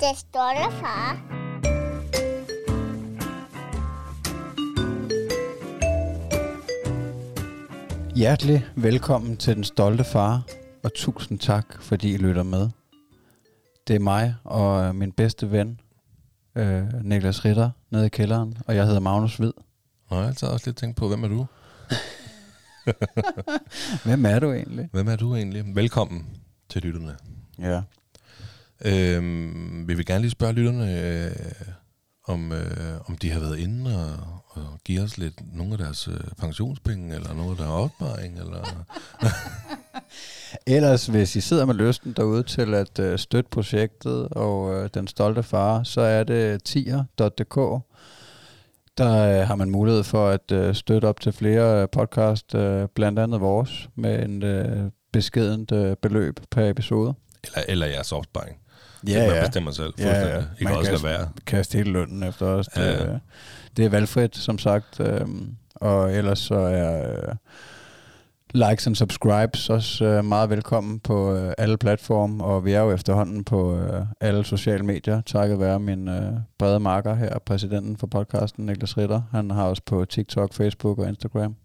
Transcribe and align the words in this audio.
Det 0.00 0.16
stolte 0.16 0.76
far. 0.80 1.20
Hjertelig 8.14 8.66
velkommen 8.74 9.36
til 9.36 9.56
Den 9.56 9.64
Stolte 9.64 10.04
Far, 10.04 10.42
og 10.84 10.94
tusind 10.94 11.38
tak, 11.38 11.82
fordi 11.82 12.14
I 12.14 12.16
lytter 12.16 12.42
med. 12.42 12.68
Det 13.88 13.96
er 13.96 14.00
mig 14.00 14.34
og 14.44 14.82
øh, 14.82 14.94
min 14.94 15.12
bedste 15.12 15.50
ven, 15.50 15.80
øh, 16.54 17.04
Niklas 17.04 17.44
Ritter, 17.44 17.70
nede 17.90 18.06
i 18.06 18.08
kælderen, 18.08 18.58
og 18.66 18.76
jeg 18.76 18.86
hedder 18.86 19.00
Magnus 19.00 19.36
Hvid. 19.36 19.52
Og 20.08 20.16
jeg 20.16 20.18
har 20.18 20.28
altid 20.28 20.48
også 20.48 20.66
lidt 20.66 20.76
tænkt 20.76 20.96
på, 20.96 21.08
hvem 21.08 21.24
er 21.24 21.28
du? 21.28 21.46
Hvem 24.04 24.24
er 24.24 24.38
du 24.38 24.52
egentlig? 24.52 24.88
Hvem 24.92 25.08
er 25.08 25.16
du 25.16 25.34
egentlig? 25.34 25.64
Velkommen 25.74 26.26
til 26.68 26.82
lytterne. 26.82 27.16
Ja. 27.58 27.82
Øhm, 28.84 29.88
vi 29.88 29.94
vil 29.94 30.06
gerne 30.06 30.20
lige 30.20 30.30
spørge 30.30 30.52
lytterne, 30.52 31.00
øh, 31.00 31.32
om, 32.24 32.52
øh, 32.52 33.00
om 33.06 33.16
de 33.16 33.30
har 33.30 33.40
været 33.40 33.58
inde 33.58 34.04
og, 34.04 34.16
og 34.48 34.78
give 34.84 35.02
os 35.02 35.18
lidt 35.18 35.56
nogle 35.56 35.72
af 35.72 35.78
deres 35.78 36.08
øh, 36.08 36.20
pensionspenge, 36.38 37.14
eller 37.14 37.34
noget 37.34 37.50
af 37.50 37.56
deres 37.56 37.70
opsparing, 37.70 38.38
eller... 38.38 38.64
Ellers, 40.66 41.06
hvis 41.06 41.36
I 41.36 41.40
sidder 41.40 41.64
med 41.64 41.74
lysten 41.74 42.12
derude 42.12 42.42
til 42.42 42.74
at 42.74 42.98
øh, 42.98 43.18
støtte 43.18 43.50
projektet 43.50 44.28
og 44.28 44.74
øh, 44.74 44.90
Den 44.94 45.06
Stolte 45.06 45.42
Far, 45.42 45.82
så 45.82 46.00
er 46.00 46.24
det 46.24 46.64
tier.dk. 46.64 47.84
Der 49.00 49.40
øh, 49.40 49.46
har 49.46 49.54
man 49.54 49.70
mulighed 49.70 50.04
for 50.04 50.28
at 50.28 50.52
øh, 50.52 50.74
støtte 50.74 51.06
op 51.06 51.20
til 51.20 51.32
flere 51.32 51.82
øh, 51.82 51.88
podcast, 51.92 52.54
øh, 52.54 52.88
blandt 52.94 53.18
andet 53.18 53.40
vores, 53.40 53.88
med 53.96 54.22
en 54.24 54.42
øh, 54.42 54.90
beskedent 55.12 55.72
øh, 55.72 55.96
beløb 56.02 56.40
per 56.50 56.70
episode. 56.70 57.14
eller, 57.44 57.62
eller 57.68 57.86
jeres 57.86 58.12
opsparing. 58.12 58.56
det 59.06 59.28
man 59.28 59.44
bestemmer 59.44 59.70
selv. 59.70 59.92
fuldstændig. 60.00 60.44
I 60.60 60.64
kan 60.64 60.64
Man 60.64 60.74
også 60.76 60.90
kan 60.90 61.00
være. 61.04 61.28
kaste 61.46 61.78
hele 61.78 61.92
lønnen 61.92 62.22
efter 62.22 62.46
os. 62.46 62.66
Det, 62.66 62.80
Ja, 62.80 62.90
ja. 63.04 63.12
øh, 63.12 63.18
det 63.76 63.84
er 63.84 63.88
valgfrit, 63.88 64.36
som 64.36 64.58
sagt. 64.58 65.00
Øh, 65.00 65.20
og 65.74 66.12
ellers 66.14 66.38
så 66.38 66.54
er 66.54 67.10
øh, 67.12 67.34
likes 68.54 68.86
and 68.86 68.96
subscribes 68.96 69.70
også 69.70 70.04
øh, 70.04 70.24
meget 70.24 70.50
velkommen 70.50 71.00
på 71.00 71.34
øh, 71.34 71.52
alle 71.58 71.76
platforme, 71.78 72.44
og 72.44 72.64
vi 72.64 72.72
er 72.72 72.80
jo 72.80 72.92
efterhånden 72.92 73.44
på 73.44 73.76
øh, 73.78 74.06
alle 74.20 74.44
sociale 74.44 74.82
medier, 74.84 75.20
takket 75.20 75.60
være 75.60 75.80
min 75.80 76.08
øh, 76.08 76.32
brede 76.58 76.80
marker 76.80 77.14
her, 77.14 77.38
præsidenten 77.38 77.96
for 77.96 78.06
podcasten, 78.06 78.66
Niklas 78.66 78.96
Ritter. 78.98 79.22
Han 79.30 79.50
har 79.50 79.64
os 79.64 79.80
på 79.80 80.04
TikTok, 80.04 80.54
Facebook 80.54 80.98
og 80.98 81.08
Instagram. 81.08 81.56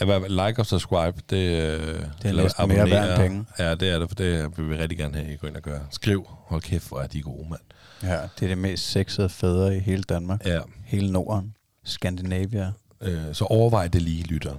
Ja, 0.00 0.18
like 0.28 0.58
og 0.58 0.66
subscribe, 0.66 1.22
det, 1.30 1.36
øh, 1.36 2.00
er 2.24 2.28
eller 2.28 2.42
næsten 2.42 2.68
mere 2.68 2.90
værd 2.90 3.18
penge. 3.18 3.44
Ja, 3.58 3.74
det 3.74 3.90
er 3.90 3.98
det, 3.98 4.08
for 4.08 4.14
det 4.14 4.58
vil 4.58 4.70
vi 4.70 4.76
rigtig 4.76 4.98
gerne 4.98 5.14
have, 5.16 5.32
I 5.32 5.36
går 5.36 5.48
ind 5.48 5.56
og 5.56 5.62
gør. 5.62 5.78
Skriv, 5.90 6.26
hold 6.28 6.62
kæft, 6.62 6.88
hvor 6.88 7.00
er 7.00 7.06
de 7.06 7.22
gode, 7.22 7.48
mand. 7.50 7.60
Ja, 8.02 8.20
det 8.22 8.42
er 8.42 8.46
det 8.48 8.58
mest 8.58 8.90
sexede 8.90 9.28
fædre 9.28 9.76
i 9.76 9.78
hele 9.80 10.02
Danmark. 10.02 10.46
Ja, 10.46 10.60
Hele 10.84 11.12
Norden. 11.12 11.54
Skandinavia. 11.84 12.72
øh, 13.00 13.18
så 13.32 13.44
overvej 13.44 13.88
det 13.88 14.02
lige, 14.02 14.22
lytter. 14.24 14.54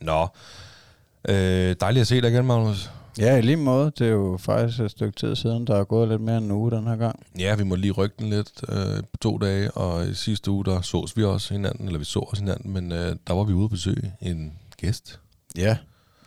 Nå, 0.00 0.28
øh, 1.28 1.76
dejligt 1.80 2.00
at 2.00 2.06
se 2.06 2.20
dig 2.20 2.30
igen, 2.30 2.46
Magnus. 2.46 2.90
Ja, 3.18 3.36
i 3.36 3.40
lige 3.40 3.56
måde. 3.56 3.92
Det 3.98 4.06
er 4.06 4.10
jo 4.10 4.36
faktisk 4.40 4.80
et 4.80 4.90
stykke 4.90 5.16
tid 5.18 5.36
siden, 5.36 5.66
der 5.66 5.76
er 5.76 5.84
gået 5.84 6.08
lidt 6.08 6.20
mere 6.20 6.36
end 6.36 6.44
en 6.44 6.50
uge 6.50 6.70
den 6.70 6.86
her 6.86 6.96
gang. 6.96 7.26
Ja, 7.38 7.54
vi 7.54 7.64
må 7.64 7.74
lige 7.74 7.92
rykke 7.92 8.14
den 8.18 8.30
lidt 8.30 8.52
øh, 8.68 9.02
to 9.20 9.38
dage, 9.38 9.70
og 9.70 10.06
i 10.06 10.14
sidste 10.14 10.50
uge, 10.50 10.64
der 10.64 10.80
sås 10.80 11.16
vi 11.16 11.24
også 11.24 11.54
hinanden, 11.54 11.86
eller 11.86 11.98
vi 11.98 12.04
så 12.04 12.18
også 12.18 12.42
hinanden, 12.42 12.72
men 12.72 12.92
øh, 12.92 13.16
der 13.26 13.34
var 13.34 13.44
vi 13.44 13.52
ude 13.52 13.64
at 13.64 13.70
besøge 13.70 14.12
en 14.20 14.52
gæst. 14.76 15.20
Ja, 15.56 15.76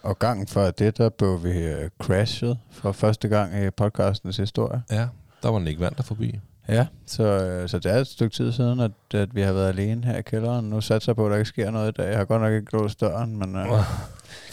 og 0.03 0.19
gangen 0.19 0.47
før 0.47 0.71
det, 0.71 0.97
der 0.97 1.09
blev 1.09 1.43
vi 1.43 1.49
øh, 1.49 1.89
crashet 2.01 2.57
for 2.71 2.91
første 2.91 3.27
gang 3.27 3.65
i 3.65 3.69
podcastens 3.69 4.37
historie. 4.37 4.81
Ja, 4.91 5.07
der 5.43 5.49
var 5.49 5.59
Nick 5.59 5.79
Vander 5.79 6.03
forbi. 6.03 6.39
Ja, 6.69 6.85
så, 7.05 7.23
øh, 7.23 7.69
så 7.69 7.79
det 7.79 7.91
er 7.91 7.97
et 7.97 8.07
stykke 8.07 8.35
tid 8.35 8.51
siden, 8.51 8.79
at, 8.79 8.91
at 9.13 9.35
vi 9.35 9.41
har 9.41 9.53
været 9.53 9.69
alene 9.69 10.05
her 10.05 10.17
i 10.17 10.21
kælderen. 10.21 10.69
Nu 10.69 10.81
satser 10.81 11.11
jeg 11.11 11.15
på, 11.15 11.25
at 11.25 11.31
der 11.31 11.37
ikke 11.37 11.49
sker 11.49 11.71
noget 11.71 11.87
i 11.89 12.01
dag. 12.01 12.09
Jeg 12.09 12.17
har 12.17 12.25
godt 12.25 12.41
nok 12.41 12.53
ikke 12.53 12.73
låst 12.73 12.99
døren, 13.01 13.37
men... 13.39 13.55
Øh, 13.55 13.67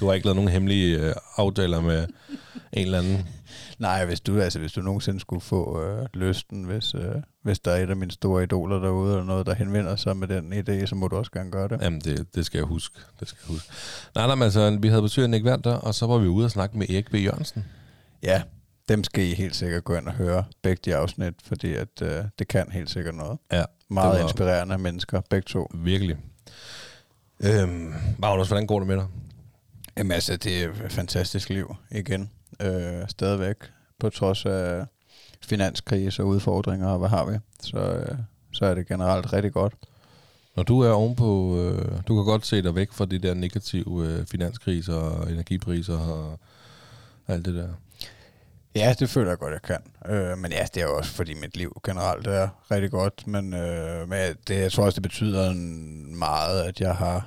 Du 0.00 0.06
har 0.06 0.12
ikke 0.14 0.26
lavet 0.26 0.36
nogen 0.36 0.50
hemmelige 0.50 0.98
øh, 0.98 1.14
aftaler 1.36 1.80
med 1.80 2.06
en 2.72 2.84
eller 2.84 2.98
anden. 2.98 3.28
nej, 3.78 4.04
hvis 4.04 4.20
du, 4.20 4.40
altså, 4.40 4.58
hvis 4.58 4.72
du 4.72 4.80
nogensinde 4.80 5.20
skulle 5.20 5.40
få 5.40 5.82
øh, 5.82 6.06
lysten, 6.14 6.64
hvis, 6.64 6.94
øh, 6.94 7.14
hvis 7.42 7.58
der 7.58 7.70
er 7.70 7.82
et 7.82 7.90
af 7.90 7.96
mine 7.96 8.10
store 8.10 8.42
idoler 8.42 8.78
derude, 8.78 9.12
eller 9.12 9.24
noget, 9.24 9.46
der 9.46 9.54
henvender 9.54 9.96
sig 9.96 10.16
med 10.16 10.28
den 10.28 10.52
idé, 10.52 10.86
så 10.86 10.94
må 10.94 11.08
du 11.08 11.16
også 11.16 11.30
gerne 11.30 11.50
gøre 11.50 11.68
det. 11.68 11.78
Jamen, 11.82 12.00
det, 12.00 12.34
det 12.34 12.46
skal 12.46 12.58
jeg 12.58 12.66
huske. 12.66 12.94
Det 13.20 13.28
skal 13.28 13.38
jeg 13.48 13.54
huske. 13.54 13.72
Nej, 14.14 14.26
nej, 14.26 14.34
men 14.34 14.42
altså, 14.42 14.78
vi 14.80 14.88
havde 14.88 15.02
besøg 15.02 15.24
af 15.24 15.30
Nick 15.30 15.44
Vander, 15.44 15.74
og 15.74 15.94
så 15.94 16.06
var 16.06 16.18
vi 16.18 16.28
ude 16.28 16.44
og 16.44 16.50
snakke 16.50 16.78
med 16.78 16.90
Erik 16.90 17.10
B. 17.10 17.14
Jørgensen. 17.14 17.64
Ja, 18.22 18.42
dem 18.88 19.04
skal 19.04 19.24
I 19.24 19.34
helt 19.34 19.56
sikkert 19.56 19.84
gå 19.84 19.94
ind 19.94 20.08
og 20.08 20.14
høre, 20.14 20.44
begge 20.62 20.80
de 20.84 20.96
afsnit, 20.96 21.34
fordi 21.44 21.74
at, 21.74 22.02
øh, 22.02 22.24
det 22.38 22.48
kan 22.48 22.70
helt 22.70 22.90
sikkert 22.90 23.14
noget. 23.14 23.38
Ja, 23.52 23.64
Meget 23.88 24.22
inspirerende 24.22 24.78
mennesker, 24.78 25.20
begge 25.30 25.44
to. 25.46 25.70
Virkelig. 25.74 26.16
Øhm, 27.40 27.94
Magnus, 28.18 28.48
hvordan 28.48 28.66
går 28.66 28.78
det 28.78 28.88
med 28.88 28.96
dig? 28.96 29.06
Jamen 29.96 30.12
altså, 30.12 30.36
det 30.36 30.64
er 30.64 30.68
et 30.84 30.92
fantastisk 30.92 31.48
liv 31.48 31.76
igen. 31.90 32.30
Øh, 32.60 33.08
stadigvæk, 33.08 33.56
på 33.98 34.10
trods 34.10 34.46
af 34.46 34.84
finanskrise 35.42 36.22
og 36.22 36.28
udfordringer, 36.28 36.88
og 36.88 36.98
hvad 36.98 37.08
har 37.08 37.24
vi, 37.24 37.38
så, 37.60 37.78
øh, 37.78 38.18
så 38.52 38.64
er 38.64 38.74
det 38.74 38.88
generelt 38.88 39.32
rigtig 39.32 39.52
godt. 39.52 39.74
Når 40.56 40.62
du 40.62 40.80
er 40.80 40.90
ovenpå, 40.90 41.60
øh, 41.60 41.92
du 42.08 42.14
kan 42.14 42.24
godt 42.24 42.46
se 42.46 42.62
dig 42.62 42.74
væk 42.74 42.92
fra 42.92 43.04
de 43.06 43.18
der 43.18 43.34
negative 43.34 44.06
øh, 44.06 44.26
finanskriser 44.26 44.94
og 44.94 45.32
energipriser 45.32 45.98
og 45.98 46.38
alt 47.28 47.44
det 47.44 47.54
der. 47.54 47.68
Ja, 48.76 48.94
det 48.98 49.10
føler 49.10 49.28
jeg 49.30 49.38
godt, 49.38 49.52
jeg 49.52 49.62
kan. 49.62 50.12
Øh, 50.16 50.38
men 50.38 50.52
ja, 50.52 50.66
det 50.74 50.82
er 50.82 50.86
også, 50.86 51.10
fordi 51.10 51.34
mit 51.34 51.56
liv 51.56 51.80
generelt 51.86 52.26
er 52.26 52.48
rigtig 52.70 52.90
godt. 52.90 53.26
Men, 53.26 53.54
øh, 53.54 54.08
men 54.08 54.18
det, 54.48 54.60
jeg 54.60 54.72
tror 54.72 54.84
også, 54.84 54.94
det 54.96 55.02
betyder 55.02 55.50
en- 55.50 56.18
meget, 56.18 56.62
at 56.62 56.80
jeg 56.80 56.94
har 56.94 57.26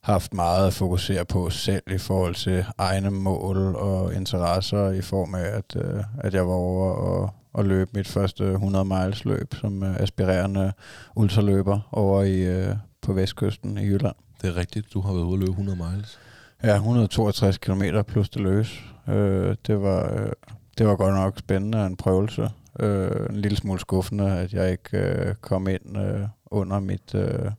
haft 0.00 0.34
meget 0.34 0.66
at 0.66 0.72
fokusere 0.74 1.24
på 1.24 1.50
selv 1.50 1.82
i 1.90 1.98
forhold 1.98 2.34
til 2.34 2.64
egne 2.78 3.10
mål 3.10 3.56
og 3.76 4.14
interesser 4.14 4.90
i 4.90 5.00
form 5.00 5.34
af, 5.34 5.44
at, 5.46 5.76
øh, 5.76 6.02
at 6.18 6.34
jeg 6.34 6.46
var 6.46 6.54
over 6.54 6.92
og, 6.92 7.30
og 7.52 7.64
løbe 7.64 7.90
mit 7.94 8.08
første 8.08 8.44
100 8.52 8.84
miles 8.84 9.24
løb 9.24 9.54
som 9.54 9.82
øh, 9.82 9.96
aspirerende 9.96 10.72
ultraløber 11.16 11.80
over 11.92 12.22
i, 12.22 12.40
øh, 12.40 12.74
på 13.02 13.12
vestkysten 13.12 13.78
i 13.78 13.84
Jylland. 13.84 14.14
Det 14.42 14.48
er 14.50 14.56
rigtigt, 14.56 14.86
du 14.94 15.00
har 15.00 15.12
været 15.12 15.24
ude 15.24 15.34
at 15.34 15.38
løbe 15.40 15.50
100 15.50 15.78
miles. 15.90 16.18
Ja, 16.62 16.74
162 16.74 17.58
km 17.58 17.82
plus 18.06 18.28
det 18.28 18.42
løs. 18.42 18.80
Øh, 19.08 19.56
det, 19.66 19.82
var, 19.82 20.12
øh, 20.12 20.30
det 20.78 20.86
var 20.86 20.96
godt 20.96 21.14
nok 21.14 21.38
spændende 21.38 21.86
en 21.86 21.96
prøvelse. 21.96 22.50
Øh, 22.80 23.30
en 23.30 23.36
lille 23.36 23.56
smule 23.56 23.80
skuffende, 23.80 24.38
at 24.38 24.52
jeg 24.52 24.70
ikke 24.70 24.98
øh, 24.98 25.34
kom 25.34 25.68
ind 25.68 25.98
øh, 25.98 26.28
under 26.46 26.80
mit, 26.80 27.14
øh, 27.14 27.50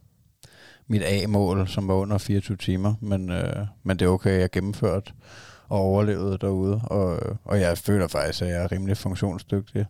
mit 0.88 1.02
A-mål, 1.06 1.68
som 1.68 1.88
var 1.88 1.94
under 1.94 2.18
24 2.18 2.58
timer. 2.58 2.94
Men, 3.02 3.32
øh, 3.32 3.66
men 3.84 4.00
det 4.00 4.06
er 4.06 4.10
okay, 4.10 4.40
jeg 4.40 4.52
gennemførte 4.52 5.12
og 5.70 5.80
overlevede 5.80 6.38
derude. 6.38 6.82
Og, 6.84 7.16
øh, 7.16 7.36
og 7.46 7.60
jeg 7.60 7.78
føler 7.78 8.08
faktisk, 8.08 8.42
at 8.42 8.48
jeg 8.48 8.64
er 8.64 8.72
rimelig 8.72 8.98
funktionsdygtig 8.98 9.86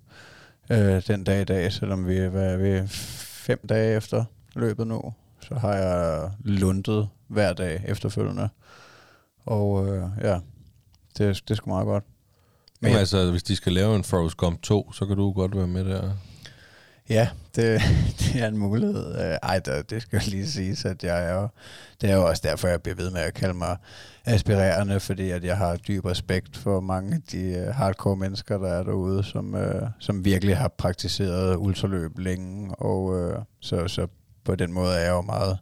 øh, 0.72 1.02
den 1.08 1.24
dag 1.24 1.42
i 1.42 1.46
dag, 1.46 1.74
selvom 1.74 2.08
vi 2.08 2.20
hvad 2.20 2.54
er 2.54 2.58
vi, 2.58 2.88
fem 2.88 3.60
dage 3.70 3.96
efter 3.96 4.26
løbet 4.56 4.88
nu. 4.88 5.14
Så 5.40 5.56
har 5.56 5.74
jeg 5.74 6.32
lundet 6.40 7.10
hver 7.28 7.54
dag 7.54 7.84
efterfølgende. 7.88 8.50
Og 9.46 9.88
øh, 9.88 10.04
ja, 10.22 10.40
det, 11.18 11.42
det 11.48 11.52
er 11.52 11.56
sgu 11.56 11.70
meget 11.70 11.86
godt. 11.86 12.04
Men 12.80 12.88
Men 12.88 12.92
ja, 12.92 13.00
altså, 13.00 13.32
hvis 13.32 13.44
de 13.44 13.56
skal 13.56 13.74
lave 13.74 13.96
en 13.96 14.04
Forrest 14.04 14.38
Gump 14.38 14.62
2, 14.62 14.92
så 14.92 15.06
kan 15.06 15.18
du 15.18 15.32
godt 15.32 15.58
være 15.58 15.68
med 15.68 15.86
der. 15.86 16.12
ja 17.10 17.30
det, 17.56 17.82
det 18.20 18.42
er 18.42 18.48
en 18.48 18.58
mulighed. 18.58 19.16
Øh, 19.16 19.38
Ej, 19.44 19.60
der, 19.60 19.82
det 19.82 20.02
skal 20.02 20.20
jo 20.20 20.30
lige 20.30 20.48
siges, 20.48 20.86
at 20.86 21.04
jeg 21.04 21.30
er 21.30 21.34
jo, 21.34 21.48
det 22.02 22.10
er 22.10 22.16
jo 22.16 22.26
også 22.28 22.42
derfor, 22.46 22.68
jeg 22.68 22.82
bliver 22.82 22.96
ved 22.96 23.12
med 23.12 23.22
at 23.22 23.34
kalde 23.34 23.54
mig 23.54 23.78
aspirerende, 24.26 25.00
fordi 25.00 25.30
at 25.30 25.44
jeg 25.44 25.58
har 25.58 25.76
dyb 25.76 26.06
respekt 26.06 26.58
for 26.58 26.80
mange 26.80 27.16
af 27.16 27.22
de 27.32 27.44
øh, 27.44 27.68
hardcore 27.68 28.16
mennesker, 28.16 28.58
der 28.58 28.70
er 28.70 28.84
derude, 28.84 29.24
som, 29.24 29.56
øh, 29.56 29.82
som 30.00 30.26
virkelig 30.26 30.58
har 30.58 30.68
praktiseret 30.68 31.56
ultraløb 31.56 32.20
længe, 32.20 32.76
og 32.76 33.20
øh, 33.20 33.40
så, 33.60 33.88
så 33.88 34.08
på 34.44 34.56
den 34.56 34.74
måde 34.74 34.96
er 34.96 35.00
jeg 35.00 35.10
jo 35.10 35.22
meget 35.22 35.58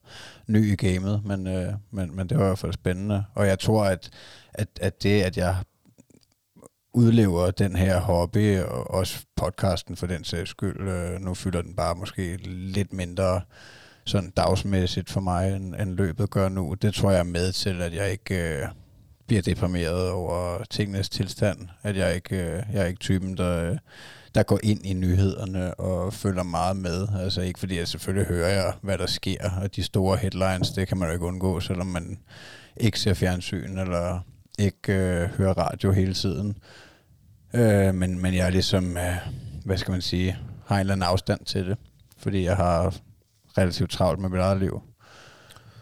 ny 0.48 0.72
i 0.72 0.76
gamet, 0.76 1.22
men, 1.26 1.48
øh, 1.48 1.74
men, 1.92 2.16
men 2.16 2.30
det 2.30 2.38
var 2.38 2.44
i 2.44 2.48
hvert 2.48 2.60
fald 2.60 2.74
spændende. 2.74 3.24
Og 3.34 3.48
jeg 3.48 3.60
tror, 3.60 3.86
at, 3.86 4.10
at, 4.54 4.68
at 4.82 5.04
det, 5.04 5.22
at 5.22 5.38
jeg 5.38 5.56
udlever 6.96 7.52
den 7.52 7.76
her 7.76 8.00
hobby, 8.00 8.60
og 8.60 8.92
også 8.92 9.26
podcasten 9.36 9.96
for 9.96 10.08
den 10.08 10.24
sags 10.24 10.50
skyld, 10.50 10.88
øh, 10.90 11.22
nu 11.22 11.34
fylder 11.34 11.62
den 11.62 11.76
bare 11.76 11.96
måske 11.96 12.38
lidt 12.46 12.94
mindre 12.94 13.42
sådan 14.06 14.30
dagsmæssigt 14.30 15.10
for 15.10 15.22
mig, 15.22 15.56
end, 15.56 15.76
end 15.76 15.90
løbet 15.90 16.30
gør 16.30 16.50
nu. 16.50 16.74
Det 16.74 16.94
tror 16.94 17.12
jeg 17.12 17.20
er 17.20 17.24
med 17.24 17.52
til, 17.52 17.82
at 17.82 17.94
jeg 17.94 18.12
ikke 18.12 18.58
øh, 18.58 18.68
bliver 19.28 19.42
deprimeret 19.42 20.10
over 20.10 20.64
tingenes 20.70 21.10
tilstand. 21.10 21.58
At 21.84 21.98
jeg 21.98 22.16
ikke 22.16 22.36
øh, 22.36 22.64
jeg 22.74 22.82
er 22.82 22.86
ikke 22.86 23.00
typen, 23.00 23.38
der, 23.38 23.72
øh, 23.72 23.78
der 24.36 24.44
går 24.44 24.60
ind 24.64 24.86
i 24.86 24.94
nyhederne 24.94 25.74
og 25.74 26.14
følger 26.14 26.44
meget 26.44 26.78
med. 26.78 27.08
Altså 27.20 27.42
ikke 27.42 27.60
fordi 27.60 27.78
jeg 27.78 27.88
selvfølgelig 27.88 28.28
hører 28.28 28.50
jeg, 28.50 28.74
hvad 28.82 28.98
der 28.98 29.06
sker, 29.06 29.50
og 29.62 29.76
de 29.76 29.84
store 29.84 30.18
headlines, 30.18 30.70
det 30.70 30.88
kan 30.88 30.98
man 30.98 31.08
jo 31.08 31.14
ikke 31.14 31.26
undgå, 31.26 31.60
selvom 31.60 31.88
man 31.88 32.20
ikke 32.78 33.00
ser 33.00 33.14
fjernsyn 33.14 33.78
eller 33.78 34.20
ikke 34.60 34.94
øh, 34.94 35.30
hører 35.30 35.54
radio 35.54 35.92
hele 35.92 36.14
tiden. 36.14 36.58
Øh, 37.54 37.96
men, 37.96 38.22
men 38.22 38.34
jeg 38.34 38.46
er 38.46 38.50
ligesom, 38.50 38.98
øh, 38.98 39.16
hvad 39.66 39.78
skal 39.78 39.92
man 39.92 40.02
sige, 40.02 40.38
har 40.66 40.76
en 40.76 40.80
eller 40.80 40.94
anden 40.94 41.08
afstand 41.08 41.46
til 41.46 41.66
det. 41.66 41.78
Fordi 42.18 42.44
jeg 42.44 42.56
har 42.56 42.96
relativt 43.58 43.92
travlt 43.92 44.20
med 44.20 44.30
mit 44.30 44.40
eget 44.40 44.60
liv. 44.60 44.82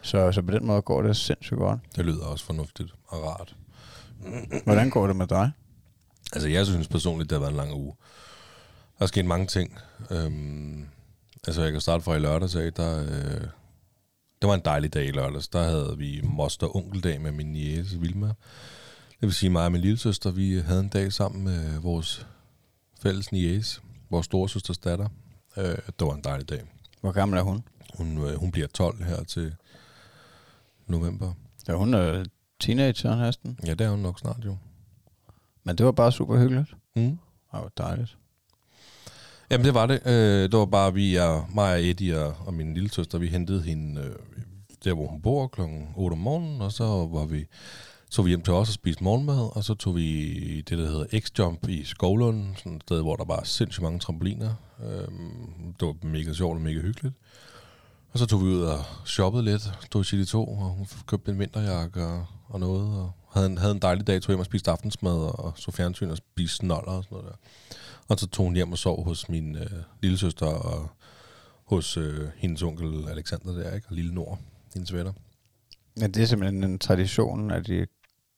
Så, 0.02 0.32
så 0.32 0.42
på 0.42 0.50
den 0.50 0.66
måde 0.66 0.82
går 0.82 1.02
det 1.02 1.16
sindssygt 1.16 1.58
godt. 1.58 1.80
Det 1.96 2.04
lyder 2.04 2.24
også 2.24 2.44
fornuftigt 2.44 2.92
og 3.06 3.22
rart. 3.22 3.56
Hvordan 4.64 4.90
går 4.90 5.06
det 5.06 5.16
med 5.16 5.26
dig? 5.26 5.50
Altså, 6.32 6.48
jeg 6.48 6.66
synes 6.66 6.88
personligt, 6.88 7.30
det 7.30 7.36
har 7.36 7.40
været 7.40 7.50
en 7.50 7.56
lang 7.56 7.74
uge. 7.74 7.94
Der 8.98 9.02
er 9.02 9.06
sket 9.06 9.24
mange 9.24 9.46
ting. 9.46 9.78
Øhm, 10.10 10.86
altså, 11.46 11.62
jeg 11.62 11.72
kan 11.72 11.80
starte 11.80 12.04
fra 12.04 12.14
i 12.14 12.18
lørdags 12.18 12.56
af, 12.56 12.72
der... 12.72 13.02
Øh, 13.02 13.48
det 14.44 14.48
var 14.48 14.54
en 14.54 14.64
dejlig 14.64 14.94
dag 14.94 15.06
i 15.06 15.10
lørdags. 15.10 15.48
Der 15.48 15.62
havde 15.62 15.94
vi 15.98 16.20
moster 16.24 16.76
onkeldag 16.76 17.20
med 17.20 17.32
min 17.32 17.52
niece 17.52 18.00
Vilma. 18.00 18.26
Det 18.26 19.20
vil 19.20 19.32
sige 19.32 19.50
mig 19.50 19.64
og 19.64 19.72
min 19.72 19.80
lille 19.80 19.96
søster, 19.96 20.30
vi 20.30 20.58
havde 20.58 20.80
en 20.80 20.88
dag 20.88 21.12
sammen 21.12 21.44
med 21.44 21.78
vores 21.80 22.26
fælles 23.00 23.32
niece, 23.32 23.80
vores 24.10 24.26
storesøsters 24.26 24.78
datter. 24.78 25.08
Øh, 25.56 25.64
det 25.64 26.00
var 26.00 26.14
en 26.14 26.24
dejlig 26.24 26.48
dag. 26.48 26.62
Hvor 27.00 27.12
gammel 27.12 27.38
er 27.38 27.42
hun? 27.42 27.64
Hun, 27.94 28.18
øh, 28.18 28.34
hun 28.34 28.50
bliver 28.52 28.66
12 28.66 29.04
her 29.04 29.24
til 29.24 29.54
november. 30.86 31.32
Ja, 31.68 31.74
hun 31.74 31.94
er 31.94 32.24
teenager 32.60 33.16
næsten. 33.16 33.58
Ja, 33.66 33.74
det 33.74 33.80
er 33.80 33.90
hun 33.90 33.98
nok 33.98 34.18
snart 34.18 34.44
jo. 34.44 34.56
Men 35.62 35.78
det 35.78 35.86
var 35.86 35.92
bare 35.92 36.12
super 36.12 36.38
hyggeligt. 36.38 36.74
Mm. 36.96 37.02
Det 37.02 37.18
var 37.52 37.70
dejligt. 37.78 38.18
Jamen 39.50 39.64
det 39.64 39.74
var 39.74 39.86
det. 39.86 40.00
Øh, 40.06 40.42
det 40.42 40.58
var 40.58 40.66
bare 40.66 40.94
vi, 40.94 41.16
er, 41.16 41.50
mig 41.54 41.72
og 41.72 41.84
Eddie 41.84 42.20
og, 42.20 42.34
og 42.46 42.54
min 42.54 42.74
lille 42.74 42.90
søster, 42.90 43.18
vi 43.18 43.26
hentede 43.26 43.62
hende 43.62 44.00
øh, 44.00 44.14
der, 44.84 44.94
hvor 44.94 45.06
hun 45.06 45.22
bor 45.22 45.46
klokken 45.46 45.88
8 45.96 46.14
om 46.14 46.18
morgenen, 46.18 46.60
og 46.60 46.72
så 46.72 46.84
var 46.84 47.24
vi, 47.24 47.46
tog 48.10 48.24
vi 48.24 48.30
hjem 48.30 48.42
til 48.42 48.52
os 48.52 48.68
og 48.68 48.74
spiste 48.74 49.04
morgenmad, 49.04 49.56
og 49.56 49.64
så 49.64 49.74
tog 49.74 49.96
vi 49.96 50.60
det, 50.60 50.78
der 50.78 50.86
hedder 50.86 51.04
X-Jump 51.04 51.68
i 51.68 51.84
Skovlund, 51.84 52.56
sådan 52.56 52.76
et 52.76 52.82
sted, 52.82 53.02
hvor 53.02 53.16
der 53.16 53.24
var 53.24 53.42
sindssygt 53.44 53.82
mange 53.82 53.98
trampoliner. 53.98 54.54
Øh, 54.84 55.08
det 55.80 55.86
var 55.86 55.94
mega 56.02 56.32
sjovt 56.32 56.56
og 56.56 56.62
mega 56.62 56.80
hyggeligt. 56.80 57.14
Og 58.12 58.18
så 58.18 58.26
tog 58.26 58.40
vi 58.40 58.46
ud 58.46 58.62
og 58.62 58.84
shoppede 59.06 59.44
lidt, 59.44 59.72
tog 59.90 60.00
i 60.00 60.04
City 60.04 60.30
2, 60.30 60.48
og 60.48 60.56
hun 60.56 60.86
købte 61.06 61.32
en 61.32 61.38
vinterjakke 61.38 62.04
og, 62.04 62.26
og 62.48 62.60
noget, 62.60 62.98
og 62.98 63.12
havde 63.32 63.46
en, 63.46 63.58
havde 63.58 63.72
en 63.72 63.82
dejlig 63.82 64.06
dag, 64.06 64.22
tog 64.22 64.32
hjem 64.32 64.40
og 64.40 64.46
spiste 64.46 64.70
aftensmad, 64.70 65.16
og 65.16 65.52
så 65.56 65.70
fjernsyn 65.70 66.10
og 66.10 66.16
spiste 66.16 66.56
snoller 66.56 66.92
og 66.92 67.04
sådan 67.04 67.16
noget 67.16 67.30
der. 67.30 67.36
Og 68.08 68.18
så 68.18 68.26
tog 68.26 68.46
hun 68.46 68.54
hjem 68.54 68.72
og 68.72 68.78
sov 68.78 69.04
hos 69.04 69.28
min 69.28 69.56
øh, 69.56 69.70
lille 70.02 70.18
søster 70.18 70.46
og 70.46 70.90
hos 71.64 71.96
øh, 71.96 72.28
hendes 72.36 72.62
onkel 72.62 73.08
Alexander 73.08 73.52
der, 73.52 73.74
ikke? 73.74 73.86
Og 73.88 73.94
lille 73.94 74.14
Nord, 74.14 74.38
hendes 74.74 74.92
venner. 74.92 75.12
Ja, 76.00 76.06
det 76.06 76.22
er 76.22 76.26
simpelthen 76.26 76.64
en 76.64 76.78
tradition, 76.78 77.50
at 77.50 77.66
de 77.66 77.86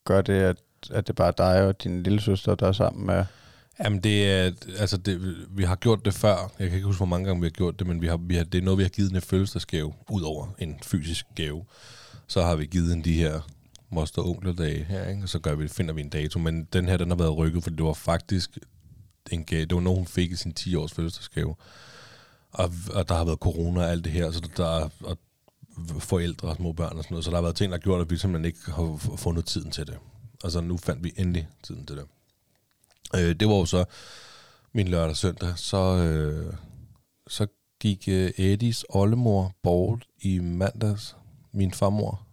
gør 0.05 0.23
det, 0.23 0.33
at, 0.33 0.57
at 0.91 1.07
det 1.07 1.17
bare 1.17 1.29
er 1.29 1.33
dig 1.33 1.67
og 1.67 1.83
din 1.83 2.03
lille 2.03 2.21
søster, 2.21 2.55
der 2.55 2.69
er 2.69 2.73
sammen 2.73 3.07
med... 3.07 3.25
Jamen 3.85 4.01
det 4.01 4.31
er, 4.31 4.51
altså 4.79 4.97
det, 4.97 5.37
vi 5.51 5.65
har 5.65 5.77
gjort 5.77 6.05
det 6.05 6.15
før. 6.15 6.53
Jeg 6.59 6.69
kan 6.69 6.75
ikke 6.75 6.87
huske, 6.87 6.99
hvor 6.99 7.07
mange 7.07 7.27
gange 7.27 7.41
vi 7.41 7.47
har 7.47 7.51
gjort 7.51 7.79
det, 7.79 7.87
men 7.87 8.01
vi 8.01 8.07
har, 8.07 8.17
vi 8.17 8.35
har, 8.37 8.45
det 8.45 8.59
er 8.59 8.63
noget, 8.63 8.79
vi 8.79 8.83
har 8.83 8.91
givet 8.91 9.13
en 9.13 9.21
fødselsdagsgave, 9.21 9.93
ud 10.11 10.23
over 10.23 10.47
en 10.59 10.79
fysisk 10.83 11.27
gave. 11.35 11.65
Så 12.27 12.43
har 12.43 12.57
vi 12.57 12.67
givet 12.67 12.93
en 12.93 13.05
de 13.05 13.13
her 13.13 13.41
moster 13.91 14.23
og 14.23 14.29
onkler 14.29 14.85
her, 14.85 15.09
ikke? 15.09 15.23
og 15.23 15.29
så 15.29 15.39
gør 15.39 15.55
vi, 15.55 15.69
finder 15.69 15.95
vi 15.95 16.01
en 16.01 16.09
dato. 16.09 16.39
Men 16.39 16.65
den 16.73 16.89
her, 16.89 16.97
den 16.97 17.09
har 17.09 17.17
været 17.17 17.37
rykket, 17.37 17.63
fordi 17.63 17.77
det 17.77 17.85
var 17.85 17.93
faktisk 17.93 18.59
en 19.33 19.45
gave. 19.45 19.65
Det 19.65 19.75
var 19.75 19.81
noget, 19.81 19.99
hun 19.99 20.07
fik 20.07 20.33
i 20.33 20.37
sin 20.37 20.55
10-års 20.61 20.93
fødselsdagsgave. 20.93 21.55
Og, 22.53 22.73
og 22.95 23.09
der 23.09 23.15
har 23.15 23.25
været 23.25 23.39
corona 23.39 23.81
og 23.81 23.91
alt 23.91 24.05
det 24.05 24.13
her, 24.13 24.31
så 24.31 24.49
der 24.57 24.91
og 25.05 25.19
forældre 25.99 26.49
og 26.49 26.57
små 26.57 26.73
børn 26.73 26.97
og 26.99 27.05
sådan 27.05 27.15
noget. 27.15 27.25
Så 27.25 27.31
der 27.31 27.37
har 27.37 27.43
været 27.43 27.57
ting, 27.57 27.73
der 27.73 27.79
har 27.79 27.83
gjort, 27.83 28.01
at 28.01 28.11
vi 28.11 28.17
simpelthen 28.17 28.45
ikke 28.45 28.73
har 28.73 29.17
fundet 29.17 29.47
tiden 29.47 29.71
til 29.71 29.87
det. 29.87 29.99
Altså 30.45 30.61
nu 30.61 30.77
fandt 30.77 31.05
vi 31.05 31.13
endelig 31.17 31.49
tiden 31.63 31.87
til 31.87 31.97
det. 31.97 32.05
Øh, 33.15 33.35
det 33.41 33.49
var 33.49 33.55
jo 33.55 33.65
så 33.65 33.85
min 34.73 34.89
lørdag 34.89 35.11
og 35.11 35.17
søndag. 35.17 35.59
Så, 35.59 35.97
øh, 35.97 36.55
så 37.27 37.47
gik 37.81 38.09
øh, 38.09 38.31
Eddies 38.37 38.85
oldemor 38.89 39.53
bort 39.63 40.07
i 40.21 40.39
mandags. 40.39 41.17
Min 41.53 41.73
farmor. 41.73 42.27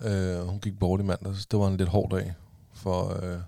Øh, 0.00 0.38
hun 0.38 0.60
gik 0.60 0.78
bort 0.78 1.00
i 1.00 1.02
mandags. 1.02 1.46
Det 1.46 1.58
var 1.58 1.68
en 1.68 1.76
lidt 1.76 1.88
hård 1.88 2.10
dag 2.10 2.34
for, 2.72 3.24
øh, 3.24 3.38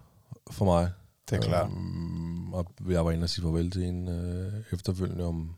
for 0.50 0.64
mig. 0.64 0.90
Det 1.30 1.36
er 1.36 1.40
klart. 1.40 1.70
Øhm, 1.70 2.52
og 2.52 2.66
jeg 2.88 3.04
var 3.04 3.10
inde 3.10 3.24
og 3.24 3.30
sige 3.30 3.42
farvel 3.42 3.70
til 3.70 3.82
en 3.82 4.08
øh, 4.08 4.52
efterfølgende 4.72 5.24
om 5.24 5.54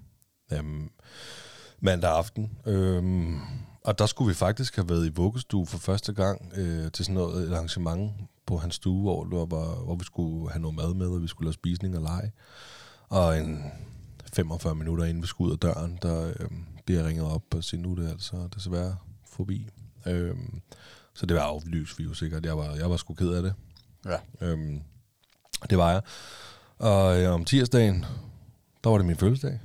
jamen, 0.50 0.90
mandag 1.80 2.10
aften. 2.10 2.58
Øhm, 2.66 3.38
og 3.84 3.98
der 3.98 4.06
skulle 4.06 4.28
vi 4.28 4.34
faktisk 4.34 4.76
have 4.76 4.88
været 4.88 5.06
i 5.06 5.12
vuggestue 5.14 5.66
for 5.66 5.78
første 5.78 6.12
gang 6.12 6.52
øh, 6.56 6.92
til 6.92 7.04
sådan 7.04 7.14
noget 7.14 7.48
et 7.48 7.54
arrangement 7.54 8.12
på 8.46 8.56
hans 8.56 8.74
stue, 8.74 9.02
hvor, 9.02 9.46
var, 9.46 9.84
hvor 9.84 9.94
vi 9.94 10.04
skulle 10.04 10.50
have 10.50 10.62
noget 10.62 10.76
mad 10.76 10.94
med, 10.94 11.06
og 11.06 11.22
vi 11.22 11.26
skulle 11.26 11.46
lave 11.46 11.52
spisning 11.52 11.96
og 11.96 12.02
lege. 12.02 12.32
Og 13.08 13.38
en 13.38 13.64
45 14.32 14.74
minutter 14.74 15.04
inden 15.04 15.22
vi 15.22 15.26
skulle 15.26 15.48
ud 15.48 15.52
af 15.52 15.58
døren, 15.58 15.98
der 16.02 16.26
øh, 16.26 16.50
bliver 16.84 17.06
ringet 17.06 17.26
op 17.26 17.54
og 17.54 17.64
siger, 17.64 17.80
nu 17.80 17.92
er 17.92 17.96
det 17.96 18.10
altså 18.10 18.48
desværre 18.54 18.96
forbi. 19.26 19.68
Øhm, 20.06 20.60
så 21.14 21.26
det 21.26 21.36
var 21.36 21.42
aflyst, 21.42 21.98
vi 21.98 22.04
jo 22.04 22.14
sikkert. 22.14 22.46
Jeg 22.46 22.58
var, 22.58 22.74
jeg 22.74 22.90
var 22.90 22.96
sgu 22.96 23.14
ked 23.14 23.30
af 23.30 23.42
det. 23.42 23.54
Ja. 24.06 24.46
Øhm, 24.46 24.82
det 25.70 25.78
var 25.78 25.90
jeg. 25.90 26.02
Og 26.78 27.20
øh, 27.20 27.34
om 27.34 27.44
tirsdagen, 27.44 28.04
der 28.84 28.90
var 28.90 28.96
det 28.96 29.06
min 29.06 29.16
fødselsdag. 29.16 29.60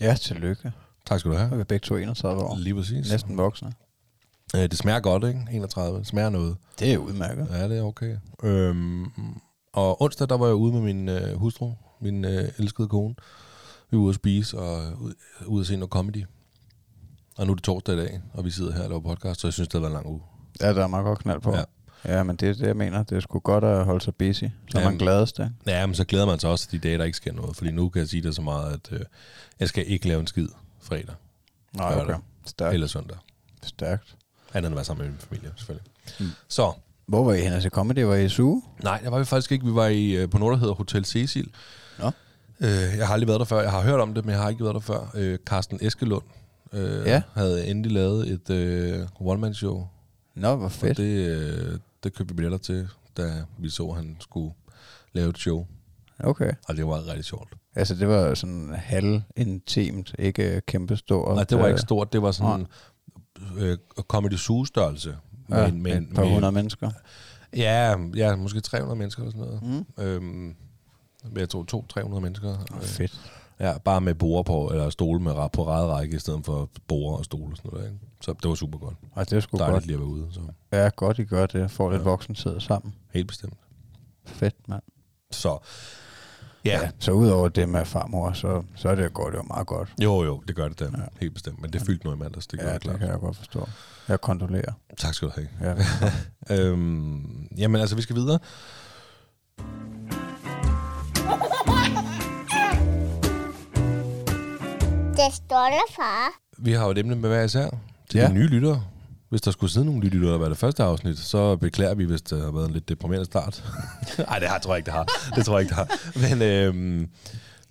Ja, 0.00 0.14
tillykke. 0.20 0.72
Tak 1.06 1.20
skal 1.20 1.30
du 1.30 1.36
er 1.36 1.40
have. 1.40 1.58
vi 1.58 1.64
begge 1.64 1.84
to 1.84 1.96
31 1.96 2.42
år. 2.42 2.56
Lige 2.56 2.74
præcis. 2.74 3.10
Næsten 3.10 3.36
voksne. 3.36 3.72
Øh, 4.56 4.62
det 4.62 4.78
smager 4.78 5.00
godt, 5.00 5.24
ikke? 5.24 5.40
31. 5.52 5.98
Det 5.98 6.06
smager 6.06 6.30
noget. 6.30 6.56
Det 6.78 6.92
er 6.92 6.98
udmærket. 6.98 7.48
Ja, 7.50 7.68
det 7.68 7.78
er 7.78 7.82
okay. 7.82 8.16
Øhm, 8.42 9.06
og 9.72 10.02
onsdag, 10.02 10.28
der 10.28 10.36
var 10.36 10.46
jeg 10.46 10.54
ude 10.54 10.72
med 10.72 10.80
min 10.80 11.08
øh, 11.08 11.36
hustru, 11.36 11.72
min 12.00 12.24
øh, 12.24 12.48
elskede 12.58 12.88
kone. 12.88 13.14
Vi 13.90 13.96
var 13.96 14.02
ude 14.02 14.10
at 14.10 14.14
spise 14.14 14.58
og 14.58 14.92
ud, 15.00 15.14
ude 15.46 15.60
at 15.60 15.66
se 15.66 15.76
noget 15.76 15.90
comedy. 15.90 16.24
Og 17.36 17.46
nu 17.46 17.52
er 17.52 17.54
det 17.54 17.64
torsdag 17.64 17.94
i 17.94 17.98
dag, 17.98 18.20
og 18.32 18.44
vi 18.44 18.50
sidder 18.50 18.72
her 18.72 18.82
og 18.82 18.88
laver 18.88 19.00
podcast, 19.00 19.40
så 19.40 19.46
jeg 19.46 19.52
synes, 19.52 19.68
det 19.68 19.72
har 19.72 19.80
været 19.80 19.90
en 19.90 19.94
lang 19.94 20.06
uge. 20.06 20.20
Ja, 20.60 20.74
der 20.74 20.82
er 20.82 20.86
meget 20.86 21.04
godt 21.04 21.18
knald 21.18 21.40
på. 21.40 21.54
Ja. 21.54 21.62
Ja. 22.04 22.16
Ja, 22.16 22.22
men 22.22 22.36
det 22.36 22.48
er 22.48 22.52
det, 22.52 22.66
jeg 22.66 22.76
mener. 22.76 23.02
Det 23.02 23.16
er 23.16 23.20
sgu 23.20 23.38
godt 23.38 23.64
at 23.64 23.84
holde 23.84 24.00
sig 24.04 24.14
busy. 24.14 24.44
Så 24.44 24.48
Jamen. 24.74 24.84
man 24.84 24.98
gladest, 24.98 25.38
ikke? 25.38 25.50
Ja, 25.66 25.86
men 25.86 25.94
så 25.94 26.04
glæder 26.04 26.26
man 26.26 26.38
sig 26.38 26.50
også 26.50 26.68
til 26.68 26.82
de 26.82 26.88
dage, 26.88 26.98
der 26.98 27.04
ikke 27.04 27.16
sker 27.16 27.32
noget. 27.32 27.56
Fordi 27.56 27.70
nu 27.70 27.88
kan 27.88 28.00
jeg 28.00 28.08
sige 28.08 28.22
det 28.22 28.34
så 28.34 28.42
meget, 28.42 28.72
at 28.72 28.92
øh, 28.92 29.00
jeg 29.60 29.68
skal 29.68 29.84
ikke 29.90 30.08
lave 30.08 30.20
en 30.20 30.26
skid 30.26 30.48
fredag 30.82 31.14
Lørdag. 31.78 32.02
okay. 32.02 32.14
Stærkt. 32.46 32.74
eller 32.74 32.86
søndag. 32.86 33.16
Stærkt. 33.62 34.16
Andet 34.54 34.66
end 34.68 34.74
at 34.74 34.76
være 34.76 34.84
sammen 34.84 35.04
med 35.06 35.10
min 35.12 35.20
familie, 35.20 35.50
selvfølgelig. 35.56 35.90
Mm. 36.20 36.26
Så, 36.48 36.72
Hvor 37.06 37.24
var 37.24 37.32
I 37.32 37.40
henne 37.40 37.60
til 37.60 37.70
comedy? 37.70 37.98
Var 38.02 38.14
I 38.14 38.28
suge? 38.28 38.62
nej, 38.82 39.00
der 39.04 39.10
var 39.10 39.18
vi 39.18 39.24
faktisk 39.24 39.52
ikke. 39.52 39.64
Vi 39.64 39.74
var 39.74 39.86
i, 39.86 40.10
øh, 40.10 40.30
på 40.30 40.38
noget, 40.38 40.52
der 40.52 40.58
hedder 40.58 40.74
Hotel 40.74 41.04
Cecil. 41.04 41.50
Nå. 41.98 42.06
Øh, 42.60 42.68
jeg 42.70 43.06
har 43.06 43.12
aldrig 43.14 43.28
været 43.28 43.38
der 43.40 43.44
før. 43.46 43.60
Jeg 43.60 43.70
har 43.70 43.80
hørt 43.82 44.00
om 44.00 44.14
det, 44.14 44.24
men 44.24 44.32
jeg 44.34 44.42
har 44.42 44.48
ikke 44.50 44.64
været 44.64 44.74
der 44.74 44.80
før. 44.80 45.10
Øh, 45.14 45.38
Carsten 45.46 45.78
Eskelund 45.82 46.22
øh, 46.72 47.06
Ja. 47.06 47.22
havde 47.34 47.66
endelig 47.66 47.92
lavet 47.92 48.28
et 48.30 48.50
øh, 48.50 49.06
one-man-show. 49.20 49.86
Nå, 50.34 50.56
hvor 50.56 50.64
Og 50.64 50.72
fedt. 50.72 50.96
det, 50.96 51.28
øh, 51.28 51.78
det 52.04 52.14
købte 52.14 52.34
vi 52.34 52.36
billetter 52.36 52.58
til, 52.58 52.88
da 53.16 53.44
vi 53.58 53.70
så, 53.70 53.88
at 53.88 53.96
han 53.96 54.16
skulle 54.20 54.54
lave 55.12 55.30
et 55.30 55.38
show. 55.38 55.66
Okay. 56.20 56.52
Og 56.68 56.76
det 56.76 56.86
var 56.86 57.06
rigtig 57.06 57.24
sjovt. 57.24 57.52
Altså, 57.74 57.94
det 57.94 58.08
var 58.08 58.34
sådan 58.34 58.74
halvintimt, 58.74 60.14
ikke 60.18 60.60
kæmpe 60.66 60.96
stort. 60.96 61.34
Nej, 61.34 61.44
det 61.44 61.58
var 61.58 61.66
ikke 61.66 61.80
stort. 61.80 62.12
Det 62.12 62.22
var 62.22 62.30
sådan 62.30 62.66
øh, 63.56 63.78
comedy 64.08 64.36
zoo-størrelse. 64.36 65.16
Ja, 65.50 65.70
men, 65.70 65.82
men, 65.82 66.02
et 66.02 66.14
par 66.14 66.24
hundrede 66.24 66.52
mennesker. 66.52 66.90
Ja, 67.56 67.96
ja, 68.14 68.36
måske 68.36 68.60
300 68.60 68.98
mennesker 68.98 69.22
eller 69.22 69.32
sådan 69.32 69.60
noget. 69.62 69.86
Mm. 69.98 70.04
Øhm, 70.04 70.56
jeg 71.36 71.48
tror 71.48 71.86
200-300 71.98 72.20
mennesker. 72.20 72.48
Oh, 72.48 72.76
Øh, 72.76 72.82
fedt. 72.82 73.20
Ja, 73.60 73.78
bare 73.78 74.00
med 74.00 74.14
bord 74.14 74.44
på, 74.46 74.68
eller 74.68 74.90
stole 74.90 75.20
med 75.20 75.32
på 75.52 75.64
række, 75.64 76.16
i 76.16 76.18
stedet 76.18 76.44
for 76.44 76.70
bord 76.88 77.18
og 77.18 77.24
stole 77.24 77.52
og 77.52 77.56
sådan 77.56 77.70
noget. 77.72 77.86
Ikke? 77.86 77.98
Så 78.24 78.32
det 78.42 78.48
var 78.48 78.54
super 78.54 78.78
godt. 78.78 78.94
Og 79.12 79.30
det 79.30 79.36
er 79.36 79.40
sgu 79.40 79.56
Dejligt 79.58 79.74
godt. 79.74 79.86
lige 79.86 79.94
at 79.94 80.00
være 80.00 80.08
ude. 80.08 80.28
Så. 80.32 80.40
Ja, 80.72 80.90
godt 80.96 81.18
I 81.18 81.24
gør 81.24 81.46
det. 81.46 81.70
Får 81.70 81.90
lidt 81.90 82.02
Ja. 82.02 82.04
voksentid 82.08 82.60
sammen. 82.60 82.94
Helt 83.14 83.28
bestemt. 83.28 83.54
Fedt, 84.26 84.68
mand. 84.68 84.82
Så 85.30 85.58
ja. 86.64 86.80
ja. 86.82 86.90
Så 86.98 87.12
udover 87.12 87.48
det 87.48 87.68
med 87.68 87.84
farmor, 87.84 88.32
så, 88.32 88.62
så 88.76 88.88
er 88.88 88.94
det, 88.94 89.14
går 89.14 89.30
det 89.30 89.36
jo 89.36 89.42
meget 89.42 89.66
godt. 89.66 89.92
Jo, 90.02 90.22
jo, 90.24 90.42
det 90.48 90.56
gør 90.56 90.68
det 90.68 90.78
da. 90.80 90.84
Ja. 90.84 90.90
Helt 91.20 91.34
bestemt. 91.34 91.60
Men 91.62 91.72
det 91.72 91.82
fyldte 91.82 92.04
noget 92.04 92.16
i 92.16 92.20
mandags, 92.20 92.46
det 92.46 92.58
gør 92.60 92.66
ja, 92.66 92.74
det 92.74 92.82
det 92.82 92.88
klart. 92.90 93.00
kan 93.00 93.08
jeg 93.08 93.18
godt 93.18 93.36
forstå. 93.36 93.68
Jeg 94.08 94.20
kondolerer. 94.20 94.72
Tak 94.98 95.14
skal 95.14 95.28
du 95.28 95.32
have. 95.34 95.48
Ja. 95.60 95.74
Øhm, 96.60 97.48
jamen 97.56 97.80
altså, 97.80 97.96
vi 97.96 98.02
skal 98.02 98.16
videre. 98.16 98.38
Det 105.16 105.34
står 105.34 105.66
der, 105.74 105.92
far. 105.96 106.30
Vi 106.58 106.72
har 106.72 106.84
jo 106.84 106.90
et 106.90 106.98
emne 106.98 107.14
med 107.16 107.28
hver 107.28 107.42
især 107.42 107.68
til 108.14 108.20
Ja. 108.20 108.28
de 108.28 108.32
nye 108.34 108.46
lyttere. 108.46 108.84
Hvis 109.28 109.40
der 109.40 109.50
skulle 109.50 109.70
sidde 109.72 109.86
nogle 109.86 110.00
nye 110.00 110.08
lyttere, 110.08 110.32
der 110.32 110.38
var 110.38 110.48
det 110.48 110.58
første 110.58 110.82
afsnit, 110.82 111.18
så 111.18 111.56
beklager 111.56 111.94
vi, 111.94 112.04
hvis 112.04 112.22
det 112.22 112.42
har 112.44 112.50
været 112.50 112.66
en 112.66 112.72
lidt 112.72 112.88
deprimerende 112.88 113.24
start. 113.24 113.64
Nej, 114.28 114.38
det 114.38 114.48
har, 114.48 114.58
tror 114.58 114.74
jeg 114.74 114.78
ikke, 114.78 114.86
det 114.86 114.94
har. 114.94 115.08
Det 115.36 115.44
tror 115.44 115.58
jeg 115.58 115.62
ikke, 115.62 115.74
det 115.76 115.76
har. 115.76 116.28
Men 116.28 116.42
øhm, 116.42 117.08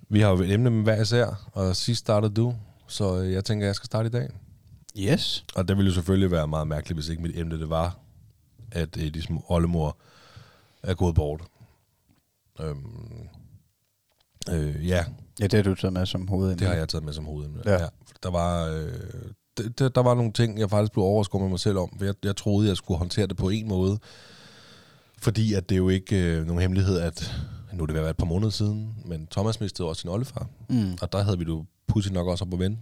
vi 0.08 0.20
har 0.20 0.28
jo 0.30 0.36
et 0.40 0.52
emne 0.52 0.70
med 0.70 0.82
hver 0.82 1.02
især, 1.02 1.50
og 1.52 1.76
sidst 1.76 2.00
startede 2.00 2.34
du, 2.34 2.54
så 2.88 3.14
jeg 3.16 3.44
tænker, 3.44 3.66
jeg 3.66 3.74
skal 3.74 3.86
starte 3.86 4.06
i 4.06 4.10
dag. 4.10 4.28
Yes. 4.98 5.44
Og 5.54 5.68
det 5.68 5.76
ville 5.76 5.88
jo 5.88 5.94
selvfølgelig 5.94 6.30
være 6.30 6.48
meget 6.48 6.66
mærkeligt, 6.68 6.96
hvis 6.96 7.08
ikke 7.08 7.22
mit 7.22 7.38
emne 7.38 7.60
det 7.60 7.70
var 7.70 7.98
at 8.72 8.96
Eddies 8.96 9.26
oldemor 9.48 9.98
er 10.82 10.94
gået 10.94 11.14
bort. 11.14 11.40
Øhm, 12.60 13.28
øh, 14.50 14.88
ja, 14.88 15.04
Ja, 15.40 15.46
det 15.46 15.52
har 15.54 15.62
du 15.62 15.74
taget 15.74 15.92
med 15.92 16.06
som 16.06 16.28
hoved. 16.28 16.56
det 16.56 16.66
har 16.66 16.74
jeg 16.74 16.88
taget 16.88 17.04
med 17.04 17.12
som 17.12 17.24
hovedemne. 17.24 17.62
Ja. 17.66 17.72
Ja. 17.82 17.86
Der 18.22 18.30
var... 18.30 18.66
Øh, 18.66 18.92
det, 19.58 19.94
der 19.94 20.02
var 20.02 20.14
nogle 20.14 20.32
ting, 20.32 20.58
jeg 20.58 20.70
faktisk 20.70 20.92
blev 20.92 21.04
overrasket 21.04 21.40
med 21.40 21.48
mig 21.48 21.60
selv 21.60 21.78
om. 21.78 21.94
For 21.98 22.04
jeg, 22.04 22.14
jeg 22.24 22.36
troede, 22.36 22.68
jeg 22.68 22.76
skulle 22.76 22.98
håndtere 22.98 23.26
det 23.26 23.36
på 23.36 23.48
en 23.48 23.68
måde. 23.68 23.98
Fordi 25.18 25.54
at 25.54 25.68
det 25.68 25.74
er 25.74 25.78
jo 25.78 25.88
ikke 25.88 26.16
øh, 26.16 26.46
nogen 26.46 26.62
hemmelighed, 26.62 27.00
at 27.00 27.34
nu 27.72 27.82
er 27.82 27.86
det 27.86 27.94
ved 27.94 28.00
at 28.00 28.04
være 28.04 28.10
et 28.10 28.16
par 28.16 28.26
måneder 28.26 28.50
siden, 28.50 28.94
men 29.04 29.26
Thomas 29.30 29.60
mistede 29.60 29.88
også 29.88 30.00
sin 30.00 30.10
oldefar. 30.10 30.46
Mm. 30.68 30.98
Og 31.02 31.12
der 31.12 31.22
havde 31.22 31.38
vi 31.38 31.44
jo 31.44 31.64
pudsigt 31.86 32.14
nok 32.14 32.28
også 32.28 32.44
op 32.44 32.52
at 32.52 32.58
vende. 32.58 32.78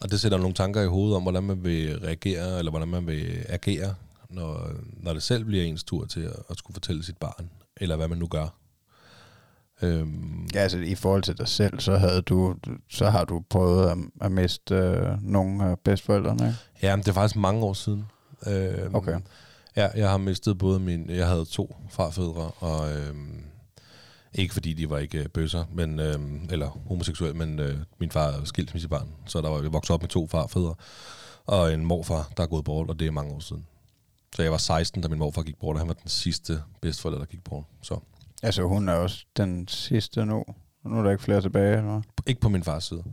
Og 0.00 0.10
det 0.10 0.20
sætter 0.20 0.38
nogle 0.38 0.54
tanker 0.54 0.82
i 0.82 0.86
hovedet 0.86 1.16
om, 1.16 1.22
hvordan 1.22 1.42
man 1.42 1.64
vil 1.64 1.98
reagere, 1.98 2.58
eller 2.58 2.70
hvordan 2.70 2.88
man 2.88 3.06
vil 3.06 3.44
agere, 3.48 3.94
når, 4.30 4.70
når 4.96 5.12
det 5.12 5.22
selv 5.22 5.44
bliver 5.44 5.64
ens 5.64 5.84
tur 5.84 6.04
til 6.04 6.20
at, 6.20 6.36
at 6.50 6.58
skulle 6.58 6.74
fortælle 6.74 7.04
sit 7.04 7.16
barn, 7.16 7.50
eller 7.76 7.96
hvad 7.96 8.08
man 8.08 8.18
nu 8.18 8.26
gør. 8.26 8.57
Øhm, 9.82 10.48
Ja, 10.54 10.58
altså 10.60 10.78
i 10.78 10.94
forhold 10.94 11.22
til 11.22 11.38
dig 11.38 11.48
selv, 11.48 11.80
så 11.80 11.96
havde 11.96 12.22
du, 12.22 12.54
så 12.90 13.10
har 13.10 13.24
du 13.24 13.42
prøvet 13.50 13.90
at, 13.90 13.96
at 14.20 14.32
miste 14.32 14.74
øh, 14.74 15.22
nogle 15.22 15.64
af 15.64 15.78
bedstforældrene, 15.78 16.46
ikke? 16.46 16.58
ja, 16.82 16.96
men 16.96 17.02
det 17.02 17.08
er 17.08 17.12
faktisk 17.14 17.36
mange 17.36 17.64
år 17.64 17.72
siden. 17.72 18.06
Øhm, 18.46 18.94
Okay. 18.94 19.20
Ja, 19.76 19.88
jeg 19.96 20.10
har 20.10 20.18
mistet 20.18 20.58
både 20.58 20.80
min... 20.80 21.10
Jeg 21.10 21.28
havde 21.28 21.44
to 21.44 21.76
farfædre, 21.90 22.50
og 22.50 22.92
øhm, 22.96 23.42
ikke 24.34 24.52
fordi 24.54 24.72
de 24.72 24.90
var 24.90 24.98
ikke 24.98 25.18
øh, 25.18 25.26
bøsser, 25.28 25.64
men, 25.72 26.00
øhm, 26.00 26.48
eller 26.50 26.66
homoseksuel, 26.88 27.36
men 27.36 27.58
øh, 27.58 27.76
min 28.00 28.10
far 28.10 28.26
er 28.28 28.44
skilt 28.44 28.74
med 28.74 28.80
sit 28.80 28.90
barn, 28.90 29.08
så 29.26 29.40
der 29.40 29.48
var, 29.48 29.62
jeg 29.62 29.72
voksede 29.72 29.94
op 29.94 30.02
med 30.02 30.08
to 30.08 30.26
farfædre, 30.26 30.74
og 31.46 31.74
en 31.74 31.84
morfar, 31.84 32.30
der 32.36 32.42
er 32.42 32.46
gået 32.46 32.64
bort, 32.64 32.90
og 32.90 32.98
det 32.98 33.06
er 33.06 33.10
mange 33.10 33.32
år 33.34 33.40
siden. 33.40 33.66
Så 34.36 34.42
jeg 34.42 34.50
var 34.52 34.58
16, 34.58 35.02
da 35.02 35.08
min 35.08 35.18
morfar 35.18 35.42
gik 35.42 35.58
bort, 35.60 35.74
og 35.74 35.80
han 35.80 35.88
var 35.88 35.94
den 35.94 36.08
sidste 36.08 36.62
bedsteforælder, 36.82 37.18
der 37.18 37.26
gik 37.26 37.44
bort. 37.44 37.64
Så 37.82 37.98
Altså 38.42 38.62
hun 38.62 38.88
er 38.88 38.92
også 38.92 39.24
den 39.36 39.68
sidste 39.68 40.26
nu. 40.26 40.44
Nu 40.84 40.98
er 40.98 41.02
der 41.02 41.10
ikke 41.10 41.22
flere 41.22 41.40
tilbage, 41.40 41.76
eller 41.76 41.90
hvad? 41.90 42.02
ikke 42.26 42.40
på 42.40 42.48
min 42.48 42.64
fars 42.64 42.84
side. 42.84 43.04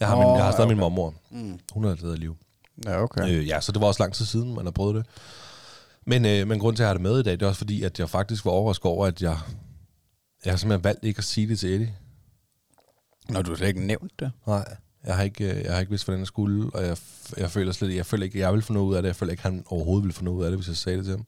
Jeg 0.00 0.08
har, 0.08 0.16
Åh, 0.16 0.26
min, 0.26 0.36
jeg 0.36 0.44
har 0.44 0.52
stadig 0.52 0.66
okay. 0.66 0.74
min 0.74 0.80
mormor. 0.80 1.14
Mm. 1.30 1.58
Hun 1.72 1.96
stadig 1.96 2.16
i 2.16 2.20
live. 2.20 2.36
Ja, 2.84 3.02
okay. 3.02 3.28
Øh, 3.28 3.48
ja, 3.48 3.60
så 3.60 3.72
det 3.72 3.80
var 3.80 3.86
også 3.86 4.02
lang 4.02 4.14
tid 4.14 4.24
siden, 4.24 4.54
man 4.54 4.64
har 4.64 4.70
prøvet 4.72 4.94
det. 4.94 5.06
Men, 6.06 6.24
øh, 6.24 6.48
men 6.48 6.58
grund 6.58 6.76
til, 6.76 6.82
at 6.82 6.84
jeg 6.84 6.88
har 6.88 6.94
det 6.94 7.02
med 7.02 7.20
i 7.20 7.22
dag, 7.22 7.32
det 7.32 7.42
er 7.42 7.46
også 7.46 7.58
fordi, 7.58 7.82
at 7.82 7.98
jeg 7.98 8.10
faktisk 8.10 8.44
var 8.44 8.50
overrasket 8.50 8.86
over, 8.86 9.06
at 9.06 9.22
jeg, 9.22 9.38
jeg 10.44 10.52
har 10.52 10.56
simpelthen 10.56 10.84
valgt 10.84 11.04
ikke 11.04 11.18
at 11.18 11.24
sige 11.24 11.48
det 11.48 11.58
til 11.58 11.74
Eddie. 11.74 11.94
Når 13.28 13.42
du 13.42 13.56
slet 13.56 13.68
ikke 13.68 13.86
nævnt 13.86 14.20
det. 14.20 14.32
Nej, 14.46 14.76
jeg 15.06 15.16
har 15.16 15.22
ikke, 15.22 15.50
øh, 15.50 15.64
jeg 15.64 15.72
har 15.72 15.80
ikke 15.80 15.90
vidst, 15.90 16.04
hvordan 16.04 16.18
jeg 16.18 16.26
skulle, 16.26 16.70
og 16.74 16.86
jeg, 16.86 16.96
jeg 17.36 17.50
føler 17.50 17.72
slet 17.72 17.96
jeg 17.96 18.06
føler 18.06 18.24
ikke, 18.24 18.38
jeg 18.38 18.52
vil 18.52 18.62
få 18.62 18.72
noget 18.72 18.86
ud 18.86 18.94
af 18.94 19.02
det. 19.02 19.06
Jeg 19.06 19.16
føler 19.16 19.30
ikke, 19.30 19.42
han 19.42 19.64
overhovedet 19.66 20.04
ville 20.04 20.14
få 20.14 20.24
noget 20.24 20.38
ud 20.38 20.44
af 20.44 20.50
det, 20.50 20.58
hvis 20.58 20.68
jeg 20.68 20.76
sagde 20.76 20.98
det 20.98 21.04
til 21.04 21.14
ham. 21.14 21.26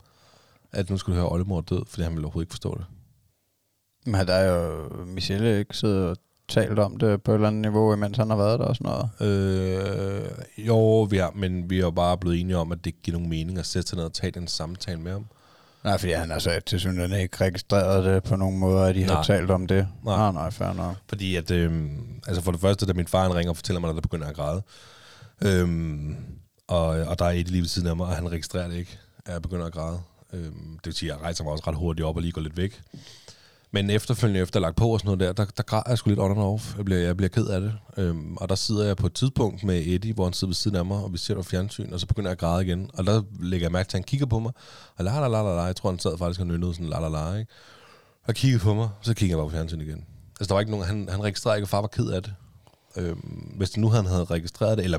At 0.72 0.90
nu 0.90 0.98
skulle 0.98 1.16
du 1.16 1.22
høre, 1.22 1.32
Oldemor 1.32 1.60
død, 1.60 1.82
fordi 1.86 2.02
han 2.02 2.12
ville 2.12 2.24
overhovedet 2.24 2.46
ikke 2.46 2.52
forstå 2.52 2.74
det. 2.78 2.84
Men 4.06 4.14
har 4.14 4.24
der 4.24 4.40
jo 4.44 4.88
Michelle 5.06 5.58
ikke 5.58 5.76
siddet 5.76 6.08
og 6.08 6.16
talt 6.48 6.78
om 6.78 6.96
det 6.96 7.22
på 7.22 7.30
et 7.30 7.34
eller 7.34 7.48
andet 7.48 7.62
niveau, 7.62 7.92
imens 7.94 8.16
han 8.16 8.30
har 8.30 8.36
været 8.36 8.60
der 8.60 8.66
og 8.66 8.76
sådan 8.76 8.92
noget? 8.92 9.10
Øh, 9.20 10.66
jo, 10.66 11.02
vi 11.02 11.18
er, 11.18 11.30
men 11.34 11.70
vi 11.70 11.76
er 11.76 11.80
jo 11.80 11.90
bare 11.90 12.18
blevet 12.18 12.40
enige 12.40 12.56
om, 12.56 12.72
at 12.72 12.78
det 12.78 12.86
ikke 12.86 12.98
giver 13.02 13.16
nogen 13.16 13.30
mening 13.30 13.58
at 13.58 13.66
sætte 13.66 13.88
sig 13.88 13.96
ned 13.96 14.04
og 14.04 14.12
tage 14.12 14.30
den 14.30 14.48
samtale 14.48 15.00
med 15.00 15.12
ham. 15.12 15.26
Nej, 15.84 15.98
fordi 15.98 16.12
han 16.12 16.30
har 16.30 16.38
så 16.38 16.60
til 16.66 16.80
synligheden 16.80 17.20
ikke 17.20 17.44
registreret 17.44 18.04
det 18.04 18.22
på 18.22 18.36
nogen 18.36 18.58
måde, 18.58 18.88
at 18.88 18.94
de 18.94 19.04
har 19.04 19.14
Nej. 19.14 19.22
talt 19.24 19.50
om 19.50 19.66
det. 19.66 19.88
Nej. 20.04 20.16
Nej, 20.16 20.32
nej, 20.32 20.50
fair 20.50 20.72
nok. 20.72 20.96
Fordi 21.08 21.36
at, 21.36 21.50
øhm, 21.50 22.20
altså 22.26 22.42
for 22.42 22.52
det 22.52 22.60
første, 22.60 22.86
da 22.86 22.92
min 22.92 23.06
far 23.06 23.22
han 23.22 23.34
ringer 23.34 23.50
og 23.50 23.56
fortæller 23.56 23.80
mig, 23.80 23.90
at 23.90 23.94
der 23.94 24.00
begynder 24.00 24.26
at 24.26 24.36
græde, 24.36 24.62
øhm, 25.42 26.16
og, 26.68 26.86
og 26.86 27.18
der 27.18 27.24
er 27.24 27.30
et 27.30 27.50
lige 27.50 27.60
ved 27.60 27.68
siden 27.68 27.88
af 27.88 27.96
mig, 27.96 28.06
og 28.06 28.12
han 28.16 28.32
registrerer 28.32 28.68
det 28.68 28.76
ikke, 28.76 28.98
at 29.26 29.32
jeg 29.32 29.42
begynder 29.42 29.66
at 29.66 29.72
græde. 29.72 29.98
Øhm, 30.32 30.70
det 30.76 30.86
vil 30.86 30.94
sige, 30.94 31.12
at 31.12 31.16
jeg 31.16 31.22
rejser 31.24 31.44
mig 31.44 31.52
også 31.52 31.64
ret 31.66 31.76
hurtigt 31.76 32.06
op 32.06 32.16
og 32.16 32.22
lige 32.22 32.32
går 32.32 32.40
lidt 32.40 32.56
væk. 32.56 32.82
Men 33.76 33.90
efterfølgende, 33.90 34.40
efter 34.40 34.60
lagt 34.60 34.76
på 34.76 34.88
og 34.88 35.00
sådan 35.00 35.18
noget 35.18 35.20
der, 35.36 35.44
der, 35.44 35.50
der 35.56 35.62
græder 35.62 35.82
jeg 35.88 35.98
sgu 35.98 36.10
lidt 36.10 36.20
on 36.20 36.30
and 36.30 36.40
off. 36.40 36.76
Jeg 36.76 36.84
bliver, 36.84 37.00
jeg 37.00 37.16
bliver 37.16 37.28
ked 37.28 37.46
af 37.46 37.60
det. 37.60 37.74
Øhm, 37.96 38.36
og 38.36 38.48
der 38.48 38.54
sidder 38.54 38.86
jeg 38.86 38.96
på 38.96 39.06
et 39.06 39.12
tidspunkt 39.12 39.64
med 39.64 39.82
Eddie, 39.86 40.12
hvor 40.12 40.24
han 40.24 40.32
sidder 40.32 40.50
ved 40.50 40.54
siden 40.54 40.76
af 40.76 40.84
mig, 40.84 40.98
og 40.98 41.12
vi 41.12 41.18
ser 41.18 41.34
noget 41.34 41.46
fjernsyn, 41.46 41.92
og 41.92 42.00
så 42.00 42.06
begynder 42.06 42.28
jeg 42.28 42.32
at 42.32 42.38
græde 42.38 42.64
igen. 42.66 42.90
Og 42.94 43.06
der 43.06 43.22
lægger 43.40 43.64
jeg 43.64 43.72
mærke 43.72 43.88
til, 43.88 43.96
at 43.96 44.00
han 44.00 44.04
kigger 44.04 44.26
på 44.26 44.38
mig, 44.38 44.52
og 44.96 45.04
la 45.04 45.20
la 45.20 45.28
la 45.28 45.42
la 45.42 45.54
la, 45.56 45.62
jeg 45.62 45.76
tror, 45.76 45.90
han 45.90 45.98
sad 45.98 46.18
faktisk 46.18 46.40
og 46.40 46.46
nynnede 46.46 46.74
sådan 46.74 46.88
la 46.88 47.00
la 47.00 47.08
la, 47.08 47.38
ikke? 47.38 47.52
Og 48.24 48.34
kiggede 48.34 48.62
på 48.62 48.74
mig, 48.74 48.88
så 49.02 49.14
kigger 49.14 49.36
jeg 49.36 49.38
bare 49.38 49.50
på 49.50 49.56
fjernsyn 49.56 49.80
igen. 49.80 50.04
Altså, 50.40 50.48
der 50.48 50.54
var 50.54 50.60
ikke 50.60 50.72
nogen, 50.72 50.86
han, 50.86 51.08
han 51.10 51.22
registrerede 51.22 51.58
ikke, 51.58 51.64
at 51.64 51.68
far 51.68 51.80
var 51.80 51.88
ked 51.88 52.08
af 52.10 52.22
det. 52.22 52.34
Øhm, 52.96 53.52
hvis 53.56 53.70
det 53.70 53.78
nu 53.78 53.88
han 53.88 54.06
havde 54.06 54.24
registreret 54.24 54.78
det, 54.78 54.84
eller 54.84 54.98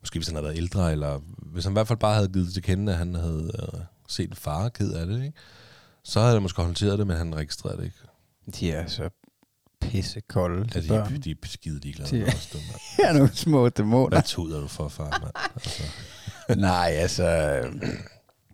måske 0.00 0.18
hvis 0.18 0.26
han 0.26 0.36
havde 0.36 0.44
været 0.44 0.56
ældre, 0.56 0.92
eller 0.92 1.20
hvis 1.52 1.64
han 1.64 1.72
i 1.72 1.76
hvert 1.78 1.88
fald 1.88 1.98
bare 1.98 2.14
havde 2.14 2.28
givet 2.28 2.46
det 2.46 2.54
til 2.54 2.62
kende, 2.62 2.92
at 2.92 2.98
han 2.98 3.14
havde 3.14 3.50
øh, 3.62 3.80
set 4.08 4.36
far 4.36 4.68
ked 4.68 4.92
af 4.92 5.06
det, 5.06 5.24
ikke? 5.24 5.32
Så 6.04 6.20
havde 6.20 6.32
jeg 6.32 6.42
måske 6.42 6.62
håndteret 6.62 6.98
det, 6.98 7.06
men 7.06 7.16
han 7.16 7.36
registrerede 7.36 7.78
det 7.78 7.84
ikke. 7.84 7.96
De 8.60 8.72
er 8.72 8.86
så 8.86 9.08
pissekolde, 9.80 10.64
de 10.64 10.70
Altså, 10.74 10.88
børn. 10.94 11.12
de, 11.12 11.18
de 11.18 11.30
er 11.30 11.34
skide 11.44 11.80
ligeglade 11.80 12.10
De- 12.10 12.18
med 12.18 12.28
os, 12.28 12.46
du, 12.46 12.58
mand. 12.58 12.80
De 12.96 13.02
er 13.02 13.12
nogle 13.12 13.34
små 13.34 13.68
dæmoner. 13.68 14.08
Hvad 14.08 14.22
tuder 14.22 14.60
du 14.60 14.66
for, 14.68 14.88
far, 14.88 15.10
mand? 15.22 15.32
Altså, 15.54 15.82
Nej, 16.68 16.90
altså... 16.96 17.24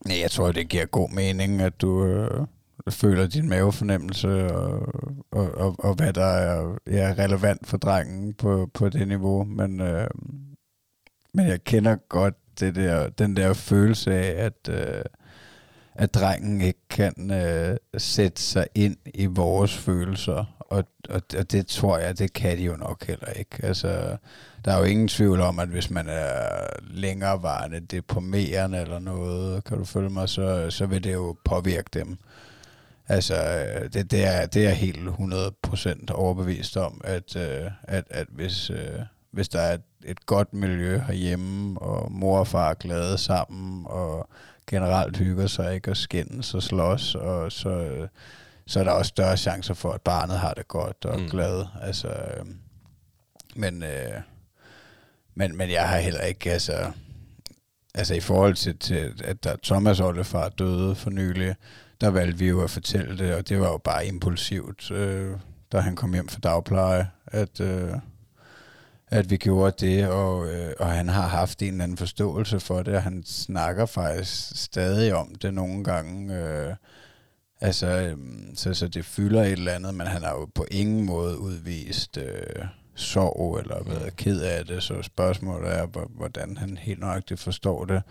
Nej, 0.06 0.18
jeg 0.24 0.30
tror, 0.30 0.52
det 0.52 0.68
giver 0.68 0.86
god 0.86 1.10
mening, 1.10 1.60
at 1.60 1.80
du 1.80 2.04
øh, 2.06 2.46
føler 2.90 3.26
din 3.26 3.48
mavefornemmelse, 3.48 4.28
og, 4.54 4.86
og, 5.32 5.50
og, 5.54 5.76
og 5.78 5.94
hvad 5.94 6.12
der 6.12 6.24
er 6.24 6.76
ja, 6.86 7.14
relevant 7.18 7.66
for 7.66 7.76
drengen 7.76 8.34
på, 8.34 8.70
på 8.74 8.88
det 8.88 9.08
niveau. 9.08 9.44
Men, 9.44 9.80
øh, 9.80 10.08
men 11.34 11.46
jeg 11.46 11.64
kender 11.64 11.96
godt 12.08 12.34
det 12.60 12.74
der, 12.74 13.08
den 13.08 13.36
der 13.36 13.52
følelse 13.52 14.12
af, 14.14 14.44
at, 14.44 14.68
øh, 14.74 15.04
at 15.98 16.14
drengen 16.14 16.60
ikke 16.60 16.88
kan 16.90 17.30
øh, 17.30 17.76
sætte 17.96 18.42
sig 18.42 18.66
ind 18.74 18.96
i 19.14 19.26
vores 19.26 19.76
følelser. 19.76 20.44
Og, 20.58 20.84
og, 21.08 21.22
og 21.38 21.52
det 21.52 21.66
tror 21.66 21.98
jeg, 21.98 22.18
det 22.18 22.32
kan 22.32 22.58
de 22.58 22.62
jo 22.62 22.76
nok 22.76 23.06
heller 23.06 23.28
ikke. 23.28 23.56
Altså, 23.62 24.16
der 24.64 24.72
er 24.72 24.78
jo 24.78 24.84
ingen 24.84 25.08
tvivl 25.08 25.40
om, 25.40 25.58
at 25.58 25.68
hvis 25.68 25.90
man 25.90 26.08
er 26.08 26.66
længerevarende 26.90 27.80
deprimerende 27.80 28.80
eller 28.80 28.98
noget, 28.98 29.64
kan 29.64 29.78
du 29.78 29.84
følge 29.84 30.10
mig, 30.10 30.28
så, 30.28 30.70
så 30.70 30.86
vil 30.86 31.04
det 31.04 31.12
jo 31.12 31.36
påvirke 31.44 31.90
dem. 31.92 32.18
Altså, 33.08 33.34
det, 33.92 34.10
det, 34.10 34.26
er, 34.26 34.46
det 34.46 34.66
er 34.66 34.70
helt 34.70 35.08
100% 35.08 36.12
overbevist 36.12 36.76
om, 36.76 37.00
at, 37.04 37.36
øh, 37.36 37.70
at, 37.82 38.04
at 38.10 38.26
hvis, 38.30 38.70
øh, 38.70 39.00
hvis 39.30 39.48
der 39.48 39.60
er 39.60 39.74
et, 39.74 39.82
et 40.04 40.26
godt 40.26 40.54
miljø 40.54 40.98
herhjemme, 40.98 41.80
og 41.80 42.12
mor 42.12 42.38
og 42.38 42.46
far 42.46 42.70
er 42.70 42.74
glade 42.74 43.18
sammen, 43.18 43.86
og 43.86 44.28
generelt 44.68 45.16
hygger 45.16 45.46
sig 45.46 45.74
ikke 45.74 45.90
og 45.90 45.96
skændes 45.96 46.54
og 46.54 46.62
slås, 46.62 47.14
og 47.14 47.52
så, 47.52 47.68
øh, 47.68 48.08
så 48.66 48.80
er 48.80 48.84
der 48.84 48.90
også 48.90 49.08
større 49.08 49.36
chancer 49.36 49.74
for, 49.74 49.92
at 49.92 50.00
barnet 50.00 50.38
har 50.38 50.54
det 50.54 50.68
godt 50.68 51.04
og 51.04 51.20
Mm. 51.20 51.28
glad. 51.28 51.64
Altså, 51.82 52.08
øh, 52.08 52.46
men, 53.56 53.82
øh, 53.82 54.20
men, 55.34 55.56
men 55.56 55.70
jeg 55.70 55.88
har 55.88 55.98
heller 55.98 56.20
ikke, 56.20 56.52
altså, 56.52 56.92
altså 57.94 58.14
i 58.14 58.20
forhold 58.20 58.54
til, 58.54 58.78
til 58.78 59.22
at 59.24 59.44
der 59.44 59.56
Thomas 59.62 60.00
oldefar 60.00 60.48
døde 60.48 60.94
for 60.94 61.10
nylig, 61.10 61.54
der 62.00 62.08
valgte 62.10 62.38
vi 62.38 62.48
jo 62.48 62.62
at 62.64 62.70
fortælle 62.70 63.18
det, 63.18 63.34
og 63.34 63.48
det 63.48 63.60
var 63.60 63.68
jo 63.68 63.78
bare 63.78 64.06
impulsivt, 64.06 64.90
øh, 64.90 65.36
da 65.72 65.80
han 65.80 65.96
kom 65.96 66.12
hjem 66.12 66.28
fra 66.28 66.40
dagpleje, 66.42 67.08
at, 67.26 67.60
øh, 67.60 67.92
at 69.10 69.30
vi 69.30 69.36
gjorde 69.36 69.86
det, 69.86 70.08
og, 70.08 70.46
øh, 70.54 70.72
og 70.78 70.86
han 70.90 71.08
har 71.08 71.28
haft 71.28 71.62
en 71.62 71.68
eller 71.72 71.84
anden 71.84 71.96
forståelse 71.96 72.60
for 72.60 72.82
det, 72.82 72.94
og 72.94 73.02
han 73.02 73.22
snakker 73.26 73.86
faktisk 73.86 74.62
stadig 74.64 75.14
om 75.14 75.34
det 75.34 75.54
nogle 75.54 75.84
gange. 75.84 76.34
Øh, 76.36 76.74
altså, 77.60 77.86
øh, 77.86 78.16
så, 78.54 78.74
så 78.74 78.88
det 78.88 79.04
fylder 79.04 79.42
et 79.42 79.52
eller 79.52 79.72
andet, 79.72 79.94
men 79.94 80.06
han 80.06 80.22
har 80.22 80.30
jo 80.30 80.48
på 80.54 80.66
ingen 80.70 81.04
måde 81.04 81.38
udvist 81.38 82.16
øh, 82.16 82.64
sorg 82.94 83.58
eller 83.58 83.82
været 83.84 84.16
ked 84.16 84.40
af 84.40 84.66
det, 84.66 84.82
så 84.82 85.02
spørgsmålet 85.02 85.74
er, 85.74 85.86
hvor- 85.86 86.10
hvordan 86.16 86.56
han 86.56 86.76
helt 86.76 87.00
nøjagtigt 87.00 87.40
forstår 87.40 87.84
det. 87.84 88.02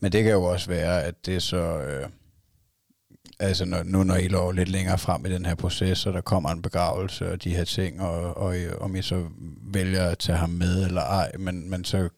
Men 0.00 0.12
det 0.12 0.22
kan 0.24 0.32
jo 0.32 0.42
også 0.44 0.68
være, 0.70 1.02
at 1.02 1.14
det 1.26 1.42
så... 1.42 1.78
Øh, 1.80 2.08
altså 3.42 3.64
når, 3.64 3.82
nu 3.82 4.04
når 4.04 4.16
I 4.16 4.28
lå 4.28 4.50
lidt 4.50 4.68
længere 4.68 4.98
frem 4.98 5.26
i 5.26 5.28
den 5.28 5.46
her 5.46 5.54
proces, 5.54 6.06
og 6.06 6.12
der 6.12 6.20
kommer 6.20 6.50
en 6.50 6.62
begravelse 6.62 7.32
og 7.32 7.44
de 7.44 7.56
her 7.56 7.64
ting, 7.64 8.00
og, 8.00 8.36
og 8.36 8.56
om 8.80 8.96
I 8.96 9.02
så 9.02 9.24
vælger 9.62 10.06
at 10.06 10.18
tage 10.18 10.38
ham 10.38 10.50
med 10.50 10.86
eller 10.86 11.02
ej, 11.02 11.32
men, 11.38 11.70
men 11.70 11.84
så 11.84 12.08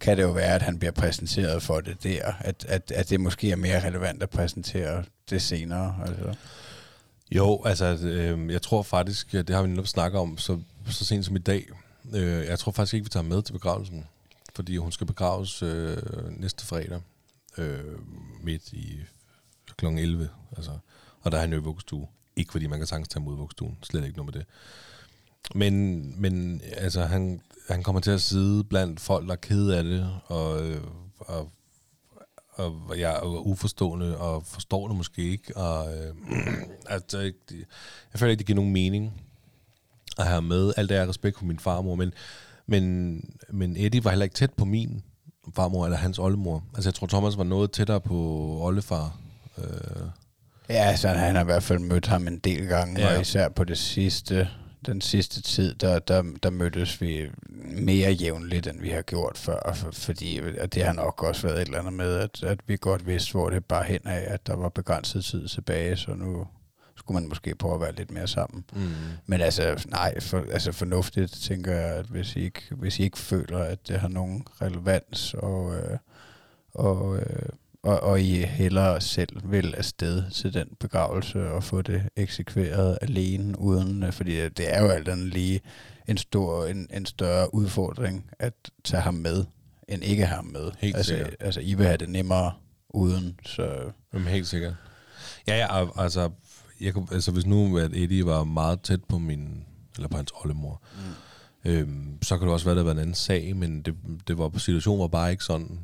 kan 0.00 0.16
det 0.16 0.22
jo 0.22 0.30
være, 0.30 0.54
at 0.54 0.62
han 0.62 0.78
bliver 0.78 0.92
præsenteret 0.92 1.62
for 1.62 1.80
det 1.80 2.02
der, 2.02 2.32
at, 2.40 2.64
at, 2.68 2.92
at 2.94 3.10
det 3.10 3.20
måske 3.20 3.50
er 3.50 3.56
mere 3.56 3.86
relevant 3.86 4.22
at 4.22 4.30
præsentere 4.30 5.04
det 5.30 5.42
senere. 5.42 5.94
Altså. 6.06 6.34
Jo, 7.30 7.62
altså, 7.64 7.84
øh, 8.02 8.52
jeg 8.52 8.62
tror 8.62 8.82
faktisk, 8.82 9.32
det 9.32 9.50
har 9.50 9.62
vi 9.62 9.68
netop 9.68 9.86
snakket 9.86 10.20
om 10.20 10.38
så, 10.38 10.58
så 10.90 11.04
sent 11.04 11.24
som 11.24 11.36
i 11.36 11.38
dag. 11.38 11.66
Øh, 12.14 12.46
jeg 12.46 12.58
tror 12.58 12.72
faktisk 12.72 12.94
ikke, 12.94 13.04
vi 13.04 13.10
tager 13.10 13.24
med 13.24 13.42
til 13.42 13.52
begravelsen, 13.52 14.06
fordi 14.54 14.76
hun 14.76 14.92
skal 14.92 15.06
begraves 15.06 15.62
øh, 15.62 15.96
næste 16.40 16.66
fredag 16.66 17.00
øh, 17.58 17.80
midt 18.42 18.72
i 18.72 19.00
kl. 19.78 19.86
11. 19.86 20.28
Altså, 20.56 20.72
og 21.20 21.32
der 21.32 21.36
er 21.36 21.40
han 21.40 21.52
jo 21.52 21.58
i 21.58 21.62
vuggestue. 21.62 22.06
Ikke 22.36 22.52
fordi 22.52 22.66
man 22.66 22.78
kan 22.78 22.86
sagtens 22.86 23.08
tage 23.08 23.22
mod 23.22 23.36
vuggestuen. 23.36 23.78
Slet 23.82 24.04
ikke 24.04 24.16
noget 24.16 24.34
med 24.34 24.40
det. 24.40 24.48
Men, 25.54 26.14
men 26.20 26.60
altså, 26.76 27.04
han, 27.04 27.40
han 27.68 27.82
kommer 27.82 28.00
til 28.00 28.10
at 28.10 28.20
sidde 28.20 28.64
blandt 28.64 29.00
folk, 29.00 29.26
der 29.26 29.32
er 29.32 29.36
kede 29.36 29.78
af 29.78 29.84
det, 29.84 30.10
og, 30.26 30.66
øh, 30.66 30.80
og, 31.18 31.50
og 32.50 32.98
jeg 32.98 33.16
er 33.16 33.22
uforstående 33.22 34.18
og 34.18 34.46
forstår 34.46 34.88
det 34.88 34.96
måske 34.96 35.22
ikke. 35.22 35.56
Og, 35.56 35.96
øh, 35.96 36.14
altså, 36.94 37.18
jeg, 37.18 37.32
jeg 38.12 38.20
føler 38.20 38.30
ikke, 38.30 38.38
det 38.38 38.46
giver 38.46 38.56
nogen 38.56 38.72
mening 38.72 39.22
at 40.18 40.26
have 40.26 40.42
med. 40.42 40.72
Alt 40.76 40.88
det 40.88 40.96
er 40.96 41.08
respekt 41.08 41.38
for 41.38 41.44
min 41.44 41.58
farmor, 41.58 41.94
men, 41.94 42.12
men, 42.66 43.22
men 43.50 43.76
Eddie 43.76 44.04
var 44.04 44.10
heller 44.10 44.24
ikke 44.24 44.34
tæt 44.34 44.52
på 44.52 44.64
min 44.64 45.02
farmor 45.54 45.84
eller 45.84 45.98
hans 45.98 46.18
oldemor. 46.18 46.64
Altså 46.74 46.88
jeg 46.88 46.94
tror, 46.94 47.06
Thomas 47.06 47.38
var 47.38 47.44
noget 47.44 47.72
tættere 47.72 48.00
på 48.00 48.14
oldefar. 48.62 49.18
Øh. 49.58 50.08
Ja, 50.68 50.96
så 50.96 51.08
han 51.08 51.34
har 51.34 51.42
i 51.42 51.44
hvert 51.44 51.62
fald 51.62 51.78
mødt 51.78 52.06
ham 52.06 52.26
en 52.26 52.38
del 52.38 52.66
gange, 52.66 53.00
ja. 53.00 53.14
og 53.14 53.20
især 53.20 53.48
på 53.48 53.64
det 53.64 53.78
sidste, 53.78 54.48
den 54.86 55.00
sidste 55.00 55.42
tid, 55.42 55.74
der, 55.74 55.98
der, 55.98 56.22
der 56.42 56.50
mødtes 56.50 57.00
vi 57.00 57.30
mere 57.64 58.12
jævnligt, 58.12 58.66
end 58.66 58.80
vi 58.80 58.88
har 58.88 59.02
gjort 59.02 59.38
før, 59.38 59.72
for, 59.74 59.90
fordi 59.92 60.40
at 60.58 60.74
det 60.74 60.84
har 60.84 60.92
nok 60.92 61.22
også 61.22 61.46
været 61.46 61.62
et 61.62 61.66
eller 61.66 61.78
andet 61.78 61.92
med, 61.92 62.16
at, 62.16 62.42
at 62.42 62.58
vi 62.66 62.76
godt 62.80 63.06
vidste, 63.06 63.32
hvor 63.32 63.50
det 63.50 63.64
bare 63.64 63.84
hen 63.84 64.00
af, 64.04 64.24
at 64.26 64.46
der 64.46 64.56
var 64.56 64.68
begrænset 64.68 65.24
tid 65.24 65.48
tilbage, 65.48 65.96
så 65.96 66.14
nu 66.14 66.46
skulle 66.96 67.20
man 67.20 67.28
måske 67.28 67.54
prøve 67.54 67.74
at 67.74 67.80
være 67.80 67.94
lidt 67.94 68.10
mere 68.10 68.28
sammen. 68.28 68.64
Mm. 68.72 68.90
Men 69.26 69.40
altså, 69.40 69.84
nej, 69.88 70.20
for, 70.20 70.44
altså 70.52 70.72
fornuftigt 70.72 71.32
tænker 71.32 71.72
jeg, 71.72 71.94
at 71.94 72.06
hvis 72.06 72.36
I, 72.36 72.40
ikke, 72.40 72.62
hvis 72.70 72.98
I 72.98 73.02
ikke 73.02 73.18
føler, 73.18 73.58
at 73.58 73.88
det 73.88 74.00
har 74.00 74.08
nogen 74.08 74.46
relevans, 74.62 75.34
og, 75.34 75.76
øh, 75.76 75.98
og, 76.74 77.18
øh, 77.18 77.48
og, 77.88 78.00
og 78.00 78.20
I 78.20 78.42
hellere 78.42 79.00
selv 79.00 79.40
vil 79.44 79.74
afsted 79.74 80.30
til 80.30 80.54
den 80.54 80.68
begravelse 80.80 81.50
og 81.50 81.64
få 81.64 81.82
det 81.82 82.02
eksekveret 82.16 82.98
alene, 83.02 83.58
uden, 83.58 84.02
øh, 84.02 84.12
fordi 84.12 84.48
det 84.48 84.74
er 84.74 84.82
jo 84.82 84.88
alt 84.88 85.08
andet 85.08 85.26
lige 85.26 85.60
en, 86.08 86.16
stor, 86.16 86.66
en, 86.66 86.88
en 86.92 87.06
større 87.06 87.54
udfordring 87.54 88.30
at 88.38 88.54
tage 88.84 89.00
ham 89.00 89.14
med, 89.14 89.44
end 89.88 90.04
ikke 90.04 90.26
have 90.26 90.36
ham 90.36 90.44
med. 90.44 90.70
Helt 90.78 90.96
altså, 90.96 91.14
sikkert. 91.14 91.34
altså, 91.40 91.60
I 91.60 91.74
vil 91.74 91.86
have 91.86 91.96
det 91.96 92.08
nemmere 92.08 92.52
uden, 92.88 93.40
så... 93.46 93.92
Jamen, 94.14 94.28
helt 94.28 94.46
sikkert. 94.46 94.74
Ja, 95.46 95.56
ja, 95.56 96.02
altså, 96.02 96.30
jeg 96.80 96.94
kunne, 96.94 97.06
altså 97.12 97.32
hvis 97.32 97.46
nu 97.46 97.78
at 97.78 97.90
Eddie 97.94 98.26
var 98.26 98.44
meget 98.44 98.80
tæt 98.80 99.04
på 99.04 99.18
min, 99.18 99.64
eller 99.96 100.08
på 100.08 100.16
hans 100.16 100.32
oldemor, 100.44 100.82
mm. 101.64 101.70
øhm, 101.70 102.22
så 102.22 102.38
kan 102.38 102.46
det 102.46 102.52
også 102.52 102.66
være, 102.66 102.72
at 102.72 102.76
det 102.76 102.84
var 102.84 102.92
en 102.92 102.98
anden 102.98 103.14
sag, 103.14 103.56
men 103.56 103.82
det, 103.82 103.94
det 104.28 104.38
var, 104.38 104.58
situationen 104.58 105.00
var 105.00 105.08
bare 105.08 105.30
ikke 105.30 105.44
sådan, 105.44 105.80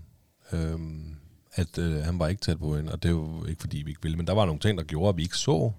øhm, 0.52 1.16
at 1.54 1.78
øh, 1.78 1.96
han 1.96 2.18
var 2.18 2.28
ikke 2.28 2.40
tæt 2.40 2.58
på 2.58 2.76
hende, 2.76 2.92
og 2.92 3.02
det 3.02 3.14
var 3.14 3.46
ikke 3.46 3.60
fordi, 3.60 3.82
vi 3.82 3.90
ikke 3.90 4.02
ville, 4.02 4.16
men 4.16 4.26
der 4.26 4.32
var 4.32 4.44
nogle 4.44 4.60
ting, 4.60 4.78
der 4.78 4.84
gjorde, 4.84 5.08
at 5.08 5.16
vi 5.16 5.22
ikke 5.22 5.36
så 5.36 5.72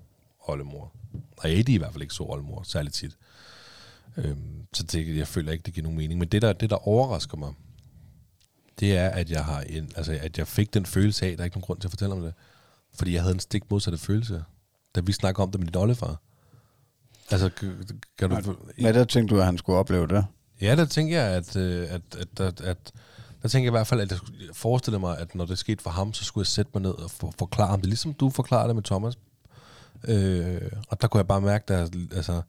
oldemor. 0.47 0.91
Og 1.37 1.51
Eddie 1.51 1.75
i 1.75 1.77
hvert 1.77 1.91
fald 1.91 2.01
ikke 2.01 2.13
så 2.13 2.23
oldemor, 2.23 2.63
særligt 2.63 2.95
tit. 2.95 3.17
Øhm, 4.17 4.67
så 4.73 4.83
det, 4.83 5.17
jeg 5.17 5.27
føler 5.27 5.51
ikke, 5.51 5.63
det 5.63 5.73
giver 5.73 5.83
nogen 5.83 5.97
mening. 5.97 6.19
Men 6.19 6.27
det 6.27 6.41
der, 6.41 6.53
det, 6.53 6.69
der 6.69 6.87
overrasker 6.87 7.37
mig, 7.37 7.53
det 8.79 8.97
er, 8.97 9.09
at 9.09 9.31
jeg, 9.31 9.45
har 9.45 9.61
en, 9.61 9.91
altså, 9.95 10.19
at 10.21 10.37
jeg 10.37 10.47
fik 10.47 10.73
den 10.73 10.85
følelse 10.85 11.25
af, 11.25 11.31
at 11.31 11.37
der 11.37 11.43
er 11.43 11.45
ikke 11.45 11.57
nogen 11.57 11.65
grund 11.65 11.79
til 11.79 11.87
at 11.87 11.91
fortælle 11.91 12.15
om 12.15 12.21
det. 12.21 12.33
Fordi 12.93 13.13
jeg 13.13 13.21
havde 13.21 13.33
en 13.33 13.39
stik 13.39 13.71
modsatte 13.71 13.97
følelse 13.97 14.43
da 14.95 15.01
vi 15.01 15.11
snakker 15.11 15.43
om 15.43 15.51
det 15.51 15.59
med 15.59 15.67
din 15.67 15.75
oldefar. 15.75 16.21
Altså, 17.31 17.49
kan 18.17 18.29
du... 18.29 18.55
Ja, 18.81 18.91
der 18.91 19.03
tænkte 19.03 19.35
du, 19.35 19.39
at 19.39 19.45
han 19.45 19.57
skulle 19.57 19.79
opleve 19.79 20.07
det? 20.07 20.25
Ja, 20.61 20.75
der 20.75 20.85
tænker 20.85 21.21
jeg, 21.21 21.33
at, 21.33 21.55
øh, 21.55 21.87
at, 21.93 22.01
at, 22.19 22.39
at, 22.39 22.61
at 22.61 22.91
der 23.45 23.49
tænker 23.49 23.65
jeg 23.65 23.71
i 23.71 23.77
hvert 23.77 23.87
fald, 23.87 24.01
at 24.01 24.11
jeg 24.11 24.19
forestiller 24.53 24.99
mig, 24.99 25.17
at 25.17 25.35
når 25.35 25.45
det 25.45 25.57
skete 25.57 25.83
for 25.83 25.89
ham, 25.89 26.13
så 26.13 26.25
skulle 26.25 26.41
jeg 26.41 26.47
sætte 26.47 26.71
mig 26.73 26.81
ned 26.81 26.91
og 26.91 27.11
for, 27.11 27.33
forklare 27.39 27.67
ham 27.67 27.79
det, 27.79 27.89
ligesom 27.89 28.13
du 28.13 28.29
forklarede 28.29 28.67
det 28.67 28.75
med 28.75 28.83
Thomas. 28.83 29.17
Øh, 30.07 30.71
og 30.89 31.01
der 31.01 31.07
kunne 31.07 31.17
jeg 31.17 31.27
bare 31.27 31.41
mærke, 31.41 31.73
at 31.73 31.95
altså, 32.15 32.41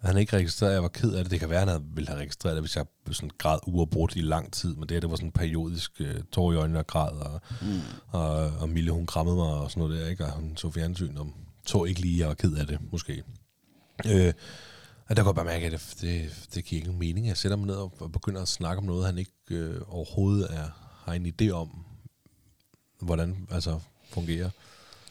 han 0.00 0.18
ikke 0.18 0.36
registreret, 0.36 0.70
at 0.70 0.74
jeg 0.74 0.82
var 0.82 0.88
ked 0.88 1.12
af 1.12 1.24
det. 1.24 1.30
Det 1.30 1.40
kan 1.40 1.50
være, 1.50 1.62
at 1.62 1.68
han 1.68 1.82
ville 1.94 2.08
have 2.08 2.20
registreret 2.20 2.54
det, 2.54 2.62
hvis 2.62 2.76
jeg 2.76 2.86
sådan 3.12 3.30
græd 3.38 3.58
uafbrudt 3.66 4.16
i 4.16 4.20
lang 4.20 4.52
tid. 4.52 4.76
Men 4.76 4.88
det, 4.88 5.02
det 5.02 5.10
var 5.10 5.16
sådan 5.16 5.32
periodisk 5.32 5.92
uh, 6.00 6.06
tår 6.32 6.52
i 6.52 6.56
øjnene 6.56 6.78
og 6.78 6.86
græd. 6.86 7.12
Og, 7.12 7.40
mm. 7.62 7.80
og, 8.08 8.50
og 8.58 8.68
Mille, 8.68 8.90
hun 8.90 9.06
krammede 9.06 9.36
mig 9.36 9.48
og 9.48 9.70
sådan 9.70 9.80
noget 9.80 10.00
der, 10.00 10.08
ikke? 10.08 10.24
Og 10.24 10.32
hun 10.32 10.56
så 10.56 10.70
fjernsyn 10.70 11.16
om 11.16 11.34
så 11.66 11.84
ikke 11.84 12.00
lige, 12.00 12.14
at 12.14 12.20
jeg 12.20 12.28
var 12.28 12.34
ked 12.34 12.54
af 12.56 12.66
det, 12.66 12.78
måske. 12.92 13.22
Øh, 14.06 14.32
og 15.08 15.16
der 15.16 15.22
kan 15.22 15.26
jeg 15.26 15.34
bare 15.34 15.44
mærke, 15.44 15.66
at 15.66 15.72
det, 15.72 15.96
det, 16.00 16.48
det 16.54 16.64
giver 16.64 16.78
ikke 16.78 16.88
nogen 16.88 17.00
mening. 17.00 17.26
Jeg 17.26 17.36
sætter 17.36 17.56
mig 17.56 17.66
ned 17.66 17.74
og 17.74 18.12
begynder 18.12 18.42
at 18.42 18.48
snakke 18.48 18.78
om 18.78 18.84
noget, 18.84 19.06
han 19.06 19.18
ikke 19.18 19.32
øh, 19.50 19.80
overhovedet 19.88 20.46
er, 20.50 20.96
har 21.04 21.12
en 21.12 21.26
idé 21.26 21.50
om, 21.50 21.84
hvordan 23.00 23.46
altså 23.50 23.80
fungerer 24.10 24.50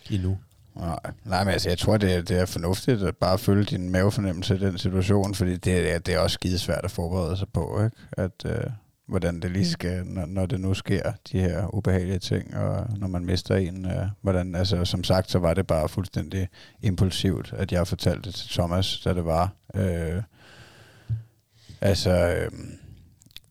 endnu. 0.10 0.38
Nej, 0.76 1.00
nej, 1.24 1.44
men 1.44 1.54
altså, 1.54 1.70
jeg 1.70 1.78
tror, 1.78 1.98
det 1.98 2.14
er, 2.14 2.22
det 2.22 2.40
er 2.40 2.46
fornuftigt 2.46 3.04
at 3.04 3.18
bare 3.18 3.38
følge 3.38 3.64
din 3.64 3.90
mavefornemmelse 3.90 4.56
i 4.56 4.60
den 4.60 4.78
situation, 4.78 5.36
fordi 5.36 5.58
det 5.58 5.94
er, 5.94 6.00
det 6.00 6.14
er 6.14 6.20
også 6.20 6.34
skidesvært 6.34 6.86
at 6.86 6.92
forberede 6.92 7.38
sig 7.38 7.48
på, 7.54 7.84
ikke? 7.84 7.98
At, 8.12 8.46
øh, 8.46 8.64
hvordan 9.06 9.40
det 9.40 9.52
lige 9.52 9.70
skal, 9.70 10.06
når, 10.06 10.26
når 10.26 10.46
det 10.46 10.60
nu 10.60 10.74
sker, 10.74 11.12
de 11.32 11.40
her 11.40 11.76
ubehagelige 11.76 12.20
ting, 12.20 12.56
og 12.58 12.88
når 12.98 13.08
man 13.08 13.26
mister 13.26 13.56
en, 13.56 13.86
øh, 13.86 14.08
hvordan, 14.22 14.56
altså 14.56 14.86
som 14.86 15.04
sagt, 15.04 15.32
så 15.32 15.40
var 15.40 15.54
det 15.54 15.68
bare 15.68 15.90
fuldstændig 15.90 16.48
impulsivt, 16.82 17.54
at 17.58 17.72
jeg 17.72 17.88
fortalte 17.88 18.22
det 18.22 18.36
til 18.36 18.50
Thomas, 18.50 19.00
da 19.00 19.14
det 19.14 19.26
var. 19.26 19.50
Øh, 19.76 20.22
altså, 21.82 22.12
øh, 22.12 22.52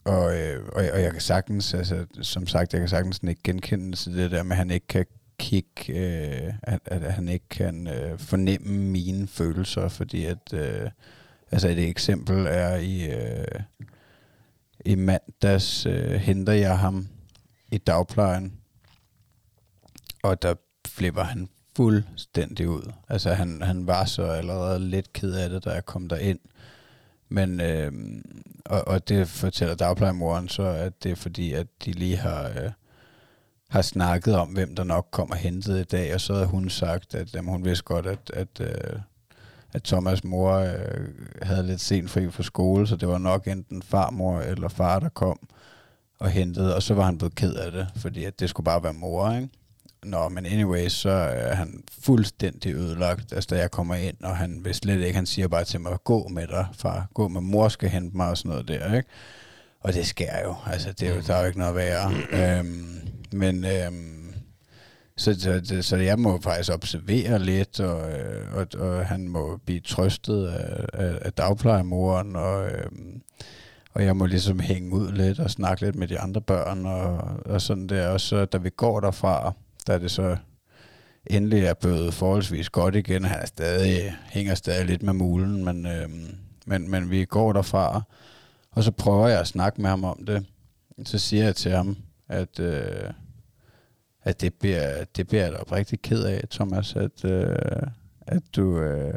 og, 0.05 0.41
øh, 0.41 0.65
og, 0.67 0.85
og 0.93 1.03
jeg 1.03 1.13
kan 1.13 1.21
sagtens, 1.21 1.75
altså, 1.75 2.07
som 2.23 2.47
sagt, 2.47 2.73
jeg 2.73 2.81
kan 2.81 2.89
sagtens 2.89 3.21
ikke 3.29 3.43
genkende 3.45 3.97
til 3.97 4.17
det 4.17 4.31
der 4.31 4.43
med, 4.43 4.53
at 4.53 4.57
han 4.57 4.71
ikke 4.71 4.87
kan 4.87 5.07
kigge, 5.39 5.93
øh, 5.93 6.55
at, 6.63 6.81
at 6.85 7.13
han 7.13 7.29
ikke 7.29 7.49
kan 7.49 7.87
øh, 7.87 8.19
fornemme 8.19 8.79
mine 8.79 9.29
følelser, 9.29 9.89
fordi 9.89 10.25
at, 10.25 10.53
øh, 10.53 10.91
altså 11.51 11.69
et 11.69 11.89
eksempel 11.89 12.47
er 12.49 12.77
i, 12.77 13.11
øh, 13.11 13.61
i 14.85 14.95
mandags 14.95 15.87
øh, 15.87 16.11
henter 16.11 16.53
jeg 16.53 16.79
ham 16.79 17.09
i 17.73 17.79
dagplejen, 17.79 18.53
og 20.23 20.43
der 20.43 20.55
flipper 20.87 21.23
han 21.23 21.49
fuldstændig 21.77 22.69
ud. 22.69 22.93
Altså 23.09 23.35
han, 23.35 23.63
han 23.63 23.87
var 23.87 24.05
så 24.05 24.23
allerede 24.23 24.91
lidt 24.91 25.13
ked 25.13 25.33
af 25.33 25.51
det, 25.51 25.65
da 25.65 25.71
jeg 25.71 25.87
kom 25.87 26.11
ind. 26.21 26.39
Men, 27.35 27.61
øh, 27.61 27.93
og, 28.65 28.89
og 28.89 29.09
det 29.09 29.29
fortæller 29.29 29.75
dagplejemoren 29.75 30.49
så, 30.49 30.63
at 30.63 31.03
det 31.03 31.13
er 31.13 31.17
fordi, 31.17 31.53
at 31.53 31.67
de 31.85 31.93
lige 31.93 32.17
har, 32.17 32.49
øh, 32.49 32.71
har 33.71 33.83
snakket 33.83 34.37
om, 34.37 34.49
hvem 34.49 34.77
der 34.77 34.85
nok 34.85 35.09
kommer 35.11 35.35
hentet 35.35 35.81
i 35.81 35.85
dag, 35.85 36.15
og 36.15 36.21
så 36.21 36.33
havde 36.35 36.47
hun 36.47 36.71
sagt, 36.71 37.15
at 37.15 37.35
jamen, 37.35 37.51
hun 37.51 37.65
vidste 37.65 37.85
godt, 37.85 38.07
at, 38.07 38.31
at 38.35 38.61
øh, 38.61 39.01
at 39.75 39.93
Thomas' 39.93 40.21
mor 40.25 40.53
øh, 40.53 41.09
havde 41.43 41.67
lidt 41.67 41.81
sent 41.81 42.11
fri 42.11 42.31
fra 42.31 42.43
skole, 42.43 42.87
så 42.87 42.97
det 42.97 43.09
var 43.09 43.19
nok 43.19 43.49
enten 43.49 43.83
farmor 43.83 44.41
eller 44.41 44.69
far, 44.69 44.99
der 44.99 45.09
kom 45.09 45.39
og 46.19 46.31
hentede, 46.31 46.77
og 46.77 46.83
så 46.83 46.95
var 46.95 47.05
han 47.05 47.19
blevet 47.19 47.35
ked 47.35 47.55
af 47.55 47.73
det, 47.73 47.89
fordi 47.97 48.25
at 48.25 48.41
det 48.41 48.51
skulle 48.51 48.65
bare 48.65 48.83
være 48.83 48.93
mor, 48.93 49.33
ikke? 49.33 49.49
Nå, 50.05 50.29
men 50.29 50.47
anyway, 50.47 50.89
så 50.89 51.11
er 51.11 51.55
han 51.55 51.85
fuldstændig 52.03 52.75
ødelagt, 52.75 53.33
altså 53.33 53.49
da 53.51 53.61
jeg 53.61 53.71
kommer 53.71 53.95
ind, 53.95 54.17
og 54.23 54.37
han 54.37 54.61
vil 54.65 54.75
slet 54.75 55.01
ikke, 55.01 55.17
han 55.17 55.27
siger 55.27 55.49
bare 55.49 55.65
til 55.65 55.81
mig, 55.81 55.99
gå 56.05 56.29
med 56.29 56.47
dig, 56.47 56.67
far, 56.73 57.09
gå 57.15 57.29
med 57.29 57.41
mor 57.41 57.69
skal 57.69 57.89
hente 57.89 58.17
mig 58.17 58.29
og 58.29 58.39
sådan 58.39 58.49
noget 58.49 58.69
der, 58.69 58.95
ikke? 58.97 59.09
Og 59.81 59.95
det 59.95 60.07
sker 60.07 60.41
jo, 60.45 60.55
altså 60.67 60.93
det 60.93 61.09
er 61.09 61.15
jo, 61.15 61.21
der 61.27 61.35
er 61.35 61.41
jo 61.41 61.47
ikke 61.47 61.59
noget 61.59 61.75
værre. 61.75 62.13
øhm, 62.59 63.01
men 63.33 63.65
øhm, 63.65 64.35
så, 65.17 65.35
så, 65.65 65.83
så 65.83 65.97
jeg 65.97 66.19
må 66.19 66.41
faktisk 66.41 66.73
observere 66.73 67.39
lidt, 67.39 67.81
og, 67.81 68.13
øh, 68.13 68.55
og, 68.55 68.67
og 68.79 69.07
han 69.07 69.29
må 69.29 69.61
blive 69.67 69.81
trøstet 69.81 70.47
af, 70.47 70.87
af, 70.93 71.19
af 71.23 71.33
dagplejemoren, 71.33 72.37
og, 72.37 72.67
øh, 72.67 72.91
og 73.95 74.05
jeg 74.05 74.17
må 74.17 74.27
ligesom 74.27 74.61
hænge 74.61 74.93
ud 74.93 75.13
lidt 75.13 75.39
og 75.39 75.51
snakke 75.51 75.83
lidt 75.83 75.97
med 75.97 76.09
de 76.09 76.19
andre 76.21 76.41
børn, 76.41 76.87
og, 76.87 77.19
og 77.45 77.61
sådan 77.61 77.87
der. 77.87 78.09
Og 78.09 78.21
så 78.21 78.45
da 78.45 78.59
vi 78.59 78.71
går 78.71 79.01
derfra, 79.01 79.53
da 79.87 79.99
det 79.99 80.11
så 80.11 80.37
endelig 81.27 81.65
er 81.65 81.75
blevet 81.75 82.15
forholdsvis 82.15 82.71
godt 82.71 82.95
igen, 82.95 83.25
han 83.25 83.41
er 83.41 83.47
stadig, 83.47 84.17
hænger 84.31 84.55
stadig 84.55 84.87
lidt 84.87 85.03
med 85.03 85.13
mulen, 85.13 85.65
men, 85.65 85.87
øh, 85.87 86.09
men, 86.67 86.91
men 86.91 87.11
vi 87.11 87.25
går 87.25 87.53
derfra, 87.53 88.03
og 88.71 88.85
så 88.85 88.91
prøver 88.91 89.29
jeg 89.29 89.41
at 89.41 89.47
snakke 89.47 89.81
med 89.81 89.91
ham 89.91 90.05
om 90.05 90.25
det. 90.27 90.47
Så 91.05 91.19
siger 91.19 91.45
jeg 91.45 91.57
til 91.57 91.73
ham, 91.73 91.97
at... 92.29 92.61
Øh, 92.61 93.11
at 94.25 94.41
det 94.41 94.55
bliver, 94.55 95.05
det 95.17 95.27
bliver 95.29 95.43
jeg 95.43 95.53
da 95.53 95.57
oprigtigt 95.57 96.03
ked 96.03 96.25
af, 96.25 96.45
Thomas, 96.51 96.97
at, 96.97 97.25
øh, 97.25 97.57
at 98.27 98.43
du... 98.57 98.81
Øh, 98.81 99.15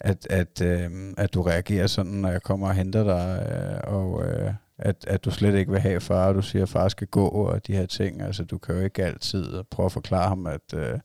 at, 0.00 0.26
at, 0.30 0.60
øh, 0.62 1.14
at 1.16 1.34
du 1.34 1.42
reagerer 1.42 1.86
sådan, 1.86 2.12
når 2.12 2.30
jeg 2.30 2.42
kommer 2.42 2.68
og 2.68 2.74
henter 2.74 3.04
dig, 3.04 3.46
øh, 3.52 3.94
og 3.94 4.24
øh, 4.24 4.54
at, 4.80 5.04
at 5.06 5.24
du 5.24 5.30
slet 5.30 5.54
ikke 5.54 5.72
vil 5.72 5.80
have 5.80 6.00
far, 6.00 6.28
og 6.28 6.34
du 6.34 6.42
siger, 6.42 6.62
at 6.62 6.68
far 6.68 6.88
skal 6.88 7.06
gå, 7.06 7.28
og 7.28 7.66
de 7.66 7.76
her 7.76 7.86
ting. 7.86 8.22
Altså, 8.22 8.44
du 8.44 8.58
kan 8.58 8.74
jo 8.74 8.80
ikke 8.80 9.04
altid 9.04 9.62
prøve 9.70 9.86
at 9.86 9.92
forklare 9.92 10.28
ham, 10.28 10.46
at, 10.46 10.74
øh, 10.74 10.98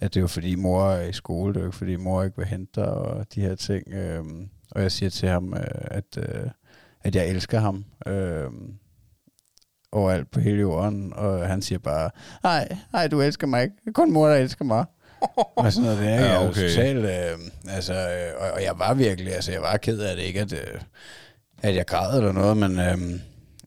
at 0.00 0.14
det 0.14 0.16
er 0.16 0.20
jo 0.20 0.26
fordi 0.26 0.54
mor 0.54 0.90
er 0.90 1.08
i 1.08 1.12
skole, 1.12 1.54
det 1.54 1.60
er 1.60 1.64
jo 1.64 1.68
ikke 1.68 1.78
fordi 1.78 1.96
mor 1.96 2.22
ikke 2.22 2.36
vil 2.36 2.46
hente 2.46 2.80
dig, 2.80 2.88
og 2.88 3.26
de 3.34 3.40
her 3.40 3.54
ting. 3.54 3.88
Øh, 3.88 4.24
og 4.70 4.82
jeg 4.82 4.92
siger 4.92 5.10
til 5.10 5.28
ham, 5.28 5.54
øh, 5.54 5.64
at, 5.80 6.18
øh, 6.18 6.50
at 7.00 7.16
jeg 7.16 7.28
elsker 7.28 7.58
ham. 7.60 7.84
Øh, 8.06 8.50
overalt 9.92 10.30
på 10.30 10.40
hele 10.40 10.60
jorden, 10.60 11.12
og 11.16 11.46
han 11.46 11.62
siger 11.62 11.78
bare, 11.78 12.10
nej, 12.42 12.76
nej, 12.92 13.08
du 13.08 13.20
elsker 13.20 13.46
mig 13.46 13.62
ikke. 13.62 13.92
kun 13.94 14.12
mor, 14.12 14.28
der 14.28 14.36
elsker 14.36 14.64
mig. 14.64 14.84
og 15.56 15.72
sådan 15.72 15.84
noget 15.84 15.98
der. 15.98 16.26
Ja, 16.26 16.48
okay. 16.48 16.68
Totalt, 16.68 16.98
øh, 16.98 17.38
altså, 17.68 17.94
øh, 17.94 18.42
og, 18.42 18.50
og, 18.50 18.62
jeg 18.62 18.72
var 18.78 18.94
virkelig, 18.94 19.34
altså 19.34 19.52
jeg 19.52 19.62
var 19.62 19.76
ked 19.76 20.00
af 20.00 20.16
det, 20.16 20.22
ikke 20.22 20.40
at, 20.40 20.52
øh, 20.52 20.80
at 21.62 21.74
jeg 21.74 21.86
græd 21.86 22.18
eller 22.18 22.32
noget, 22.32 22.56
men, 22.56 22.78
øh, 22.78 22.98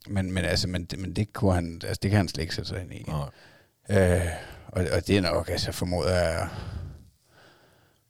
men, 0.07 0.31
men, 0.31 0.45
altså, 0.45 0.67
men, 0.67 0.87
men 0.97 1.13
det 1.13 1.33
kunne 1.33 1.53
han, 1.53 1.81
altså 1.83 1.99
det 2.03 2.11
kan 2.11 2.17
han 2.17 2.27
slet 2.27 2.41
ikke 2.41 2.55
sætte 2.55 2.69
sig 2.69 2.81
ind 2.81 2.93
i. 2.93 3.05
Nej. 3.07 3.29
Øh, 3.89 4.25
og, 4.67 4.85
og 4.91 5.07
det 5.07 5.17
er 5.17 5.21
nok, 5.21 5.49
altså 5.49 5.71
formoder 5.71 6.15
jeg, 6.15 6.49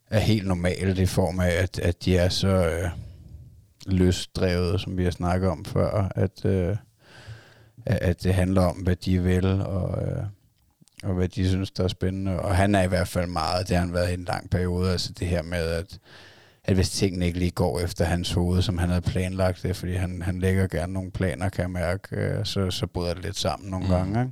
er, 0.10 0.20
helt 0.20 0.48
normalt 0.48 1.00
i 1.00 1.06
form 1.06 1.40
af, 1.40 1.50
at, 1.50 1.80
at 1.80 2.06
de 2.06 2.18
er 2.18 2.30
så 2.30 2.48
øh, 2.48 2.90
løsdrevet, 3.86 4.82
som 4.82 4.98
vi 4.98 5.04
har 5.04 5.12
snakket 5.12 5.50
om 5.50 5.66
før, 5.66 6.12
at, 6.16 6.46
øh, 6.46 6.76
at 7.86 8.24
det 8.24 8.34
handler 8.34 8.62
om, 8.62 8.78
hvad 8.78 8.96
de 8.96 9.24
vil, 9.24 9.46
og, 9.46 10.04
øh, 10.04 10.24
og 11.04 11.14
hvad 11.14 11.28
de 11.28 11.50
synes, 11.50 11.72
der 11.72 11.84
er 11.84 11.88
spændende. 11.88 12.40
Og 12.40 12.56
han 12.56 12.76
er 12.76 12.82
i 12.82 12.88
hvert 12.88 13.08
fald 13.08 13.28
meget, 13.28 13.68
det 13.68 13.78
har 13.78 13.86
han 13.86 13.94
været 13.94 14.12
i 14.12 14.14
en 14.14 14.26
lang 14.26 14.50
periode, 14.50 14.92
altså 14.92 15.14
det 15.14 15.28
her 15.28 15.42
med, 15.42 15.66
at, 15.66 16.00
at 16.70 16.76
hvis 16.76 16.90
tingene 16.90 17.26
ikke 17.26 17.40
lige 17.40 17.52
går 17.52 17.80
efter 17.80 18.06
hans 18.06 18.32
hoved, 18.32 18.62
som 18.62 18.78
han 18.78 18.90
havde 18.90 19.02
planlagt 19.02 19.64
det, 19.64 19.76
fordi 19.76 19.94
han, 19.94 20.22
han 20.22 20.40
lægger 20.40 20.68
gerne 20.68 20.94
nogle 20.94 21.12
planer, 21.12 21.50
kan 21.50 21.62
jeg 21.62 21.72
mærke, 21.72 22.16
øh, 22.16 22.46
så, 22.46 22.72
så 22.72 22.88
bryder 22.88 23.14
det 23.14 23.24
lidt 23.24 23.38
sammen 23.38 23.70
nogle 23.70 23.86
Mm. 23.86 23.92
gange. 23.92 24.20
Ikke? 24.22 24.32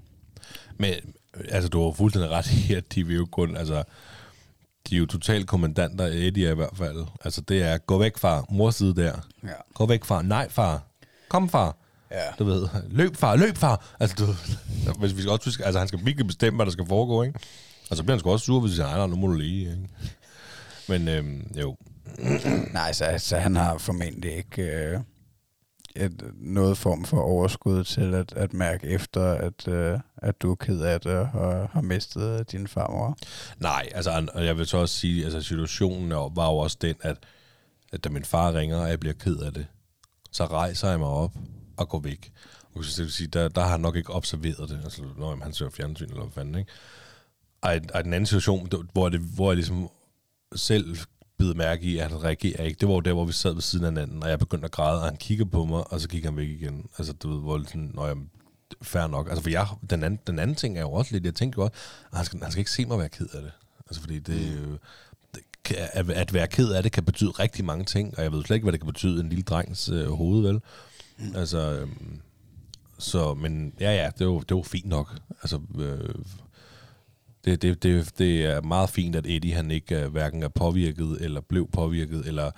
Men 0.78 0.94
altså, 1.50 1.70
du 1.70 1.84
har 1.84 1.92
fuldstændig 1.92 2.32
ret 2.32 2.52
i, 2.52 2.74
at 2.74 2.96
de 2.96 3.08
vil 3.08 3.16
jo 3.16 3.26
kun, 3.32 3.58
altså, 3.58 3.84
de 4.90 4.96
er 4.96 5.00
jo 5.00 5.06
totalt 5.06 5.48
kommandanter, 5.48 6.06
Eddie 6.06 6.52
i 6.52 6.56
hvert 6.56 6.78
fald. 6.78 7.06
Altså, 7.26 7.42
det 7.42 7.62
er, 7.64 7.78
gå 7.78 7.98
væk 7.98 8.18
far, 8.18 8.46
mors 8.50 8.76
side 8.76 8.96
der. 8.96 9.28
Ja. 9.44 9.50
Gå 9.74 9.86
væk 9.86 10.06
far, 10.06 10.22
nej 10.22 10.50
far, 10.50 10.84
kom 11.30 11.50
far. 11.50 11.76
Ja. 12.12 12.18
Du 12.40 12.44
ved, 12.44 12.68
løb 12.90 13.16
far, 13.16 13.36
løb 13.36 13.58
far. 13.58 13.96
Altså, 14.00 14.16
du, 14.20 14.26
hvis 15.00 15.16
vi 15.16 15.22
skal 15.22 15.32
også 15.32 15.46
huske, 15.46 15.66
altså, 15.66 15.80
han 15.80 15.88
skal 15.88 16.00
virkelig 16.06 16.28
bestemme, 16.28 16.58
hvad 16.58 16.66
der 16.66 16.72
skal 16.72 16.86
foregå, 16.88 17.24
ikke? 17.24 17.40
Og 17.90 17.98
så 17.98 18.04
bliver 18.04 18.14
han 18.16 18.20
sgu 18.20 18.32
også 18.32 18.46
sur, 18.46 18.60
hvis 18.60 18.72
han 18.72 18.76
siger, 18.76 18.98
nej, 18.98 19.08
nu 19.08 19.16
må 19.16 19.28
du 19.28 19.34
lige, 19.34 19.60
ikke? 19.72 19.88
Men 20.90 21.08
øhm, 21.08 21.52
jo, 21.62 21.76
Nej, 22.74 22.94
så, 22.94 23.16
så 23.18 23.38
han 23.38 23.56
har 23.56 23.78
formentlig 23.78 24.36
ikke 24.38 24.62
øh, 24.62 25.00
et, 25.96 26.24
noget 26.36 26.78
form 26.78 27.06
for 27.06 27.22
overskud 27.22 27.84
til 27.84 28.14
at, 28.14 28.34
at 28.34 28.54
mærke 28.54 28.88
efter, 28.88 29.24
at, 29.24 29.68
øh, 29.68 30.00
at 30.18 30.42
du 30.42 30.52
er 30.52 30.56
ked 30.56 30.82
af 30.82 31.02
det 31.02 31.30
og 31.34 31.70
har 31.70 31.82
mistet 31.82 32.40
øh, 32.40 32.46
din 32.52 32.68
farmor. 32.68 33.18
Nej, 33.60 33.90
altså, 33.96 34.30
og 34.34 34.46
jeg 34.46 34.58
vil 34.58 34.66
så 34.66 34.78
også 34.78 34.96
sige, 34.96 35.24
altså 35.24 35.42
situationen 35.42 36.10
var 36.12 36.52
jo 36.52 36.58
også 36.58 36.78
den, 36.82 36.96
at, 37.02 37.18
at 37.94 38.04
da 38.04 38.10
min 38.10 38.24
far 38.26 38.54
ringer, 38.54 38.78
og 38.78 38.90
jeg 38.90 39.00
bliver 39.00 39.14
ked 39.14 39.38
af 39.38 39.54
det, 39.54 39.68
så 40.32 40.46
rejser 40.46 40.90
jeg 40.90 41.00
mig 41.00 41.08
op 41.08 41.34
og 41.78 41.90
går 41.90 42.00
væk. 42.00 42.32
Og 42.76 42.84
så 42.84 43.02
vil 43.02 43.12
sige, 43.12 43.28
der, 43.28 43.48
der 43.48 43.62
har 43.62 43.70
han 43.70 43.80
nok 43.80 43.96
ikke 43.96 44.14
observeret 44.14 44.70
det, 44.70 44.80
altså 44.84 45.04
når 45.18 45.30
jamen, 45.30 45.44
han 45.44 45.54
ser 45.54 45.70
fjernsyn 45.70 46.10
eller 46.10 46.22
hvad 46.22 46.32
fanden, 46.32 46.56
ikke? 46.56 46.72
Og, 47.62 47.80
og 47.94 48.04
den 48.04 48.14
anden 48.14 48.26
situation, 48.26 48.70
hvor, 48.94 49.10
det, 49.10 49.20
hvor 49.20 49.52
jeg 49.52 49.56
ligesom 49.56 49.90
selv 50.56 50.98
bid 51.38 51.54
mærke 51.54 51.84
i, 51.84 51.98
at 51.98 52.12
han 52.12 52.24
reagerer 52.24 52.64
ikke, 52.64 52.80
det 52.80 52.88
var 52.88 52.94
jo 52.94 53.00
der, 53.00 53.14
hvor 53.14 53.26
vi 53.26 53.34
sad 53.34 53.54
ved 53.54 53.62
siden 53.62 53.86
af 53.86 53.92
hinanden, 53.92 54.24
og 54.24 54.30
jeg 54.30 54.40
begyndte 54.40 54.66
at 54.66 54.72
græde, 54.72 55.00
og 55.00 55.06
han 55.06 55.18
kigger 55.18 55.46
på 55.46 55.66
mig, 55.66 55.92
og 55.94 56.02
så 56.02 56.10
gik 56.10 56.24
han 56.24 56.38
væk 56.38 56.50
igen. 56.50 56.86
Altså, 56.98 57.14
du 57.14 57.30
ved, 57.30 57.40
hvor 57.40 57.58
det 57.58 57.68
sådan, 57.68 57.92
når 57.94 58.08
jeg, 58.08 58.16
fair 58.82 59.08
nok. 59.08 59.28
Altså, 59.28 59.44
for 59.44 59.50
jeg, 59.50 59.68
den, 59.90 60.04
anden, 60.04 60.20
den 60.28 60.40
anden 60.40 60.56
ting 60.56 60.78
er 60.78 60.82
jo 60.82 60.92
også 60.92 61.14
lidt, 61.14 61.26
jeg 61.26 61.36
tænker 61.36 61.64
også, 61.64 61.74
at 62.12 62.18
han 62.18 62.26
skal, 62.26 62.40
han 62.42 62.52
skal 62.52 62.60
ikke 62.60 62.72
se 62.72 62.86
mig 62.86 63.00
være 63.00 63.10
ked 63.10 63.28
af 63.34 63.42
det. 63.42 63.52
Altså, 63.88 64.02
fordi 64.02 64.20
det, 64.20 64.62
mm. 64.62 64.78
det 65.36 65.44
kan, 65.64 65.78
at, 65.94 66.10
at 66.10 66.34
være 66.34 66.48
ked 66.48 66.72
af 66.72 66.84
det 66.84 66.92
kan 66.92 67.06
betyde 67.06 67.32
rigtig 67.32 67.66
mange 67.66 67.86
ting, 67.86 68.18
og 68.18 68.24
jeg 68.24 68.32
ved 68.32 68.44
slet 68.44 68.56
ikke, 68.56 68.66
hvad 68.66 68.72
det 68.72 68.82
kan 68.82 68.88
betyde 68.88 69.20
en 69.20 69.30
lille 69.30 69.44
drengs 69.44 69.90
øh, 69.90 70.12
hoved, 70.12 70.42
vel? 70.42 70.62
Mm. 71.18 71.36
Altså, 71.36 71.80
øhm, 71.80 72.22
så, 72.98 73.34
men 73.34 73.74
ja, 73.80 73.96
ja, 73.96 74.10
det 74.20 74.28
var, 74.28 74.40
det 74.40 74.58
var 74.58 74.64
fint 74.64 74.86
nok. 74.86 75.20
Altså, 75.44 75.62
øh, 75.80 76.16
det, 77.48 77.62
det, 77.62 77.84
det, 77.84 78.18
det 78.18 78.46
er 78.46 78.62
meget 78.62 78.90
fint, 78.90 79.16
at 79.16 79.28
Eddie 79.28 79.54
han 79.54 79.72
ikke 79.72 79.96
er, 79.96 80.08
hverken 80.08 80.44
er 80.44 80.48
påvirket, 80.48 81.18
eller 81.22 81.42
blev 81.42 81.72
påvirket, 81.72 82.28
eller 82.28 82.52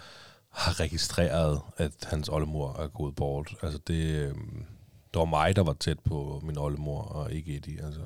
har 0.50 0.80
registreret, 0.80 1.62
at 1.78 1.92
hans 2.08 2.30
oldemor 2.30 2.80
er 2.80 2.88
gået 2.88 3.16
bort. 3.16 3.56
Altså 3.62 3.80
det, 3.88 4.06
øh, 4.06 4.36
det 5.14 5.20
var 5.20 5.26
mig, 5.26 5.56
der 5.56 5.64
var 5.64 5.74
tæt 5.74 6.00
på 6.00 6.42
min 6.44 6.58
oldemor, 6.58 7.02
og 7.02 7.32
ikke 7.32 7.56
Eddie. 7.56 7.86
Altså, 7.86 8.06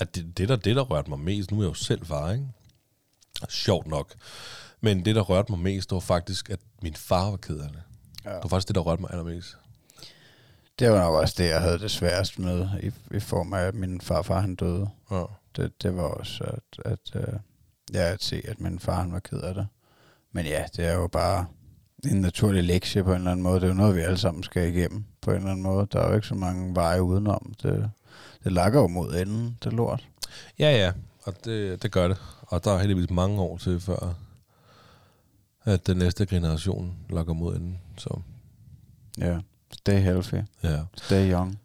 at 0.00 0.14
det, 0.14 0.38
det, 0.38 0.48
der, 0.48 0.56
det, 0.56 0.76
der 0.76 0.82
rørte 0.82 1.10
mig 1.10 1.20
mest, 1.20 1.50
nu 1.50 1.58
er 1.58 1.62
jeg 1.62 1.68
jo 1.68 1.74
selv 1.74 2.06
far, 2.06 2.32
ikke? 2.32 2.46
Sjovt 3.48 3.86
nok. 3.86 4.14
Men 4.80 5.04
det, 5.04 5.14
der 5.14 5.22
rørte 5.22 5.52
mig 5.52 5.58
mest, 5.58 5.90
det 5.90 5.94
var 5.94 6.00
faktisk, 6.00 6.50
at 6.50 6.60
min 6.82 6.94
far 6.94 7.30
var 7.30 7.36
ked 7.36 7.58
af 7.58 7.68
det. 7.68 7.82
Ja. 8.24 8.30
Det 8.30 8.42
var 8.42 8.48
faktisk 8.48 8.68
det, 8.68 8.74
der 8.74 8.80
rørte 8.80 9.02
mig 9.02 9.10
allermest. 9.10 9.56
Det 10.78 10.90
var 10.90 10.98
nok 10.98 11.14
også 11.14 11.34
det, 11.38 11.48
jeg 11.48 11.60
havde 11.60 11.78
det 11.78 11.90
sværest 11.90 12.38
med, 12.38 12.68
i, 12.82 13.16
i 13.16 13.20
form 13.20 13.52
af, 13.52 13.60
at 13.60 13.74
min 13.74 14.00
farfar 14.00 14.40
han 14.40 14.54
døde. 14.54 14.88
Ja. 15.10 15.24
Det, 15.56 15.82
det 15.82 15.96
var 15.96 16.02
også 16.02 16.44
at, 16.44 16.92
at, 16.92 16.98
øh, 17.14 17.34
ja, 17.94 18.12
at 18.12 18.22
se, 18.22 18.42
at 18.48 18.60
min 18.60 18.78
far 18.78 19.00
han 19.00 19.12
var 19.12 19.20
ked 19.20 19.40
af 19.40 19.54
det. 19.54 19.66
Men 20.32 20.46
ja, 20.46 20.64
det 20.76 20.86
er 20.86 20.94
jo 20.94 21.06
bare 21.06 21.46
en 22.06 22.20
naturlig 22.20 22.64
lektie 22.64 23.04
på 23.04 23.10
en 23.10 23.16
eller 23.16 23.30
anden 23.30 23.42
måde. 23.42 23.54
Det 23.54 23.62
er 23.62 23.68
jo 23.68 23.74
noget, 23.74 23.96
vi 23.96 24.00
alle 24.00 24.18
sammen 24.18 24.42
skal 24.42 24.74
igennem 24.74 25.04
på 25.20 25.30
en 25.30 25.36
eller 25.36 25.50
anden 25.50 25.62
måde. 25.62 25.86
Der 25.92 26.00
er 26.00 26.08
jo 26.08 26.14
ikke 26.14 26.26
så 26.26 26.34
mange 26.34 26.74
veje 26.74 27.02
udenom. 27.02 27.54
Det, 27.62 27.90
det 28.44 28.52
lakker 28.52 28.80
jo 28.80 28.86
mod 28.86 29.14
enden, 29.14 29.58
det 29.64 29.72
lort. 29.72 30.08
Ja, 30.58 30.70
ja, 30.70 30.92
og 31.22 31.44
det, 31.44 31.82
det 31.82 31.92
gør 31.92 32.08
det. 32.08 32.18
Og 32.40 32.64
der 32.64 32.70
er 32.72 32.78
heldigvis 32.78 33.10
mange 33.10 33.40
år 33.40 33.56
til, 33.56 33.80
før 33.80 34.14
at 35.64 35.86
den 35.86 35.96
næste 35.96 36.26
generation 36.26 36.96
lakker 37.10 37.32
mod 37.32 37.56
enden. 37.56 37.78
Så 37.96 38.20
Ja, 39.18 39.40
stay 39.72 40.00
healthy, 40.00 40.38
ja. 40.62 40.80
stay 40.96 41.32
young. 41.32 41.58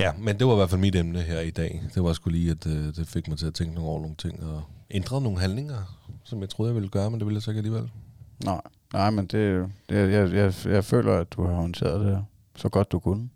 Ja, 0.00 0.12
men 0.18 0.38
det 0.38 0.46
var 0.46 0.52
i 0.52 0.56
hvert 0.56 0.70
fald 0.70 0.80
mit 0.80 0.96
emne 0.96 1.20
her 1.20 1.40
i 1.40 1.50
dag. 1.50 1.82
Det 1.94 2.04
var 2.04 2.12
sgu 2.12 2.30
lige, 2.30 2.50
at 2.50 2.66
øh, 2.66 2.94
det 2.94 3.08
fik 3.08 3.28
mig 3.28 3.38
til 3.38 3.46
at 3.46 3.54
tænke 3.54 3.74
nogle 3.74 3.90
over 3.90 4.00
nogle 4.00 4.16
ting, 4.16 4.44
og 4.44 4.62
ændre 4.90 5.20
nogle 5.20 5.40
handlinger, 5.40 5.98
som 6.24 6.40
jeg 6.40 6.48
troede, 6.48 6.70
jeg 6.70 6.74
ville 6.74 6.88
gøre, 6.88 7.10
men 7.10 7.20
det 7.20 7.26
ville 7.26 7.36
jeg 7.36 7.42
så 7.42 7.50
ikke 7.50 7.58
alligevel. 7.58 7.90
Nej, 8.44 8.60
nej 8.92 9.10
men 9.10 9.26
det, 9.26 9.70
det 9.88 10.12
jeg, 10.12 10.32
jeg, 10.32 10.54
jeg 10.64 10.84
føler, 10.84 11.12
at 11.12 11.32
du 11.32 11.46
har 11.46 11.54
håndteret 11.54 12.06
det 12.06 12.24
så 12.56 12.68
godt 12.68 12.92
du 12.92 12.98
kunne. 12.98 13.28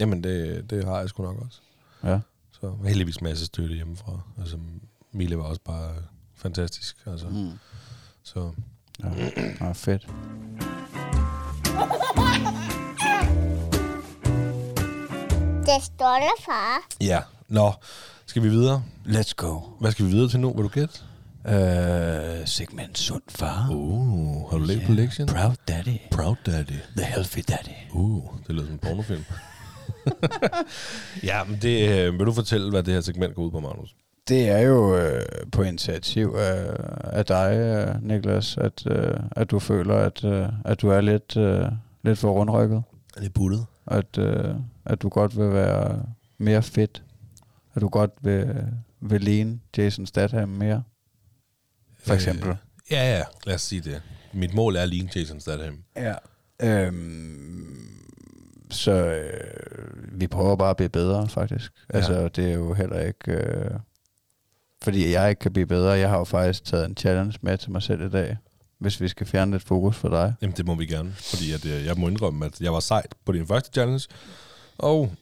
Jamen, 0.00 0.24
det, 0.24 0.70
det 0.70 0.84
har 0.84 0.98
jeg 0.98 1.08
sgu 1.08 1.22
nok 1.22 1.38
også. 1.44 1.60
Ja. 2.04 2.20
Så 2.52 2.74
heldigvis 2.84 3.20
masse 3.20 3.46
støtte 3.46 3.74
hjemmefra. 3.74 4.20
Altså, 4.38 4.58
Mille 5.12 5.38
var 5.38 5.44
også 5.44 5.60
bare 5.64 5.94
fantastisk. 6.34 6.96
Altså, 7.06 7.28
mm. 7.28 7.34
Mm. 7.34 7.52
Så 8.22 8.52
Ja, 9.02 9.08
ja 9.60 9.72
fedt. 9.84 10.06
Det 15.64 15.82
står 15.84 16.14
der, 16.20 16.42
far. 16.44 16.86
ja, 17.00 17.20
nå, 17.48 17.72
skal 18.26 18.42
vi 18.42 18.48
videre? 18.48 18.82
Let's 19.06 19.32
go. 19.36 19.60
Hvad 19.80 19.92
skal 19.92 20.06
vi 20.06 20.10
videre 20.10 20.28
til 20.28 20.40
nu? 20.40 20.52
Vil 20.52 20.64
du 20.64 20.68
gætte? 20.68 20.94
Uh, 21.44 22.46
segment 22.46 22.98
sund 22.98 23.22
far. 23.28 23.68
Uh, 23.70 24.50
har 24.50 24.58
du 24.58 24.64
læst 24.64 24.86
på? 24.86 24.92
Proud 25.26 25.54
daddy. 25.68 25.96
Proud 26.10 26.36
Daddy. 26.46 26.78
The 26.96 27.06
healthy 27.06 27.40
daddy. 27.48 27.74
Uh, 27.92 28.22
det 28.46 28.54
lyder 28.54 28.64
som 28.64 28.72
en 28.72 28.78
pornofilm. 28.78 29.24
ja, 31.30 31.44
men 31.44 31.58
det, 31.62 31.88
øh, 31.88 32.18
vil 32.18 32.26
du 32.26 32.32
fortælle, 32.32 32.70
hvad 32.70 32.82
det 32.82 32.94
her 32.94 33.00
segment 33.00 33.34
går 33.34 33.42
ud 33.42 33.50
på, 33.50 33.60
Magnus? 33.60 33.94
Det 34.28 34.48
er 34.48 34.58
jo 34.58 34.96
øh, 34.96 35.22
på 35.52 35.62
initiativ 35.62 36.34
af, 36.38 36.76
af 37.04 37.24
dig, 37.26 37.56
øh, 37.56 38.02
Niklas, 38.02 38.56
at, 38.56 38.86
øh, 38.86 39.14
at 39.30 39.50
du 39.50 39.58
føler, 39.58 39.94
at, 39.96 40.24
øh, 40.24 40.48
at 40.64 40.80
du 40.82 40.88
er 40.88 41.00
lidt, 41.00 41.36
øh, 41.36 41.64
lidt 42.04 42.18
for 42.18 42.30
rundrykket. 42.30 42.82
Det 43.20 43.32
buttet? 43.32 43.66
At, 43.86 44.18
øh, 44.18 44.54
at 44.84 45.02
du 45.02 45.08
godt 45.08 45.38
vil 45.38 45.52
være 45.52 46.06
mere 46.38 46.62
fedt. 46.62 47.02
At 47.74 47.82
du 47.82 47.88
godt 47.88 48.10
vil, 48.20 48.66
vil 49.00 49.20
ligne 49.20 49.60
Jason 49.76 50.06
Statham 50.06 50.48
mere. 50.48 50.82
For 51.98 52.14
eksempel. 52.14 52.48
Øh, 52.48 52.56
ja, 52.90 53.16
ja, 53.16 53.22
lad 53.46 53.54
os 53.54 53.62
sige 53.62 53.80
det. 53.80 54.02
Mit 54.32 54.54
mål 54.54 54.76
er 54.76 54.82
at 54.82 54.88
ligne 54.88 55.10
Jason 55.16 55.40
Statham. 55.40 55.84
Ja. 55.96 56.14
Øhm, 56.62 58.04
så 58.70 58.92
øh, 58.92 60.20
vi 60.20 60.26
prøver 60.26 60.56
bare 60.56 60.70
at 60.70 60.76
blive 60.76 60.88
bedre, 60.88 61.28
faktisk. 61.28 61.72
Ja. 61.92 61.96
Altså, 61.96 62.28
det 62.28 62.50
er 62.50 62.54
jo 62.54 62.74
heller 62.74 63.00
ikke... 63.00 63.32
Øh, 63.32 63.70
fordi 64.82 65.12
jeg 65.12 65.28
ikke 65.30 65.40
kan 65.40 65.52
blive 65.52 65.66
bedre. 65.66 65.90
Jeg 65.90 66.08
har 66.08 66.18
jo 66.18 66.24
faktisk 66.24 66.64
taget 66.64 66.84
en 66.84 66.96
challenge 66.96 67.38
med 67.42 67.58
til 67.58 67.70
mig 67.70 67.82
selv 67.82 68.02
i 68.06 68.10
dag, 68.10 68.36
hvis 68.78 69.00
vi 69.00 69.08
skal 69.08 69.26
fjerne 69.26 69.52
lidt 69.52 69.62
fokus 69.62 69.96
for 69.96 70.08
dig. 70.08 70.34
Jamen, 70.42 70.56
det 70.56 70.66
må 70.66 70.74
vi 70.74 70.86
gerne, 70.86 71.12
fordi 71.12 71.52
at, 71.52 71.64
øh, 71.64 71.84
jeg 71.84 71.94
må 71.96 72.08
indrømme, 72.08 72.46
at 72.46 72.60
jeg 72.60 72.72
var 72.72 72.80
sejt 72.80 73.14
på 73.24 73.32
din 73.32 73.46
første 73.46 73.70
challenge, 73.72 74.08
og 74.78 75.12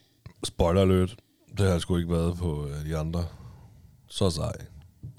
spoiler 0.45 0.83
alert, 0.83 1.17
det 1.51 1.61
har 1.61 1.73
jeg 1.73 1.81
sgu 1.81 1.97
ikke 1.97 2.12
været 2.12 2.37
på 2.37 2.69
øh, 2.69 2.91
de 2.91 2.97
andre. 2.97 3.25
Så 4.09 4.31
sej. 4.31 4.53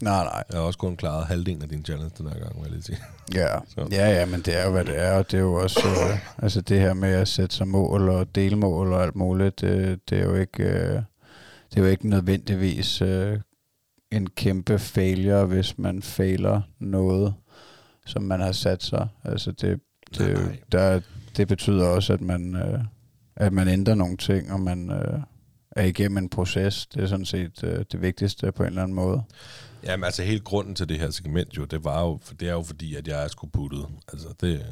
Nej, 0.02 0.24
nej. 0.24 0.44
Jeg 0.52 0.60
har 0.60 0.66
også 0.66 0.80
kun 0.80 0.98
klaret 0.98 1.26
halvdelen 1.26 1.62
af 1.62 1.70
din 1.70 1.86
challenge 1.86 2.12
den 2.18 2.28
her 2.28 2.40
gang, 2.40 2.56
vil 2.56 2.62
jeg 2.64 2.72
lige 2.72 2.84
sige. 2.84 2.98
Ja. 3.34 3.60
Så. 3.76 3.88
ja, 3.92 4.10
ja, 4.10 4.26
men 4.26 4.42
det 4.42 4.60
er 4.60 4.66
jo, 4.66 4.72
hvad 4.72 4.86
det 4.86 5.00
er, 5.00 5.18
og 5.18 5.32
det 5.32 5.38
er 5.38 5.42
jo 5.42 5.54
også... 5.54 5.80
Øh, 5.88 6.44
altså 6.44 6.62
det 6.62 6.80
her 6.80 6.94
med 6.94 7.10
at 7.10 7.28
sætte 7.28 7.56
sig 7.56 7.68
mål 7.68 8.10
og 8.10 8.36
delmål 8.36 8.94
og 8.94 9.04
alt 9.04 9.16
muligt, 9.16 9.62
det, 9.62 10.00
det 10.10 10.20
er 10.20 10.24
jo 10.24 10.36
ikke... 10.36 10.64
Øh, 10.64 11.02
det 11.70 11.80
er 11.80 11.84
jo 11.84 11.90
ikke 11.92 12.10
nødvendigvis 12.10 13.02
øh, 13.02 13.40
en 14.12 14.30
kæmpe 14.30 14.80
failure, 14.80 15.46
hvis 15.46 15.78
man 15.78 16.02
fejler 16.02 16.62
noget, 16.80 17.34
som 18.06 18.24
man 18.24 18.40
har 18.40 18.52
sat 18.52 18.84
sig. 18.84 19.08
Altså 19.24 19.52
det, 19.52 19.80
det, 20.18 20.34
Nej, 20.34 20.44
nej. 20.44 20.58
der, 20.72 21.00
det 21.38 21.48
betyder 21.48 21.88
også, 21.88 22.14
at 22.14 22.22
man, 22.22 22.56
øh, 22.56 22.80
at 23.36 23.54
man 23.54 23.68
ændrer 23.68 23.96
nogle 23.96 24.18
ting, 24.18 24.52
og 24.52 24.60
man 24.60 24.92
øh, 24.92 25.20
er 25.72 25.84
igennem 25.84 26.18
en 26.18 26.30
proces. 26.30 26.86
Det 26.86 27.04
er 27.04 27.08
sådan 27.08 27.26
set 27.26 27.64
øh, 27.64 27.86
det 27.92 28.02
vigtigste 28.02 28.52
på 28.52 28.64
en 28.64 28.70
eller 28.70 28.84
anden 28.84 28.96
måde. 28.96 29.24
Jamen, 29.84 30.04
altså 30.04 30.24
hele 30.24 30.40
grunden 30.40 30.76
til 30.76 30.90
det 30.90 31.00
her 31.00 31.10
segment 31.10 31.58
jo, 31.58 31.66
det 31.66 31.84
var 31.84 32.02
jo, 32.02 32.20
for 32.22 32.34
det 32.34 32.48
er 32.48 32.54
jo 32.54 32.62
fordi, 32.62 32.96
at 32.96 33.08
jeg 33.08 33.24
er 33.24 33.28
sgu 33.28 33.48
puttet. 33.48 33.88
Altså, 34.14 34.28
det, 34.42 34.66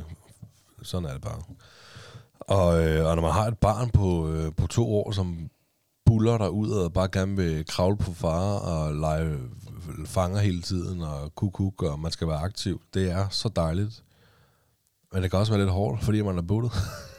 sådan 0.81 1.09
er 1.09 1.13
det 1.13 1.21
bare. 1.21 1.41
Og, 2.39 2.87
øh, 2.87 3.07
og 3.07 3.15
når 3.15 3.21
man 3.21 3.31
har 3.31 3.47
et 3.47 3.57
barn 3.57 3.89
på, 3.89 4.29
øh, 4.29 4.51
på 4.57 4.67
to 4.67 4.95
år, 4.95 5.11
som 5.11 5.49
buller 6.05 6.37
der 6.37 6.47
ud 6.47 6.71
og 6.71 6.93
bare 6.93 7.09
gerne 7.11 7.35
vil 7.35 7.65
kravle 7.65 7.97
på 7.97 8.13
far 8.13 8.57
og 8.57 8.95
lege 8.95 9.25
øh, 9.25 9.39
fanger 10.05 10.39
hele 10.39 10.61
tiden 10.61 11.01
og 11.01 11.35
kukuk, 11.35 11.83
og 11.83 11.99
man 11.99 12.11
skal 12.11 12.27
være 12.27 12.39
aktiv. 12.39 12.81
Det 12.93 13.11
er 13.11 13.29
så 13.29 13.49
dejligt. 13.49 14.03
Men 15.13 15.23
det 15.23 15.31
kan 15.31 15.39
også 15.39 15.51
være 15.51 15.61
lidt 15.61 15.71
hårdt, 15.71 16.03
fordi 16.03 16.21
man 16.21 16.37
er 16.37 16.41
buttet. 16.41 16.71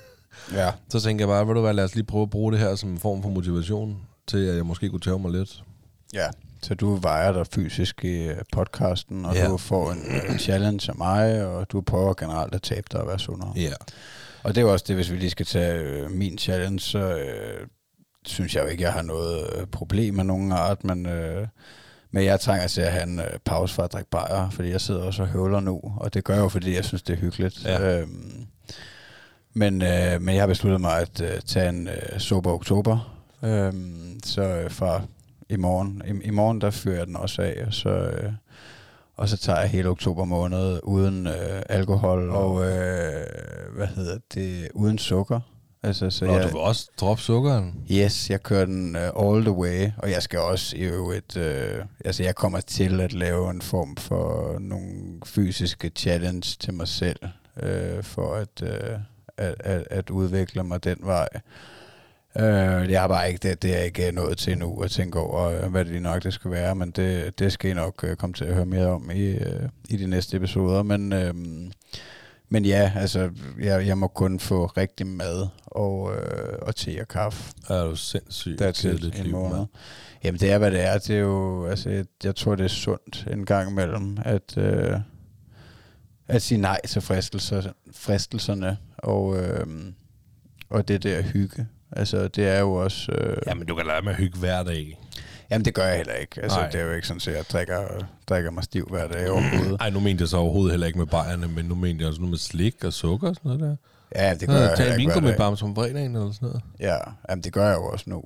Ja. 0.53 0.71
Så 0.89 1.01
tænker 1.01 1.23
jeg 1.25 1.29
bare, 1.29 1.47
ved 1.47 1.55
du 1.55 1.61
hvad, 1.61 1.75
lad 1.75 1.85
os 1.85 1.95
lige 1.95 2.05
prøve 2.05 2.23
at 2.23 2.31
bruge 2.31 2.53
det 2.53 2.61
her 2.61 2.75
som 2.75 2.91
en 2.91 2.99
form 2.99 3.23
for 3.23 3.29
motivation 3.29 3.97
til, 4.27 4.47
at 4.49 4.57
jeg 4.57 4.67
måske 4.67 4.89
kunne 4.89 5.01
tage 5.01 5.19
mig 5.19 5.31
lidt. 5.31 5.63
Ja, 6.15 6.27
så 6.63 6.75
du 6.75 6.95
vejer 6.95 7.33
dig 7.33 7.47
fysisk 7.47 8.05
i 8.05 8.23
øh, 8.29 8.37
podcasten, 8.53 9.25
og 9.25 9.35
Ja. 9.35 9.47
du 9.49 9.57
får 9.57 9.93
en 9.93 10.03
øh, 10.31 10.39
challenge 10.39 10.91
af 10.91 10.97
mig, 10.97 11.47
og 11.47 11.73
du 11.73 11.81
prøver 11.81 12.15
generelt 12.15 12.55
at 12.55 12.63
tabe 12.63 12.87
dig 12.93 13.01
og 13.01 13.07
være 13.09 13.19
sundere. 13.19 13.53
Ja. 13.57 13.73
Og 14.43 14.55
det 14.55 14.61
er 14.61 14.63
jo 14.67 14.73
også 14.73 14.85
det, 14.89 14.97
hvis 14.97 15.11
vi 15.13 15.17
lige 15.17 15.31
skal 15.31 15.47
tage 15.47 15.75
øh, 15.81 16.11
min 16.11 16.39
challenge, 16.39 16.81
så 16.81 16.99
øh, 17.19 17.67
synes 18.27 18.55
jeg 18.57 18.63
jo 18.65 18.69
ikke, 18.69 18.83
jeg 18.83 18.93
har 18.93 19.03
noget 19.03 19.47
øh, 19.57 19.67
problem 19.67 20.15
med 20.15 20.25
nogen 20.25 20.53
art, 20.53 20.85
men, 20.85 21.07
øh, 21.07 21.47
men 22.11 22.25
jeg 22.25 22.41
trænger 22.41 22.67
til 22.67 22.81
at 22.81 22.93
have 22.93 23.03
en 23.05 23.19
øh, 23.19 23.27
pause 23.45 23.75
for 23.75 23.83
at 23.83 23.93
drikke 23.93 24.11
bajer, 24.11 24.51
fordi 24.51 24.69
jeg 24.71 24.81
sidder 24.81 25.03
også 25.03 25.23
og 25.23 25.29
høvler 25.29 25.61
nu, 25.61 25.81
og 25.97 26.15
det 26.15 26.25
gør 26.25 26.35
jeg 26.35 26.43
jo, 26.43 26.49
fordi 26.49 26.75
jeg 26.75 26.85
synes, 26.85 27.03
det 27.03 27.13
er 27.13 27.17
hyggeligt. 27.21 27.65
Ja. 27.65 27.99
Øhm, 28.01 28.47
men, 29.55 29.83
øh, 29.83 30.23
men 30.23 30.35
jeg 30.35 30.43
har 30.43 30.47
besluttet 30.47 30.81
mig 30.81 31.01
at 31.01 31.21
øh, 31.21 31.41
tage 31.47 31.69
en 31.69 31.89
øh, 31.89 32.19
sober 32.21 32.53
oktober, 32.53 33.19
øhm, 33.45 34.21
så 34.25 34.43
øh, 34.43 34.71
fra 34.71 35.03
i 35.49 35.57
morgen, 35.57 36.03
i, 36.07 36.27
i 36.27 36.31
morgen 36.31 36.61
der 36.61 36.71
fyrer 36.71 36.97
jeg 36.97 37.07
den 37.07 37.17
også 37.17 37.43
af, 37.43 37.65
og 37.67 37.75
så... 37.75 37.89
Øh, 37.89 38.33
og 39.17 39.29
så 39.29 39.37
tager 39.37 39.61
jeg 39.61 39.69
hele 39.69 39.89
oktober 39.89 40.25
måned 40.25 40.81
uden 40.83 41.27
øh, 41.27 41.63
alkohol 41.69 42.31
og 42.31 42.65
øh, 42.65 43.27
hvad 43.77 43.87
hedder 43.87 44.19
det 44.35 44.69
uden 44.75 44.99
sukker. 44.99 45.41
Altså 45.83 46.11
så 46.11 46.27
Og 46.27 46.35
jeg, 46.35 46.43
du 46.43 46.49
vil 46.49 46.57
også 46.57 46.89
droppe 47.01 47.23
sukkeren. 47.23 47.75
yes, 47.91 48.31
jeg 48.31 48.43
kører 48.43 48.65
den 48.65 48.97
uh, 48.97 49.27
all 49.33 49.43
the 49.45 49.53
way, 49.53 49.91
og 49.99 50.11
jeg 50.11 50.23
skal 50.23 50.39
også 50.39 50.77
i 50.77 50.81
øvrigt 50.81 51.37
øh, 51.37 51.85
altså 52.05 52.23
jeg 52.23 52.35
kommer 52.35 52.61
til 52.61 53.01
at 53.01 53.13
lave 53.13 53.51
en 53.51 53.63
form 53.63 53.97
for 53.97 54.57
nogle 54.59 55.21
fysiske 55.25 55.91
challenge 55.97 56.57
til 56.61 56.75
mig 56.75 56.89
selv 56.89 57.19
øh, 57.63 58.03
for 58.03 58.35
at, 58.35 58.63
øh, 58.63 58.99
at, 59.43 59.55
at 59.65 59.87
at 59.91 60.11
udvikle 60.11 60.63
mig 60.63 60.85
den 60.85 60.97
vej. 61.03 61.29
Øh, 62.37 62.91
jeg 62.91 63.01
har 63.01 63.09
bare 63.09 63.29
ikke 63.29 63.49
det, 63.49 63.63
det 63.63 63.79
er 63.79 63.83
ikke 63.83 64.13
nået 64.13 64.39
til 64.39 64.59
nu 64.59 64.81
at 64.83 64.91
tænke 64.91 65.19
over, 65.19 65.43
øh, 65.65 65.71
hvad 65.71 65.85
det 65.85 66.03
nok 66.03 66.23
det 66.23 66.35
skal 66.35 66.51
være, 66.51 66.75
men 66.75 66.91
det, 66.91 67.39
det 67.39 67.53
skal 67.53 67.71
I 67.71 67.75
nok 67.75 68.05
øh, 68.05 68.17
komme 68.17 68.35
til 68.35 68.45
at 68.45 68.55
høre 68.55 68.67
mere 68.67 68.87
om 68.87 69.11
i, 69.11 69.21
øh, 69.25 69.69
i 69.89 69.97
de 69.97 70.07
næste 70.07 70.37
episoder. 70.37 70.83
Men, 70.83 71.13
øh, 71.13 71.35
men 72.49 72.65
ja, 72.65 72.93
altså, 72.97 73.31
jeg, 73.61 73.87
jeg 73.87 73.99
må 73.99 74.09
kun 74.09 74.41
få 74.41 74.67
rigtig 74.67 75.07
mad 75.07 75.47
og, 75.67 76.15
øh, 76.17 76.59
og 76.63 76.77
te 76.77 76.99
og 77.01 77.09
kaffe. 77.09 77.53
Er 77.69 77.85
du 77.85 77.97
sindssygt 77.97 78.59
Der 78.59 78.73
til 78.73 79.13
en 79.19 79.25
liv, 79.25 79.33
måned. 79.33 79.57
mand. 79.57 79.69
Jamen 80.25 80.41
det 80.41 80.51
er, 80.53 80.59
hvad 80.59 80.71
det 80.71 80.81
er. 80.81 80.99
Det 80.99 81.11
er 81.17 81.21
jo, 81.21 81.67
altså, 81.67 81.91
jeg, 81.91 82.05
jeg 82.25 82.37
tror, 82.37 82.55
det 82.55 82.65
er 82.65 82.69
sundt 82.69 83.27
en 83.31 83.47
gang 83.47 83.71
imellem, 83.71 84.19
at, 84.25 84.59
øh, 84.59 84.97
at 86.29 86.43
sige 86.43 86.61
nej 86.61 86.81
til 86.89 87.03
fristelser, 87.03 87.63
fristelserne, 87.93 88.77
og, 89.03 89.37
øh, 89.43 89.67
og 90.71 90.89
det 90.89 91.03
der 91.03 91.23
hygge. 91.23 91.67
Altså, 91.93 92.29
det 92.29 92.49
er 92.49 92.61
jo 92.61 92.73
også... 92.75 93.13
Øh, 93.13 93.37
Jamen, 93.47 93.67
du 93.67 93.75
kan 93.75 93.87
lade 93.87 94.03
med 94.05 94.13
at 94.13 94.19
hygge 94.19 94.39
hver 94.39 94.63
dag. 94.63 94.99
Jamen, 95.51 95.65
det 95.65 95.75
gør 95.75 95.85
jeg 95.87 95.97
heller 95.97 96.15
ikke. 96.15 96.43
Altså, 96.43 96.59
Nej. 96.59 96.71
det 96.71 96.81
er 96.81 96.85
jo 96.85 96.93
ikke 96.93 97.07
sådan, 97.07 97.21
at 97.27 97.37
jeg 97.37 97.45
drikker, 97.53 98.07
drikker 98.29 98.51
mig 98.51 98.65
stiv 98.65 98.87
hver 98.91 99.09
dag 99.09 99.31
overhovedet. 99.31 99.77
Ej, 99.81 99.91
nu 99.91 100.01
mente 100.01 100.23
jeg 100.23 100.29
så 100.29 100.37
overhovedet 100.37 100.73
heller 100.73 100.87
ikke 100.87 100.99
med 100.99 101.07
bajerne, 101.07 101.49
men 101.49 101.65
nu 101.65 101.75
mente 101.75 102.01
jeg 102.03 102.09
også 102.09 102.21
noget 102.21 102.31
med 102.31 102.39
slik 102.39 102.85
og 102.85 102.93
sukker 102.93 103.29
og 103.29 103.35
sådan 103.35 103.49
noget 103.59 103.61
der. 103.61 103.77
Ja, 104.23 104.35
det 104.35 104.49
gør 104.49 104.55
jeg 104.57 104.77
Tag 104.77 104.87
heller 104.87 105.15
ikke 105.15 105.29
dag. 105.29 105.37
bare 105.37 105.57
som 105.57 105.75
fredagen 105.75 106.17
eller 106.17 106.33
sådan 106.33 106.47
noget. 106.49 106.63
Ja, 106.81 106.97
jamen, 107.31 107.43
det 107.45 107.53
gør 107.53 107.67
jeg 107.69 107.77
jo 107.77 107.85
også 107.85 108.05
nu. 108.11 108.23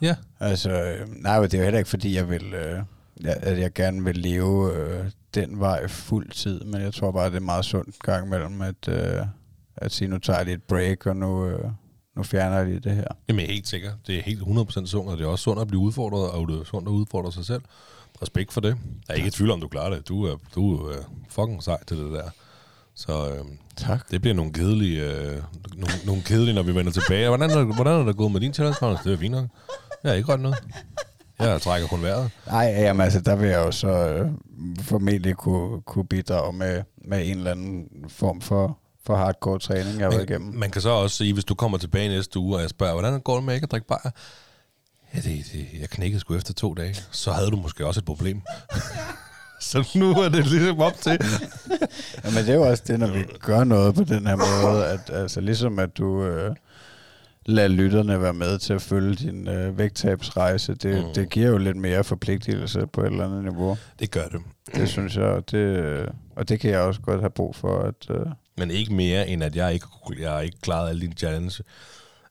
Ja. 0.00 0.16
Altså, 0.40 0.70
øh, 0.70 1.08
nej, 1.22 1.40
det 1.40 1.54
er 1.54 1.58
jo 1.58 1.64
heller 1.64 1.78
ikke, 1.78 1.90
fordi 1.90 2.16
jeg 2.16 2.30
vil, 2.30 2.54
øh, 2.54 2.78
jeg, 3.20 3.36
at 3.40 3.58
jeg 3.60 3.72
gerne 3.72 4.04
vil 4.04 4.16
leve 4.16 4.74
øh, 4.76 5.04
den 5.34 5.60
vej 5.60 5.88
fuld 5.88 6.30
tid, 6.30 6.60
men 6.64 6.80
jeg 6.82 6.94
tror 6.94 7.10
bare, 7.12 7.30
det 7.30 7.36
er 7.36 7.40
meget 7.40 7.64
sundt 7.64 7.98
gang 8.02 8.26
imellem, 8.26 8.60
at, 8.62 8.88
øh, 8.88 9.26
at 9.82 9.92
sige, 9.92 10.08
nu 10.08 10.18
tager 10.18 10.36
jeg 10.38 10.44
lige 10.46 10.54
et 10.54 10.62
break, 10.62 11.06
og 11.06 11.16
nu, 11.16 11.46
øh, 11.46 11.70
nu 12.16 12.22
fjerner 12.22 12.56
jeg 12.56 12.66
lige 12.66 12.80
det 12.80 12.92
her. 12.94 13.04
Jamen, 13.28 13.40
jeg 13.40 13.48
er 13.48 13.52
helt 13.52 13.68
sikker. 13.68 13.92
Det 14.06 14.18
er 14.18 14.22
helt 14.22 14.42
100% 14.42 14.86
sundt, 14.86 15.10
og 15.10 15.18
det 15.18 15.24
er 15.24 15.28
også 15.28 15.42
sundt 15.42 15.60
at 15.62 15.68
blive 15.68 15.80
udfordret, 15.80 16.30
og 16.30 16.48
det 16.48 16.60
er 16.60 16.64
sundt 16.64 16.88
at 16.88 16.92
udfordre 16.92 17.32
sig 17.32 17.44
selv. 17.46 17.62
Respekt 18.22 18.52
for 18.52 18.60
det. 18.60 18.68
Jeg 19.08 19.14
er 19.14 19.14
ikke 19.14 19.28
i 19.28 19.30
tvivl 19.30 19.50
om, 19.50 19.60
du 19.60 19.68
klarer 19.68 19.90
det. 19.94 20.08
Du 20.08 20.24
er, 20.24 20.36
du 20.54 20.76
er 20.76 20.88
øh, 20.90 21.04
fucking 21.28 21.62
sej 21.62 21.84
til 21.84 21.96
det 21.96 22.12
der. 22.12 22.30
Så 22.94 23.28
øh, 23.30 23.44
Tak. 23.76 24.10
det 24.10 24.20
bliver 24.20 24.34
nogle 24.34 24.52
kedelige, 24.52 25.02
øh, 25.12 25.42
nogle, 25.74 25.94
nogle 26.06 26.22
kedelige, 26.22 26.54
når 26.54 26.62
vi 26.62 26.74
vender 26.74 26.92
tilbage. 26.92 27.28
Hvordan 27.28 27.50
er, 27.50 27.62
hvordan 27.74 28.00
er 28.00 28.04
det 28.04 28.16
gået 28.16 28.32
med 28.32 28.40
din 28.40 28.54
challenge, 28.54 28.78
Magnus? 28.82 29.00
Det 29.00 29.12
er 29.12 29.16
fint 29.16 29.32
nok. 29.32 29.46
Jeg 30.02 30.10
har 30.10 30.16
ikke 30.16 30.28
rørt 30.28 30.40
noget. 30.40 30.56
Jeg 31.38 31.60
trækker 31.60 31.88
kun 31.88 32.02
vejret. 32.02 32.30
Nej, 32.46 32.64
jamen 32.64 33.00
altså, 33.00 33.20
der 33.20 33.36
vil 33.36 33.48
jeg 33.48 33.58
jo 33.58 33.70
så 33.70 33.88
øh, 33.88 34.30
formentlig 34.80 35.36
kunne, 35.36 35.82
kunne 35.82 36.06
bidrage 36.06 36.52
med, 36.52 36.82
med 37.04 37.28
en 37.30 37.36
eller 37.38 37.50
anden 37.50 37.88
form 38.08 38.40
for, 38.40 38.78
for 39.06 39.16
hardcore 39.16 39.58
træning, 39.58 39.98
jeg 39.98 40.06
har 40.06 40.10
været 40.10 40.30
igennem. 40.30 40.54
Man, 40.54 40.70
kan 40.70 40.82
så 40.82 40.88
også 40.88 41.16
sige, 41.16 41.32
hvis 41.32 41.44
du 41.44 41.54
kommer 41.54 41.78
tilbage 41.78 42.08
næste 42.08 42.38
uge, 42.38 42.56
og 42.56 42.62
jeg 42.62 42.70
spørger, 42.70 42.92
hvordan 42.92 43.20
går 43.20 43.34
det 43.34 43.44
med 43.44 43.54
ikke 43.54 43.64
at 43.64 43.70
drikke 43.70 43.86
bajer? 43.86 44.10
Ja, 45.14 45.18
det, 45.20 45.44
det, 45.52 45.66
jeg 45.80 45.88
knækkede 45.88 46.20
sgu 46.20 46.34
efter 46.34 46.54
to 46.54 46.74
dage. 46.74 46.96
Så 47.10 47.32
havde 47.32 47.50
du 47.50 47.56
måske 47.56 47.86
også 47.86 48.00
et 48.00 48.04
problem. 48.04 48.42
så 49.60 49.88
nu 49.94 50.10
er 50.10 50.28
det 50.28 50.46
ligesom 50.46 50.80
op 50.80 50.94
til. 51.00 51.10
Jamen 52.24 52.44
det 52.44 52.48
er 52.48 52.54
jo 52.54 52.62
også 52.62 52.82
det, 52.86 52.98
når 52.98 53.06
vi 53.06 53.24
gør 53.40 53.64
noget 53.64 53.94
på 53.94 54.04
den 54.04 54.26
her 54.26 54.36
måde, 54.36 54.86
at 54.86 55.10
altså 55.10 55.40
ligesom 55.40 55.78
at 55.78 55.98
du 55.98 56.24
øh, 56.24 56.54
lader 57.46 57.68
lytterne 57.68 58.22
være 58.22 58.34
med 58.34 58.58
til 58.58 58.72
at 58.72 58.82
følge 58.82 59.14
din 59.14 59.48
øh, 59.48 59.78
vægttabsrejse, 59.78 60.74
det, 60.74 61.04
mm. 61.04 61.14
det 61.14 61.30
giver 61.30 61.48
jo 61.48 61.58
lidt 61.58 61.76
mere 61.76 62.04
forpligtelse 62.04 62.86
på 62.92 63.00
et 63.00 63.06
eller 63.06 63.24
andet 63.24 63.44
niveau. 63.44 63.76
Det 63.98 64.10
gør 64.10 64.26
det. 64.26 64.40
Det 64.74 64.88
synes 64.88 65.16
jeg, 65.16 65.24
og 65.24 65.50
det, 65.50 65.58
øh, 65.58 66.08
og 66.36 66.48
det 66.48 66.60
kan 66.60 66.70
jeg 66.70 66.80
også 66.80 67.00
godt 67.00 67.20
have 67.20 67.30
brug 67.30 67.56
for. 67.56 67.78
At, 67.78 68.10
øh, 68.10 68.26
Men 68.58 68.70
ikke 68.70 68.92
mere, 68.92 69.28
end 69.28 69.44
at 69.44 69.56
jeg 69.56 69.74
ikke, 69.74 69.86
jeg 70.18 70.30
har 70.30 70.40
ikke 70.40 70.60
klaret 70.60 70.88
alle 70.88 71.00
dine 71.00 71.14
challenge. 71.14 71.64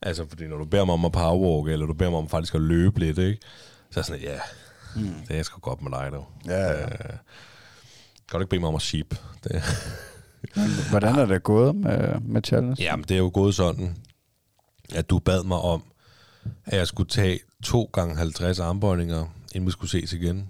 Altså, 0.02 0.26
fordi 0.30 0.48
når 0.48 0.58
du 0.58 0.66
beder 0.66 0.86
mig 0.86 0.94
om 0.94 1.06
at 1.06 1.12
powerwalk, 1.12 1.72
eller 1.72 1.86
du 1.86 1.94
beder 1.94 2.10
mig 2.10 2.20
om 2.20 2.30
faktisk 2.30 2.56
at 2.56 2.62
løbe 2.62 3.00
lidt, 3.00 3.18
ikke? 3.18 3.40
Så 3.92 4.00
er 4.00 4.04
sådan, 4.04 4.22
ja, 4.22 4.40
mm. 4.96 5.14
det 5.28 5.40
er 5.40 5.44
sgu 5.44 5.60
godt 5.60 5.82
med 5.82 5.92
dig, 5.92 6.10
dog. 6.12 6.28
Ja, 6.46 6.72
ja. 6.72 6.84
Øh, 6.84 6.90
kan 8.30 8.34
du 8.34 8.40
ikke 8.40 8.50
bede 8.50 8.60
mig 8.60 8.68
om 8.68 8.76
at 8.76 8.82
sheep? 8.82 9.16
Det, 9.44 9.64
Hvordan 10.90 11.16
er 11.16 11.26
det 11.26 11.44
gået 11.44 11.76
med, 11.76 12.20
med 12.20 12.42
challenge? 12.44 12.84
Jamen, 12.84 13.06
det 13.10 13.12
er 13.12 13.20
jo 13.20 13.32
gået 13.34 13.56
sådan, 13.56 13.98
at 14.96 15.10
du 15.10 15.20
bad 15.20 15.44
mig 15.44 15.58
om, 15.58 15.84
at 16.66 16.78
jeg 16.78 16.88
skulle 16.88 17.10
tage 17.10 17.40
to 17.64 17.90
gange 17.94 18.16
50 18.16 18.60
armbøjninger, 18.60 19.26
inden 19.56 19.68
vi 19.68 19.72
skulle 19.72 19.92
ses 19.92 20.14
igen. 20.14 20.50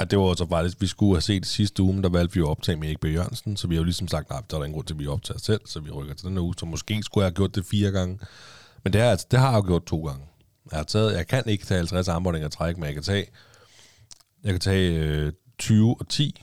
Og 0.00 0.10
det 0.10 0.18
var 0.18 0.34
så 0.34 0.46
faktisk, 0.48 0.80
vi 0.80 0.86
skulle 0.86 1.14
have 1.14 1.20
set 1.20 1.46
sidste 1.46 1.82
uge, 1.82 2.02
der 2.02 2.08
valgte 2.08 2.34
vi 2.34 2.38
jo 2.38 2.46
at 2.46 2.50
optage 2.50 2.76
med 2.76 2.88
Erik 2.88 3.00
B. 3.00 3.04
Jørgensen, 3.04 3.56
så 3.56 3.68
vi 3.68 3.74
har 3.74 3.80
jo 3.80 3.84
ligesom 3.84 4.08
sagt, 4.08 4.30
nej, 4.30 4.42
der 4.50 4.56
er 4.56 4.64
ingen 4.64 4.74
grund 4.74 4.86
til, 4.86 4.94
at 4.94 4.98
vi 4.98 5.06
optager 5.06 5.38
selv, 5.38 5.60
så 5.64 5.80
vi 5.80 5.90
rykker 5.90 6.14
til 6.14 6.26
den 6.26 6.34
her 6.34 6.42
uge, 6.42 6.54
så 6.58 6.66
måske 6.66 7.02
skulle 7.02 7.22
jeg 7.22 7.26
have 7.26 7.34
gjort 7.34 7.54
det 7.54 7.66
fire 7.66 7.90
gange. 7.90 8.18
Men 8.84 8.92
det, 8.92 9.00
er, 9.00 9.10
altså, 9.10 9.26
det 9.30 9.38
har 9.38 9.50
jeg 9.50 9.56
jo 9.56 9.66
gjort 9.66 9.84
to 9.86 10.06
gange. 10.06 10.22
Jeg, 10.70 10.78
har 10.78 10.84
taget, 10.84 11.16
jeg 11.16 11.26
kan 11.26 11.42
ikke 11.46 11.66
tage 11.66 11.78
50 11.78 12.08
armbåndinger 12.08 12.48
og 12.48 12.52
træk, 12.52 12.76
men 12.76 12.84
jeg 12.84 12.94
kan 12.94 13.02
tage, 13.02 13.26
jeg 14.44 14.52
kan 14.52 14.60
tage 14.60 14.98
øh, 14.98 15.32
20 15.58 15.96
og 16.00 16.08
10, 16.08 16.42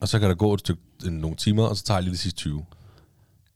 og 0.00 0.08
så 0.08 0.18
kan 0.18 0.28
der 0.28 0.34
gå 0.34 0.54
et 0.54 0.60
stykke, 0.60 0.82
nogle 1.04 1.36
timer, 1.36 1.64
og 1.64 1.76
så 1.76 1.84
tager 1.84 1.98
jeg 1.98 2.02
lige 2.02 2.12
de 2.12 2.18
sidste 2.18 2.38
20. 2.38 2.64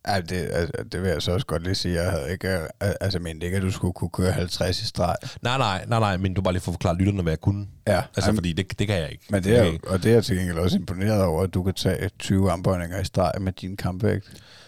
Ja, 0.09 0.21
det, 0.21 0.49
altså, 0.53 0.73
det 0.93 1.03
vil 1.03 1.09
jeg 1.09 1.23
så 1.23 1.33
også 1.33 1.47
godt 1.47 1.63
lige 1.63 1.75
sige. 1.75 2.03
Jeg 2.03 2.11
havde 2.11 2.33
ikke, 2.33 2.49
øh, 2.59 2.61
altså, 3.01 3.19
mente 3.19 3.45
ikke, 3.47 3.57
at 3.57 3.63
du 3.63 3.71
skulle 3.71 3.93
kunne 3.93 4.11
køre 4.11 4.33
50 4.33 4.83
i 4.83 4.87
streg. 4.87 5.17
Nej, 5.43 5.59
nej, 5.59 5.85
nej, 5.89 5.99
nej, 6.01 6.17
men 6.17 6.35
du 6.35 6.43
bare 6.43 6.53
lige 6.55 6.63
får 6.63 6.73
forklaret 6.73 6.99
lytterne, 6.99 7.23
hvad 7.23 7.33
jeg 7.33 7.41
kunne. 7.41 7.67
Ja, 7.87 7.97
Altså, 8.17 8.29
jamen, 8.29 8.37
fordi 8.37 8.53
det, 8.53 8.79
det 8.79 8.87
kan 8.87 8.97
jeg 8.97 9.11
ikke. 9.13 9.25
Men 9.31 9.45
det 9.45 9.59
er, 9.59 9.65
kan 9.71 9.79
og 9.87 10.03
det 10.03 10.11
er 10.11 10.15
jeg 10.15 10.25
til 10.25 10.37
gengæld 10.37 10.59
også 10.59 10.77
imponeret 10.77 11.23
over, 11.25 11.43
at 11.43 11.55
du 11.55 11.63
kan 11.63 11.75
tage 11.75 12.11
20 12.19 12.51
armbøjninger 12.51 13.01
i 13.01 13.05
streg 13.05 13.33
med 13.41 13.53
din 13.53 13.77
kampvægt. 13.77 14.27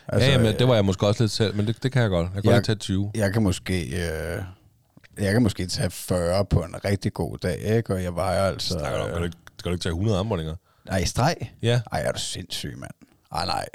Altså, 0.08 0.28
ja, 0.28 0.32
jamen, 0.36 0.58
det 0.58 0.68
var 0.68 0.74
jeg 0.74 0.84
måske 0.84 1.06
også 1.06 1.22
lidt 1.22 1.32
selv, 1.32 1.54
men 1.56 1.66
det, 1.66 1.82
det 1.82 1.92
kan 1.92 2.02
jeg 2.02 2.10
godt. 2.10 2.28
Jeg 2.34 2.42
kan 2.42 2.50
Jeg- 2.50 2.56
godt 2.56 2.66
tage 2.66 2.76
20. 2.76 3.10
Jeg 3.14 3.32
kan 3.32 3.42
måske... 3.42 3.82
Øh, 3.84 4.42
jeg 5.20 5.32
kan 5.32 5.42
måske 5.42 5.66
tage 5.66 5.90
40 5.90 6.44
på 6.44 6.60
en 6.62 6.74
rigtig 6.84 7.12
god 7.12 7.38
dag, 7.38 7.58
ikke? 7.58 7.94
Og 7.94 8.02
jeg 8.02 8.14
vejer 8.14 8.42
altså... 8.42 8.68
Snakker 8.78 8.98
du 8.98 9.04
om, 9.04 9.10
kan 9.10 9.18
du 9.18 9.24
ikke, 9.24 9.36
skal 9.58 9.70
du 9.70 9.74
ikke 9.74 9.82
tage 9.82 9.90
100 9.92 10.18
armbåndinger? 10.18 10.54
Nej, 10.86 10.98
i 10.98 11.04
streg? 11.06 11.36
Ja. 11.62 11.80
Ej, 11.92 12.02
er 12.06 12.12
du 12.12 12.18
sindssyg, 12.20 12.74
mand. 12.78 12.90
Ej, 13.34 13.46
nej. 13.46 13.66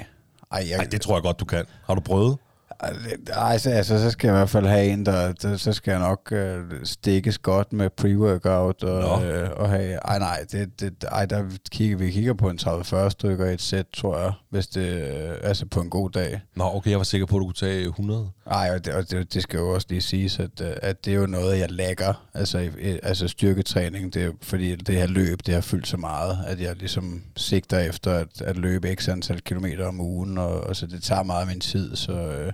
Ej, 0.51 0.65
jeg, 0.69 0.79
Ej, 0.79 0.85
det 0.91 1.01
tror 1.01 1.15
jeg 1.15 1.23
godt, 1.23 1.39
du 1.39 1.45
kan. 1.45 1.65
Har 1.85 1.95
du 1.95 2.01
prøvet? 2.01 2.37
Ej, 2.79 2.89
det- 2.89 3.29
Ej, 3.33 3.57
så, 3.57 3.69
altså, 3.69 3.99
så 3.99 4.11
skal 4.11 4.27
jeg 4.27 4.35
i 4.35 4.37
hvert 4.37 4.49
fald 4.49 4.65
have 4.65 4.85
en, 4.85 5.05
der, 5.05 5.31
der 5.31 5.57
så 5.57 5.73
skal 5.73 5.91
jeg 5.91 5.99
nok 5.99 6.31
øh, 6.31 6.63
stikkes 6.83 7.37
godt 7.37 7.73
med 7.73 7.89
pre-workout 8.01 8.87
og, 8.87 9.21
Nå. 9.21 9.25
øh, 9.25 9.49
og 9.55 9.69
have, 9.69 9.93
ej 9.93 10.19
nej, 10.19 10.45
det, 10.51 10.79
det, 10.79 11.05
ej, 11.11 11.25
der 11.25 11.43
kigger, 11.71 11.97
vi 11.97 12.11
kigger 12.11 12.33
på 12.33 12.49
en 12.49 12.59
30-40 12.61 13.09
stykker 13.09 13.45
i 13.45 13.53
et 13.53 13.61
sæt, 13.61 13.85
tror 13.93 14.19
jeg, 14.19 14.31
hvis 14.49 14.67
det, 14.67 14.87
øh, 14.93 15.29
altså 15.43 15.65
på 15.65 15.81
en 15.81 15.89
god 15.89 16.09
dag. 16.09 16.41
Nå, 16.55 16.63
okay, 16.73 16.89
jeg 16.89 16.97
var 16.97 17.03
sikker 17.03 17.25
på, 17.27 17.35
at 17.35 17.39
du 17.39 17.45
kunne 17.45 17.53
tage 17.53 17.85
100. 17.87 18.29
Ej, 18.51 18.71
og 18.75 18.85
det, 18.85 18.93
og 18.93 19.11
det, 19.11 19.33
det 19.33 19.43
skal 19.43 19.57
jo 19.57 19.69
også 19.73 19.87
lige 19.89 20.01
siges, 20.01 20.39
at, 20.39 20.61
øh, 20.61 20.71
at 20.81 21.05
det 21.05 21.13
er 21.13 21.17
jo 21.17 21.25
noget, 21.25 21.59
jeg 21.59 21.71
lægger, 21.71 22.27
altså, 22.33 22.69
altså 23.03 23.27
styrketræning, 23.27 24.13
det 24.13 24.23
er, 24.23 24.31
fordi 24.41 24.75
det 24.75 24.95
her 24.95 25.07
løb, 25.07 25.39
det 25.45 25.53
har 25.53 25.61
fyldt 25.61 25.87
så 25.87 25.97
meget, 25.97 26.37
at 26.47 26.61
jeg 26.61 26.75
ligesom 26.75 27.23
sigter 27.35 27.79
efter 27.79 28.11
at, 28.13 28.41
at 28.41 28.57
løbe 28.57 28.95
x 28.99 29.09
antal 29.09 29.41
kilometer 29.41 29.87
om 29.87 30.01
ugen, 30.01 30.37
og, 30.37 30.61
og 30.61 30.75
så 30.75 30.87
det 30.87 31.03
tager 31.03 31.23
meget 31.23 31.41
af 31.41 31.47
min 31.47 31.59
tid, 31.59 31.95
så, 31.95 32.11
øh, 32.13 32.53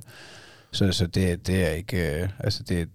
så, 0.71 0.91
så 0.91 1.08
det, 1.08 1.47
det 1.47 1.63
er 1.63 1.69
ikke, 1.69 2.21
øh, 2.21 2.30
altså 2.39 2.63
det, 2.63 2.89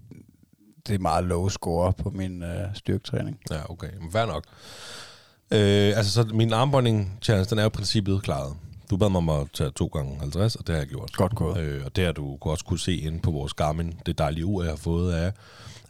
det 0.87 0.95
er 0.95 0.99
meget 0.99 1.25
low 1.25 1.49
score 1.49 1.93
på 1.93 2.11
min 2.11 2.43
øh, 2.43 2.75
styrketræning. 2.75 3.39
Ja, 3.51 3.71
okay. 3.71 3.91
Men 4.01 4.13
fair 4.13 4.27
nok. 4.27 4.45
Øh, 5.51 5.97
altså, 5.97 6.13
så 6.13 6.25
min 6.25 6.53
armbånding 6.53 7.19
challenge, 7.23 7.51
den 7.51 7.59
er 7.59 7.63
jo 7.63 7.67
i 7.69 7.71
princippet 7.71 8.23
klaret. 8.23 8.57
Du 8.91 8.97
bad 8.97 9.11
mig 9.11 9.19
om 9.19 9.29
at 9.29 9.47
tage 9.55 9.71
2 9.71 9.87
gange 9.87 10.19
50, 10.19 10.57
og 10.57 10.67
det 10.67 10.75
har 10.75 10.81
jeg 10.81 10.89
gjort. 10.89 11.13
Godt 11.13 11.35
gået. 11.35 11.59
Øh, 11.59 11.85
og 11.85 11.97
det 11.97 12.05
har 12.05 12.13
du 12.13 12.39
også 12.41 12.65
kunne 12.65 12.79
se 12.79 12.97
inde 12.97 13.21
på 13.21 13.31
vores 13.31 13.55
Garmin, 13.55 13.95
det 14.07 14.19
dejlige 14.19 14.47
ur, 14.47 14.63
jeg 14.63 14.73
har 14.73 14.77
fået 14.77 15.13
af, 15.13 15.33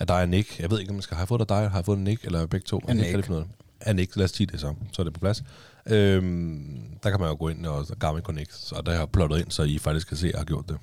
af 0.01 0.07
dig 0.07 0.17
og 0.17 0.29
Nick. 0.29 0.61
Jeg 0.61 0.71
ved 0.71 0.81
ikke, 0.81 0.91
om 0.91 0.97
jeg 0.97 1.03
skal 1.03 1.17
have 1.17 1.27
fået 1.27 1.41
af 1.41 1.47
dig, 1.47 1.71
har 1.71 1.79
jeg 1.79 1.85
fået 1.85 1.97
af 1.97 2.03
Nick, 2.03 2.25
eller 2.25 2.47
begge 2.47 2.65
to? 2.65 2.81
Ikke 2.89 2.95
Nick. 2.95 3.15
af 3.15 3.23
det. 3.23 3.47
Af 3.81 3.97
Nick, 3.97 4.17
lad 4.17 4.25
os 4.25 4.31
sige 4.31 4.47
det 4.47 4.61
så, 4.61 4.75
så 4.93 5.03
er 5.03 5.05
det 5.05 5.15
på 5.15 5.21
plads. 5.21 5.43
Øhm, 5.87 6.99
der 7.03 7.11
kan 7.11 7.21
man 7.21 7.29
jo 7.29 7.37
gå 7.39 7.49
ind 7.49 7.67
og 7.67 7.87
Garmin 8.01 8.23
Connect, 8.23 8.73
og 8.73 8.87
der 8.87 8.93
har 8.93 8.99
jeg 8.99 9.09
plottet 9.11 9.39
ind, 9.39 9.51
så 9.51 9.63
I 9.63 9.79
faktisk 9.79 10.09
kan 10.09 10.17
se, 10.17 10.27
at 10.27 10.33
jeg 10.33 10.41
har 10.41 10.45
gjort 10.45 10.69
det. 10.69 10.79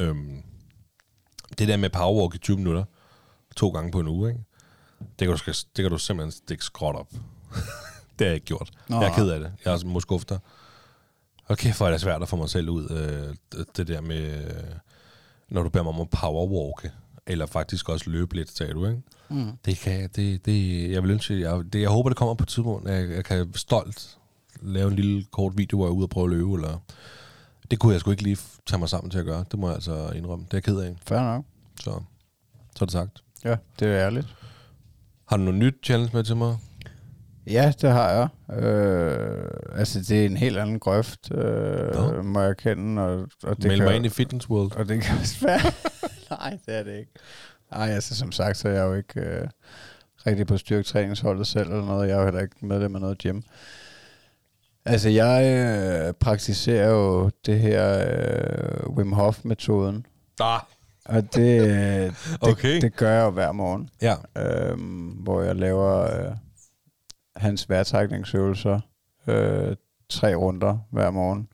Øhm, 0.00 0.42
det 1.58 1.68
der 1.68 1.76
med 1.76 1.90
powerwalk 1.90 2.34
i 2.34 2.38
20 2.38 2.56
minutter, 2.56 2.84
to 3.56 3.68
gange 3.68 3.92
på 3.92 4.00
en 4.00 4.08
uge, 4.08 4.28
ikke? 4.28 4.44
Det, 5.18 5.28
kan 5.28 5.36
du, 5.36 5.52
det 5.76 5.82
kan 5.82 5.90
du 5.90 5.98
simpelthen 5.98 6.32
stikke 6.32 6.64
skråt 6.64 6.96
op. 6.96 7.12
det 8.18 8.18
har 8.18 8.26
jeg 8.26 8.34
ikke 8.34 8.46
gjort. 8.46 8.70
Nå. 8.88 9.00
Jeg 9.00 9.10
er 9.10 9.14
ked 9.14 9.30
af 9.30 9.40
det. 9.40 9.52
Jeg 9.64 9.70
er 9.70 9.74
også 9.74 9.86
muskufter. 9.86 10.38
Og 11.46 11.58
kæft, 11.58 11.76
hvor 11.76 11.86
er 11.86 11.90
det 11.90 12.00
svært 12.00 12.22
at 12.22 12.28
få 12.28 12.36
mig 12.36 12.50
selv 12.50 12.68
ud. 12.68 12.90
Øh, 12.90 13.60
det, 13.76 13.88
der 13.88 14.00
med, 14.00 14.44
øh, 14.44 14.74
når 15.48 15.62
du 15.62 15.68
beder 15.68 15.84
mig 15.84 15.92
om 15.92 16.00
at 16.00 16.10
powerwalke, 16.10 16.92
eller 17.26 17.46
faktisk 17.46 17.88
også 17.88 18.10
løbe 18.10 18.36
lidt, 18.36 18.56
sagde 18.56 18.72
du, 18.72 18.86
ikke? 18.86 19.02
Mm. 19.28 19.52
Det 19.64 19.76
kan 19.76 20.00
jeg, 20.00 20.16
det, 20.16 20.46
det, 20.46 20.90
jeg 20.90 21.02
vil 21.02 21.10
ønske, 21.10 21.40
jeg, 21.40 21.64
det, 21.72 21.80
jeg 21.80 21.88
håber, 21.88 22.08
det 22.08 22.16
kommer 22.16 22.34
på 22.34 22.42
et 22.42 22.48
tidspunkt. 22.48 22.88
Jeg, 22.88 23.10
jeg 23.10 23.24
kan 23.24 23.52
stolt 23.54 24.18
lave 24.62 24.88
en 24.88 24.96
lille 24.96 25.24
kort 25.30 25.52
video, 25.56 25.76
hvor 25.76 25.86
jeg 25.86 25.90
er 25.90 25.96
ude 25.96 26.04
og 26.04 26.10
prøve 26.10 26.24
at 26.24 26.30
løbe, 26.30 26.54
eller... 26.54 26.78
Det 27.70 27.78
kunne 27.78 27.92
jeg 27.92 28.00
sgu 28.00 28.10
ikke 28.10 28.22
lige 28.22 28.38
tage 28.66 28.78
mig 28.78 28.88
sammen 28.88 29.10
til 29.10 29.18
at 29.18 29.24
gøre. 29.24 29.44
Det 29.50 29.58
må 29.58 29.66
jeg 29.66 29.74
altså 29.74 30.10
indrømme. 30.14 30.44
Det 30.44 30.54
er 30.54 30.56
jeg 30.56 30.62
ked 30.62 30.78
af. 30.78 30.96
Fair 31.06 31.20
nok. 31.20 31.44
Så, 31.80 31.90
så 32.76 32.84
er 32.84 32.84
det 32.84 32.92
sagt. 32.92 33.22
Ja, 33.44 33.56
det 33.78 33.88
er 33.88 34.06
ærligt. 34.06 34.26
Har 35.28 35.36
du 35.36 35.42
noget 35.42 35.58
nyt 35.58 35.74
challenge 35.82 36.16
med 36.16 36.24
til 36.24 36.36
mig? 36.36 36.56
Ja, 37.46 37.72
det 37.80 37.90
har 37.90 38.10
jeg. 38.10 38.56
Øh, 38.62 39.50
altså, 39.74 40.00
det 40.00 40.22
er 40.22 40.26
en 40.26 40.36
helt 40.36 40.58
anden 40.58 40.78
grøft, 40.78 41.30
øh, 41.34 41.94
Nå. 41.94 42.22
må 42.22 42.40
jeg 42.40 42.56
kende. 42.56 43.02
Og, 43.02 43.28
og 43.42 43.56
det 43.56 43.64
Meld 43.64 43.76
kan, 43.76 43.84
mig 43.84 43.96
ind 43.96 44.06
i 44.06 44.08
Fitness 44.08 44.50
World. 44.50 44.72
Og 44.76 44.88
det 44.88 45.02
kan 45.02 45.18
også 45.18 45.46
være... 45.46 45.60
Nej, 46.30 46.58
det 46.66 46.74
er 46.74 46.82
det 46.82 46.98
ikke. 46.98 47.12
Nej, 47.70 47.88
altså 47.90 48.16
som 48.16 48.32
sagt, 48.32 48.56
så 48.56 48.68
er 48.68 48.72
jeg 48.72 48.82
jo 48.82 48.94
ikke 48.94 49.20
øh, 49.20 49.48
rigtig 50.26 50.46
på 50.46 50.56
styrketræningsholdet 50.56 51.46
selv 51.46 51.70
eller 51.70 51.84
noget. 51.84 52.08
Jeg 52.08 52.14
er 52.14 52.18
jo 52.18 52.24
heller 52.24 52.40
ikke 52.40 52.66
medlem 52.66 52.94
af 52.94 53.00
noget 53.00 53.18
gym. 53.18 53.40
Altså, 54.84 55.08
jeg 55.08 55.44
øh, 56.08 56.12
praktiserer 56.14 56.90
jo 56.90 57.30
det 57.46 57.60
her 57.60 58.04
øh, 58.08 58.90
Wim 58.90 59.12
Hof-metoden. 59.12 60.06
Ah, 60.40 60.60
Og 61.04 61.34
det, 61.34 61.60
øh, 61.62 61.68
det, 61.70 62.12
Okay. 62.40 62.80
det 62.80 62.96
gør 62.96 63.10
jeg 63.10 63.24
jo 63.24 63.30
hver 63.30 63.52
morgen, 63.52 63.88
ja. 64.02 64.14
øh, 64.36 64.78
hvor 65.22 65.42
jeg 65.42 65.56
laver 65.56 66.00
øh, 66.02 66.32
hans 67.36 67.68
vejrtrækningsøvelser 67.68 68.80
øh, 69.26 69.76
tre 70.08 70.34
runder 70.34 70.78
hver 70.92 71.10
morgen. 71.10 71.48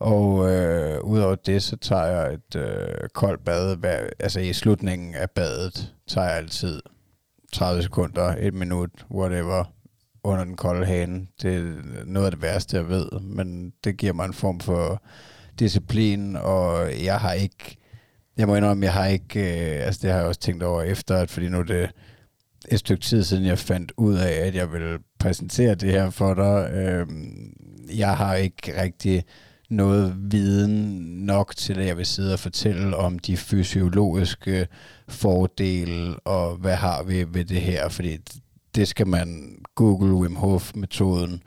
Og 0.00 0.50
øh, 0.50 1.00
udover 1.04 1.34
det, 1.34 1.62
så 1.62 1.76
tager 1.76 2.04
jeg 2.04 2.32
et 2.34 2.56
øh, 2.56 3.08
koldt 3.14 3.44
bad. 3.44 3.76
Hver, 3.76 4.08
altså 4.18 4.40
i 4.40 4.52
slutningen 4.52 5.14
af 5.14 5.30
badet 5.30 5.94
tager 6.08 6.26
jeg 6.28 6.36
altid 6.36 6.82
30 7.52 7.82
sekunder, 7.82 8.34
et 8.38 8.54
minut, 8.54 8.90
whatever, 9.10 9.64
under 10.24 10.44
den 10.44 10.56
kolde 10.56 10.86
hane. 10.86 11.26
Det 11.42 11.54
er 11.54 12.04
noget 12.06 12.26
af 12.26 12.32
det 12.32 12.42
værste, 12.42 12.76
jeg 12.76 12.88
ved, 12.88 13.20
men 13.20 13.72
det 13.84 13.96
giver 13.96 14.12
mig 14.12 14.26
en 14.26 14.32
form 14.34 14.60
for 14.60 15.02
disciplin, 15.58 16.36
og 16.36 16.90
jeg 17.04 17.18
har 17.18 17.32
ikke, 17.32 17.76
jeg 18.36 18.48
må 18.48 18.56
indrømme, 18.56 18.84
jeg 18.84 18.92
har 18.92 19.06
ikke, 19.06 19.40
øh, 19.40 19.86
altså 19.86 20.00
det 20.02 20.10
har 20.10 20.18
jeg 20.18 20.26
også 20.26 20.40
tænkt 20.40 20.62
over 20.62 20.82
efter, 20.82 21.16
at 21.16 21.30
fordi 21.30 21.48
nu 21.48 21.58
er 21.58 21.62
det 21.62 21.90
et 22.68 22.78
stykke 22.78 23.02
tid 23.02 23.24
siden, 23.24 23.44
jeg 23.44 23.58
fandt 23.58 23.92
ud 23.96 24.14
af, 24.14 24.46
at 24.46 24.54
jeg 24.54 24.72
ville 24.72 24.98
præsentere 25.18 25.74
det 25.74 25.90
her 25.90 26.10
for 26.10 26.34
dig. 26.34 26.70
Øh, 26.72 27.06
jeg 27.98 28.16
har 28.16 28.34
ikke 28.34 28.82
rigtig 28.82 29.24
noget 29.70 30.32
viden 30.32 30.96
nok 31.26 31.56
til, 31.56 31.80
at 31.80 31.86
jeg 31.86 31.96
vil 31.96 32.06
sidde 32.06 32.32
og 32.32 32.38
fortælle 32.38 32.96
om 32.96 33.18
de 33.18 33.36
fysiologiske 33.36 34.66
fordele, 35.08 36.16
og 36.20 36.56
hvad 36.56 36.74
har 36.74 37.02
vi 37.02 37.24
ved 37.32 37.44
det 37.44 37.60
her, 37.60 37.88
fordi 37.88 38.16
det 38.74 38.88
skal 38.88 39.06
man 39.06 39.58
google 39.74 40.14
Wim 40.14 40.36
Hof-metoden 40.36 41.42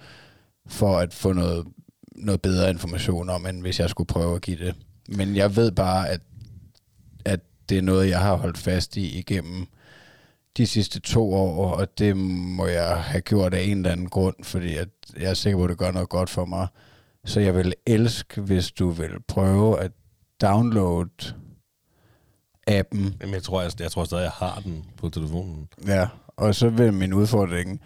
for 0.67 0.97
at 0.97 1.13
få 1.13 1.33
noget, 1.33 1.67
noget 2.15 2.41
bedre 2.41 2.69
information 2.69 3.29
om, 3.29 3.45
end 3.45 3.61
hvis 3.61 3.79
jeg 3.79 3.89
skulle 3.89 4.07
prøve 4.07 4.35
at 4.35 4.41
give 4.41 4.57
det. 4.57 4.75
Men 5.09 5.35
jeg 5.35 5.55
ved 5.55 5.71
bare, 5.71 6.09
at, 6.09 6.21
at 7.25 7.39
det 7.69 7.77
er 7.77 7.81
noget, 7.81 8.09
jeg 8.09 8.19
har 8.19 8.35
holdt 8.35 8.57
fast 8.57 8.97
i 8.97 9.19
igennem 9.19 9.65
de 10.57 10.67
sidste 10.67 10.99
to 10.99 11.33
år, 11.33 11.71
og 11.73 11.97
det 11.97 12.17
må 12.17 12.65
jeg 12.65 13.03
have 13.03 13.21
gjort 13.21 13.53
af 13.53 13.61
en 13.61 13.77
eller 13.77 13.91
anden 13.91 14.09
grund, 14.09 14.35
fordi 14.43 14.75
at 14.75 14.89
jeg 15.19 15.29
er 15.29 15.33
sikker 15.33 15.57
på, 15.57 15.63
at 15.63 15.69
det 15.69 15.77
gør 15.77 15.91
noget 15.91 16.09
godt 16.09 16.29
for 16.29 16.45
mig. 16.45 16.67
Så 17.25 17.39
jeg 17.39 17.55
vil 17.55 17.73
elske, 17.85 18.41
hvis 18.41 18.71
du 18.71 18.89
vil 18.89 19.11
prøve 19.27 19.79
at 19.79 19.91
downloade 20.41 21.33
appen, 22.67 23.15
Jamen, 23.21 23.33
jeg 23.33 23.43
tror, 23.43 23.61
jeg, 23.61 23.71
jeg 23.79 23.91
tror 23.91 24.03
stadig, 24.03 24.23
jeg 24.23 24.31
har 24.31 24.61
den 24.63 24.85
på 24.97 25.09
telefonen. 25.09 25.67
Ja, 25.87 26.07
og 26.37 26.55
så 26.55 26.69
vil 26.69 26.93
min 26.93 27.13
udfordring 27.13 27.81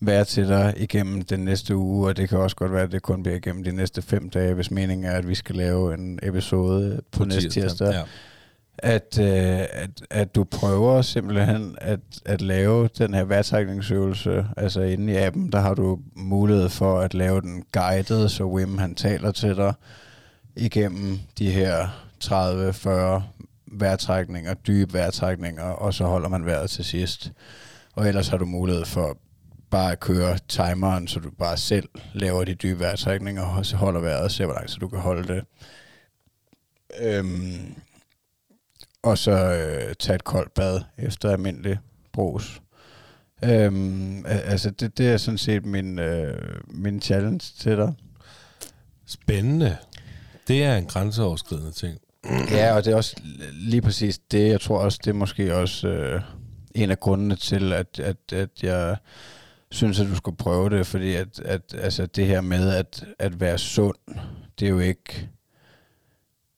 være 0.00 0.24
til 0.24 0.48
dig 0.48 0.74
igennem 0.76 1.22
den 1.22 1.40
næste 1.40 1.76
uge, 1.76 2.08
og 2.08 2.16
det 2.16 2.28
kan 2.28 2.38
også 2.38 2.56
godt 2.56 2.72
være, 2.72 2.82
at 2.82 2.92
det 2.92 3.02
kun 3.02 3.22
bliver 3.22 3.36
igennem 3.36 3.64
de 3.64 3.72
næste 3.72 4.02
fem 4.02 4.30
dage, 4.30 4.54
hvis 4.54 4.70
meningen 4.70 5.06
er, 5.06 5.12
at 5.12 5.28
vi 5.28 5.34
skal 5.34 5.56
lave 5.56 5.94
en 5.94 6.18
episode 6.22 7.02
på, 7.10 7.18
på 7.18 7.24
næste 7.24 7.50
tirsdag. 7.50 7.92
Ja. 7.92 8.02
At, 8.78 9.18
øh, 9.20 9.66
at, 9.72 9.90
at 10.10 10.34
du 10.34 10.44
prøver 10.44 11.02
simpelthen 11.02 11.76
at, 11.80 12.00
at 12.24 12.42
lave 12.42 12.88
den 12.98 13.14
her 13.14 13.24
vejrtrækningsøvelse, 13.24 14.46
altså 14.56 14.80
inde 14.80 15.12
i 15.12 15.16
appen, 15.16 15.52
der 15.52 15.60
har 15.60 15.74
du 15.74 15.98
mulighed 16.14 16.68
for 16.68 17.00
at 17.00 17.14
lave 17.14 17.40
den 17.40 17.64
guided, 17.72 18.28
så 18.28 18.44
Wim 18.44 18.78
han 18.78 18.94
taler 18.94 19.32
til 19.32 19.56
dig 19.56 19.74
igennem 20.56 21.18
de 21.38 21.50
her 21.50 21.88
30-40 22.24 23.22
vejrtrækninger, 23.66 24.54
dybe 24.54 24.92
vejrtrækninger, 24.92 25.64
og 25.64 25.94
så 25.94 26.04
holder 26.04 26.28
man 26.28 26.46
vejret 26.46 26.70
til 26.70 26.84
sidst. 26.84 27.32
Og 27.98 28.08
ellers 28.08 28.28
har 28.28 28.36
du 28.36 28.44
mulighed 28.44 28.84
for 28.84 29.18
bare 29.70 29.92
at 29.92 30.00
køre 30.00 30.38
timeren, 30.48 31.08
så 31.08 31.20
du 31.20 31.30
bare 31.30 31.56
selv 31.56 31.88
laver 32.14 32.44
de 32.44 32.54
dybe 32.54 32.80
vejrtrækninger, 32.80 33.42
og 33.42 33.66
så 33.66 33.76
holder 33.76 34.00
vejret 34.00 34.24
og 34.24 34.30
ser, 34.30 34.44
hvor 34.44 34.54
lang 34.54 34.68
tid 34.68 34.78
du 34.78 34.88
kan 34.88 34.98
holde 34.98 35.34
det. 35.34 35.44
Øhm, 37.00 37.74
og 39.02 39.18
så 39.18 39.30
øh, 39.30 39.94
tage 39.94 40.14
et 40.14 40.24
koldt 40.24 40.54
bad 40.54 40.80
efter 40.98 41.30
almindelig 41.30 41.78
brus. 42.12 42.62
Øhm, 43.44 44.26
al- 44.26 44.40
altså, 44.44 44.70
det, 44.70 44.98
det 44.98 45.08
er 45.08 45.16
sådan 45.16 45.38
set 45.38 45.66
min, 45.66 45.98
øh, 45.98 46.60
min 46.66 47.02
challenge 47.02 47.52
til 47.58 47.76
dig. 47.76 47.94
Spændende. 49.06 49.76
Det 50.48 50.64
er 50.64 50.76
en 50.76 50.86
grænseoverskridende 50.86 51.72
ting. 51.72 51.98
Ja, 52.50 52.74
og 52.74 52.84
det 52.84 52.92
er 52.92 52.96
også 52.96 53.16
lige 53.52 53.82
præcis 53.82 54.18
det. 54.18 54.48
Jeg 54.48 54.60
tror 54.60 54.78
også, 54.78 54.98
det 55.04 55.10
er 55.10 55.14
måske 55.14 55.56
også 55.56 55.88
øh, 55.88 56.20
en 56.82 56.90
af 56.90 57.00
grundene 57.00 57.36
til, 57.36 57.72
at, 57.72 58.00
at, 58.00 58.32
at 58.32 58.62
jeg 58.62 58.96
synes, 59.70 60.00
at 60.00 60.06
du 60.06 60.14
skulle 60.14 60.36
prøve 60.36 60.70
det, 60.70 60.86
fordi 60.86 61.14
at, 61.14 61.40
at 61.40 61.74
altså, 61.78 62.06
det 62.06 62.26
her 62.26 62.40
med 62.40 62.70
at, 62.70 63.04
at 63.18 63.40
være 63.40 63.58
sund, 63.58 63.96
det 64.58 64.66
er 64.66 64.70
jo 64.70 64.78
ikke 64.78 65.28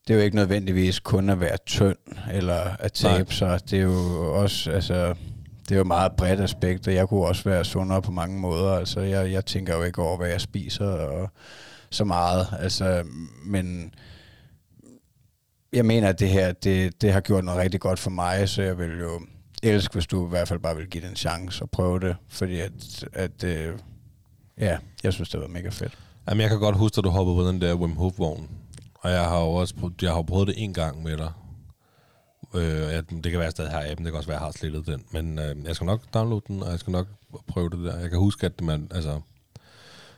det 0.09 0.15
er 0.15 0.19
jo 0.19 0.25
ikke 0.25 0.37
nødvendigvis 0.37 1.01
kun 1.01 1.31
at 1.31 1.41
være 1.41 1.57
tynd 1.67 1.97
eller 2.33 2.77
at 2.79 2.93
tabe 2.93 3.35
sig. 3.35 3.61
Det 3.71 3.79
er 3.79 3.83
jo 3.83 4.33
også, 4.35 4.71
altså, 4.71 5.15
det 5.63 5.71
er 5.71 5.77
jo 5.77 5.81
et 5.81 5.87
meget 5.87 6.13
bredt 6.13 6.41
aspekt, 6.41 6.89
og 6.89 6.95
jeg 6.95 7.09
kunne 7.09 7.27
også 7.27 7.45
være 7.45 7.65
sundere 7.65 8.03
på 8.03 8.11
mange 8.11 8.39
måder. 8.39 8.73
Altså, 8.73 9.01
jeg, 9.01 9.33
jeg 9.33 9.47
tænker 9.47 9.77
jo 9.77 9.83
ikke 9.83 10.03
over, 10.03 10.17
hvad 10.17 10.29
jeg 10.29 10.41
spiser 10.41 10.87
og 10.87 11.31
så 11.91 12.05
meget. 12.05 12.47
Altså, 12.59 13.05
men 13.45 13.95
jeg 15.73 15.87
mener, 15.87 16.09
at 16.09 16.21
det 16.21 16.29
her, 16.29 16.53
det, 16.53 17.03
det 17.03 17.13
har 17.13 17.21
gjort 17.21 17.45
noget 17.45 17.61
rigtig 17.61 17.81
godt 17.81 17.99
for 17.99 18.11
mig, 18.11 18.49
så 18.49 18.63
jeg 18.63 18.79
vil 18.79 18.99
jo 19.01 19.21
elske, 19.63 19.93
hvis 19.93 20.07
du 20.07 20.27
i 20.27 20.29
hvert 20.29 20.49
fald 20.49 20.59
bare 20.59 20.77
vil 20.77 20.87
give 20.87 21.03
det 21.03 21.11
en 21.11 21.17
chance 21.17 21.63
og 21.63 21.71
prøve 21.71 22.01
det, 22.01 22.17
fordi 22.29 22.61
at, 22.61 23.05
at 23.13 23.45
øh, 23.45 23.79
ja, 24.59 24.79
jeg 25.03 25.13
synes, 25.13 25.29
det 25.29 25.41
var 25.41 25.47
mega 25.47 25.69
fedt. 25.69 25.99
Jamen, 26.29 26.41
jeg 26.41 26.51
kan 26.51 26.59
godt 26.59 26.77
huske, 26.77 26.99
at 26.99 27.05
du 27.05 27.11
hoppede 27.11 27.37
på 27.37 27.49
den 27.49 27.61
der 27.61 27.75
Wim 27.75 27.97
Hof-vogn. 27.97 28.49
Og 28.95 29.11
jeg 29.11 29.25
har 29.25 29.41
jo 29.41 29.47
også 29.47 29.75
prøvet, 29.75 30.03
jeg 30.03 30.13
har 30.13 30.23
prøvet 30.23 30.49
det 30.49 30.55
en 30.59 30.75
gang 30.75 31.03
med 31.03 31.17
dig. 31.17 31.33
Øh, 32.55 32.93
jeg, 32.93 33.11
det 33.11 33.23
kan 33.23 33.33
være, 33.33 33.41
at 33.41 33.45
jeg 33.45 33.53
stadig 33.53 33.71
har 33.71 33.91
appen. 33.91 34.05
Det 34.05 34.13
kan 34.13 34.17
også 34.17 34.29
være, 34.29 34.37
at 34.37 34.41
jeg 34.41 34.47
har 34.47 34.53
slettet 34.53 34.87
den. 34.87 35.05
Men 35.11 35.39
øh, 35.39 35.57
jeg 35.65 35.75
skal 35.75 35.85
nok 35.85 36.15
downloade 36.15 36.45
den, 36.49 36.63
og 36.63 36.71
jeg 36.71 36.79
skal 36.79 36.91
nok 36.91 37.07
prøve 37.47 37.71
det 37.71 37.79
der. 37.79 37.99
Jeg 37.99 38.11
kan 38.11 38.19
huske, 38.19 38.47
at 38.47 38.61
man, 38.61 38.89
altså, 38.95 39.21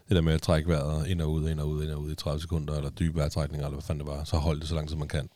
det 0.09 0.17
der 0.17 0.21
med 0.21 0.35
at 0.35 0.43
trække 0.43 0.69
vejret 0.69 1.07
ind 1.07 1.21
og 1.21 1.31
ud, 1.31 1.49
ind 1.49 1.61
og 1.61 1.69
ud, 1.69 1.85
ind 1.85 1.91
og 1.91 2.01
ud 2.01 2.13
i 2.13 2.15
30 2.15 2.41
sekunder, 2.41 2.75
eller 2.77 2.91
dybe 2.91 3.19
vejrtrækninger, 3.19 3.67
eller 3.67 3.77
hvad 3.77 3.87
fanden 3.87 4.07
det 4.07 4.17
var, 4.17 4.25
så 4.25 4.37
hold 4.37 4.61
det 4.61 4.69
så 4.69 4.75
langt, 4.75 4.91
som 4.91 4.99
man 4.99 5.09
kan. 5.09 5.29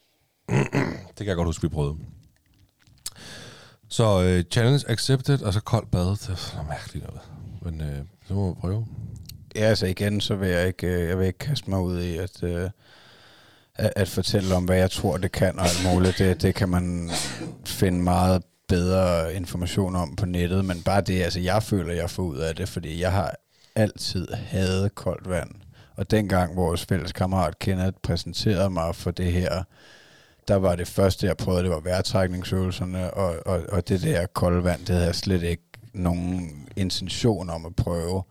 det 1.09 1.17
kan 1.17 1.27
jeg 1.27 1.37
godt 1.37 1.49
huske, 1.49 1.63
vi 1.63 1.69
prøvede. 1.69 1.97
Så 3.89 4.23
øh, 4.23 4.45
challenge 4.51 4.91
accepted, 4.91 5.43
og 5.43 5.53
så 5.53 5.61
koldt 5.61 5.91
bad. 5.91 6.11
Det 6.11 6.29
er 6.29 6.35
sådan 6.35 6.67
mærkeligt 6.69 7.07
noget. 7.07 7.21
Men 7.63 7.81
øh, 7.81 8.05
så 8.29 8.35
må 8.35 8.49
vi 8.49 8.61
prøve. 8.61 8.87
Ja, 9.55 9.61
altså 9.61 9.87
igen, 9.87 10.21
så 10.21 10.35
vil 10.35 10.49
jeg 10.49 10.67
ikke, 10.67 10.87
øh, 10.87 11.09
jeg 11.09 11.19
vil 11.19 11.27
ikke 11.27 11.39
kaste 11.39 11.71
mig 11.71 11.81
ud 11.81 12.01
i 12.01 12.17
at, 12.17 12.43
øh, 12.43 12.71
at, 13.75 13.93
at 13.97 14.09
fortælle 14.09 14.55
om, 14.55 14.65
hvad 14.65 14.77
jeg 14.77 14.91
tror, 14.91 15.17
det 15.17 15.33
kan 15.33 15.59
og 15.59 15.65
alt 15.65 15.95
muligt. 15.95 16.19
Det, 16.19 16.43
det 16.43 16.55
kan 16.55 16.69
man 16.69 17.11
finde 17.65 18.03
meget 18.03 18.43
bedre 18.69 19.35
information 19.35 19.97
om 19.97 20.17
på 20.17 20.27
nettet, 20.27 20.65
men 20.65 20.83
bare 20.83 21.01
det, 21.01 21.23
altså 21.23 21.41
jeg 21.41 21.63
føler, 21.63 21.93
jeg 21.93 22.11
får 22.11 22.23
ud 22.23 22.39
af 22.39 22.57
det, 22.57 22.69
fordi 22.69 23.01
jeg 23.01 23.13
har 23.13 23.35
altid 23.75 24.29
hadet 24.33 24.95
koldt 24.95 25.29
vand. 25.29 25.51
Og 25.97 26.11
dengang 26.11 26.57
vores 26.57 26.85
fælles 26.85 27.13
kammerat 27.13 27.59
Kenneth 27.59 27.99
præsenterede 28.03 28.71
mig 28.71 28.95
for 28.95 29.11
det 29.11 29.33
her, 29.33 29.63
der 30.49 30.55
var 30.57 30.77
det 30.77 30.89
første, 30.89 31.27
jeg 31.27 31.37
prøvede, 31.37 31.63
det 31.63 31.71
var 31.71 31.81
vejrtrækningsøvelserne, 31.81 33.15
og, 33.15 33.47
og, 33.47 33.63
og 33.69 33.89
det 33.89 34.03
der 34.03 34.27
kolde 34.27 34.65
vand, 34.65 34.81
det 34.81 34.89
havde 34.89 35.07
jeg 35.07 35.15
slet 35.15 35.43
ikke 35.43 35.63
nogen 35.93 36.51
intention 36.77 37.51
om 37.51 37.67
at 37.67 37.77
prøve. 37.77 38.23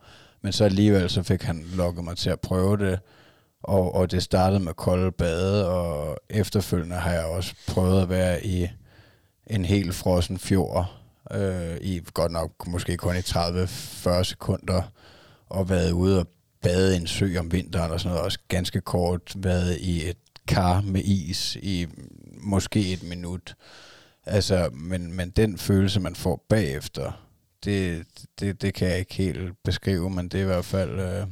Men 0.42 0.52
så 0.52 0.64
alligevel, 0.64 1.10
så 1.10 1.22
fik 1.22 1.42
han 1.42 1.66
lukket 1.74 2.04
mig 2.04 2.16
til 2.16 2.30
at 2.30 2.40
prøve 2.40 2.76
det, 2.76 2.98
og, 3.62 3.94
og 3.94 4.10
det 4.10 4.22
startede 4.22 4.60
med 4.60 4.74
kolde 4.74 5.12
bade, 5.12 5.68
og 5.68 6.16
efterfølgende 6.30 6.96
har 6.96 7.12
jeg 7.12 7.24
også 7.24 7.54
prøvet 7.68 8.02
at 8.02 8.08
være 8.08 8.46
i 8.46 8.68
en 9.46 9.64
helt 9.64 9.94
frossen 9.94 10.38
fjord, 10.38 10.92
øh, 11.32 11.76
i 11.80 12.02
godt 12.14 12.32
nok 12.32 12.66
måske 12.66 12.96
kun 12.96 13.16
i 13.16 13.18
30-40 13.18 14.22
sekunder, 14.22 14.82
og 15.48 15.68
været 15.68 15.92
ude 15.92 16.20
og 16.20 16.26
bade 16.62 16.94
i 16.94 16.96
en 16.96 17.06
sø 17.06 17.38
om 17.38 17.52
vinteren 17.52 17.90
og 17.92 18.00
sådan 18.00 18.10
noget, 18.10 18.24
også 18.24 18.38
ganske 18.48 18.80
kort 18.80 19.32
været 19.36 19.78
i 19.80 20.08
et 20.08 20.16
kar 20.46 20.80
med 20.80 21.02
is 21.04 21.56
i 21.62 21.86
måske 22.40 22.92
et 22.92 23.02
minut. 23.02 23.54
Altså, 24.26 24.70
men, 24.72 25.12
men 25.12 25.30
den 25.30 25.58
følelse, 25.58 26.00
man 26.00 26.14
får 26.14 26.46
bagefter, 26.48 27.12
det, 27.64 28.04
det, 28.40 28.62
det 28.62 28.74
kan 28.74 28.88
jeg 28.88 28.98
ikke 28.98 29.14
helt 29.14 29.62
beskrive, 29.64 30.10
men 30.10 30.28
det 30.28 30.38
er 30.38 30.42
i 30.42 30.46
hvert 30.46 30.64
fald, 30.64 31.00
øh, 31.00 31.26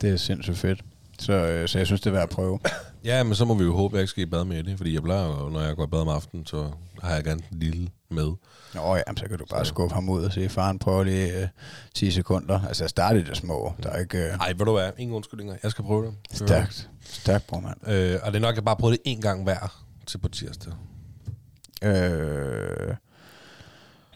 det 0.00 0.10
er 0.10 0.16
sindssygt 0.16 0.58
fedt. 0.58 0.84
Så, 1.18 1.32
øh, 1.32 1.68
så 1.68 1.78
jeg 1.78 1.86
synes, 1.86 2.00
det 2.00 2.10
er 2.10 2.14
værd 2.14 2.22
at 2.22 2.28
prøve. 2.28 2.58
Ja, 3.04 3.22
men 3.22 3.34
så 3.34 3.44
må 3.44 3.54
vi 3.54 3.64
jo 3.64 3.74
håbe, 3.76 3.94
at 3.94 3.98
jeg 3.98 4.02
ikke 4.02 4.10
skal 4.10 4.22
i 4.22 4.26
bad 4.26 4.44
med 4.44 4.62
det, 4.62 4.76
fordi 4.76 4.94
jeg 4.94 5.02
plejer 5.02 5.26
jo, 5.26 5.48
når 5.48 5.60
jeg 5.60 5.76
går 5.76 5.84
i 5.84 5.86
bad 5.86 6.00
om 6.00 6.08
aftenen, 6.08 6.46
så 6.46 6.70
har 7.02 7.14
jeg 7.14 7.24
gerne 7.24 7.42
en 7.52 7.58
lille 7.58 7.90
med. 8.12 8.32
Nå 8.74 8.96
ja, 8.96 9.02
så 9.16 9.26
kan 9.28 9.38
du 9.38 9.44
bare 9.50 9.66
skubbe 9.66 9.94
ham 9.94 10.08
ud 10.08 10.24
og 10.24 10.32
sige, 10.32 10.48
faren 10.48 10.78
prøver 10.78 11.04
lige 11.04 11.42
øh, 11.42 11.48
10 11.94 12.10
sekunder. 12.10 12.60
Altså, 12.66 12.84
jeg 12.84 12.90
startede 12.90 13.24
det 13.24 13.36
små. 13.36 13.72
Der 13.82 13.90
er 13.90 13.98
ikke... 13.98 14.18
Øh, 14.18 14.38
Nej, 14.38 14.52
ved 14.58 14.66
du 14.66 14.72
hvad? 14.72 14.90
Ingen 14.98 15.16
undskyldninger. 15.16 15.56
Jeg 15.62 15.70
skal 15.70 15.84
prøve 15.84 16.06
det. 16.06 16.14
stærkt. 16.32 16.90
Stærkt, 17.04 17.46
bror, 17.46 17.60
mand. 17.60 17.88
Øh, 17.88 18.20
og 18.22 18.32
det 18.32 18.38
er 18.38 18.42
nok, 18.42 18.52
at 18.52 18.56
jeg 18.56 18.64
bare 18.64 18.76
prøve 18.76 18.92
det 18.92 19.00
en 19.04 19.20
gang 19.20 19.42
hver 19.42 19.84
til 20.06 20.18
på 20.18 20.28
tirsdag. 20.28 20.72
Øh, 21.82 22.94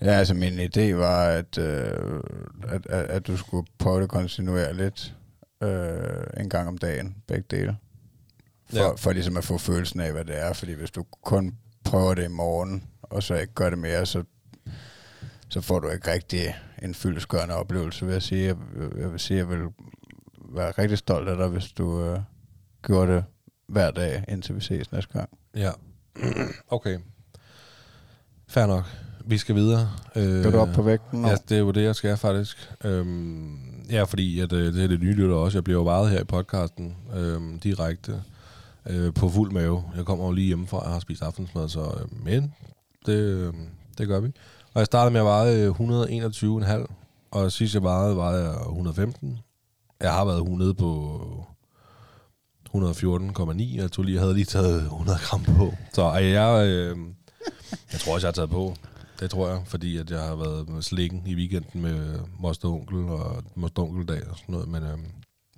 ja, 0.01 0.11
altså 0.11 0.35
min 0.35 0.61
idé 0.61 0.95
var, 0.95 1.25
at, 1.25 1.59
øh, 1.59 2.21
at, 2.69 2.87
at, 2.87 3.05
at 3.05 3.27
du 3.27 3.37
skulle 3.37 3.67
prøve 3.79 4.01
det 4.01 4.09
kontinuerligt 4.09 5.15
øh, 5.63 6.27
en 6.41 6.51
gang 6.51 6.69
om 6.69 6.79
dagen, 6.79 7.17
begge 7.29 7.45
dele. 7.51 7.77
For, 8.71 8.77
ja. 8.77 8.93
for 8.97 9.13
ligesom 9.13 9.37
at 9.37 9.45
få 9.45 9.59
følelsen 9.59 10.01
af, 10.01 10.13
hvad 10.13 10.25
det 10.25 10.39
er. 10.39 10.53
Fordi 10.53 10.73
hvis 10.73 10.91
du 10.91 11.05
kun 11.25 11.57
prøver 11.85 12.15
det 12.15 12.25
i 12.25 12.29
morgen, 12.29 12.85
og 13.11 13.23
så 13.23 13.35
ikke 13.35 13.55
gør 13.55 13.71
det 13.71 13.79
mere, 13.79 14.07
så, 14.07 14.23
så 15.49 15.61
får 15.61 15.81
du 15.81 15.89
ikke 15.89 16.13
rigtig 16.13 16.57
en 16.83 16.95
fyldesgørende 16.95 17.55
oplevelse, 17.55 18.05
vil 18.07 18.13
jeg 18.13 18.23
sige. 18.23 18.47
Jeg, 18.47 18.57
jeg 18.99 19.13
vil 19.13 19.21
sige, 19.21 19.39
jeg 19.39 19.49
vil 19.49 19.59
være 20.55 20.71
rigtig 20.71 20.99
stolt 20.99 21.29
af 21.29 21.37
dig, 21.37 21.49
hvis 21.49 21.73
du 21.73 22.05
øh, 22.05 22.19
gjorde 22.87 23.13
det 23.15 23.25
hver 23.69 23.91
dag, 23.91 24.25
indtil 24.29 24.55
vi 24.55 24.61
ses 24.61 24.93
næste 24.93 25.13
gang. 25.13 25.29
Ja. 25.57 25.71
okay. 26.69 26.99
Fair 28.49 28.67
nok. 28.67 28.85
Vi 29.29 29.39
skal 29.39 29.55
videre. 29.55 29.91
Øh, 30.17 30.41
Skal 30.41 30.53
du 30.53 30.59
op 30.59 30.69
på 30.75 30.83
vægten? 30.83 31.23
nu? 31.23 31.29
Ja, 31.29 31.35
det 31.49 31.55
er 31.57 31.59
jo 31.61 31.71
det, 31.71 31.83
jeg 31.83 31.95
skal 31.95 32.17
faktisk. 32.17 32.73
Øhm, 32.85 33.83
ja, 33.91 34.03
fordi 34.03 34.41
at, 34.41 34.53
øh, 34.53 34.75
det 34.75 34.85
er 34.85 34.89
det 34.89 35.01
nye 35.01 35.13
lytter 35.15 35.35
også. 35.37 35.59
Jeg 35.59 35.65
bliver 35.65 35.79
jo 35.79 35.85
varet 35.85 36.11
her 36.11 36.21
i 36.21 36.25
podcasten 36.25 36.97
øhm, 37.17 37.59
direkte 37.59 38.23
øh, 38.87 39.15
på 39.15 39.29
fuld 39.29 39.53
mave. 39.53 39.85
Jeg 39.97 40.05
kommer 40.05 40.25
jo 40.27 40.33
lige 40.33 40.47
hjemmefra 40.47 40.79
og 40.79 40.91
har 40.91 40.99
spist 41.01 41.23
aftensmad, 41.23 41.69
så 41.69 41.81
øh, 41.81 42.25
men 42.25 42.55
det, 43.07 43.13
øh, 43.19 43.53
det 43.99 44.09
gør 44.09 44.21
vi. 44.21 44.27
Og 44.75 44.79
jeg 44.79 44.87
startede 44.87 45.13
med 45.13 45.21
at 45.21 45.27
veje 45.27 45.55
øh, 45.55 45.71
121,5, 46.81 46.87
og 47.31 47.53
sidst 47.53 47.75
jeg 47.75 47.83
vejede, 47.83 48.17
var 48.17 48.33
jeg 48.33 48.51
115. 48.61 49.39
Jeg 50.01 50.13
har 50.13 50.25
været 50.25 50.49
nede 50.49 50.75
på 50.75 51.21
114,9. 52.75 53.77
Jeg 53.77 53.93
tog 53.93 54.05
lige, 54.05 54.15
jeg 54.15 54.23
havde 54.23 54.35
lige 54.35 54.45
taget 54.45 54.83
100 54.83 55.19
gram 55.23 55.43
på. 55.43 55.73
Så 55.93 56.19
øh, 56.21 56.31
jeg, 56.31 56.67
øh, 56.67 56.97
jeg 57.93 58.01
tror 58.01 58.15
også, 58.15 58.27
jeg 58.27 58.29
har 58.29 58.33
taget 58.33 58.51
på. 58.51 58.75
Det 59.21 59.31
tror 59.31 59.49
jeg, 59.49 59.61
fordi 59.67 59.97
at 59.97 60.11
jeg 60.11 60.21
har 60.21 60.37
været 60.37 60.69
med 60.69 60.83
slikken 60.83 61.23
i 61.27 61.35
weekenden 61.35 61.83
med 61.83 62.19
moster 62.39 62.69
onkel 62.69 62.99
og 62.99 63.43
moster 63.55 63.83
onkeldag 63.83 64.21
og 64.31 64.37
sådan 64.37 64.53
noget. 64.53 64.69
Men 64.69 64.83
øhm, 64.83 65.05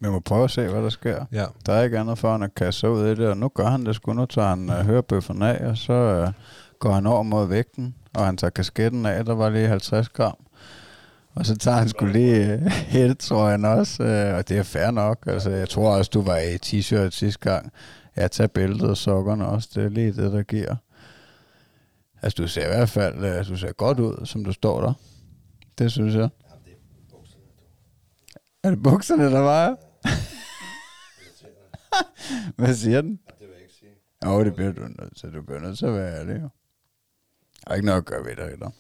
Vi 0.01 0.09
må 0.09 0.21
prøve 0.21 0.45
at 0.45 0.51
se, 0.51 0.69
hvad 0.69 0.83
der 0.83 0.89
sker. 0.89 1.25
ja, 1.33 1.45
Der 1.67 1.73
er 1.73 1.83
ikke 1.83 1.99
andet 1.99 2.19
for, 2.19 2.35
end 2.35 2.45
at 2.45 2.55
kaste 2.55 2.81
sig 2.81 2.91
ud 2.91 3.07
i 3.07 3.11
det, 3.11 3.29
og 3.29 3.37
nu 3.37 3.49
gør 3.49 3.67
han 3.67 3.87
det 3.87 3.95
sgu. 3.95 4.13
Nu 4.13 4.27
tager 4.27 4.49
han 4.49 4.69
uh, 4.71 4.75
hørebøfferne 4.77 5.59
af, 5.59 5.67
og 5.71 5.77
så 5.77 6.25
uh, 6.27 6.33
går 6.79 6.93
han 6.93 7.07
over 7.07 7.23
mod 7.23 7.47
vægten, 7.47 7.95
og 8.15 8.27
han 8.27 8.37
tager 8.37 8.51
kasketten 8.51 9.07
af, 9.07 9.25
der 9.25 9.35
var 9.35 9.49
lige 9.51 9.69
50 9.69 10.09
gram. 10.09 10.37
Og 11.35 11.47
så 11.47 11.57
tager 11.57 11.77
han 11.77 11.89
skulle 11.89 12.13
lige 12.13 12.55
uh, 12.67 12.73
hættetrøjen 12.73 13.65
også, 13.65 14.03
uh, 14.03 14.39
og 14.39 14.49
det 14.49 14.59
er 14.59 14.63
fair 14.63 14.91
nok. 14.91 15.19
Altså, 15.27 15.51
jeg 15.51 15.69
tror 15.69 15.97
også, 15.97 16.11
du 16.15 16.23
var 16.23 16.39
i 16.39 16.57
t-shirt 16.57 17.11
sidste 17.11 17.41
gang. 17.41 17.73
Jeg 18.17 18.31
tager 18.31 18.49
bæltet 18.49 18.91
og 18.91 18.97
sokkerne 18.97 19.47
også, 19.47 19.69
det 19.75 19.85
er 19.85 19.89
lige 19.89 20.13
det, 20.13 20.33
der 20.33 20.43
giver. 20.43 20.77
Altså, 22.23 22.43
du 22.43 22.49
ser 22.49 22.65
i 22.65 22.69
hvert 22.69 22.89
fald 22.89 23.39
uh, 23.41 23.49
du 23.49 23.57
ser 23.57 23.73
godt 23.73 24.01
ud, 24.01 24.27
som 24.27 24.45
du 24.45 24.53
står 24.53 24.81
der. 24.81 24.93
Det 25.79 25.93
synes 25.93 26.15
jeg. 26.15 26.29
Er 28.63 28.71
det 28.71 28.83
bukserne, 28.83 29.25
der 29.25 29.41
vejer? 29.41 29.75
Hvad 32.57 32.75
siger 32.75 33.01
den? 33.01 33.11
Det 33.11 33.35
vil 33.41 33.49
jeg 33.55 33.63
ikke 33.63 33.75
sige. 33.75 33.91
Jo, 34.25 34.45
det 34.45 34.55
bliver 34.55 34.73
du 34.73 34.83
nødt 34.83 35.17
til. 35.17 35.35
Du 35.35 35.43
bliver 35.43 35.61
nødt 35.61 35.79
til 35.79 35.87
at 35.87 35.95
være 35.95 36.21
ærlig, 36.21 36.43
jo. 36.43 36.49
Der 37.65 37.71
er 37.71 37.75
ikke 37.75 37.87
noget 37.87 37.99
at 37.99 38.05
gøre 38.05 38.25
ved 38.25 38.37
det, 38.37 38.53
Ritter. 38.53 38.71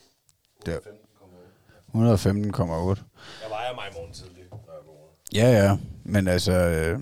Det 0.66 0.74
er 0.74 0.78
115,8. 0.78 3.02
jeg 3.42 3.50
vejer 3.50 3.74
mig 3.74 3.84
i 3.90 3.94
morgen 3.94 4.12
tidlig. 4.12 4.44
Ja, 5.34 5.50
ja. 5.50 5.78
Men 6.04 6.28
altså, 6.28 6.52
øh, 6.52 7.00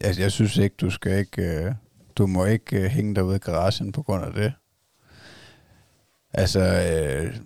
altså, 0.00 0.22
jeg 0.22 0.32
synes 0.32 0.56
ikke, 0.56 0.76
du 0.76 0.90
skal 0.90 1.18
ikke... 1.18 1.42
Øh, 1.42 1.74
du 2.16 2.26
må 2.26 2.44
ikke 2.44 2.76
øh, 2.76 2.84
hænge 2.84 3.14
dig 3.14 3.24
ude 3.24 3.36
i 3.36 3.38
garagen 3.38 3.92
på 3.92 4.02
grund 4.02 4.24
af 4.24 4.32
det. 4.32 4.52
Altså, 6.32 6.60
øh, 6.60 7.36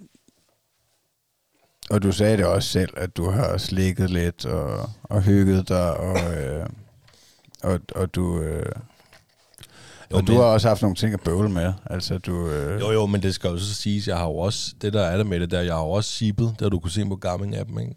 og 1.91 2.03
du 2.03 2.13
sagde 2.13 2.37
det 2.37 2.47
også 2.47 2.69
selv, 2.69 2.95
at 2.97 3.17
du 3.17 3.31
har 3.31 3.59
slikket 3.59 4.11
lidt 4.11 4.47
og, 4.47 4.91
og 5.03 5.23
hygget 5.23 5.69
dig, 5.69 5.97
og, 5.97 6.37
øh, 6.37 6.67
og, 7.63 7.81
og 7.95 8.15
du... 8.15 8.41
Øh, 8.41 8.73
Jo, 10.13 10.17
og 10.17 10.27
du 10.27 10.33
men- 10.33 10.41
har 10.41 10.49
også 10.49 10.69
haft 10.69 10.83
nogle 10.83 10.97
ting 10.97 11.15
at 11.15 11.21
bøvle 11.21 11.49
med. 11.49 11.73
Altså, 11.87 12.19
du... 12.19 12.49
Øh, 12.49 12.81
Jo, 12.81 12.91
jo, 12.93 13.07
men 13.07 13.23
det 13.23 13.35
skal 13.35 13.51
jo 13.51 13.59
så 13.59 13.75
siges, 13.75 14.09
jeg 14.09 14.17
har 14.17 14.25
jo 14.25 14.37
også, 14.37 14.75
det 14.83 14.93
der 14.93 15.03
er 15.03 15.17
der 15.17 15.25
med 15.25 15.41
det 15.41 15.51
der, 15.51 15.61
jeg 15.61 15.75
har 15.75 15.83
jo 15.83 15.91
også 15.91 16.11
shippet, 16.13 16.57
der 16.59 16.69
du 16.69 16.79
kunne 16.79 16.91
se 16.91 17.05
på 17.05 17.21
Garmin-appen, 17.27 17.81
ikke? 17.81 17.95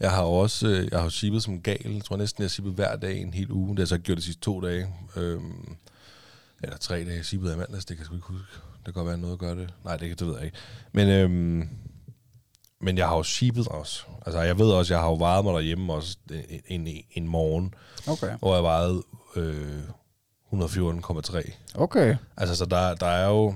Jeg 0.00 0.10
har 0.10 0.22
også, 0.22 0.66
øh, 0.68 0.88
jeg 0.90 0.98
har 0.98 1.04
jo 1.04 1.10
shippet 1.10 1.42
som 1.42 1.60
gal, 1.60 1.92
jeg 1.94 2.04
tror 2.04 2.16
næsten, 2.16 2.42
jeg 2.42 2.44
har 2.44 2.48
shippet 2.50 2.74
hver 2.74 2.96
dag 2.96 3.16
i 3.16 3.20
en 3.22 3.34
hel 3.34 3.50
uge, 3.52 3.68
det 3.68 3.78
har 3.78 3.82
jeg 3.82 3.88
så 3.88 3.98
gjort 3.98 4.18
de 4.18 4.22
sidste 4.22 4.40
to 4.42 4.60
dage, 4.60 4.86
øhm, 5.16 5.76
eller 6.62 6.76
tre 6.76 6.94
dage, 7.04 7.16
jeg 7.16 7.24
shippede 7.24 7.52
af 7.52 7.58
mandags, 7.58 7.84
det 7.84 7.96
kan 7.96 8.02
jeg 8.02 8.06
sgu 8.06 8.14
ikke 8.14 8.26
huske, 8.26 8.46
det 8.76 8.84
kan 8.84 8.92
godt 8.94 9.06
være 9.06 9.18
noget 9.18 9.32
at 9.32 9.38
gøre 9.38 9.56
det, 9.56 9.74
nej, 9.84 9.96
det, 9.96 10.08
kan- 10.08 10.16
det 10.18 10.26
ved 10.26 10.34
jeg 10.36 10.44
ikke, 10.44 10.56
men, 10.92 11.08
øhm, 11.08 11.68
men 12.80 12.98
jeg 12.98 13.08
har 13.08 13.16
jo 13.16 13.22
shippet 13.22 13.68
også, 13.68 14.02
altså 14.26 14.40
jeg 14.40 14.58
ved 14.58 14.70
også, 14.70 14.94
jeg 14.94 15.00
har 15.00 15.08
jo 15.08 15.14
varet 15.14 15.44
mig 15.44 15.54
derhjemme 15.54 15.92
også 15.92 16.16
en, 16.66 16.86
en, 16.86 17.02
en 17.12 17.28
morgen, 17.28 17.74
Okay. 18.08 18.36
hvor 18.38 18.54
jeg 18.54 18.62
vejede 18.62 19.02
øh, 19.36 19.82
114,3, 20.52 21.52
Okay. 21.74 22.16
Altså, 22.36 22.56
så 22.56 22.64
der, 22.64 22.94
der 22.94 23.06
er 23.06 23.28
jo 23.28 23.54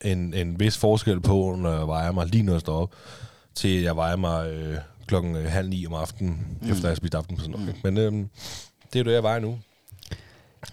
en, 0.00 0.34
en 0.34 0.60
vis 0.60 0.78
forskel 0.78 1.20
på, 1.20 1.56
når 1.58 1.78
jeg 1.78 1.86
vejer 1.86 2.12
mig 2.12 2.26
lige 2.26 2.42
når 2.42 2.52
jeg 2.52 2.60
står 2.60 2.82
op, 2.82 2.94
til 3.54 3.82
jeg 3.82 3.96
vejer 3.96 4.16
mig 4.16 4.50
øh, 4.50 4.78
klokken 5.06 5.36
øh, 5.36 5.44
halv 5.44 5.68
ni 5.68 5.86
om 5.86 5.94
aftenen, 5.94 6.46
mm. 6.60 6.70
efter 6.70 6.84
jeg 6.84 6.90
har 6.90 6.94
spist 6.94 7.14
aften 7.14 7.36
på 7.36 7.42
sådan 7.42 7.60
noget. 7.60 7.76
Men 7.84 7.98
øhm, 7.98 8.28
det 8.92 8.98
er 8.98 9.04
jo 9.04 9.04
det, 9.04 9.14
jeg 9.14 9.22
vejer 9.22 9.40
nu. 9.40 9.58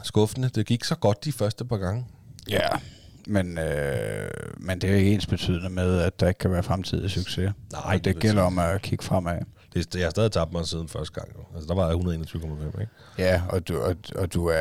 Skuffende. 0.04 0.50
Det 0.50 0.66
gik 0.66 0.84
så 0.84 0.96
godt 0.96 1.26
de 1.26 1.32
første 1.32 1.66
par 1.66 1.78
gange. 1.78 2.06
Ja, 2.50 2.68
men, 3.28 3.58
øh, 3.58 4.30
men 4.58 4.82
det 4.82 4.90
er 4.90 4.96
ikke 4.96 5.14
ens 5.14 5.28
betydende 5.28 5.70
med, 5.70 6.00
at 6.00 6.20
der 6.20 6.28
ikke 6.28 6.38
kan 6.38 6.52
være 6.52 6.64
fremtidig 6.64 7.12
succes. 7.12 7.52
Nej, 7.72 7.82
og 7.84 7.94
det 7.94 8.06
det 8.06 8.20
gælder 8.20 8.42
om 8.42 8.60
at 8.60 8.82
kigge 8.82 9.06
fremad. 9.06 9.38
Det, 9.74 9.96
jeg 9.96 10.04
har 10.06 10.10
stadig 10.10 10.32
tabt 10.32 10.54
mig 10.54 10.66
siden 10.66 10.88
første 10.88 11.14
gang. 11.14 11.30
Jo. 11.38 11.44
Altså, 11.56 11.68
der 11.68 11.76
var 11.76 11.88
jeg 11.88 11.96
121,5, 11.98 12.82
ikke? 12.82 12.92
Ja, 13.18 13.42
og 13.50 13.68
du, 13.68 13.80
og, 13.82 13.96
og 14.16 14.34
du 14.34 14.46
er, 14.48 14.58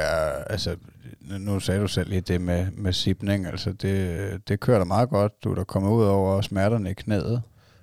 altså, 0.47 0.77
nu 1.21 1.61
sagde 1.61 1.81
du 1.81 1.89
selv 1.89 2.09
lige 2.11 2.21
det 2.21 2.41
med, 2.41 2.67
med 2.73 2.93
sipning, 2.93 3.47
altså 3.47 3.73
det, 3.73 4.49
det 4.49 4.61
kører 4.61 4.79
da 4.79 4.85
meget 4.85 5.09
godt. 5.09 5.45
Du 5.45 5.51
er 5.51 5.55
der 5.55 5.65
kommet 5.65 5.91
ud 5.91 6.05
over 6.05 6.41
smerterne 6.41 6.91
i 6.91 6.95
knæet, 6.95 7.43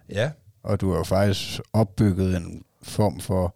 Ja. 0.10 0.32
og 0.64 0.82
du 0.82 0.90
har 0.92 0.98
jo 0.98 1.04
faktisk 1.04 1.60
opbygget 1.74 2.38
en 2.38 2.64
form 2.84 3.20
for 3.20 3.56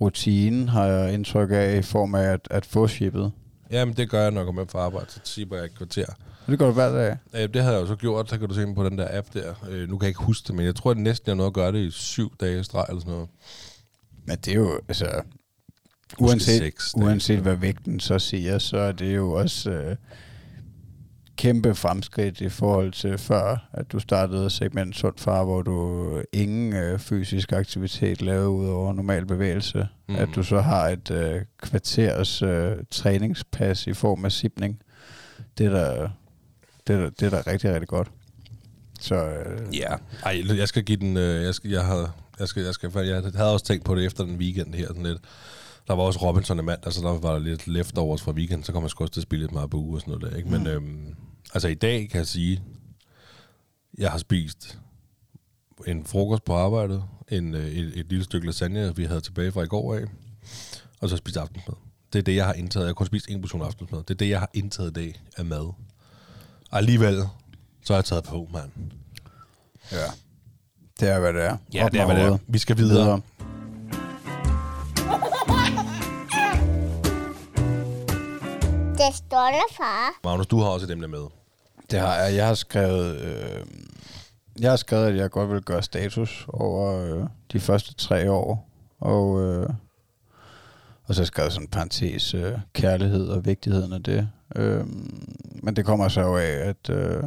rutine, 0.00 0.68
har 0.68 0.84
jeg 0.86 1.12
indtryk 1.14 1.48
af, 1.52 1.76
i 1.76 1.82
form 1.82 2.14
af 2.14 2.22
at, 2.24 2.48
at 2.50 2.66
få 2.66 2.88
shippet. 2.88 3.32
Jamen, 3.70 3.96
det 3.96 4.10
gør 4.10 4.22
jeg, 4.22 4.30
når 4.30 4.40
jeg 4.40 4.46
kommer 4.46 4.62
hjem 4.62 4.68
fra 4.68 4.78
arbejde. 4.78 5.06
Så 5.10 5.20
shipper 5.24 5.56
jeg 5.56 5.64
et 5.64 5.74
kvarter. 5.76 6.06
Det 6.46 6.58
gør 6.58 6.66
du 6.66 6.72
hver 6.72 6.92
dag. 6.92 7.16
Øh, 7.34 7.54
det 7.54 7.62
havde 7.62 7.74
jeg 7.74 7.82
jo 7.82 7.86
så 7.86 7.96
gjort. 7.96 8.30
Så 8.30 8.38
kan 8.38 8.48
du 8.48 8.54
se 8.54 8.74
på 8.74 8.84
den 8.84 8.98
der 8.98 9.18
app 9.18 9.26
der. 9.34 9.54
Øh, 9.70 9.88
nu 9.88 9.98
kan 9.98 10.04
jeg 10.04 10.08
ikke 10.08 10.22
huske 10.22 10.46
det, 10.46 10.54
men 10.54 10.66
jeg 10.66 10.74
tror, 10.74 10.90
at 10.90 10.96
næsten 10.96 11.28
jeg 11.28 11.36
nåede 11.36 11.46
at 11.46 11.54
gøre 11.54 11.72
det 11.72 11.78
i 11.78 11.90
syv 11.90 12.32
dage 12.40 12.64
streg 12.64 12.84
eller 12.88 13.00
sådan 13.00 13.12
noget. 13.12 13.28
Men 14.26 14.36
det 14.36 14.48
er 14.48 14.54
jo, 14.56 14.80
altså, 14.88 15.22
uanset, 16.18 16.58
seks 16.58 16.92
dage. 16.92 17.04
uanset 17.04 17.38
hvad 17.38 17.56
vægten 17.56 18.00
så 18.00 18.18
siger, 18.18 18.58
så 18.58 18.78
er 18.78 18.92
det 18.92 19.16
jo 19.16 19.32
også, 19.32 19.70
øh, 19.70 19.96
kæmpe 21.36 21.74
fremskridt 21.74 22.40
i 22.40 22.48
forhold 22.48 22.92
til 22.92 23.18
før, 23.18 23.68
at 23.72 23.92
du 23.92 23.98
startede 23.98 24.50
segment 24.50 24.96
Sund 24.96 25.14
Far, 25.18 25.44
hvor 25.44 25.62
du 25.62 26.22
ingen 26.32 26.72
øh, 26.72 26.98
fysisk 26.98 27.52
aktivitet 27.52 28.22
lavede 28.22 28.48
ud 28.48 28.68
over 28.68 28.92
normal 28.92 29.26
bevægelse. 29.26 29.88
Mm. 30.08 30.16
At 30.16 30.28
du 30.34 30.42
så 30.42 30.60
har 30.60 30.88
et 30.88 31.10
øh, 31.10 31.40
kvarters 31.62 32.42
øh, 32.42 32.76
træningspas 32.90 33.86
i 33.86 33.92
form 33.92 34.24
af 34.24 34.32
sipning. 34.32 34.80
Det 35.58 35.66
er 35.66 35.70
da, 35.70 36.08
det 36.86 36.96
er 36.96 37.10
det 37.10 37.22
er 37.22 37.30
da 37.30 37.42
rigtig, 37.50 37.70
rigtig 37.72 37.88
godt. 37.88 38.10
Så, 39.00 39.14
øh, 39.14 39.76
Ja, 39.76 39.94
ej, 40.24 40.42
jeg 40.56 40.68
skal 40.68 40.84
give 40.84 40.96
den, 40.98 41.16
øh, 41.16 41.42
jeg, 41.44 41.54
skal, 41.54 41.70
jeg, 41.70 41.84
har, 41.86 42.14
jeg, 42.38 42.48
skal, 42.48 42.62
jeg, 42.62 42.74
skal, 42.74 42.90
jeg 42.94 43.22
havde 43.34 43.52
også 43.52 43.64
tænkt 43.66 43.84
på 43.84 43.94
det 43.94 44.04
efter 44.06 44.24
den 44.24 44.36
weekend 44.36 44.74
her, 44.74 44.86
sådan 44.86 45.02
lidt. 45.02 45.18
Der 45.88 45.94
var 45.94 46.02
også 46.02 46.18
Robinson 46.18 46.58
i 46.58 46.62
mandag, 46.62 46.92
så 46.92 47.00
der 47.00 47.18
var 47.18 47.32
der 47.32 47.38
lidt 47.38 47.66
leftovers 47.68 48.22
fra 48.22 48.32
weekend, 48.32 48.64
så 48.64 48.72
kom 48.72 48.82
jeg 48.82 48.90
sgu 48.90 49.04
også 49.04 49.12
til 49.12 49.20
at 49.20 49.22
spille 49.22 49.42
lidt 49.42 49.52
meget 49.52 49.70
på 49.70 49.76
uge 49.76 49.96
og 49.96 50.00
sådan 50.00 50.14
noget 50.18 50.30
der, 50.32 50.36
ikke? 50.38 50.50
Men 50.50 50.60
Mm. 50.60 50.66
øhm, 50.66 51.14
altså 51.54 51.68
i 51.68 51.74
dag 51.74 52.08
kan 52.10 52.18
jeg 52.18 52.26
sige, 52.26 52.62
jeg 53.98 54.10
har 54.10 54.18
spist 54.18 54.78
en 55.86 56.04
frokost 56.04 56.44
på 56.44 56.54
arbejdet, 56.54 57.04
en, 57.30 57.54
øh, 57.54 57.66
et, 57.68 57.92
et 58.00 58.06
lille 58.08 58.24
stykke 58.24 58.46
lasagne, 58.46 58.96
vi 58.96 59.04
havde 59.04 59.20
tilbage 59.20 59.52
fra 59.52 59.62
i 59.62 59.66
går 59.66 59.94
af, 59.94 60.04
og 61.00 61.08
så 61.08 61.16
spist 61.16 61.36
aftensmad. 61.36 61.74
Det 62.12 62.18
er 62.18 62.22
det, 62.22 62.36
jeg 62.36 62.46
har 62.46 62.52
indtaget. 62.52 62.84
Jeg 62.84 62.88
har 62.88 62.94
kun 62.94 63.06
spist 63.06 63.28
en 63.28 63.40
portion 63.40 63.62
aftensmad. 63.62 63.98
Det 63.98 64.10
er 64.10 64.14
det, 64.14 64.28
jeg 64.28 64.38
har 64.38 64.50
indtaget 64.54 64.90
i 64.90 64.92
dag 64.92 65.20
af 65.36 65.44
mad. 65.44 65.72
Og 66.70 66.78
alligevel, 66.78 67.22
så 67.84 67.92
har 67.92 67.98
jeg 67.98 68.04
taget 68.04 68.24
på, 68.24 68.48
mand. 68.52 68.70
ja. 69.92 69.96
Det 71.00 71.08
er, 71.08 71.18
hvad 71.18 71.32
det 71.32 71.44
er. 71.44 71.56
Ja, 71.74 71.84
Op 71.84 71.92
det 71.92 72.00
er, 72.00 72.06
hvad 72.06 72.16
det 72.16 72.24
er. 72.24 72.38
Vi 72.48 72.58
skal 72.58 72.76
videre. 72.76 73.02
Videre. 73.04 73.20
Det 78.98 79.14
står 79.14 79.46
der, 79.50 79.74
far. 79.76 80.20
Magnus, 80.24 80.46
du 80.46 80.60
har 80.60 80.68
også 80.68 80.86
et 80.86 80.90
emne 80.90 81.08
med. 81.08 81.22
Det 81.90 81.98
har 82.00 82.14
jeg. 82.16 82.34
Jeg 82.36 82.46
har 82.46 82.54
skrevet, 82.54 83.16
øh, 83.20 83.66
jeg 84.60 84.70
har 84.70 84.76
skrevet, 84.76 85.06
at 85.06 85.16
jeg 85.16 85.30
godt 85.30 85.50
vil 85.50 85.62
gøre 85.62 85.82
status 85.82 86.46
over 86.48 86.98
øh, 87.00 87.26
de 87.52 87.60
første 87.60 87.94
tre 87.94 88.30
år. 88.30 88.68
Og, 89.00 89.40
øh, 89.42 89.68
og 91.06 91.14
så 91.14 91.24
skrev 91.24 91.44
jeg 91.44 91.52
sådan 91.52 91.64
en 91.64 91.70
parentes 91.70 92.34
øh, 92.34 92.52
kærlighed 92.72 93.28
og 93.28 93.46
vigtigheden 93.46 93.92
af 93.92 94.02
det. 94.02 94.28
Øh, 94.56 94.84
men 95.62 95.76
det 95.76 95.84
kommer 95.84 96.08
så 96.08 96.20
jo 96.20 96.36
af, 96.36 96.68
at, 96.68 96.90
øh, 96.90 97.24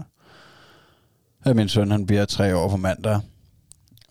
at 1.44 1.56
min 1.56 1.70
søn 1.70 1.92
han 1.92 2.06
bliver 2.06 2.26
tre 2.26 2.56
år 2.56 2.70
på 2.70 2.78
mandag. 2.78 3.22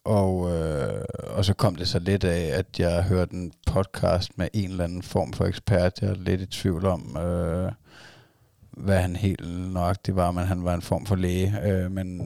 Og, 0.04 0.50
øh, 0.56 1.04
og 1.30 1.44
så 1.44 1.54
kom 1.54 1.74
det 1.74 1.88
så 1.88 1.98
lidt 1.98 2.24
af, 2.24 2.58
at 2.58 2.66
jeg 2.78 3.04
hørte 3.04 3.34
en 3.34 3.52
podcast 3.66 4.38
med 4.38 4.48
en 4.52 4.70
eller 4.70 4.84
anden 4.84 5.02
form 5.02 5.32
for 5.32 5.44
ekspert. 5.44 6.02
Jeg 6.02 6.10
er 6.10 6.14
lidt 6.14 6.40
i 6.40 6.46
tvivl 6.46 6.86
om, 6.86 7.16
øh, 7.16 7.72
hvad 8.70 9.00
han 9.00 9.16
helt 9.16 9.72
nøjagtigt 9.72 10.16
var, 10.16 10.30
men 10.30 10.44
han 10.44 10.64
var 10.64 10.74
en 10.74 10.82
form 10.82 11.06
for 11.06 11.16
læge. 11.16 11.54
Øh, 11.64 11.90
men, 11.90 12.18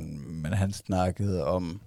men 0.43 0.53
han 0.53 0.73
snakkede 0.73 1.45
om 1.45 1.81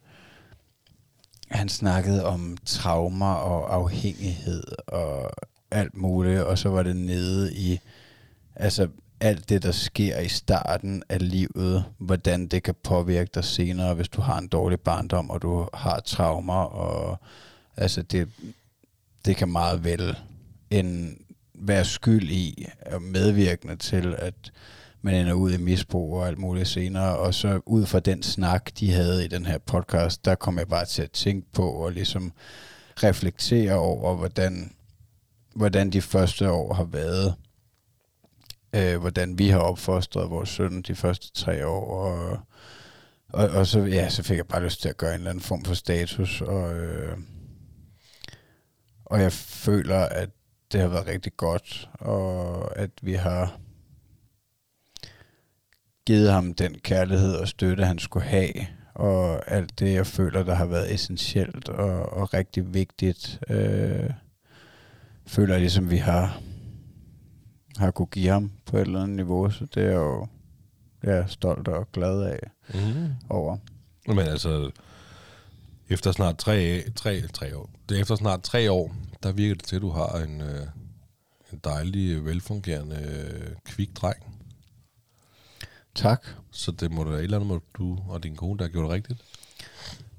han 1.51 1.69
snakkede 1.69 2.25
om 2.25 2.57
traumer 2.65 3.33
og 3.33 3.75
afhængighed 3.75 4.63
og 4.87 5.31
alt 5.71 5.97
muligt, 5.97 6.41
og 6.41 6.57
så 6.57 6.69
var 6.69 6.83
det 6.83 6.95
nede 6.95 7.53
i 7.53 7.79
altså 8.55 8.87
alt 9.19 9.49
det, 9.49 9.63
der 9.63 9.71
sker 9.71 10.19
i 10.19 10.27
starten 10.27 11.03
af 11.09 11.29
livet, 11.29 11.85
hvordan 11.97 12.47
det 12.47 12.63
kan 12.63 12.75
påvirke 12.83 13.31
dig 13.35 13.43
senere, 13.43 13.93
hvis 13.93 14.09
du 14.09 14.21
har 14.21 14.37
en 14.39 14.47
dårlig 14.47 14.79
barndom, 14.79 15.29
og 15.29 15.41
du 15.41 15.67
har 15.73 15.99
traumer, 15.99 16.63
og 16.63 17.19
altså 17.77 18.01
det, 18.01 18.29
det 19.25 19.35
kan 19.35 19.49
meget 19.49 19.83
vel 19.83 20.17
en 20.69 21.17
være 21.53 21.85
skyld 21.85 22.29
i 22.29 22.65
og 22.85 23.01
medvirkende 23.01 23.75
til, 23.75 24.15
at 24.17 24.51
man 25.05 25.15
ender 25.15 25.33
ud 25.33 25.51
i 25.51 25.57
misbrug 25.57 26.17
og 26.17 26.27
alt 26.27 26.37
muligt 26.37 26.67
senere. 26.67 27.17
Og 27.17 27.33
så 27.33 27.61
ud 27.65 27.85
fra 27.85 27.99
den 27.99 28.23
snak, 28.23 28.69
de 28.79 28.91
havde 28.91 29.25
i 29.25 29.27
den 29.27 29.45
her 29.45 29.57
podcast, 29.57 30.25
der 30.25 30.35
kom 30.35 30.57
jeg 30.57 30.67
bare 30.67 30.85
til 30.85 31.01
at 31.01 31.11
tænke 31.11 31.51
på 31.51 31.69
og 31.71 31.91
ligesom 31.91 32.33
reflektere 33.03 33.73
over, 33.73 34.15
hvordan, 34.15 34.75
hvordan 35.55 35.89
de 35.89 36.01
første 36.01 36.51
år 36.51 36.73
har 36.73 36.83
været. 36.83 37.35
Øh, 38.75 38.99
hvordan 38.99 39.37
vi 39.37 39.49
har 39.49 39.59
opfostret 39.59 40.29
vores 40.29 40.49
søn 40.49 40.81
de 40.81 40.95
første 40.95 41.31
tre 41.33 41.67
år. 41.67 41.85
Og, 41.85 42.39
og, 43.29 43.49
og 43.49 43.67
så, 43.67 43.79
ja, 43.79 44.09
så 44.09 44.23
fik 44.23 44.37
jeg 44.37 44.47
bare 44.47 44.63
lyst 44.63 44.81
til 44.81 44.89
at 44.89 44.97
gøre 44.97 45.11
en 45.11 45.19
eller 45.19 45.29
anden 45.29 45.43
form 45.43 45.65
for 45.65 45.73
status. 45.73 46.41
Og, 46.41 46.75
øh, 46.75 47.17
og 49.05 49.21
jeg 49.21 49.31
føler, 49.33 49.99
at 49.99 50.29
det 50.71 50.81
har 50.81 50.87
været 50.87 51.07
rigtig 51.07 51.37
godt, 51.37 51.89
og 51.93 52.77
at 52.77 52.91
vi 53.01 53.13
har 53.13 53.59
givet 56.05 56.31
ham 56.31 56.53
den 56.53 56.75
kærlighed 56.83 57.35
og 57.35 57.47
støtte, 57.47 57.85
han 57.85 57.99
skulle 57.99 58.25
have, 58.25 58.53
og 58.93 59.51
alt 59.51 59.79
det, 59.79 59.93
jeg 59.93 60.07
føler, 60.07 60.43
der 60.43 60.53
har 60.55 60.65
været 60.65 60.93
essentielt 60.93 61.69
og, 61.69 62.13
og 62.13 62.33
rigtig 62.33 62.73
vigtigt, 62.73 63.39
øh, 63.49 64.09
føler 65.27 65.53
jeg 65.53 65.61
ligesom, 65.61 65.89
vi 65.89 65.97
har, 65.97 66.41
har 67.77 67.91
kunne 67.91 68.05
give 68.05 68.29
ham 68.29 68.51
på 68.65 68.77
et 68.77 68.81
eller 68.81 69.01
andet 69.03 69.15
niveau, 69.15 69.49
så 69.49 69.65
det 69.73 69.83
er 69.83 69.87
jeg 69.87 69.95
jo 69.95 70.27
det 71.01 71.09
er 71.09 71.15
jeg 71.15 71.29
stolt 71.29 71.67
og 71.67 71.91
glad 71.91 72.21
af 72.23 72.39
Mm. 72.73 73.09
over. 73.29 73.57
Men 74.07 74.19
altså, 74.19 74.71
efter 75.89 76.11
snart 76.11 76.37
tre, 76.37 76.83
tre, 76.95 77.21
tre 77.21 77.57
år, 77.57 77.69
det 77.89 77.97
er 77.97 78.01
efter 78.01 78.15
snart 78.15 78.43
tre 78.43 78.71
år, 78.71 78.95
der 79.23 79.31
virker 79.31 79.55
det 79.55 79.63
til, 79.63 79.75
at 79.75 79.81
du 79.81 79.89
har 79.89 80.23
en, 80.23 80.41
øh, 80.41 80.67
en 81.53 81.59
dejlig, 81.63 82.25
velfungerende, 82.25 82.95
øh, 82.95 83.55
kvik 83.65 83.89
dreng. 83.95 84.34
Tak. 85.95 86.25
Så 86.51 86.71
det 86.71 86.91
må 86.91 87.03
da 87.03 87.09
et 87.09 87.23
eller 87.23 87.37
andet, 87.37 87.47
må 87.47 87.59
du 87.77 87.99
og 88.09 88.23
din 88.23 88.35
kone, 88.35 88.57
der 88.59 88.63
har 88.65 88.69
gjort 88.71 88.83
det 88.83 88.91
rigtigt. 88.91 89.21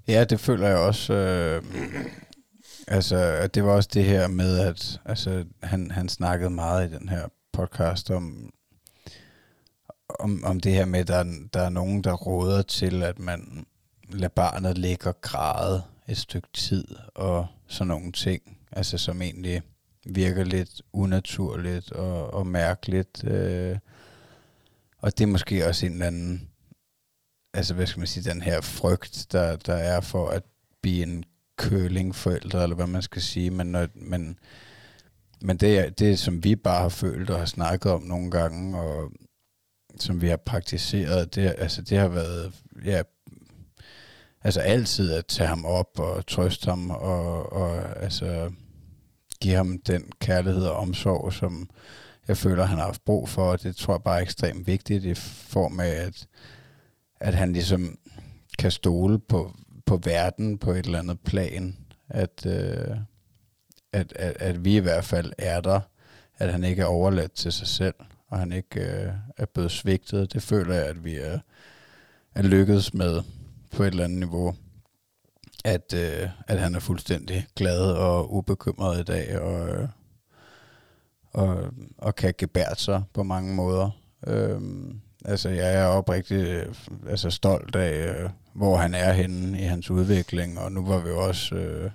Ja, 0.09 0.25
det 0.25 0.41
føler 0.41 0.69
jeg 0.69 0.77
også. 0.79 1.13
Øh, 1.13 1.63
altså, 2.89 3.47
det 3.47 3.65
var 3.65 3.71
også 3.73 3.91
det 3.95 4.05
her 4.05 4.29
med, 4.29 4.59
at 4.59 5.01
altså, 5.05 5.45
han, 5.63 5.91
han 5.91 6.09
snakkede 6.09 6.51
meget 6.51 6.91
i 6.91 6.95
den 6.99 7.09
her 7.09 7.29
podcast 7.53 8.11
om, 8.11 8.51
om, 10.09 10.45
om 10.45 10.61
det 10.61 10.73
her 10.73 10.85
med, 10.85 11.01
at 11.01 11.09
der, 11.09 11.17
er- 11.17 11.49
der 11.55 11.61
er 11.61 11.69
nogen, 11.71 12.05
der 12.05 12.13
råder 12.13 12.63
til, 12.63 13.03
at 13.03 13.19
man 13.19 13.67
lader 14.09 14.29
barnet 14.29 14.79
ligge 14.79 15.09
og 15.09 15.21
græde 15.21 15.83
et 16.09 16.17
stykke 16.19 16.49
tid, 16.53 16.85
og 17.15 17.47
sådan 17.67 17.89
nogle 17.89 18.13
ting, 18.13 18.59
altså 18.73 18.99
som 18.99 19.23
egentlig 19.23 19.63
virker 20.07 20.45
lidt 20.45 20.83
unaturligt 20.93 21.93
og, 21.93 22.35
og 22.35 22.47
mærkeligt. 22.47 23.25
Øh, 23.25 23.79
og 24.99 25.19
det 25.19 25.25
er 25.25 25.29
måske 25.29 25.67
også 25.67 25.87
en 25.87 25.93
eller 25.93 26.07
anden 26.07 26.49
altså 27.57 27.75
hvad 27.75 27.87
skal 27.87 28.01
man 28.01 28.07
sige, 28.07 28.31
den 28.31 28.43
her 28.43 28.61
frygt, 28.61 29.27
der, 29.33 29.57
der 29.57 29.75
er 29.75 30.01
for 30.01 30.29
at 30.29 30.43
blive 30.83 31.03
en 31.03 31.25
kølingforælder, 31.59 32.63
eller 32.63 32.77
hvad 32.77 32.87
man 32.87 33.03
skal 33.03 33.23
sige, 33.23 33.51
men, 33.51 33.67
når, 33.67 33.87
men, 33.95 34.39
men 35.43 35.57
det, 35.57 35.99
det, 35.99 36.19
som 36.19 36.45
vi 36.45 36.57
bare 36.57 36.83
har 36.83 36.89
følt 36.89 37.31
og 37.31 37.39
har 37.39 37.47
snakket 37.47 37.93
om 37.93 38.03
nogle 38.03 38.31
gange, 38.31 38.79
og 38.79 39.13
som 40.01 40.23
vi 40.23 40.29
har 40.29 40.37
praktiseret, 40.37 41.35
det, 41.35 41.55
altså 41.59 41.83
det 41.83 41.99
har 41.99 42.09
været, 42.09 42.53
ja, 42.85 43.03
altså 44.43 44.61
altid 44.61 45.13
at 45.13 45.27
tage 45.27 45.49
ham 45.49 45.65
op 45.65 45.99
og 45.99 46.27
trøste 46.27 46.71
ham, 46.71 46.91
og, 46.91 47.53
og 47.53 48.03
altså 48.03 48.53
give 49.41 49.55
ham 49.55 49.79
den 49.79 50.13
kærlighed 50.21 50.67
og 50.67 50.77
omsorg, 50.77 51.33
som 51.33 51.71
jeg 52.29 52.37
føler, 52.37 52.65
han 52.65 52.79
har 52.79 52.85
haft 52.85 53.05
brug 53.05 53.29
for, 53.29 53.51
og 53.53 53.63
det 53.63 53.77
tror 53.77 53.95
jeg 53.95 54.03
bare 54.03 54.19
er 54.19 54.23
ekstremt 54.23 54.67
vigtigt 54.67 55.05
i 55.05 55.15
form 55.15 55.81
af, 55.81 55.89
at 55.89 56.27
at 57.21 57.35
han 57.35 57.53
ligesom 57.53 57.99
kan 58.59 58.71
stole 58.71 59.19
på, 59.19 59.57
på 59.87 59.97
verden 59.97 60.59
på 60.59 60.71
et 60.71 60.87
eller 60.87 60.99
andet 60.99 61.21
plan. 61.21 61.77
At, 62.09 62.47
øh, 62.47 62.97
at, 63.93 64.13
at, 64.17 64.37
at 64.41 64.65
vi 64.65 64.77
i 64.77 64.81
hvert 64.81 65.05
fald 65.05 65.33
er 65.39 65.61
der. 65.61 65.81
At 66.39 66.53
han 66.53 66.65
ikke 66.65 66.83
er 66.83 66.87
overladt 66.87 67.33
til 67.33 67.53
sig 67.53 67.67
selv, 67.67 67.95
og 68.29 68.39
han 68.39 68.53
ikke 68.53 68.81
øh, 68.81 69.13
er 69.37 69.47
blevet 69.47 69.71
svigtet. 69.71 70.33
Det 70.33 70.43
føler 70.43 70.75
jeg, 70.75 70.87
at 70.87 71.05
vi 71.05 71.17
er, 71.17 71.39
er 72.35 72.43
lykkedes 72.43 72.95
med 72.95 73.23
på 73.71 73.83
et 73.83 73.87
eller 73.87 74.05
andet 74.05 74.19
niveau. 74.19 74.55
At, 75.65 75.95
øh, 75.95 76.29
at 76.47 76.59
han 76.61 76.75
er 76.75 76.81
fuldstændig 76.81 77.47
glad 77.57 77.81
og 77.81 78.35
ubekymret 78.35 79.01
i 79.01 79.05
dag, 79.05 79.41
og, 79.41 79.69
øh, 79.69 79.89
og, 81.37 81.73
og 81.99 82.15
kan 82.15 82.35
gebære 82.39 82.77
sig 82.77 83.03
på 83.15 83.23
mange 83.23 83.55
måder. 83.55 83.91
Øhm, 84.27 85.01
altså, 85.25 85.49
jeg 85.49 85.75
er 85.75 85.87
oprigtig 85.87 86.47
øh, 86.47 86.75
altså, 87.09 87.31
stolt 87.31 87.77
af, 87.77 88.09
øh, 88.09 88.31
hvor 88.55 88.77
han 88.77 88.95
er 88.95 89.13
henne 89.13 89.61
i 89.61 89.63
hans 89.63 89.91
udvikling, 89.91 90.59
og 90.59 90.73
nu 90.73 90.87
var 90.87 90.99
vi 90.99 91.09
jo 91.09 91.29
også... 91.29 91.55
Øh, 91.55 91.91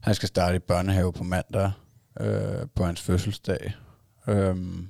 han 0.00 0.14
skal 0.14 0.28
starte 0.28 0.56
i 0.56 0.58
børnehave 0.58 1.12
på 1.12 1.24
mandag, 1.24 1.72
øh, 2.20 2.66
på 2.74 2.84
hans 2.84 3.00
fødselsdag. 3.00 3.74
Øhm, 4.28 4.88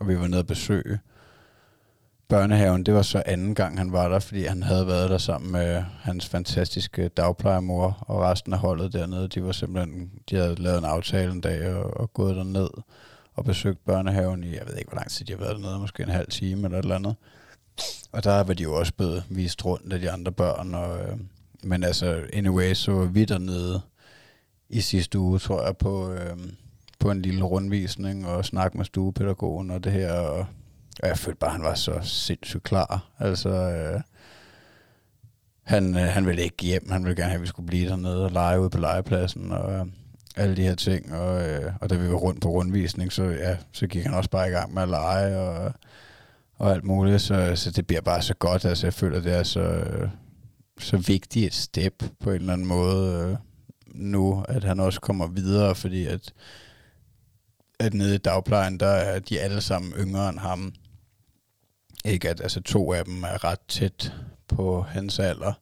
og 0.00 0.08
vi 0.08 0.18
var 0.18 0.26
nede 0.26 0.40
og 0.40 0.46
besøge 0.46 0.98
børnehaven. 2.28 2.86
Det 2.86 2.94
var 2.94 3.02
så 3.02 3.22
anden 3.26 3.54
gang, 3.54 3.78
han 3.78 3.92
var 3.92 4.08
der, 4.08 4.18
fordi 4.18 4.44
han 4.44 4.62
havde 4.62 4.86
været 4.86 5.10
der 5.10 5.18
sammen 5.18 5.52
med 5.52 5.82
hans 6.00 6.28
fantastiske 6.28 7.08
dagplejemor 7.08 7.98
og 8.00 8.20
resten 8.20 8.52
af 8.52 8.58
holdet 8.58 8.92
dernede. 8.92 9.28
De 9.28 9.44
var 9.44 9.52
simpelthen, 9.52 10.10
de 10.30 10.36
havde 10.36 10.54
lavet 10.54 10.78
en 10.78 10.84
aftale 10.84 11.32
en 11.32 11.40
dag 11.40 11.74
og, 11.74 12.00
og 12.00 12.12
gået 12.12 12.36
derned 12.36 12.68
og 13.34 13.44
besøgt 13.44 13.84
børnehaven 13.84 14.44
i, 14.44 14.54
jeg 14.54 14.62
ved 14.66 14.76
ikke, 14.76 14.88
hvor 14.88 14.96
lang 14.96 15.10
tid 15.10 15.26
de 15.26 15.32
har 15.32 15.38
været 15.38 15.56
dernede, 15.56 15.78
måske 15.78 16.02
en 16.02 16.08
halv 16.08 16.28
time 16.30 16.64
eller 16.64 16.78
et 16.78 16.82
eller 16.82 16.94
andet. 16.94 17.16
Og 18.12 18.24
der 18.24 18.42
var 18.42 18.54
de 18.54 18.62
jo 18.62 18.74
også 18.74 18.92
blevet 18.94 19.24
vist 19.28 19.64
rundt 19.64 19.92
af 19.92 20.00
de 20.00 20.10
andre 20.10 20.32
børn. 20.32 20.74
Og, 20.74 20.98
øh, 20.98 21.18
men 21.62 21.84
altså, 21.84 22.22
anyway, 22.32 22.74
så 22.74 22.92
var 22.92 23.04
vi 23.04 23.24
dernede 23.24 23.80
i 24.68 24.80
sidste 24.80 25.18
uge, 25.18 25.38
tror 25.38 25.64
jeg, 25.64 25.76
på, 25.76 26.12
øh, 26.12 26.36
på 26.98 27.10
en 27.10 27.22
lille 27.22 27.44
rundvisning 27.44 28.26
og 28.26 28.44
snak 28.44 28.74
med 28.74 28.84
stuepædagogen 28.84 29.70
og 29.70 29.84
det 29.84 29.92
her. 29.92 30.12
Og, 30.12 30.46
og 31.02 31.08
jeg 31.08 31.18
følte 31.18 31.38
bare, 31.38 31.50
at 31.50 31.56
han 31.56 31.64
var 31.64 31.74
så 31.74 31.98
sindssygt 32.02 32.62
klar. 32.62 33.10
Altså, 33.18 33.48
øh, 33.48 34.00
han, 35.62 35.94
øh, 35.96 36.02
han 36.02 36.26
ville 36.26 36.42
ikke 36.42 36.64
hjem, 36.64 36.90
han 36.90 37.04
ville 37.04 37.16
gerne 37.16 37.30
have, 37.30 37.38
at 37.38 37.42
vi 37.42 37.46
skulle 37.46 37.66
blive 37.66 37.88
dernede 37.88 38.24
og 38.24 38.30
lege 38.30 38.60
ude 38.60 38.70
på 38.70 38.78
legepladsen 38.78 39.52
og 39.52 39.72
øh, 39.72 39.86
alle 40.36 40.56
de 40.56 40.62
her 40.62 40.74
ting. 40.74 41.14
Og, 41.14 41.48
øh, 41.48 41.72
og 41.80 41.90
da 41.90 41.94
vi 41.94 42.08
var 42.08 42.16
rundt 42.16 42.42
på 42.42 42.48
rundvisning, 42.48 43.12
så, 43.12 43.24
ja, 43.24 43.56
så 43.72 43.86
gik 43.86 44.04
han 44.04 44.14
også 44.14 44.30
bare 44.30 44.48
i 44.48 44.52
gang 44.52 44.74
med 44.74 44.82
at 44.82 44.88
lege 44.88 45.38
og, 45.38 45.72
og 46.54 46.72
alt 46.72 46.84
muligt. 46.84 47.22
Så, 47.22 47.52
så 47.56 47.70
det 47.70 47.86
bliver 47.86 48.00
bare 48.00 48.22
så 48.22 48.34
godt. 48.34 48.64
Altså, 48.64 48.86
jeg 48.86 48.94
føler, 48.94 49.20
det 49.20 49.32
er 49.32 49.42
så, 49.42 49.60
øh, 49.60 50.08
så 50.78 50.96
vigtigt 50.96 51.46
et 51.46 51.54
step 51.54 52.04
på 52.20 52.30
en 52.30 52.36
eller 52.36 52.52
anden 52.52 52.66
måde 52.66 53.28
øh, 53.30 53.36
nu, 53.94 54.44
at 54.48 54.64
han 54.64 54.80
også 54.80 55.00
kommer 55.00 55.26
videre, 55.26 55.74
fordi 55.74 56.06
at, 56.06 56.32
at 57.80 57.94
nede 57.94 58.14
i 58.14 58.18
dagplejen, 58.18 58.80
der 58.80 58.86
er 58.86 59.18
de 59.18 59.40
alle 59.40 59.60
sammen 59.60 59.92
yngre 59.92 60.28
end 60.28 60.38
ham. 60.38 60.74
Ikke 62.04 62.30
at 62.30 62.40
altså 62.40 62.60
to 62.60 62.92
af 62.92 63.04
dem 63.04 63.22
er 63.22 63.44
ret 63.44 63.60
tæt 63.68 64.12
på 64.48 64.82
hans 64.82 65.18
alder, 65.18 65.52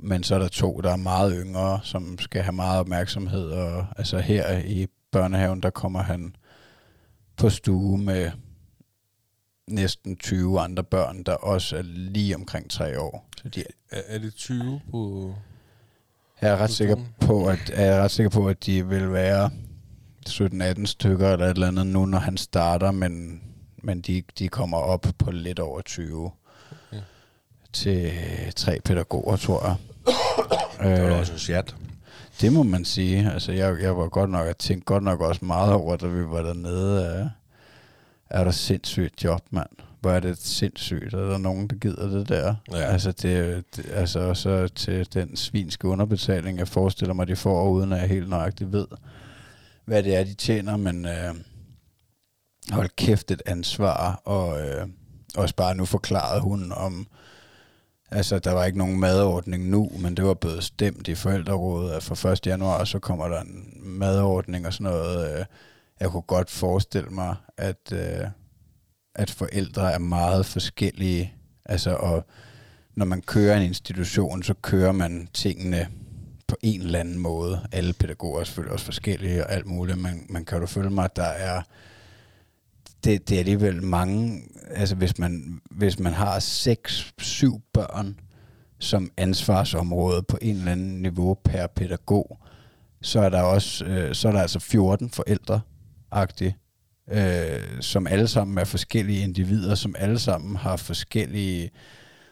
men 0.00 0.22
så 0.22 0.34
er 0.34 0.38
der 0.38 0.48
to, 0.48 0.80
der 0.84 0.92
er 0.92 0.96
meget 0.96 1.34
yngre, 1.44 1.80
som 1.82 2.18
skal 2.18 2.42
have 2.42 2.52
meget 2.52 2.80
opmærksomhed, 2.80 3.50
og 3.50 3.86
altså 3.96 4.18
her 4.18 4.58
i 4.58 4.86
børnehaven, 5.10 5.60
der 5.60 5.70
kommer 5.70 6.02
han 6.02 6.36
på 7.36 7.50
stue 7.50 7.98
med 7.98 8.30
næsten 9.68 10.16
20 10.16 10.60
andre 10.60 10.84
børn, 10.84 11.22
der 11.22 11.34
også 11.34 11.76
er 11.76 11.82
lige 11.82 12.36
omkring 12.36 12.70
tre 12.70 13.00
år. 13.00 13.28
Så 13.42 13.48
de, 13.48 13.64
Er, 13.90 14.02
er 14.06 14.18
det 14.18 14.34
20 14.34 14.80
på... 14.90 15.34
jeg 16.40 16.50
er 16.50 16.56
ret 16.56 16.70
sikker 16.70 16.96
på, 17.20 17.46
at 17.46 17.70
jeg 17.70 17.86
er 17.86 18.02
ret 18.02 18.10
sikker 18.10 18.30
på, 18.30 18.48
at 18.48 18.66
de 18.66 18.88
vil 18.88 19.12
være 19.12 19.50
17-18 20.28 20.86
stykker 20.86 21.32
eller 21.32 21.46
et 21.46 21.50
eller 21.50 21.68
andet 21.68 21.86
nu, 21.86 22.06
når 22.06 22.18
han 22.18 22.36
starter, 22.36 22.90
men, 22.90 23.42
men 23.84 24.00
de, 24.00 24.22
de 24.38 24.48
kommer 24.48 24.76
op 24.78 25.06
på 25.18 25.30
lidt 25.30 25.58
over 25.58 25.80
20 25.80 26.30
Okay. 26.92 27.02
til 27.72 28.12
tre 28.56 28.78
pædagoger, 28.84 29.36
tror 29.36 29.66
jeg. 29.66 29.76
Det 30.94 31.02
var 31.02 31.08
Øh, 31.12 31.18
også 31.18 31.32
en 31.32 31.38
chat. 31.38 31.74
det 32.40 32.52
må 32.52 32.62
man 32.62 32.84
sige. 32.84 33.30
Altså, 33.32 33.52
jeg, 33.52 33.76
jeg 33.82 33.96
var 33.96 34.08
godt 34.08 34.30
nok, 34.30 34.46
jeg 34.46 34.58
tænkte 34.58 34.84
godt 34.84 35.02
nok 35.02 35.20
også 35.20 35.44
meget 35.44 35.72
over, 35.72 35.96
da 35.96 36.06
vi 36.06 36.24
var 36.28 36.42
dernede. 36.42 37.18
Øh, 37.20 37.26
er 38.30 38.44
der 38.44 38.50
sindssygt 38.50 39.24
job, 39.24 39.40
mand? 39.50 39.68
Hvor 40.00 40.10
er 40.10 40.20
det 40.20 40.38
sindssygt? 40.38 41.14
Er 41.14 41.28
der 41.28 41.38
nogen, 41.38 41.66
der 41.68 41.76
gider 41.76 42.08
det 42.08 42.28
der? 42.28 42.54
Ja. 42.72 42.76
Altså, 42.76 43.12
det, 43.12 43.64
det, 43.76 43.86
altså 43.92 44.34
så 44.34 44.68
til 44.68 45.14
den 45.14 45.36
svinske 45.36 45.88
underbetaling, 45.88 46.58
jeg 46.58 46.68
forestiller 46.68 47.14
mig, 47.14 47.28
de 47.28 47.36
får, 47.36 47.68
uden 47.68 47.92
at 47.92 48.00
jeg 48.00 48.08
helt 48.08 48.28
nøjagtigt 48.28 48.72
ved, 48.72 48.86
hvad 49.84 50.02
det 50.02 50.16
er, 50.16 50.24
de 50.24 50.34
tjener, 50.34 50.76
men 50.76 51.04
øh, 51.06 51.34
hold 52.72 52.88
kæft 52.96 53.30
et 53.30 53.42
ansvar, 53.46 54.22
og 54.24 54.60
øh, 54.60 54.86
også 55.36 55.54
bare 55.54 55.74
nu 55.74 55.84
forklarede 55.84 56.40
hun 56.40 56.72
om, 56.72 57.06
altså 58.10 58.38
der 58.38 58.52
var 58.52 58.64
ikke 58.64 58.78
nogen 58.78 59.00
madordning 59.00 59.68
nu, 59.68 59.90
men 59.98 60.16
det 60.16 60.24
var 60.24 60.34
blevet 60.34 60.64
stemt 60.64 61.08
i 61.08 61.14
forældrerådet, 61.14 61.90
at 61.90 62.02
fra 62.02 62.32
1. 62.32 62.46
januar, 62.46 62.84
så 62.84 62.98
kommer 62.98 63.28
der 63.28 63.40
en 63.40 63.72
madordning 63.82 64.66
og 64.66 64.72
sådan 64.72 64.92
noget. 64.92 65.38
Øh, 65.38 65.44
jeg 66.00 66.10
kunne 66.10 66.22
godt 66.22 66.50
forestille 66.50 67.10
mig, 67.10 67.36
at, 67.56 67.92
øh, 67.92 68.26
at 69.14 69.30
forældre 69.30 69.92
er 69.92 69.98
meget 69.98 70.46
forskellige, 70.46 71.34
altså 71.64 71.94
og 71.94 72.26
når 72.96 73.04
man 73.04 73.22
kører 73.22 73.56
en 73.56 73.62
institution, 73.62 74.42
så 74.42 74.54
kører 74.54 74.92
man 74.92 75.28
tingene 75.34 75.88
på 76.46 76.56
en 76.62 76.80
eller 76.80 77.00
anden 77.00 77.18
måde. 77.18 77.66
Alle 77.72 77.92
pædagoger 77.92 78.40
er 78.40 78.44
selvfølgelig 78.44 78.72
også 78.72 78.84
forskellige 78.84 79.46
og 79.46 79.52
alt 79.52 79.66
muligt, 79.66 79.98
men 79.98 80.26
man 80.28 80.44
kan 80.44 80.60
jo 80.60 80.66
følge 80.66 80.90
mig, 80.90 81.04
at 81.04 81.16
der 81.16 81.22
er 81.22 81.62
det, 83.04 83.28
det 83.28 83.34
er 83.34 83.38
alligevel 83.38 83.82
mange, 83.82 84.42
altså 84.70 84.94
hvis 84.94 85.18
man, 85.18 85.60
hvis 85.70 85.98
man 85.98 86.12
har 86.12 86.38
seks, 86.38 87.12
syv 87.18 87.60
børn 87.72 88.20
som 88.78 89.10
ansvarsområde 89.16 90.22
på 90.22 90.38
en 90.42 90.56
eller 90.56 90.72
anden 90.72 91.02
niveau 91.02 91.34
per 91.34 91.66
pædagog, 91.66 92.38
så 93.02 93.20
er 93.20 93.28
der 93.28 93.42
også, 93.42 93.84
øh, 93.84 94.14
så 94.14 94.28
er 94.28 94.32
der 94.32 94.40
altså 94.40 94.58
14 94.58 95.10
forældre 95.10 95.60
agtigt, 96.10 96.54
øh, 97.10 97.80
som 97.80 98.06
alle 98.06 98.28
sammen 98.28 98.58
er 98.58 98.64
forskellige 98.64 99.22
individer, 99.22 99.74
som 99.74 99.94
alle 99.98 100.18
sammen 100.18 100.56
har 100.56 100.76
forskellige 100.76 101.70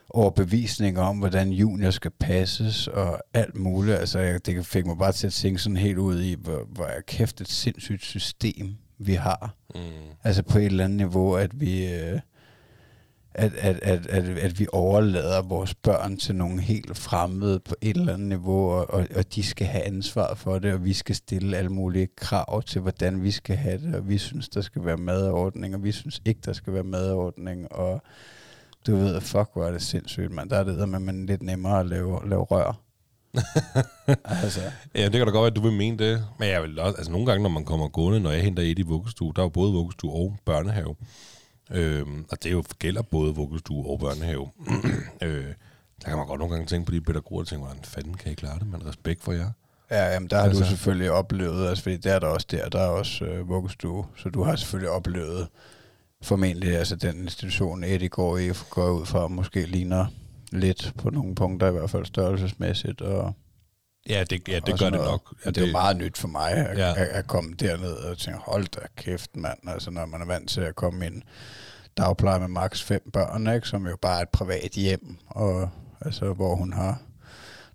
overbevisninger 0.09 1.01
om, 1.01 1.17
hvordan 1.17 1.49
junior 1.49 1.91
skal 1.91 2.11
passes 2.19 2.87
og 2.87 3.19
alt 3.33 3.55
muligt. 3.55 3.97
Altså, 3.97 4.19
jeg, 4.19 4.45
det 4.45 4.65
fik 4.65 4.85
mig 4.85 4.97
bare 4.97 5.11
til 5.11 5.27
at 5.27 5.33
tænke 5.33 5.59
sådan 5.59 5.77
helt 5.77 5.97
ud 5.97 6.21
i, 6.21 6.35
hvor, 6.39 6.67
hvor 6.69 6.85
er 6.85 7.01
kæft 7.01 7.41
et 7.41 7.49
sindssygt 7.49 8.03
system, 8.03 8.75
vi 9.07 9.13
har. 9.13 9.55
Mm. 9.75 9.81
Altså 10.23 10.43
på 10.43 10.57
et 10.57 10.65
eller 10.65 10.83
andet 10.83 10.97
niveau, 10.97 11.33
at 11.33 11.61
vi, 11.61 11.93
øh, 11.93 12.19
at, 13.33 13.53
at, 13.53 13.79
at, 13.81 14.07
at, 14.07 14.37
at 14.37 14.59
vi 14.59 14.67
overlader 14.73 15.41
vores 15.41 15.73
børn 15.73 16.17
til 16.17 16.35
nogle 16.35 16.61
helt 16.61 16.97
fremmede 16.97 17.59
på 17.59 17.75
et 17.81 17.97
eller 17.97 18.13
andet 18.13 18.27
niveau, 18.27 18.69
og, 18.69 18.93
og, 18.93 19.07
og 19.15 19.35
de 19.35 19.43
skal 19.43 19.67
have 19.67 19.83
ansvar 19.83 20.35
for 20.35 20.59
det, 20.59 20.73
og 20.73 20.85
vi 20.85 20.93
skal 20.93 21.15
stille 21.15 21.57
alle 21.57 21.71
mulige 21.71 22.07
krav 22.15 22.63
til, 22.63 22.81
hvordan 22.81 23.23
vi 23.23 23.31
skal 23.31 23.55
have 23.55 23.77
det, 23.77 23.95
og 23.95 24.09
vi 24.09 24.17
synes, 24.17 24.49
der 24.49 24.61
skal 24.61 24.85
være 24.85 24.97
madordning, 24.97 25.75
og 25.75 25.83
vi 25.83 25.91
synes 25.91 26.21
ikke, 26.25 26.41
der 26.45 26.53
skal 26.53 26.73
være 26.73 26.83
madordning, 26.83 27.71
og 27.71 28.01
du 28.87 28.95
ved, 28.95 29.21
fuck, 29.21 29.49
hvor 29.53 29.65
er 29.65 29.71
det 29.71 29.81
sindssygt, 29.81 30.31
man. 30.31 30.49
Der 30.49 30.57
er 30.57 30.63
det 30.63 30.89
med, 30.89 30.99
man 30.99 31.25
lidt 31.25 31.43
nemmere 31.43 31.79
at 31.79 31.85
lave, 31.85 32.29
lave 32.29 32.43
rør. 32.43 32.79
altså, 34.43 34.61
Ja, 34.95 35.03
det 35.03 35.11
kan 35.11 35.27
da 35.27 35.31
godt 35.31 35.35
være, 35.35 35.47
at 35.47 35.55
du 35.55 35.61
vil 35.61 35.71
mene 35.71 35.97
det. 35.97 36.25
Men 36.39 36.49
jeg 36.49 36.61
vil 36.61 36.79
også, 36.79 36.97
altså 36.97 37.11
nogle 37.11 37.25
gange, 37.25 37.43
når 37.43 37.49
man 37.49 37.65
kommer 37.65 37.87
gående, 37.87 38.19
når 38.19 38.31
jeg 38.31 38.41
henter 38.43 38.63
et 38.63 38.79
i 38.79 38.81
vuggestue, 38.81 39.33
der 39.35 39.41
er 39.41 39.45
jo 39.45 39.49
både 39.49 39.73
vuggestue 39.73 40.13
og 40.13 40.37
børnehave. 40.45 40.95
Øhm, 41.71 42.25
og 42.31 42.43
det 42.43 42.51
jo 42.51 42.63
gælder 42.79 43.01
både 43.01 43.35
vuggestue 43.35 43.85
og 43.89 43.99
børnehave. 43.99 44.49
øh, 45.23 45.45
der 46.01 46.09
kan 46.09 46.17
man 46.17 46.27
godt 46.27 46.39
nogle 46.39 46.53
gange 46.53 46.67
tænke 46.67 46.85
på 46.85 46.91
de 46.91 47.01
pædagoger, 47.01 47.41
og 47.41 47.47
tænke, 47.47 47.65
hvordan 47.65 47.83
fanden 47.83 48.13
kan 48.13 48.31
I 48.31 48.35
klare 48.35 48.59
det? 48.59 48.67
Men 48.67 48.85
respekt 48.87 49.23
for 49.23 49.31
jer. 49.31 49.49
Ja, 49.91 50.13
jamen, 50.13 50.29
der 50.29 50.37
har. 50.37 50.43
Altså- 50.43 50.63
du 50.63 50.69
selvfølgelig 50.69 51.11
oplevet, 51.11 51.67
altså, 51.67 51.83
fordi 51.83 51.97
der 51.97 52.13
er 52.13 52.19
der 52.19 52.27
også 52.27 52.47
der, 52.51 52.69
der 52.69 52.79
er 52.79 52.87
også 52.87 53.25
øh, 53.25 53.49
vuggestue, 53.49 54.05
så 54.17 54.29
du 54.29 54.43
har 54.43 54.55
selvfølgelig 54.55 54.89
oplevet 54.89 55.47
formentlig, 56.21 56.77
altså 56.77 56.95
den 56.95 57.21
institution, 57.21 57.83
Eddie 57.83 58.09
går 58.09 58.37
i, 58.37 58.51
går 58.69 58.89
ud 58.91 59.05
fra, 59.05 59.27
måske 59.27 59.65
ligner 59.65 60.05
lidt 60.53 60.93
på 60.97 61.09
nogle 61.09 61.35
punkter, 61.35 61.67
i 61.67 61.71
hvert 61.71 61.89
fald 61.89 62.05
størrelsesmæssigt, 62.05 63.01
og, 63.01 63.33
Ja, 64.09 64.23
det, 64.29 64.47
ja, 64.47 64.59
det 64.59 64.79
gør 64.79 64.89
det 64.89 64.99
nok. 64.99 65.33
Ja, 65.45 65.49
det 65.49 65.57
er 65.63 65.65
jo 65.67 65.71
meget 65.71 65.97
nyt 65.97 66.17
for 66.17 66.27
mig, 66.27 66.51
at, 66.51 66.77
Ja. 66.77 66.89
at, 66.89 67.07
at 67.07 67.27
komme 67.27 67.53
derned 67.59 67.93
og 67.93 68.17
tænke, 68.17 68.39
hold 68.39 68.67
da 68.67 68.79
kæft, 68.95 69.35
mand, 69.35 69.57
altså 69.67 69.91
når 69.91 70.05
man 70.05 70.21
er 70.21 70.25
vant 70.25 70.49
til 70.49 70.61
at 70.61 70.75
komme 70.75 71.05
ind 71.05 71.21
dagpleje 71.97 72.39
med 72.39 72.47
maks 72.47 72.83
fem 72.83 73.09
børn, 73.13 73.55
ikke, 73.55 73.67
som 73.67 73.87
jo 73.87 73.97
bare 74.01 74.17
er 74.17 74.21
et 74.21 74.29
privat 74.29 74.71
hjem, 74.71 75.17
og 75.27 75.69
altså, 76.01 76.33
hvor 76.33 76.55
hun 76.55 76.73
har 76.73 77.01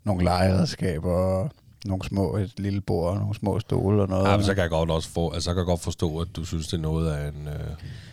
nogle 0.05 0.25
legeredskaber 0.25 1.13
og 1.13 1.51
nogle 1.85 2.05
små, 2.05 2.37
et 2.37 2.61
lille 2.61 2.81
bord 2.81 3.11
og 3.11 3.17
nogle 3.17 3.35
små 3.35 3.61
stole 3.61 4.03
og 4.03 4.09
noget. 4.09 4.29
Ja, 4.31 4.37
men 4.37 4.45
så 4.47 4.55
kan 4.55 4.63
jeg 4.63 4.71
godt 4.71 4.91
også 4.91 5.09
for, 5.09 5.33
altså, 5.33 5.45
så 5.45 5.55
kan 5.55 5.59
jeg 5.59 5.67
godt 5.67 5.81
forstå, 5.81 6.19
at 6.21 6.29
du 6.37 6.45
synes, 6.45 6.69
det 6.69 6.77
er 6.77 6.81
noget 6.83 7.13
af 7.13 7.29
en 7.29 7.49
øh, 7.49 7.55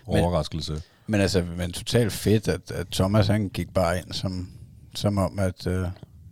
overraskelse. 0.06 0.72
Men 0.74 0.82
altså, 1.14 1.46
men 1.58 1.72
totalt 1.72 2.14
fedt, 2.14 2.48
at, 2.48 2.72
at 2.72 2.88
Thomas 2.92 3.28
han 3.28 3.50
gik 3.50 3.74
bare 3.74 3.98
ind 3.98 4.14
som, 4.14 4.50
som 4.96 5.18
om, 5.18 5.40
at, 5.40 5.68
øh, 5.68 5.88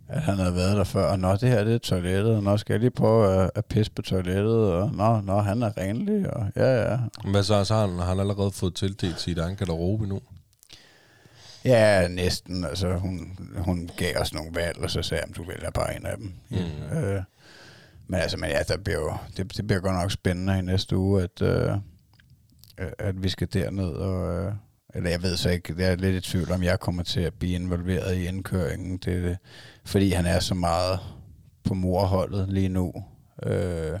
at 0.08 0.22
han 0.22 0.38
havde 0.38 0.54
været 0.54 0.76
der 0.76 0.84
før. 0.84 1.04
Og 1.04 1.18
nå, 1.18 1.32
det 1.32 1.48
her 1.48 1.64
det 1.64 1.74
er 1.74 1.78
toilettet, 1.78 2.36
og 2.36 2.42
nå, 2.42 2.56
skal 2.56 2.74
jeg 2.74 2.80
lige 2.80 2.90
prøve 2.90 3.42
at, 3.42 3.50
at 3.54 3.64
pisse 3.64 3.92
på 3.92 4.02
toilettet, 4.02 4.72
og 4.72 4.90
nå, 4.94 5.20
nå, 5.20 5.40
han 5.40 5.62
er 5.62 5.78
renlig, 5.78 6.34
og 6.34 6.46
ja, 6.56 6.90
ja. 6.90 6.98
Hvad 7.30 7.42
så, 7.42 7.64
så 7.64 7.74
har 7.74 7.86
han, 7.86 7.98
har 7.98 8.04
han 8.04 8.20
allerede 8.20 8.50
fået 8.50 8.74
tildelt 8.74 9.20
sit 9.20 9.38
egen 9.38 9.56
garderobe 9.56 10.06
nu? 10.06 10.20
Ja, 11.64 12.08
næsten. 12.08 12.64
Altså, 12.64 12.92
hun, 12.92 13.38
hun 13.56 13.90
gav 13.96 14.16
os 14.16 14.34
nogle 14.34 14.54
valg, 14.54 14.78
og 14.78 14.90
så 14.90 15.02
sagde 15.02 15.24
jeg, 15.26 15.36
du 15.36 15.44
vælger 15.44 15.70
bare 15.70 15.96
en 15.96 16.06
af 16.06 16.16
dem. 16.16 16.32
Mm. 16.50 16.98
Øh, 16.98 17.22
men 18.06 18.20
altså, 18.20 18.36
men 18.36 18.50
ja, 18.50 18.62
der 18.68 18.76
bliver 18.76 19.00
jo, 19.00 19.12
det, 19.36 19.56
det 19.56 19.66
bliver 19.66 19.80
godt 19.80 19.94
nok 19.94 20.10
spændende 20.10 20.58
i 20.58 20.62
næste 20.62 20.96
uge, 20.96 21.22
at, 21.22 21.42
øh, 21.42 21.76
at 22.98 23.22
vi 23.22 23.28
skal 23.28 23.48
derned, 23.52 23.88
og, 23.88 24.34
øh, 24.34 24.52
eller 24.94 25.10
jeg 25.10 25.22
ved 25.22 25.36
så 25.36 25.50
ikke, 25.50 25.74
jeg 25.78 25.92
er 25.92 25.96
lidt 25.96 26.26
i 26.26 26.30
tvivl 26.30 26.52
om, 26.52 26.62
jeg 26.62 26.80
kommer 26.80 27.02
til 27.02 27.20
at 27.20 27.34
blive 27.34 27.54
involveret 27.54 28.16
i 28.16 28.26
indkøringen, 28.26 28.96
det, 28.96 29.38
fordi 29.84 30.10
han 30.10 30.26
er 30.26 30.40
så 30.40 30.54
meget 30.54 30.98
på 31.64 31.74
morholdet 31.74 32.48
lige 32.48 32.68
nu. 32.68 32.92
Øh, 33.42 33.98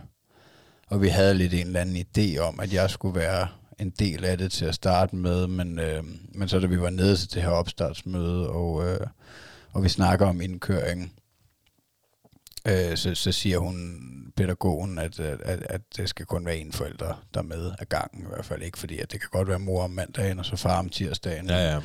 og 0.88 1.02
vi 1.02 1.08
havde 1.08 1.34
lidt 1.34 1.54
en 1.54 1.66
eller 1.66 1.80
anden 1.80 1.96
idé 1.96 2.38
om, 2.38 2.60
at 2.60 2.72
jeg 2.72 2.90
skulle 2.90 3.20
være 3.20 3.48
en 3.78 3.90
del 3.90 4.24
af 4.24 4.38
det 4.38 4.52
til 4.52 4.64
at 4.64 4.74
starte 4.74 5.16
med, 5.16 5.46
men, 5.46 5.78
øh, 5.78 6.04
men 6.34 6.48
så 6.48 6.58
da 6.58 6.66
vi 6.66 6.80
var 6.80 6.90
nede 6.90 7.16
til 7.16 7.34
det 7.34 7.42
her 7.42 7.50
opstartsmøde, 7.50 8.48
og, 8.48 8.86
øh, 8.88 9.06
og 9.72 9.82
vi 9.82 9.88
snakker 9.88 10.26
om 10.26 10.40
indkøringen, 10.40 11.12
øh, 12.68 12.96
så, 12.96 13.14
så 13.14 13.32
siger 13.32 13.58
hun 13.58 14.00
pædagogen, 14.36 14.98
at, 14.98 15.20
at, 15.20 15.62
at, 15.68 15.80
det 15.96 16.08
skal 16.08 16.26
kun 16.26 16.46
være 16.46 16.56
en 16.56 16.72
forælder, 16.72 17.24
der 17.34 17.40
er 17.40 17.44
med 17.44 17.72
af 17.78 17.88
gangen, 17.88 18.22
i 18.22 18.26
hvert 18.28 18.44
fald 18.44 18.62
ikke, 18.62 18.78
fordi 18.78 18.98
at 18.98 19.12
det 19.12 19.20
kan 19.20 19.28
godt 19.32 19.48
være 19.48 19.58
mor 19.58 19.82
om 19.84 19.90
mandagen, 19.90 20.38
og 20.38 20.44
så 20.44 20.56
far 20.56 20.78
om 20.78 20.88
tirsdagen. 20.88 21.46
Ja, 21.46 21.72
ja. 21.72 21.80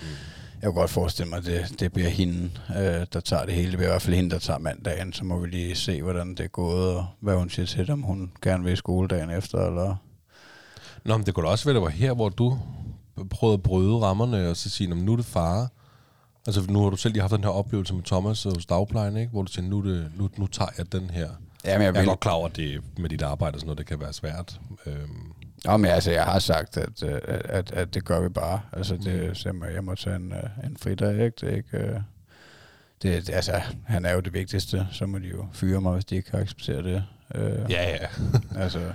Jeg 0.61 0.65
kunne 0.67 0.80
godt 0.82 0.89
forestille 0.91 1.30
mig, 1.30 1.38
at 1.38 1.45
det, 1.45 1.80
det 1.80 1.93
bliver 1.93 2.09
hende, 2.09 2.51
øh, 2.69 3.05
der 3.13 3.19
tager 3.19 3.45
det 3.45 3.53
hele. 3.53 3.69
Det 3.71 3.77
bliver 3.77 3.89
i 3.89 3.93
hvert 3.93 4.01
fald 4.01 4.15
hende, 4.15 4.30
der 4.30 4.39
tager 4.39 4.59
mandagen. 4.59 5.13
Så 5.13 5.23
må 5.25 5.39
vi 5.39 5.47
lige 5.47 5.75
se, 5.75 6.01
hvordan 6.01 6.30
det 6.30 6.39
er 6.39 6.47
gået, 6.47 6.95
og 6.95 7.05
hvad 7.19 7.36
hun 7.36 7.49
siger 7.49 7.65
til 7.65 7.80
det, 7.80 7.89
om 7.89 8.01
hun 8.01 8.32
gerne 8.41 8.63
vil 8.63 8.73
i 8.73 8.75
skoledagen 8.75 9.30
efter, 9.30 9.67
eller... 9.67 9.95
Nå, 11.05 11.17
men 11.17 11.25
det 11.25 11.34
kunne 11.34 11.45
da 11.45 11.51
også 11.51 11.65
være, 11.65 11.73
det 11.73 11.82
var 11.82 11.89
her, 11.89 12.13
hvor 12.13 12.30
du 12.30 12.59
prøvede 13.30 13.53
at 13.53 13.63
bryde 13.63 13.97
rammerne, 13.99 14.49
og 14.49 14.57
så 14.57 14.69
sige, 14.69 14.88
"Nå, 14.89 14.95
men 14.95 15.05
nu 15.05 15.11
er 15.11 15.15
det 15.17 15.25
far. 15.25 15.69
Altså, 16.47 16.61
nu 16.69 16.83
har 16.83 16.89
du 16.89 16.95
selv 16.95 17.13
lige 17.13 17.21
haft 17.21 17.33
den 17.33 17.43
her 17.43 17.51
oplevelse 17.51 17.93
med 17.93 18.03
Thomas 18.03 18.43
hos 18.43 18.65
dagplejen, 18.65 19.17
ikke? 19.17 19.31
Hvor 19.31 19.41
du 19.41 19.51
siger, 19.51 19.67
nu, 19.69 19.93
det, 19.93 20.11
nu, 20.17 20.29
nu 20.37 20.47
tager 20.47 20.69
jeg 20.77 20.91
den 20.91 21.09
her. 21.09 21.29
Jamen, 21.65 21.85
jeg 21.85 21.93
Jeg 21.95 22.01
er 22.01 22.05
godt 22.05 22.19
klar 22.19 22.31
over, 22.31 22.47
at 22.47 22.55
det 22.55 22.81
med 22.97 23.09
dit 23.09 23.21
arbejde 23.21 23.55
og 23.55 23.59
sådan 23.59 23.67
noget, 23.67 23.77
det 23.77 23.85
kan 23.85 23.99
være 23.99 24.13
svært. 24.13 24.59
Øhm, 24.85 25.31
Nå, 25.65 25.77
men 25.77 25.91
altså, 25.91 26.11
jeg 26.11 26.23
har 26.23 26.39
sagt, 26.39 26.77
at, 26.77 27.03
øh, 27.03 27.19
at, 27.23 27.41
at, 27.45 27.71
at 27.71 27.93
det 27.93 28.05
gør 28.05 28.19
vi 28.21 28.29
bare. 28.29 28.61
Altså, 28.73 28.97
det, 28.97 29.37
så 29.37 29.49
jeg, 29.49 29.55
må, 29.55 29.65
jeg 29.65 29.83
må 29.83 29.95
tage 29.95 30.15
en, 30.15 30.33
øh, 30.33 30.65
en 30.65 30.77
fridag, 30.77 31.13
ikke? 31.25 31.37
Det 31.41 31.49
er 31.51 31.55
ikke... 31.55 31.77
øh, 31.77 31.99
Det, 33.01 33.27
det, 33.27 33.33
altså, 33.33 33.61
han 33.85 34.05
er 34.05 34.13
jo 34.13 34.19
det 34.19 34.33
vigtigste. 34.33 34.87
Så 34.91 35.05
må 35.05 35.17
de 35.19 35.27
jo 35.27 35.47
fyre 35.53 35.81
mig, 35.81 35.93
hvis 35.93 36.05
de 36.05 36.15
ikke 36.15 36.31
kan 36.31 36.39
acceptere 36.39 36.83
det. 36.83 37.03
Øh, 37.35 37.71
ja, 37.71 37.89
ja. 37.89 38.07
Altså, 38.55 38.93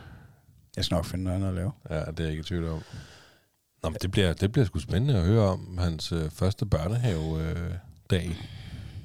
jeg 0.76 0.84
skal 0.84 0.94
nok 0.94 1.04
finde 1.04 1.24
noget 1.24 1.36
andet 1.36 1.48
at 1.48 1.54
lave. 1.54 1.72
Ja, 1.90 2.00
det 2.00 2.20
er 2.20 2.24
jeg 2.24 2.30
ikke 2.30 2.40
i 2.40 2.44
tvivl 2.44 2.68
om. 2.68 2.82
Nå, 3.84 3.90
men 3.90 3.98
det 4.02 4.10
bliver, 4.10 4.32
det 4.32 4.52
bliver 4.52 4.64
sgu 4.64 4.78
spændende 4.78 5.16
at 5.20 5.26
høre 5.26 5.48
om 5.48 5.78
hans 5.78 6.12
øh, 6.12 6.30
første 6.30 6.66
børnehave-dag. 6.66 8.36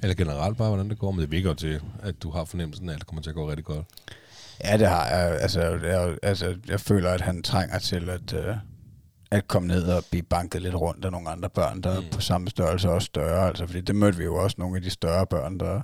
Eller 0.02 0.14
generelt 0.14 0.58
bare, 0.58 0.68
hvordan 0.68 0.90
det 0.90 0.98
går. 0.98 1.10
Men 1.10 1.20
det 1.20 1.30
virker 1.30 1.54
til, 1.54 1.80
at 2.02 2.22
du 2.22 2.30
har 2.30 2.44
fornemmelsen 2.44 2.88
af, 2.88 2.92
at 2.92 2.98
det 2.98 3.06
kommer 3.06 3.22
til 3.22 3.30
at 3.30 3.36
gå 3.36 3.48
rigtig 3.48 3.64
godt. 3.64 3.86
Ja, 4.64 4.76
det 4.76 4.88
har 4.88 5.06
jeg. 5.08 5.40
Altså, 5.40 5.60
jeg, 5.60 6.16
altså, 6.22 6.56
jeg 6.68 6.80
føler, 6.80 7.10
at 7.10 7.20
han 7.20 7.42
trænger 7.42 7.78
til 7.78 8.10
at, 8.10 8.32
øh, 8.32 8.56
at 9.30 9.48
komme 9.48 9.68
ned 9.68 9.82
og 9.82 10.04
blive 10.10 10.22
banket 10.22 10.62
lidt 10.62 10.74
rundt 10.74 11.04
af 11.04 11.12
nogle 11.12 11.30
andre 11.30 11.50
børn, 11.50 11.80
der 11.80 12.00
mm. 12.00 12.06
er 12.06 12.10
på 12.10 12.20
samme 12.20 12.48
størrelse 12.48 12.88
og 12.88 12.94
også 12.94 13.06
større. 13.06 13.48
Altså, 13.48 13.66
fordi 13.66 13.80
det 13.80 13.94
mødte 13.94 14.18
vi 14.18 14.24
jo 14.24 14.34
også 14.34 14.56
nogle 14.58 14.76
af 14.76 14.82
de 14.82 14.90
større 14.90 15.26
børn, 15.26 15.58
der 15.58 15.80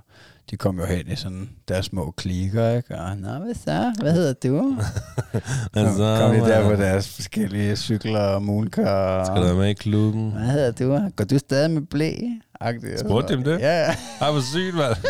de 0.51 0.57
kom 0.57 0.79
jo 0.79 0.87
hen 0.87 1.09
i 1.09 1.17
sådan 1.17 1.51
deres 1.69 1.87
små 1.87 2.11
klikker, 2.11 2.77
ikke? 2.77 2.99
Og, 2.99 3.17
Nå, 3.17 3.29
hvad 3.29 3.55
så? 3.55 3.95
Hvad 4.01 4.13
hedder 4.13 4.35
du? 4.43 4.77
Altså, 5.75 5.97
så 5.97 6.19
kom 6.21 6.35
de 6.35 6.41
der 6.41 6.71
på 6.71 6.83
deres 6.83 7.09
forskellige 7.09 7.77
cykler 7.77 8.21
og 8.21 8.43
mulkar. 8.43 9.25
Skal 9.25 9.49
du 9.49 9.55
med 9.55 9.69
i 9.69 9.73
klubben? 9.73 10.31
Hvad 10.31 10.47
hedder 10.47 10.73
du? 10.73 11.11
Går 11.17 11.25
du 11.25 11.39
stadig 11.39 11.71
med 11.71 11.83
blæ? 11.83 12.13
Spurgte 12.99 13.33
de 13.33 13.39
om 13.39 13.45
det? 13.45 13.61
Ja, 13.61 13.81
ja. 13.81 13.95
Ej, 14.21 14.31
hvor 14.31 14.41
sygt, 14.41 14.75
mand. 14.75 14.97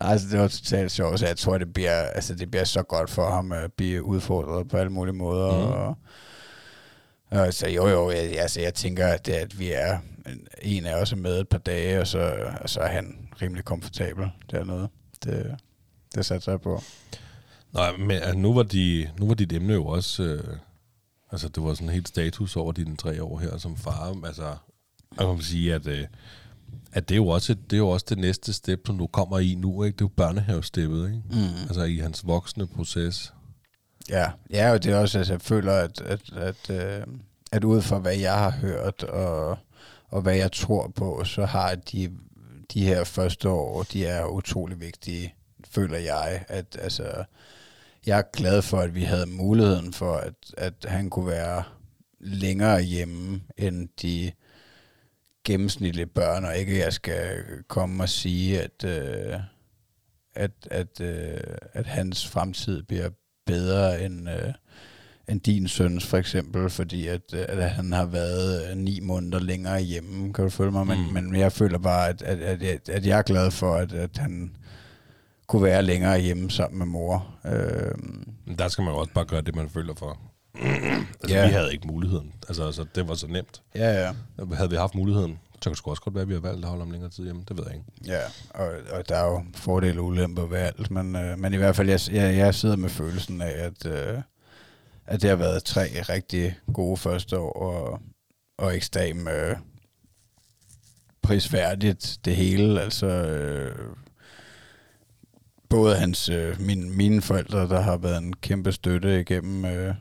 Nej, 0.00 0.12
altså, 0.12 0.28
det 0.30 0.40
var 0.40 0.48
totalt 0.48 0.92
sjovt, 0.92 1.20
så 1.20 1.26
jeg 1.26 1.36
tror, 1.36 1.58
det 1.58 1.72
bliver, 1.72 2.02
altså, 2.02 2.34
det 2.34 2.50
bliver 2.50 2.64
så 2.64 2.82
godt 2.82 3.10
for 3.10 3.30
ham 3.30 3.52
at 3.52 3.72
blive 3.76 4.02
udfordret 4.02 4.68
på 4.68 4.76
alle 4.76 4.92
mulige 4.92 5.14
måder. 5.14 5.52
Mm. 5.52 5.72
Og, 5.72 5.98
og, 7.30 7.54
så 7.54 7.68
jo, 7.68 7.88
jo, 7.88 8.10
jeg, 8.10 8.38
altså, 8.38 8.60
jeg 8.60 8.74
tænker, 8.74 9.06
at, 9.06 9.26
det, 9.26 9.32
at 9.32 9.58
vi 9.58 9.72
er 9.72 9.98
en 10.62 10.86
af 10.86 10.94
os 10.94 11.12
er 11.12 11.16
med 11.16 11.40
et 11.40 11.48
par 11.48 11.58
dage, 11.58 12.00
og 12.00 12.06
så, 12.06 12.50
og 12.60 12.70
så 12.70 12.80
er 12.80 12.88
han 12.88 13.28
rimelig 13.42 13.64
komfortabel 13.64 14.30
dernede. 14.50 14.88
Det, 15.24 15.56
det 16.14 16.26
satte 16.26 16.50
jeg 16.50 16.60
på. 16.60 16.82
Nej, 17.72 17.96
men 17.96 18.10
altså, 18.10 18.36
nu, 18.38 18.54
var 18.54 18.62
de, 18.62 19.10
nu 19.18 19.26
var 19.26 19.34
dit 19.34 19.52
emne 19.52 19.72
jo 19.72 19.86
også... 19.86 20.22
Øh, 20.22 20.56
altså, 21.32 21.48
det 21.48 21.62
var 21.62 21.74
sådan 21.74 21.88
helt 21.88 22.08
status 22.08 22.56
over 22.56 22.72
dine 22.72 22.96
tre 22.96 23.22
år 23.22 23.38
her 23.38 23.58
som 23.58 23.76
far. 23.76 24.26
Altså, 24.26 24.56
man 25.18 25.36
kan 25.36 25.44
sige, 25.44 25.74
at, 25.74 25.86
øh, 25.86 26.06
at 26.92 27.08
det, 27.08 27.14
er 27.14 27.16
jo 27.16 27.28
også, 27.28 27.54
det 27.54 27.72
er 27.72 27.78
jo 27.78 27.88
også 27.88 28.06
det 28.08 28.18
næste 28.18 28.52
step, 28.52 28.86
som 28.86 28.98
du 28.98 29.06
kommer 29.06 29.38
i 29.38 29.54
nu. 29.54 29.82
Ikke? 29.84 29.96
Det 29.96 30.00
er 30.00 30.04
jo 30.04 30.12
børnehavesteppet, 30.16 31.06
ikke? 31.06 31.22
Mm. 31.30 31.62
Altså 31.62 31.82
i 31.82 31.96
hans 31.96 32.26
voksne 32.26 32.66
proces. 32.66 33.34
Ja, 34.08 34.30
ja 34.50 34.72
og 34.72 34.84
det 34.84 34.92
er 34.92 34.96
også, 34.96 35.18
altså, 35.18 35.32
jeg 35.32 35.40
føler, 35.40 35.72
at, 35.72 36.00
at, 36.00 36.20
at, 36.32 36.70
øh, 36.70 37.06
at 37.52 37.64
ud 37.64 37.82
fra 37.82 37.98
hvad 37.98 38.16
jeg 38.16 38.34
har 38.34 38.50
hørt, 38.50 39.02
og, 39.02 39.58
og 40.08 40.22
hvad 40.22 40.36
jeg 40.36 40.52
tror 40.52 40.88
på, 40.88 41.24
så 41.24 41.44
har 41.44 41.74
de, 41.74 42.10
de 42.74 42.86
her 42.86 43.04
første 43.04 43.48
år, 43.48 43.82
de 43.82 44.06
er 44.06 44.24
utrolig 44.24 44.80
vigtige, 44.80 45.34
føler 45.70 45.98
jeg. 45.98 46.44
At, 46.48 46.78
altså, 46.80 47.24
jeg 48.06 48.18
er 48.18 48.22
glad 48.32 48.62
for, 48.62 48.78
at 48.78 48.94
vi 48.94 49.02
havde 49.02 49.26
muligheden 49.26 49.92
for, 49.92 50.16
at, 50.16 50.34
at 50.56 50.74
han 50.84 51.10
kunne 51.10 51.26
være 51.26 51.62
længere 52.20 52.82
hjemme, 52.82 53.42
end 53.56 53.88
de 54.02 54.32
gennemsnitlige 55.44 56.06
børn, 56.06 56.44
og 56.44 56.56
ikke 56.56 56.78
jeg 56.78 56.92
skal 56.92 57.44
komme 57.68 58.02
og 58.02 58.08
sige, 58.08 58.62
at, 58.62 58.84
øh, 58.84 59.40
at, 60.34 60.50
at, 60.70 61.00
øh, 61.00 61.40
at 61.72 61.86
hans 61.86 62.28
fremtid 62.28 62.82
bliver 62.82 63.10
bedre 63.46 64.04
end, 64.04 64.30
øh, 64.30 64.52
end 65.28 65.40
din 65.40 65.68
søns 65.68 66.06
for 66.06 66.16
eksempel, 66.16 66.70
fordi 66.70 67.06
at, 67.06 67.20
øh, 67.34 67.44
at 67.48 67.70
han 67.70 67.92
har 67.92 68.04
været 68.04 68.70
øh, 68.70 68.76
ni 68.76 69.00
måneder 69.00 69.38
længere 69.40 69.80
hjemme, 69.80 70.32
kan 70.32 70.44
du 70.44 70.50
følge 70.50 70.70
mig? 70.72 70.86
Men, 70.86 70.98
Mm. 71.06 71.12
men 71.12 71.36
jeg 71.36 71.52
føler 71.52 71.78
bare, 71.78 72.08
at, 72.08 72.22
at, 72.22 72.62
at, 72.62 72.88
at, 72.88 73.06
jeg 73.06 73.18
er 73.18 73.22
glad 73.22 73.50
for, 73.50 73.74
at, 73.74 73.92
at 73.92 74.18
han 74.18 74.56
kunne 75.46 75.62
være 75.62 75.82
længere 75.82 76.20
hjemme 76.20 76.50
sammen 76.50 76.78
med 76.78 76.86
mor. 76.86 77.34
Øh, 77.46 77.94
der 78.58 78.68
skal 78.68 78.84
man 78.84 78.94
også 78.94 79.12
bare 79.14 79.24
gøre 79.24 79.40
det, 79.40 79.56
man 79.56 79.68
føler 79.70 79.94
for. 79.94 80.18
altså, 81.22 81.36
Ja. 81.36 81.46
vi 81.46 81.52
havde 81.52 81.72
ikke 81.72 81.86
muligheden. 81.86 82.32
Altså, 82.48 82.66
altså, 82.66 82.84
det 82.94 83.08
var 83.08 83.14
så 83.14 83.26
nemt. 83.26 83.62
ja, 83.74 84.06
ja. 84.06 84.12
Havde 84.54 84.70
vi 84.70 84.76
haft 84.76 84.94
muligheden, 84.94 85.38
så 85.62 85.70
kan 85.70 85.70
det 85.70 85.78
sgu 85.78 85.90
også 85.90 86.02
godt 86.02 86.14
være, 86.14 86.22
at 86.22 86.28
vi 86.28 86.34
har 86.34 86.40
valgt 86.40 86.64
at 86.64 86.68
holde 86.68 86.82
om 86.82 86.90
længere 86.90 87.10
tid 87.10 87.24
hjemme. 87.24 87.44
Det 87.48 87.56
ved 87.56 87.64
jeg 87.66 87.74
ikke. 87.74 87.86
Ja, 88.06 88.20
og, 88.50 88.72
og 88.90 89.08
der 89.08 89.16
er 89.16 89.26
jo 89.26 89.44
fordele 89.54 90.00
og 90.00 90.06
ulemper 90.06 90.46
ved 90.46 90.58
alt, 90.58 90.90
men, 90.90 91.16
øh, 91.16 91.38
men 91.38 91.54
i 91.54 91.56
hvert 91.56 91.76
fald, 91.76 91.88
jeg, 91.88 92.00
jeg, 92.12 92.36
jeg 92.36 92.54
sidder 92.54 92.76
med 92.76 92.88
følelsen 92.88 93.40
af, 93.40 93.64
at, 93.66 93.86
øh, 93.86 94.22
at 95.06 95.22
det 95.22 95.30
har 95.30 95.36
været 95.36 95.64
tre 95.64 95.86
rigtig 96.08 96.58
gode 96.74 96.96
første 96.96 97.38
år, 97.38 97.52
og, 97.52 98.00
og 98.58 98.76
ekstremt 98.76 99.28
øh, 99.28 99.56
prisværdigt 101.22 102.18
det 102.24 102.36
hele. 102.36 102.80
Altså, 102.80 103.06
øh, 103.06 103.76
både 105.68 105.96
hans, 105.96 106.28
øh, 106.28 106.60
min, 106.60 106.96
mine 106.96 107.22
forældre, 107.22 107.68
der 107.68 107.80
har 107.80 107.96
været 107.96 108.18
en 108.18 108.32
kæmpe 108.32 108.72
støtte 108.72 109.20
igennem 109.20 109.64
øh, 109.64 109.94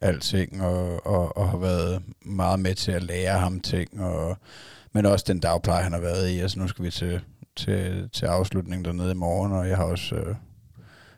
alting, 0.00 0.62
og, 0.62 1.06
og, 1.06 1.36
og 1.36 1.50
har 1.50 1.58
været 1.58 2.02
meget 2.22 2.60
med 2.60 2.74
til 2.74 2.92
at 2.92 3.02
lære 3.02 3.38
ham 3.38 3.60
ting, 3.60 4.00
og 4.00 4.36
men 4.92 5.06
også 5.06 5.24
den 5.28 5.40
dagpleje, 5.40 5.82
han 5.82 5.92
har 5.92 6.00
været 6.00 6.28
i. 6.30 6.38
Altså 6.38 6.58
nu 6.58 6.68
skal 6.68 6.84
vi 6.84 6.90
til, 6.90 7.20
til, 7.56 8.08
til 8.12 8.26
afslutningen 8.26 8.84
dernede 8.84 9.10
i 9.10 9.14
morgen, 9.14 9.52
og 9.52 9.68
jeg 9.68 9.76
har 9.76 9.84
også 9.84 10.14
øh, 10.14 10.34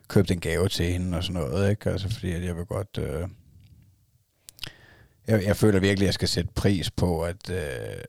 købt 0.07 0.31
en 0.31 0.39
gave 0.39 0.67
til 0.67 0.85
hende 0.85 1.17
og 1.17 1.23
sådan 1.23 1.41
noget, 1.41 1.69
ikke? 1.69 1.89
Altså 1.89 2.09
fordi 2.09 2.31
at 2.31 2.43
jeg 2.43 2.55
vil 2.55 2.65
godt... 2.65 2.97
Øh, 2.97 3.27
jeg, 5.27 5.43
jeg 5.43 5.57
føler 5.57 5.79
virkelig, 5.79 6.05
at 6.05 6.07
jeg 6.07 6.13
skal 6.13 6.27
sætte 6.27 6.51
pris 6.55 6.91
på, 6.91 7.23
at, 7.23 7.49
øh, 7.49 8.03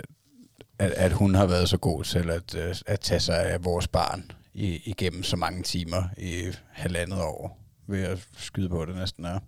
at, 0.79 0.91
at 0.91 1.13
hun 1.13 1.35
har 1.35 1.47
været 1.47 1.69
så 1.69 1.77
god 1.77 2.05
til 2.05 2.31
at, 2.31 2.55
øh, 2.55 2.75
at 2.87 3.01
tage 3.01 3.21
sig 3.21 3.45
af 3.45 3.65
vores 3.65 3.89
barn 3.89 4.31
i, 4.55 4.83
igennem 4.85 5.23
så 5.23 5.37
mange 5.37 5.63
timer 5.63 6.03
i 6.19 6.53
halvandet 6.71 7.21
år, 7.21 7.59
ved 7.87 8.03
at 8.03 8.27
skyde 8.37 8.69
på 8.69 8.85
det 8.85 8.95
næsten 8.97 9.25
er. 9.25 9.39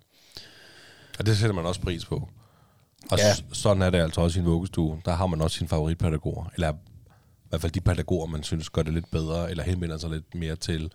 Og 1.19 1.27
det 1.27 1.39
sætter 1.39 1.55
man 1.55 1.67
også 1.67 1.81
pris 1.81 2.05
på. 2.05 2.29
Og 3.11 3.19
Ja. 3.19 3.35
sådan 3.53 3.83
er 3.83 3.91
det 3.91 3.99
altså 3.99 4.21
også 4.21 4.39
i 4.39 4.43
en 4.43 4.49
vuggestue. 4.49 5.01
Der 5.05 5.13
har 5.15 5.27
man 5.27 5.41
også 5.43 5.57
sine 5.59 5.69
favoritpædagoger. 5.69 6.45
Eller 6.55 6.73
i 6.73 6.77
hvert 7.49 7.61
fald 7.61 7.73
de 7.73 7.81
pædagoger, 7.81 8.27
man 8.27 8.43
synes 8.43 8.71
gør 8.71 8.83
det 8.83 8.93
lidt 8.95 9.11
bedre, 9.11 9.51
eller 9.51 9.65
henvender 9.65 9.99
sig 9.99 10.11
lidt 10.11 10.35
mere 10.35 10.57
til. 10.57 10.93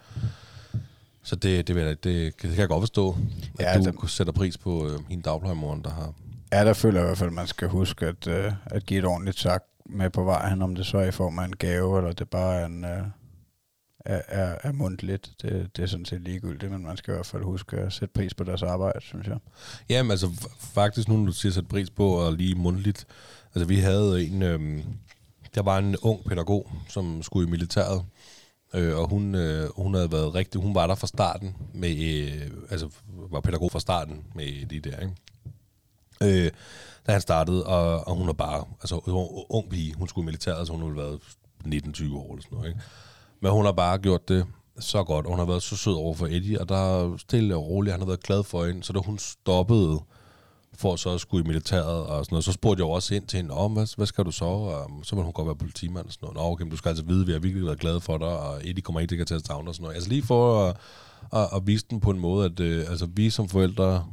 Så 1.24 1.36
det, 1.36 1.68
det, 1.68 1.76
det, 1.76 2.04
det 2.04 2.38
kan 2.38 2.58
jeg 2.58 2.68
godt 2.68 2.82
forstå, 2.82 3.16
at 3.60 3.66
Ja, 3.66 3.92
du 3.92 4.02
det... 4.02 4.10
sætter 4.10 4.34
pris 4.34 4.58
på 4.58 4.88
øh, 4.88 5.00
hende 5.10 5.24
dagplejemoren, 5.24 5.82
der 5.84 5.90
har... 5.90 6.14
Ja, 6.52 6.66
der 6.66 6.74
føler 6.74 7.00
jeg 7.00 7.06
i 7.06 7.08
hvert 7.08 7.18
fald, 7.18 7.30
at 7.30 7.34
man 7.36 7.48
skal 7.48 7.68
huske 7.68 8.06
at, 8.06 8.28
øh, 8.28 8.52
at 8.66 8.86
give 8.86 9.00
et 9.00 9.06
ordentligt 9.06 9.38
tak 9.38 9.64
med 9.86 10.10
på 10.10 10.24
vejen, 10.24 10.62
om 10.62 10.76
det 10.76 10.86
så 10.86 10.98
er 10.98 11.06
i 11.06 11.12
form 11.12 11.40
af 11.40 11.46
en 11.46 11.56
gave, 11.56 11.98
eller 11.98 12.12
det 12.12 12.30
bare 12.30 12.56
er, 12.56 12.66
en, 12.66 12.86
øh, 12.86 13.02
er, 14.10 14.22
er, 14.28 14.56
er 14.64 14.72
mundtligt. 14.72 15.32
Det, 15.42 15.78
det 15.78 15.84
er 15.84 15.88
sådan 15.88 16.06
set 16.06 16.22
ligegyldigt, 16.22 16.72
men 16.72 16.84
man 16.84 16.98
skal 16.98 17.12
i 17.12 17.16
hvert 17.16 17.26
fald 17.26 17.44
huske 17.44 17.78
at 17.78 17.94
sætte 17.94 18.14
pris 18.14 18.34
på 18.34 18.44
deres 18.44 18.64
arbejde, 18.64 19.02
synes 19.02 19.28
jeg. 19.28 19.38
Jamen 19.90 20.12
altså, 20.12 20.52
faktisk 20.60 21.08
nu, 21.08 21.18
når 21.18 21.26
du 21.26 21.32
siger 21.32 21.52
sætte 21.52 21.70
pris 21.70 21.90
på, 21.90 22.08
og 22.08 22.34
lige 22.34 22.56
mundtligt. 22.56 23.06
Altså, 23.56 23.66
vi 23.66 23.76
havde 23.76 24.26
en... 24.26 24.42
Øh, 24.42 24.84
der 25.56 25.62
var 25.62 25.78
en 25.78 25.96
ung 26.02 26.24
pædagog, 26.26 26.72
som 26.90 27.24
skulle 27.24 27.48
i 27.48 27.52
militæret. 27.52 28.06
Øh, 28.74 28.98
og 28.98 29.10
hun, 29.10 29.36
øh, 29.36 29.70
hun 29.76 29.94
havde 29.94 30.12
været 30.12 30.36
rigtig... 30.36 30.62
Hun 30.62 30.76
var 30.76 30.88
der 30.88 30.96
fra 30.96 31.08
starten 31.08 31.56
med... 31.74 31.98
Øh, 31.98 32.52
altså, 32.70 32.90
var 33.32 33.42
pædagog 33.42 33.72
fra 33.72 33.80
starten 33.80 34.24
med 34.36 34.66
de 34.66 34.80
der, 34.80 35.00
ikke? 35.00 35.14
Øh, 36.46 36.52
da 37.08 37.12
han 37.12 37.22
startede, 37.22 37.66
og, 37.66 38.08
og 38.08 38.16
hun 38.16 38.28
var 38.28 38.34
bare... 38.34 38.66
Altså, 38.82 39.02
hun 39.06 39.14
var 39.14 39.54
ung 39.56 39.70
pige. 39.70 39.94
Hun 39.94 40.08
skulle 40.08 40.26
i 40.26 40.30
militæret, 40.30 40.68
så 40.68 40.74
hun 40.74 40.82
havde 40.82 40.96
været 40.96 41.20
19-20 41.66 42.16
år 42.16 42.32
eller 42.32 42.44
sådan 42.44 42.58
noget, 42.58 42.68
ikke? 42.68 42.82
Men 43.42 43.52
hun 43.52 43.66
har 43.66 43.72
bare 43.72 43.98
gjort 43.98 44.30
det 44.30 44.46
så 44.80 45.04
godt, 45.04 45.26
og 45.26 45.32
hun 45.32 45.40
har 45.40 45.46
været 45.46 45.64
så 45.64 45.76
sød 45.76 45.94
over 45.94 46.14
for 46.14 46.26
Eddie, 46.26 46.62
og 46.62 46.70
der 46.70 46.76
er 46.76 47.18
stille 47.18 47.56
og 47.56 47.68
roligt, 47.68 47.92
han 47.92 48.02
har 48.02 48.08
været 48.08 48.24
glad 48.24 48.44
for 48.44 48.66
hende, 48.66 48.84
så 48.84 48.94
da 48.94 49.00
hun 49.00 49.18
stoppede 49.18 50.00
for 50.74 50.96
så 50.96 51.10
at 51.10 51.22
skulle 51.22 51.44
i 51.44 51.48
militæret 51.48 52.06
og 52.06 52.26
sådan 52.26 52.34
noget, 52.34 52.44
så 52.44 52.52
spurgte 52.52 52.82
jeg 52.82 52.88
jo 52.88 52.92
også 52.92 53.16
ind 53.16 53.28
til 53.28 53.38
hende, 53.38 53.54
om 53.54 53.74
hvad, 53.74 53.96
hvad 53.96 54.06
skal 54.06 54.26
du 54.26 54.32
så? 54.32 54.46
Og 54.46 54.92
så 55.04 55.16
må 55.16 55.22
hun 55.22 55.34
godt 55.34 55.48
være 55.48 55.56
politimand 55.56 56.06
og 56.06 56.14
sådan 56.14 56.26
noget. 56.26 56.38
Nå, 56.38 56.44
okay, 56.44 56.64
men 56.64 56.72
du 56.72 56.78
skal 56.78 56.90
altså 56.90 57.04
vide, 57.04 57.22
at 57.22 57.28
vi 57.28 57.32
har 57.32 57.40
virkelig 57.40 57.66
været 57.66 57.80
glade 57.80 58.02
for 58.02 58.18
dig, 58.18 58.40
og 58.40 58.60
Eddie 58.64 58.82
kommer 58.82 59.00
ikke 59.00 59.16
til 59.16 59.22
at 59.22 59.28
tage 59.28 59.40
savne 59.40 59.70
og 59.70 59.76
sådan 59.76 59.84
noget. 59.84 59.96
Altså 59.96 60.10
lige 60.10 60.24
for 60.24 60.66
at, 60.66 60.78
at, 61.34 61.50
at 61.56 61.68
vise 61.68 61.86
den 61.90 62.00
på 62.00 62.12
en 62.12 62.20
måde, 62.20 62.46
at 62.46 62.60
øh, 62.60 62.86
altså, 62.90 63.06
vi 63.06 63.30
som 63.30 63.50
forældre 63.50 64.06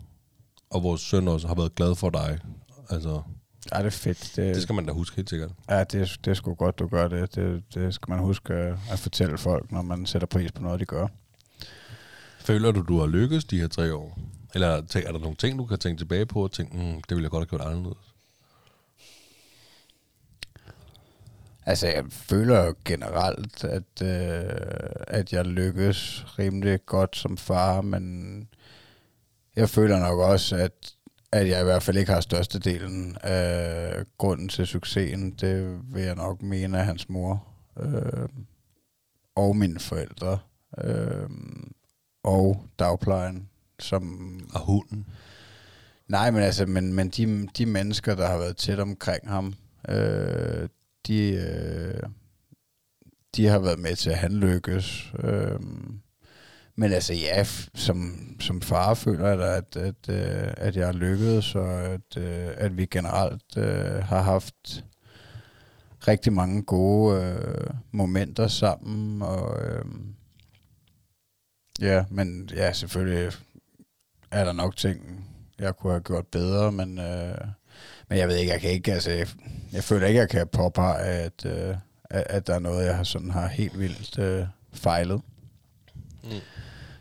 og 0.70 0.82
vores 0.82 1.00
søn 1.00 1.28
også 1.28 1.48
har 1.48 1.54
været 1.54 1.74
glade 1.74 1.96
for 1.96 2.10
dig. 2.10 2.38
Altså, 2.90 3.22
Ja, 3.72 3.78
det 3.78 3.86
er 3.86 3.90
fedt. 3.90 4.32
Det, 4.36 4.54
det 4.54 4.62
skal 4.62 4.74
man 4.74 4.86
da 4.86 4.92
huske 4.92 5.16
helt 5.16 5.30
sikkert. 5.30 5.50
Ja, 5.70 5.84
det, 5.84 6.16
det 6.24 6.30
er 6.30 6.34
sgu 6.34 6.54
godt, 6.54 6.78
du 6.78 6.86
gør 6.86 7.08
det. 7.08 7.34
det. 7.34 7.62
Det 7.74 7.94
skal 7.94 8.10
man 8.10 8.18
huske 8.18 8.54
at, 8.90 8.98
fortælle 8.98 9.38
folk, 9.38 9.72
når 9.72 9.82
man 9.82 10.06
sætter 10.06 10.26
pris 10.26 10.52
på 10.52 10.62
noget, 10.62 10.80
de 10.80 10.84
gør. 10.84 11.06
Føler 12.40 12.72
du, 12.72 12.82
du 12.82 12.98
har 12.98 13.06
lykkes 13.06 13.44
de 13.44 13.60
her 13.60 13.68
tre 13.68 13.94
år? 13.94 14.18
Eller 14.54 14.68
er 14.68 15.12
der 15.12 15.18
nogle 15.18 15.36
ting, 15.36 15.58
du 15.58 15.64
kan 15.64 15.78
tænke 15.78 16.00
tilbage 16.00 16.26
på 16.26 16.42
og 16.42 16.52
tænke, 16.52 16.76
mm, 16.76 17.02
det 17.02 17.10
ville 17.10 17.22
jeg 17.22 17.30
godt 17.30 17.50
have 17.50 17.58
gjort 17.58 17.70
anderledes? 17.70 18.14
Altså, 21.66 21.86
jeg 21.86 22.04
føler 22.10 22.72
generelt, 22.84 23.64
at, 23.64 24.02
øh, 24.02 24.90
at 25.08 25.32
jeg 25.32 25.44
lykkes 25.44 26.24
rimelig 26.38 26.86
godt 26.86 27.16
som 27.16 27.36
far, 27.36 27.80
men 27.80 28.48
jeg 29.56 29.68
føler 29.68 29.98
nok 29.98 30.18
også, 30.18 30.56
at, 30.56 30.95
at 31.36 31.48
jeg 31.48 31.60
i 31.60 31.64
hvert 31.64 31.82
fald 31.82 31.96
ikke 31.96 32.12
har 32.12 32.20
størstedelen 32.20 33.16
af 33.22 34.04
grunden 34.18 34.48
til 34.48 34.66
succesen. 34.66 35.30
Det 35.30 35.80
vil 35.94 36.02
jeg 36.02 36.14
nok 36.14 36.42
mene 36.42 36.78
af 36.78 36.84
hans 36.84 37.08
mor 37.08 37.46
øh, 37.80 38.28
og 39.34 39.56
mine 39.56 39.80
forældre 39.80 40.38
øh, 40.84 41.30
og 42.24 42.62
dagplejen, 42.78 43.48
som 43.78 44.40
Og 44.54 44.60
hunden? 44.60 45.06
Nej, 46.08 46.30
men 46.30 46.42
altså, 46.42 46.66
men, 46.66 46.94
men 46.94 47.08
de, 47.08 47.48
de 47.58 47.66
mennesker, 47.66 48.14
der 48.14 48.26
har 48.26 48.38
været 48.38 48.56
tæt 48.56 48.80
omkring 48.80 49.28
ham, 49.28 49.54
øh, 49.88 50.68
de, 51.06 51.32
øh, 51.32 52.02
de 53.36 53.46
har 53.46 53.58
været 53.58 53.78
med 53.78 53.96
til, 53.96 54.10
at 54.10 54.18
han 54.18 54.32
lykkes. 54.32 55.12
Øh, 55.18 55.60
men 56.76 56.92
altså 56.92 57.14
ja, 57.14 57.42
f- 57.42 57.68
som, 57.74 58.18
som 58.40 58.62
far 58.62 58.94
føler 58.94 59.28
jeg 59.28 59.38
da, 59.38 59.56
at, 59.56 59.76
at, 59.76 60.08
øh, 60.08 60.52
at 60.56 60.76
jeg 60.76 60.86
har 60.86 60.92
lykkedes, 60.92 61.54
og 61.54 61.82
at, 61.82 62.16
øh, 62.16 62.48
at 62.56 62.76
vi 62.76 62.86
generelt 62.86 63.56
øh, 63.56 64.04
har 64.04 64.22
haft 64.22 64.84
rigtig 66.08 66.32
mange 66.32 66.62
gode 66.62 67.22
øh, 67.22 67.70
momenter 67.92 68.48
sammen. 68.48 69.22
Og, 69.22 69.62
øh, 69.64 69.84
ja, 71.80 72.04
men 72.10 72.50
ja, 72.54 72.72
selvfølgelig 72.72 73.32
er 74.30 74.44
der 74.44 74.52
nok 74.52 74.76
ting, 74.76 75.26
jeg 75.58 75.76
kunne 75.76 75.92
have 75.92 76.02
gjort 76.02 76.26
bedre, 76.26 76.72
men, 76.72 76.98
øh, 76.98 77.38
men 78.08 78.18
jeg 78.18 78.28
ved 78.28 78.36
ikke, 78.36 78.52
jeg 78.52 78.60
kan 78.60 78.70
ikke, 78.70 78.92
altså, 78.92 79.10
jeg, 79.10 79.26
jeg 79.72 79.84
føler 79.84 80.06
ikke, 80.06 80.20
jeg 80.20 80.28
kan 80.28 80.48
påpege, 80.48 80.98
at, 80.98 81.46
øh, 81.46 81.76
at, 82.10 82.24
at 82.30 82.46
der 82.46 82.54
er 82.54 82.58
noget, 82.58 82.86
jeg 82.86 82.96
har 82.96 83.04
sådan 83.04 83.30
har 83.30 83.46
helt 83.46 83.78
vildt 83.78 84.18
øh, 84.18 84.46
fejlet. 84.72 85.20
Mm. 86.24 86.30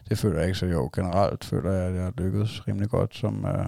Det 0.09 0.17
føler 0.17 0.39
jeg 0.39 0.47
ikke, 0.47 0.59
så 0.59 0.65
jo, 0.65 0.89
generelt 0.95 1.43
føler 1.43 1.71
jeg, 1.71 1.87
at 1.89 1.95
jeg 1.95 2.03
har 2.03 2.13
lykkedes 2.17 2.67
rimelig 2.67 2.89
godt 2.89 3.15
som, 3.15 3.45
øh, 3.45 3.65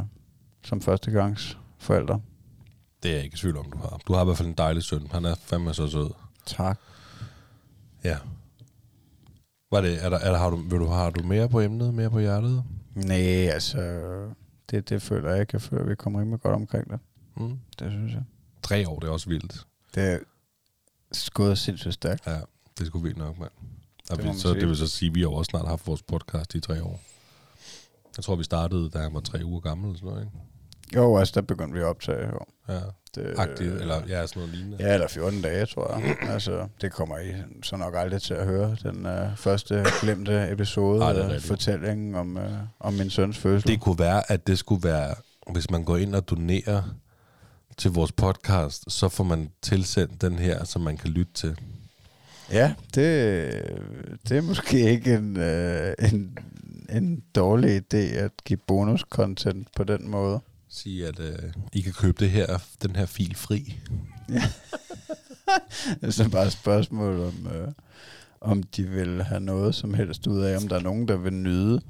som 0.64 0.82
førstegangs 0.82 1.58
forældre. 1.78 2.22
Det 3.04 3.12
er 3.12 3.16
jeg 3.16 3.24
ikke 3.24 3.36
i 3.36 3.38
tvivl 3.38 3.58
om, 3.58 3.72
du 3.72 3.78
har. 3.78 4.00
Du 4.08 4.14
har 4.14 4.22
i 4.22 4.26
hvert 4.26 4.38
fald 4.38 4.48
en 4.48 4.54
dejlig 4.54 4.84
søn. 4.84 5.08
Han 5.12 5.26
er 5.26 5.36
fandme 5.36 5.74
så 5.74 5.88
sød. 5.88 6.10
Tak. 6.46 6.80
Ja. 8.04 8.18
Var 9.72 9.82
det, 9.82 10.06
er 10.06 10.10
der, 10.10 10.18
er 10.18 10.32
der, 10.32 10.38
har, 10.38 10.50
du, 10.50 10.56
vil 10.56 10.80
du, 10.80 10.86
har 10.86 11.10
du 11.10 11.24
mere 11.24 11.50
på 11.50 11.62
emnet, 11.62 11.94
mere 11.94 12.10
på 12.10 12.20
hjertet? 12.20 12.64
Nej, 12.96 13.48
altså, 13.48 13.80
det, 14.72 14.90
det 14.90 15.02
føler 15.02 15.32
jeg 15.32 15.42
ikke. 15.42 15.52
Jeg 15.54 15.62
føler, 15.62 15.84
at 15.84 15.90
vi 15.90 15.96
kommer 15.96 16.20
rimelig 16.20 16.42
godt 16.42 16.56
omkring 16.56 16.90
det. 16.90 17.00
Mm. 17.36 17.60
Det 17.80 17.92
synes 17.92 18.14
jeg. 18.14 18.24
Tre 18.62 18.88
år, 18.88 19.00
det 19.00 19.08
er 19.08 19.12
også 19.12 19.30
vildt. 19.30 19.68
Det 19.96 20.14
er 20.14 20.20
skået 21.12 21.58
sindssygt 21.58 21.94
stærkt. 21.94 22.28
Ja, 22.28 22.40
det 22.78 22.82
er 22.82 22.86
sgu 22.86 23.00
vildt 23.00 23.18
nok, 23.18 23.40
mand. 23.40 23.52
Det 24.16 24.26
man 24.26 24.36
så, 24.36 24.54
det 24.54 24.68
vil 24.68 24.78
så 24.78 24.88
sige, 24.88 25.10
at 25.10 25.16
vi 25.16 25.22
har 25.22 25.28
også 25.28 25.50
snart 25.50 25.68
haft 25.68 25.88
vores 25.88 26.02
podcast 26.02 26.56
i 26.56 26.60
tre 26.60 26.84
år. 26.84 27.00
Jeg 28.18 28.24
tror, 28.24 28.36
vi 28.36 28.44
startede, 28.44 28.90
da 28.90 29.00
han 29.00 29.14
var 29.14 29.20
tre 29.20 29.40
uger 29.46 29.60
gammel. 29.60 29.88
Eller 29.88 29.98
sådan 30.00 30.10
noget, 30.10 30.26
ikke? 30.26 30.38
Jo, 30.96 31.18
altså, 31.18 31.32
der 31.36 31.42
begyndte 31.42 31.74
vi 31.74 31.80
at 31.80 31.86
optage. 31.86 32.28
Jo. 32.28 32.40
Ja, 32.70 32.80
Det, 33.16 33.34
agtigt, 33.38 33.74
eller 33.74 34.02
ja, 34.08 34.28
sådan 34.28 34.40
noget 34.40 34.56
lignende. 34.56 34.78
Ja, 34.80 34.94
eller 34.94 35.08
14 35.08 35.42
dage, 35.42 35.66
tror 35.66 35.94
jeg. 35.94 36.16
altså, 36.34 36.68
det 36.82 36.92
kommer 36.92 37.18
I 37.18 37.34
så 37.64 37.78
nok 37.78 37.94
aldrig 37.98 38.22
til 38.22 38.34
at 38.34 38.46
høre. 38.46 38.78
Den 38.84 39.06
uh, 39.06 39.38
første 39.38 39.86
glemte 40.02 40.52
episode 40.52 41.04
Ej, 41.04 41.14
af 41.14 41.42
fortællingen 41.42 42.16
om, 42.16 42.38
uh, 42.38 42.44
om 42.80 42.94
min 42.94 43.10
søns 43.10 43.38
fødsel. 43.38 43.72
Det 43.72 43.82
kunne 43.82 44.00
være, 44.00 44.32
at 44.32 44.48
det 44.48 44.60
skulle 44.60 44.84
være, 44.84 45.16
hvis 45.52 45.70
man 45.70 45.84
går 45.84 45.98
ind 45.98 46.16
og 46.16 46.30
donerer 46.30 46.84
til 47.78 47.92
vores 47.92 48.12
podcast, 48.12 48.92
så 48.92 49.10
får 49.10 49.24
man 49.24 49.50
tilsendt 49.62 50.22
den 50.22 50.40
her, 50.40 50.64
som 50.64 50.82
man 50.82 50.98
kan 50.98 51.10
lytte 51.10 51.34
til. 51.34 51.58
Ja, 52.52 52.74
det, 52.96 53.52
det 54.30 54.38
er 54.38 54.42
måske 54.42 54.92
ikke 54.92 55.14
en, 55.14 55.38
øh, 55.38 55.94
en, 56.00 56.38
en 56.90 57.24
dårlig 57.36 57.78
idé 57.78 57.98
at 57.98 58.32
give 58.46 58.60
bonus-content 58.68 59.68
på 59.76 59.84
den 59.84 60.10
måde. 60.10 60.40
Sige, 60.70 61.08
at 61.08 61.20
øh, 61.20 61.54
I 61.74 61.82
kan 61.82 61.94
købe 61.94 62.24
det 62.24 62.30
her, 62.30 62.64
den 62.82 62.96
her 62.96 63.06
fil 63.06 63.36
fri. 63.36 63.80
Det 66.02 66.08
er 66.08 66.12
så 66.12 66.30
bare 66.30 66.46
et 66.46 66.52
spørgsmål 66.52 67.20
om, 67.20 67.48
øh, 67.56 67.68
om 68.42 68.64
de 68.64 68.84
vil 68.84 69.24
have 69.24 69.40
noget 69.40 69.76
som 69.76 69.94
helst 69.94 70.28
ud 70.28 70.42
af, 70.42 70.58
om 70.58 70.68
der 70.68 70.76
er 70.76 70.82
nogen, 70.82 71.08
der 71.08 71.18
vil 71.18 71.34
nyde 71.34 71.82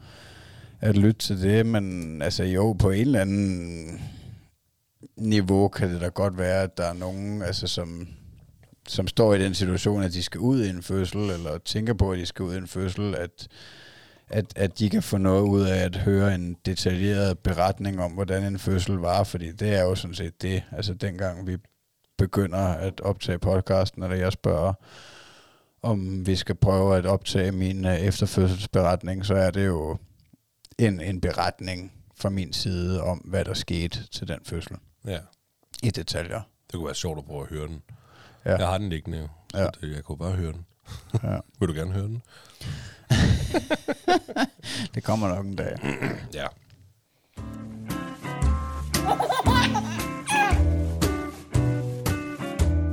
at 0.82 0.98
lytte 0.98 1.20
til 1.20 1.42
det, 1.42 1.66
men 1.66 2.22
altså 2.22 2.44
jo, 2.44 2.74
på 2.74 2.90
en 2.90 3.02
eller 3.02 3.22
anden 3.22 4.02
niveau 5.18 5.68
kan 5.68 5.90
det 5.90 6.02
da 6.02 6.08
godt 6.08 6.38
være, 6.38 6.64
at 6.64 6.78
der 6.78 6.84
er 6.84 6.94
nogen, 6.94 7.42
altså, 7.42 7.68
som, 7.68 8.08
som 8.88 9.08
står 9.08 9.34
i 9.34 9.44
den 9.44 9.54
situation, 9.54 10.04
at 10.04 10.14
de 10.14 10.24
skal 10.24 10.40
ud 10.40 10.64
i 10.64 10.70
en 10.70 10.84
fødsel, 10.84 11.20
eller 11.30 11.58
tænker 11.58 11.94
på, 11.94 12.12
at 12.12 12.20
de 12.20 12.26
skal 12.26 12.44
ud 12.44 12.54
i 12.54 12.58
en 12.58 12.68
fødsel, 12.68 13.16
at, 13.16 13.48
at, 14.28 14.46
at 14.56 14.80
de 14.80 14.90
kan 14.90 15.04
få 15.04 15.18
noget 15.18 15.42
ud 15.42 15.62
af 15.62 15.78
at 15.86 15.96
høre 15.96 16.36
en 16.36 16.58
detaljeret 16.66 17.40
beretning 17.40 18.02
om, 18.02 18.12
hvordan 18.12 18.44
en 18.44 18.60
fødsel 18.60 18.96
var, 18.96 19.24
fordi 19.24 19.52
det 19.52 19.76
er 19.76 19.82
jo 19.84 19.96
sådan 19.96 20.16
set 20.16 20.42
det, 20.42 20.64
altså 20.72 20.94
dengang 20.94 21.48
vi 21.48 21.58
begynder 22.18 22.58
at 22.60 23.02
optage 23.02 23.40
podcasten, 23.40 24.04
eller 24.04 24.16
jeg 24.18 24.32
spørger, 24.32 24.74
om 25.82 26.28
vi 26.28 26.36
skal 26.36 26.56
prøve 26.56 26.98
at 26.98 27.06
optage 27.06 27.52
min 27.52 27.86
øh, 27.86 27.96
efterfødselsberetning, 27.98 29.26
så 29.26 29.36
er 29.36 29.52
det 29.52 29.66
jo 29.66 29.98
en, 30.78 31.02
en 31.02 31.22
beretning 31.22 31.92
fra 32.16 32.30
min 32.30 32.54
side 32.54 33.04
om, 33.04 33.18
hvad 33.18 33.46
der 33.46 33.54
skete 33.54 34.08
til 34.12 34.28
den 34.28 34.40
fødsel 34.46 34.76
Ja, 35.06 35.20
i 35.84 35.90
detaljer. 35.90 36.42
det 36.68 36.74
kunne 36.74 36.86
være 36.86 36.96
sjovt 36.96 37.18
at 37.18 37.26
prøve 37.26 37.42
at 37.42 37.50
høre 37.50 37.68
den. 37.68 37.82
Ja. 38.48 38.56
Jeg 38.58 38.68
har 38.68 38.78
den 38.78 38.90
liggende 38.90 39.18
jo, 39.18 39.28
Ja. 39.60 39.66
det, 39.82 39.96
jeg 39.96 40.04
kunne 40.04 40.18
bare 40.18 40.32
høre 40.32 40.52
den. 40.54 40.66
Ja. 41.24 41.40
Vil 41.60 41.70
du 41.70 41.74
gerne 41.74 41.92
høre 41.92 42.04
den? 42.08 42.22
Det 44.96 45.04
kommer 45.04 45.28
nok 45.28 45.46
en 45.46 45.56
dag. 45.56 45.78
Ja. 46.34 46.48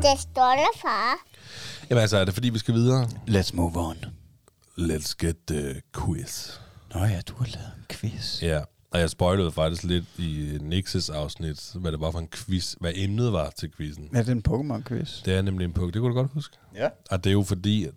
Det 0.02 0.20
står 0.20 0.54
der, 0.56 0.78
far. 0.82 1.16
Jamen 1.90 2.00
altså, 2.02 2.16
er 2.18 2.24
det 2.24 2.34
fordi, 2.34 2.48
vi 2.48 2.58
skal 2.58 2.74
videre? 2.74 3.08
Let's 3.28 3.50
move 3.56 3.76
on. 3.76 3.96
Let's 4.78 5.14
get 5.18 5.36
the 5.48 5.80
quiz. 5.92 6.50
Nå 6.94 7.04
ja, 7.04 7.20
du 7.28 7.34
har 7.38 7.46
lavet 7.46 7.72
en 7.78 7.84
quiz. 7.88 8.42
Ja, 8.42 8.60
og 8.94 9.00
jeg 9.00 9.10
spoilede 9.10 9.52
faktisk 9.52 9.84
lidt 9.84 10.04
i 10.18 10.58
Nixes 10.60 11.10
afsnit, 11.10 11.72
hvad 11.74 11.92
det 11.92 12.00
var 12.00 12.10
for 12.10 12.18
en 12.18 12.28
quiz, 12.28 12.74
hvad 12.80 12.92
emnet 12.94 13.32
var 13.32 13.50
til 13.50 13.72
quizzen. 13.76 14.10
Ja, 14.12 14.18
det 14.18 14.28
er 14.28 14.32
en 14.32 14.42
Pokémon-quiz. 14.48 15.22
Det 15.24 15.34
er 15.34 15.42
nemlig 15.42 15.64
en 15.64 15.72
puk, 15.72 15.94
det 15.94 16.00
kunne 16.00 16.14
du 16.14 16.20
godt 16.20 16.30
huske. 16.32 16.56
Ja. 16.74 16.88
Og 17.10 17.24
det 17.24 17.30
er 17.30 17.34
jo 17.34 17.42
fordi, 17.42 17.84
at, 17.84 17.94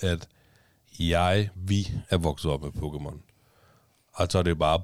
at 0.00 0.28
jeg, 0.98 1.50
vi 1.54 1.92
er 2.10 2.16
vokset 2.16 2.50
op 2.50 2.62
med 2.62 2.70
Pokémon. 2.70 3.20
Og 4.14 4.26
så 4.30 4.38
er 4.38 4.42
det 4.42 4.58
bare 4.58 4.82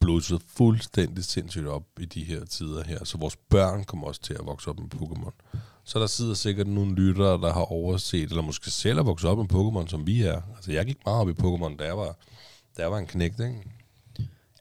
blusset 0.00 0.42
fuldstændig 0.46 1.24
sindssygt 1.24 1.66
op 1.66 1.84
i 2.00 2.04
de 2.04 2.24
her 2.24 2.44
tider 2.44 2.84
her. 2.84 3.04
Så 3.04 3.18
vores 3.18 3.36
børn 3.36 3.84
kommer 3.84 4.06
også 4.06 4.20
til 4.20 4.34
at 4.34 4.46
vokse 4.46 4.70
op 4.70 4.78
med 4.78 4.94
Pokémon. 4.94 5.58
Så 5.84 5.98
der 5.98 6.06
sidder 6.06 6.34
sikkert 6.34 6.66
nogle 6.66 6.94
lyttere, 6.94 7.40
der 7.40 7.52
har 7.52 7.72
overset, 7.72 8.30
eller 8.30 8.42
måske 8.42 8.70
selv 8.70 8.98
er 8.98 9.02
vokset 9.02 9.30
op 9.30 9.38
med 9.38 9.52
Pokémon, 9.52 9.88
som 9.88 10.06
vi 10.06 10.22
er. 10.22 10.40
Altså, 10.56 10.72
jeg 10.72 10.86
gik 10.86 10.98
meget 11.04 11.20
op 11.20 11.28
i 11.28 11.32
Pokémon, 11.32 11.76
da 11.76 11.84
jeg 11.84 11.98
var, 11.98 12.16
da 12.76 12.82
jeg 12.82 12.90
var 12.90 12.98
en 12.98 13.06
knægt, 13.06 13.40
ikke? 13.40 13.62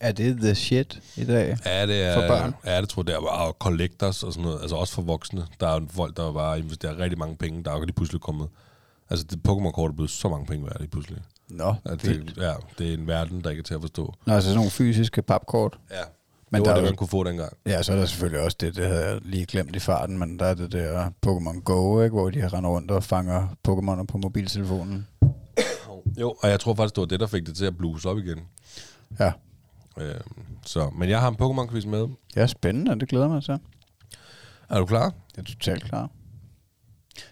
Er 0.01 0.11
det 0.11 0.37
the 0.37 0.55
shit 0.55 0.99
i 1.17 1.25
dag? 1.25 1.57
Ja, 1.65 1.87
det 1.87 2.03
er, 2.03 2.13
For 2.13 2.27
børn? 2.27 2.53
Ja, 2.65 2.81
det 2.81 2.89
tror 2.89 3.01
jeg, 3.01 3.07
det 3.07 3.13
er. 3.15 3.17
Og 3.19 3.55
collectors 3.59 4.23
og 4.23 4.33
sådan 4.33 4.43
noget. 4.43 4.61
Altså 4.61 4.75
også 4.75 4.93
for 4.93 5.01
voksne. 5.01 5.45
Der 5.59 5.67
er 5.67 5.73
jo 5.73 5.87
folk, 5.89 6.17
der 6.17 6.33
bare 6.33 6.59
investerer 6.59 6.99
rigtig 6.99 7.19
mange 7.19 7.35
penge. 7.35 7.63
Der 7.63 7.71
er 7.71 7.77
jo 7.77 7.83
lige 7.83 7.93
pludselig 7.93 8.21
kommet... 8.21 8.47
Altså, 9.09 9.25
det 9.29 9.39
Pokémon-kort 9.47 9.91
er 9.91 9.95
blevet 9.95 10.11
så 10.11 10.29
mange 10.29 10.45
penge 10.45 10.65
værd 10.65 10.79
lige 10.79 10.89
pludselig. 10.89 11.21
Nå, 11.49 11.75
Altså, 11.85 12.07
det, 12.07 12.33
ja, 12.37 12.53
det 12.77 12.89
er 12.89 12.93
en 12.93 13.07
verden, 13.07 13.41
der 13.43 13.49
ikke 13.49 13.59
er 13.59 13.63
til 13.63 13.73
at 13.73 13.81
forstå. 13.81 14.13
Nå, 14.25 14.33
altså 14.33 14.49
sådan 14.49 14.57
nogle 14.57 14.71
fysiske 14.71 15.21
papkort. 15.21 15.77
Ja. 15.91 15.95
Men 16.51 16.59
det 16.59 16.65
der 16.65 16.71
var 16.71 16.77
er 16.77 16.81
det, 16.81 16.89
man 16.91 16.95
kunne 16.95 17.07
få 17.07 17.23
dengang. 17.23 17.53
Ja, 17.65 17.83
så 17.83 17.91
er 17.91 17.95
der 17.95 18.05
selvfølgelig 18.05 18.41
også 18.41 18.57
det, 18.59 18.75
det 18.75 18.87
havde 18.87 19.05
jeg 19.05 19.19
lige 19.23 19.45
glemt 19.45 19.75
i 19.75 19.79
farten, 19.79 20.19
men 20.19 20.39
der 20.39 20.45
er 20.45 20.53
det 20.53 20.71
der 20.71 21.09
Pokémon 21.27 21.61
Go, 21.61 22.01
ikke, 22.01 22.13
hvor 22.13 22.29
de 22.29 22.47
render 22.47 22.69
rundt 22.69 22.91
og 22.91 23.03
fanger 23.03 23.47
Pokémoner 23.67 24.03
på 24.05 24.17
mobiltelefonen. 24.17 25.07
Jo, 26.19 26.35
og 26.43 26.49
jeg 26.49 26.59
tror 26.59 26.73
faktisk, 26.73 26.95
det 26.95 27.01
var 27.01 27.07
det, 27.07 27.19
der 27.19 27.27
fik 27.27 27.45
det 27.45 27.55
til 27.55 27.65
at 27.65 27.77
bluse 27.77 28.09
op 28.09 28.17
igen. 28.17 28.39
Ja, 29.19 29.31
Øhm, 29.97 30.45
så, 30.65 30.89
men 30.89 31.09
jeg 31.09 31.19
har 31.21 31.27
en 31.27 31.35
Pokémon-quiz 31.35 31.87
med. 31.87 32.07
ja 32.35 32.47
spændende, 32.47 32.99
det 32.99 33.09
glæder 33.09 33.27
mig 33.27 33.43
til. 33.43 33.59
Er 34.69 34.79
du 34.79 34.85
klar? 34.85 35.13
Jeg 35.35 35.41
er 35.41 35.43
totalt 35.43 35.83
klar. 35.83 36.09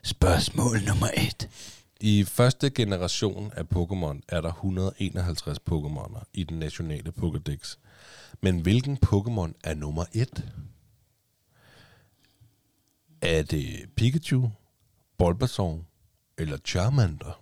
Spørgsmål 0.03 0.81
nummer 0.87 1.07
et. 1.17 1.49
I 2.01 2.23
første 2.23 2.69
generation 2.69 3.51
af 3.55 3.63
Pokémon 3.75 4.19
er 4.27 4.41
der 4.41 4.49
151 4.51 5.59
Pokémoner 5.71 6.23
i 6.33 6.43
den 6.43 6.59
nationale 6.59 7.13
Pokédex. 7.21 7.77
Men 8.41 8.59
hvilken 8.59 8.97
Pokémon 9.05 9.51
er 9.63 9.73
nummer 9.73 10.05
et? 10.13 10.51
Er 13.21 13.41
det 13.43 13.85
Pikachu, 13.95 14.49
Bulbasaur 15.17 15.83
eller 16.37 16.57
Charmander? 16.65 17.41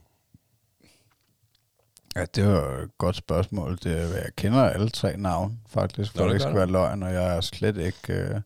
Ja, 2.17 2.25
det 2.35 2.47
var 2.47 2.77
et 2.83 2.97
godt 2.97 3.15
spørgsmål. 3.15 3.77
Det, 3.83 3.91
er- 4.01 4.15
jeg 4.17 4.29
kender 4.35 4.63
alle 4.63 4.89
tre 4.89 5.17
navne, 5.17 5.53
faktisk, 5.69 6.11
for 6.11 6.19
Nå, 6.19 6.25
det 6.25 6.33
det 6.33 6.41
skal 6.41 6.55
være 6.55 6.67
løgn, 6.71 7.03
og 7.03 7.13
jeg 7.13 7.37
er 7.37 7.41
slet 7.41 7.77
ikke 7.77 8.13
øh, 8.13 8.41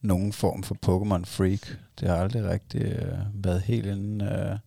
nogen 0.00 0.32
form 0.32 0.62
for 0.62 0.74
Pokémon-freak. 0.86 1.76
Det 2.00 2.08
har 2.08 2.16
aldrig 2.16 2.44
rigtig 2.48 2.82
øh, 2.82 3.18
været 3.44 3.62
helt 3.62 3.86
inde, 3.86 4.24
øh, 4.24 4.58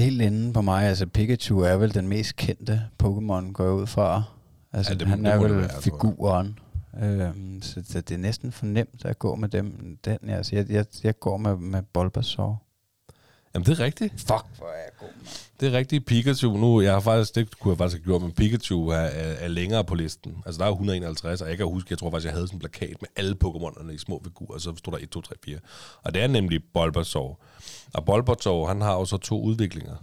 helt 0.00 0.20
inde 0.22 0.52
på 0.52 0.60
mig. 0.62 0.84
Altså, 0.88 1.06
Pikachu 1.06 1.60
er 1.60 1.76
vel 1.76 1.94
den 1.94 2.08
mest 2.08 2.36
kendte 2.36 2.82
Pokémon, 3.02 3.52
går 3.52 3.64
jeg 3.64 3.72
ud 3.72 3.86
fra. 3.86 4.22
Altså, 4.72 4.92
Ja, 4.92 4.98
det- 4.98 5.08
han 5.08 5.24
det 5.24 5.32
er 5.32 5.38
det 5.38 5.50
vel 5.50 5.56
være, 5.60 5.82
figuren. 5.82 6.58
Øhm, 7.02 7.62
så 7.62 7.80
det, 7.80 8.08
det 8.08 8.14
er 8.14 8.18
næsten 8.18 8.52
for 8.52 8.66
nemt 8.66 9.04
at 9.04 9.18
gå 9.18 9.34
med 9.34 9.48
dem. 9.48 9.98
Den, 10.04 10.18
altså, 10.30 10.56
jeg, 10.56 10.70
jeg, 10.70 10.86
jeg 11.04 11.18
går 11.20 11.36
med, 11.36 11.56
med 11.56 11.82
Bulbasaur. 11.82 12.62
Jamen, 13.54 13.66
det 13.66 13.80
er 13.80 13.84
rigtigt. 13.84 14.12
Fuck, 14.20 14.44
hvor 14.58 14.66
er 14.66 14.76
jeg 14.76 14.90
god, 14.98 15.08
man. 15.16 15.26
Det 15.60 15.74
er 15.74 15.78
rigtigt. 15.78 16.06
Pikachu, 16.06 16.56
nu, 16.56 16.80
jeg 16.80 16.92
har 16.92 17.00
faktisk, 17.00 17.34
det 17.34 17.58
kunne 17.58 17.72
jeg 17.72 17.78
faktisk 17.78 18.02
have 18.02 18.04
gjort, 18.04 18.22
men 18.22 18.32
Pikachu 18.32 18.88
er, 18.88 18.96
er, 18.96 19.32
er 19.32 19.48
længere 19.48 19.84
på 19.84 19.94
listen. 19.94 20.42
Altså, 20.46 20.58
der 20.58 20.66
er 20.66 20.70
151, 20.70 21.40
og 21.42 21.48
jeg 21.48 21.56
kan 21.56 21.66
huske, 21.66 21.86
jeg 21.90 21.98
tror 21.98 22.10
faktisk, 22.10 22.26
jeg 22.26 22.34
havde 22.34 22.46
sådan 22.46 22.56
en 22.56 22.60
plakat 22.60 22.96
med 23.02 23.08
alle 23.16 23.36
Pokémonerne 23.44 23.90
i 23.90 23.98
små 23.98 24.20
figurer, 24.24 24.54
og 24.54 24.60
så 24.60 24.76
stod 24.76 24.92
der 24.92 24.98
1, 24.98 25.10
2, 25.10 25.20
3, 25.20 25.34
4. 25.44 25.58
Og 26.02 26.14
det 26.14 26.22
er 26.22 26.26
nemlig 26.26 26.60
Bulbasaur. 26.74 27.40
Og 27.94 28.04
Bulbasaur, 28.04 28.68
han 28.68 28.80
har 28.80 28.92
jo 28.92 29.04
så 29.04 29.16
to 29.16 29.42
udviklinger. 29.42 29.96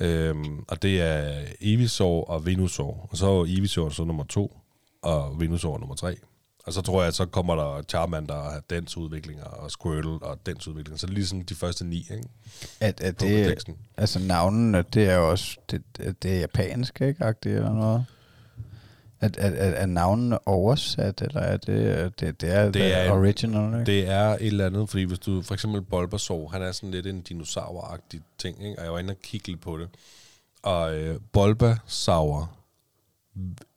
Øhm, 0.00 0.64
og 0.68 0.82
det 0.82 1.00
er 1.00 1.42
Evisaur 1.60 2.24
og 2.24 2.46
Venusaur. 2.46 3.08
Og 3.10 3.16
så 3.16 3.26
er 3.26 3.44
Evisaur 3.48 3.88
så 3.88 4.04
nummer 4.04 4.24
to, 4.24 4.56
og 5.02 5.40
Venusaur 5.40 5.78
nummer 5.78 5.94
tre. 5.94 6.16
Og 6.66 6.72
så 6.72 6.82
tror 6.82 7.00
jeg, 7.00 7.08
at 7.08 7.14
så 7.14 7.26
kommer 7.26 7.54
der 7.54 7.82
Charmander 7.88 8.34
og 8.34 8.62
dens 8.70 8.96
udviklinger, 8.96 9.44
og 9.44 9.70
Squirtle 9.70 10.18
og 10.22 10.38
dens 10.46 10.68
udviklinger. 10.68 10.98
Så 10.98 11.06
er 11.06 11.10
ligesom 11.10 11.44
de 11.44 11.54
første 11.54 11.84
ni, 11.84 11.98
ikke? 11.98 12.28
At, 12.80 13.00
at 13.00 13.20
det, 13.20 13.46
teksten. 13.46 13.76
altså 13.96 14.18
navnene, 14.18 14.84
det 14.94 15.08
er 15.08 15.16
jo 15.16 15.30
også, 15.30 15.56
det, 15.70 15.82
det 16.22 16.36
er 16.36 16.40
japansk, 16.40 17.00
ikke? 17.00 17.24
Agtigt, 17.24 17.56
eller 17.56 17.72
noget? 17.72 18.04
At, 19.20 19.36
at, 19.36 19.52
at, 19.52 19.82
er 19.82 19.86
navnene 19.86 20.48
oversat, 20.48 21.22
eller 21.22 21.40
er 21.40 21.56
det, 21.56 22.20
det, 22.20 22.40
det 22.40 22.54
er, 22.54 22.70
Det 22.70 22.96
er 22.96 23.12
original, 23.12 23.80
ikke? 23.80 23.92
Det 23.92 24.08
er 24.08 24.28
et 24.28 24.46
eller 24.46 24.66
andet, 24.66 24.88
fordi 24.88 25.04
hvis 25.04 25.18
du 25.18 25.42
for 25.42 25.54
eksempel 25.54 25.82
Bulbasaur, 25.82 26.48
han 26.48 26.62
er 26.62 26.72
sådan 26.72 26.90
lidt 26.90 27.06
en 27.06 27.20
dinosauragtig 27.20 28.20
ting, 28.38 28.64
ikke? 28.64 28.78
og 28.78 28.84
jeg 28.84 28.92
var 28.92 28.98
inde 28.98 29.10
og 29.10 29.22
kigge 29.22 29.48
lidt 29.48 29.60
på 29.60 29.78
det. 29.78 29.88
Og 30.62 30.96
øh, 30.96 31.20
Bulbasaur, 31.32 32.50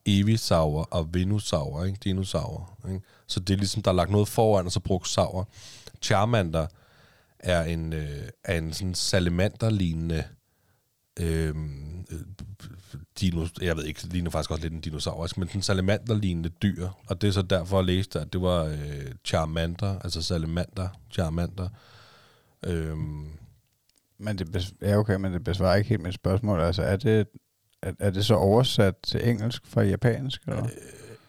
Evisaur 0.05 0.87
og 0.91 1.13
Venusaur, 1.13 1.83
ikke? 1.83 1.99
dinosaurer. 2.03 2.77
Ikke? 2.87 3.01
Så 3.27 3.39
det 3.39 3.53
er 3.53 3.57
ligesom, 3.57 3.81
der 3.83 3.91
er 3.91 3.95
lagt 3.95 4.11
noget 4.11 4.27
foran, 4.27 4.65
og 4.65 4.71
så 4.71 4.79
brugt 4.79 5.07
sauer. 5.07 5.43
Charmander 6.01 6.67
er 7.39 7.63
en, 7.63 7.93
øh, 7.93 8.29
er 8.43 8.57
en 8.57 8.73
sådan 8.73 8.95
salamander-lignende 8.95 10.23
øh, 11.19 11.55
dino, 13.19 13.47
jeg 13.61 13.77
ved 13.77 13.83
ikke, 13.85 14.01
det 14.01 14.13
ligner 14.13 14.29
faktisk 14.29 14.51
også 14.51 14.63
lidt 14.63 14.73
en 14.73 14.81
dinosaur, 14.81 15.27
men 15.37 15.47
den 15.53 15.61
salamander-lignende 15.61 16.49
dyr, 16.49 16.89
og 17.07 17.21
det 17.21 17.27
er 17.27 17.31
så 17.31 17.41
derfor, 17.41 17.77
jeg 17.77 17.85
læste, 17.85 18.19
at 18.19 18.33
det 18.33 18.41
var 18.41 18.63
øh, 18.63 19.11
Charmander, 19.25 19.99
altså 19.99 20.21
salamander, 20.21 20.89
Charmander. 21.11 21.69
Øh, 22.65 22.97
Men 24.17 24.37
det, 24.37 24.55
besv- 24.55 24.77
ja, 24.81 24.97
okay, 24.97 25.15
men 25.15 25.33
det 25.33 25.43
besvarer 25.43 25.75
ikke 25.75 25.89
helt 25.89 26.01
mit 26.01 26.13
spørgsmål. 26.13 26.59
Altså, 26.61 26.83
er 26.83 26.95
det, 26.97 27.27
er, 27.83 27.93
er 27.99 28.09
det 28.09 28.25
så 28.25 28.35
oversat 28.35 28.95
til 29.03 29.29
engelsk 29.29 29.61
fra 29.67 29.81
japansk, 29.81 30.41
eller? 30.47 30.67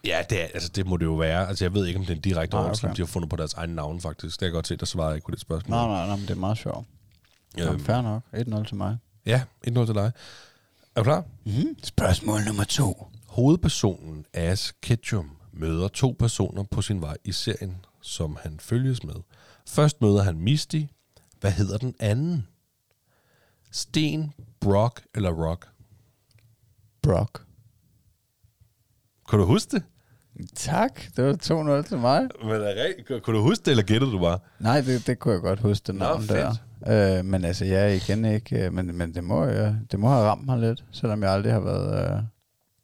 ja, 0.05 0.17
det, 0.29 0.41
er, 0.41 0.47
altså, 0.53 0.69
det 0.69 0.85
må 0.87 0.97
det 0.97 1.05
jo 1.05 1.13
være. 1.13 1.47
Altså, 1.47 1.65
jeg 1.65 1.73
ved 1.73 1.85
ikke, 1.85 1.99
om 1.99 2.05
det 2.05 2.11
er 2.11 2.15
en 2.15 2.21
direkte 2.21 2.55
Nej, 2.55 2.65
oversættelse, 2.65 2.87
okay. 2.87 2.95
de 2.95 3.01
har 3.01 3.07
fundet 3.07 3.29
på 3.29 3.35
deres 3.35 3.53
egen 3.53 3.69
navn, 3.69 4.01
faktisk. 4.01 4.33
Det 4.33 4.39
kan 4.39 4.45
jeg 4.45 4.53
godt 4.53 4.67
se, 4.67 4.75
der 4.75 4.85
svarer 4.85 5.07
jeg 5.07 5.15
ikke 5.15 5.25
på 5.25 5.31
det 5.31 5.39
spørgsmål. 5.39 5.77
Nej, 5.77 5.87
nej, 5.87 6.07
nej, 6.07 6.15
men 6.15 6.25
det 6.25 6.31
er 6.31 6.35
meget 6.39 6.57
sjovt. 6.57 6.87
Øhm. 7.59 7.69
Øhm, 7.69 7.79
Fair 7.79 8.01
nok. 8.01 8.23
1-0 8.33 8.63
til 8.67 8.75
mig. 8.75 8.97
ja, 9.25 9.41
et 9.63 9.73
noget 9.73 9.87
til 9.87 9.95
dig. 9.95 10.11
Er 10.95 10.99
du 10.99 11.03
klar? 11.03 11.23
Mm-hmm. 11.45 11.75
Spørgsmål 11.83 12.41
nummer 12.45 12.63
to. 12.63 13.07
Hovedpersonen 13.27 14.25
Ash 14.33 14.73
Ketchum 14.81 15.31
møder 15.53 15.87
to 15.87 16.15
personer 16.19 16.63
på 16.63 16.81
sin 16.81 17.01
vej 17.01 17.17
i 17.23 17.31
serien, 17.31 17.75
som 18.01 18.37
han 18.41 18.59
følges 18.59 19.03
med. 19.03 19.15
Først 19.67 20.01
møder 20.01 20.23
han 20.23 20.39
Misty. 20.39 20.81
Hvad 21.39 21.51
hedder 21.51 21.77
den 21.77 21.95
anden? 21.99 22.47
Sten, 23.71 24.33
Brock 24.59 25.01
eller 25.15 25.31
Rock? 25.31 25.67
Brock. 27.05 27.41
Kan 29.29 29.39
du 29.39 29.45
huske 29.45 29.71
det? 29.71 29.83
Tak, 30.55 31.01
det 31.15 31.25
var 31.25 31.81
2-0 31.81 31.87
til 31.87 31.97
mig. 31.97 32.27
Men 32.43 32.51
er? 32.51 33.19
Kunne 33.23 33.37
du 33.37 33.41
huske 33.43 33.65
det, 33.65 33.71
eller 33.71 33.83
gættede 33.83 34.11
du 34.11 34.19
bare? 34.19 34.39
Nej, 34.59 34.81
det, 34.81 35.07
det 35.07 35.19
kunne 35.19 35.33
jeg 35.33 35.41
godt 35.41 35.59
huske, 35.59 35.83
det 35.87 35.95
Nå, 35.95 36.05
navn 36.05 36.27
der. 36.27 36.55
Øh, 37.19 37.25
men 37.25 37.45
altså, 37.45 37.65
jeg 37.65 37.83
er 37.83 37.87
igen 37.93 38.25
ikke... 38.25 38.65
øh, 38.65 38.73
Men, 38.73 38.97
men 38.97 39.13
det, 39.15 39.23
må, 39.23 39.45
jeg, 39.45 39.75
det 39.91 39.99
må 39.99 40.09
have 40.09 40.23
ramt 40.25 40.45
mig 40.45 40.59
lidt, 40.59 40.83
selvom 40.91 41.23
jeg 41.23 41.31
aldrig 41.31 41.53
har 41.53 41.59
været 41.59 42.17
øh, 42.17 42.23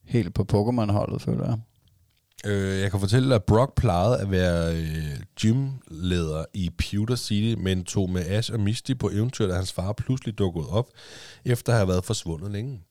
helt 0.06 0.34
på 0.34 0.46
Pokémon-holdet, 0.54 1.22
føler 1.22 1.46
jeg. 1.46 1.58
Øh, 2.46 2.80
jeg 2.82 2.92
kan 2.92 3.00
fortælle, 3.00 3.36
at 3.36 3.44
Brock 3.44 3.76
plejede 3.76 4.18
at 4.20 4.32
være 4.32 4.76
øh, 4.76 5.20
gymleder 5.42 6.46
i 6.54 6.70
Pewter 6.78 7.16
City, 7.16 7.62
men 7.62 7.84
tog 7.84 8.10
med 8.10 8.26
Ash 8.28 8.54
og 8.54 8.60
Misty 8.60 8.92
på 9.00 9.10
eventyr, 9.10 9.48
da 9.48 9.54
hans 9.54 9.74
far 9.74 9.94
pludselig 9.94 10.38
dukkede 10.38 10.68
op, 10.70 10.90
efter 11.46 11.72
at 11.74 11.78
have 11.78 11.88
været 11.88 12.06
forsvundet 12.06 12.52
længe. 12.52 12.82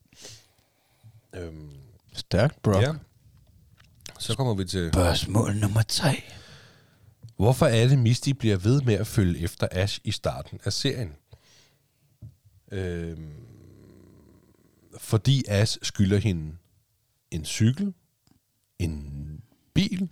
Øhm, 1.34 1.70
Stærkt, 2.12 2.62
Brock. 2.62 2.82
ja. 2.82 2.92
Så 4.18 4.36
kommer 4.36 4.54
vi 4.54 4.64
til... 4.64 4.90
Spørgsmål 4.92 5.56
nummer 5.56 5.82
3. 5.82 6.22
Hvorfor 7.36 7.66
er 7.66 7.88
det, 7.88 7.98
Misty 7.98 8.30
bliver 8.30 8.56
ved 8.56 8.82
med 8.82 8.94
at 8.94 9.06
følge 9.06 9.38
efter 9.38 9.68
Ash 9.70 10.00
i 10.04 10.10
starten 10.12 10.60
af 10.64 10.72
serien? 10.72 11.12
Øhm, 12.72 13.32
fordi 14.98 15.44
Ash 15.48 15.78
skylder 15.82 16.18
hende 16.18 16.56
en 17.30 17.44
cykel, 17.44 17.94
en 18.78 19.42
bil 19.74 20.08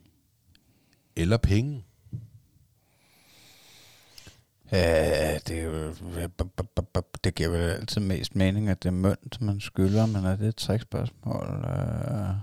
eller 1.16 1.36
penge. 1.36 1.84
Ja, 4.72 5.38
det, 5.38 5.62
er 6.16 7.00
det 7.24 7.34
giver 7.34 7.48
vel 7.48 7.60
altid 7.60 8.00
mest 8.00 8.36
mening, 8.36 8.68
at 8.68 8.82
det 8.82 8.88
er 8.88 8.92
mønt, 8.92 9.40
man 9.40 9.60
skylder, 9.60 10.06
men 10.06 10.24
er 10.24 10.36
det 10.36 10.48
et 10.48 10.56
trickspørgsmål? 10.56 11.64
Øh, 11.64 12.34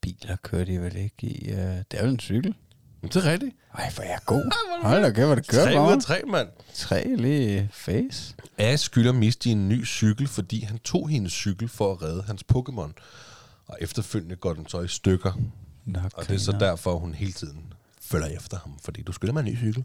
biler 0.00 0.36
kører 0.42 0.64
de 0.64 0.80
vel 0.80 0.96
ikke 0.96 1.26
i? 1.26 1.50
Øh, 1.50 1.56
det 1.58 1.86
er 1.90 2.02
vel 2.02 2.10
en 2.10 2.20
cykel? 2.20 2.54
Det 3.02 3.16
er 3.16 3.24
rigtigt. 3.32 3.56
Ej, 3.74 3.90
hvor 3.94 4.04
er 4.04 4.08
jeg 4.08 4.18
god. 4.26 4.52
Hold 4.82 5.02
da 5.02 5.10
kæft, 5.10 5.26
hvor 5.26 5.34
det 5.34 5.48
kører 5.48 5.64
3 5.64 5.70
af 5.70 5.90
mig. 5.90 6.02
3, 6.02 6.22
mand. 6.26 6.48
Tre 6.74 7.16
lige 7.16 7.62
i 7.62 7.66
face. 7.70 8.34
Ash 8.58 8.84
skylder 8.84 9.12
Misty 9.12 9.48
en 9.48 9.68
ny 9.68 9.86
cykel, 9.86 10.26
fordi 10.28 10.64
han 10.64 10.78
tog 10.78 11.08
hendes 11.08 11.32
cykel 11.32 11.68
for 11.68 11.92
at 11.92 12.02
redde 12.02 12.22
hans 12.22 12.44
Pokémon. 12.54 12.92
Og 13.66 13.78
efterfølgende 13.80 14.36
går 14.36 14.52
den 14.52 14.68
så 14.68 14.80
i 14.80 14.88
stykker. 14.88 15.32
Nå, 15.84 16.00
Og 16.14 16.28
det 16.28 16.34
er 16.34 16.38
så 16.38 16.52
derfor, 16.52 16.98
hun 16.98 17.14
hele 17.14 17.32
tiden 17.32 17.72
følger 18.00 18.26
efter 18.26 18.58
ham, 18.58 18.78
fordi 18.84 19.02
du 19.02 19.12
skylder 19.12 19.32
mig 19.32 19.40
en 19.40 19.46
ny 19.46 19.58
cykel. 19.58 19.84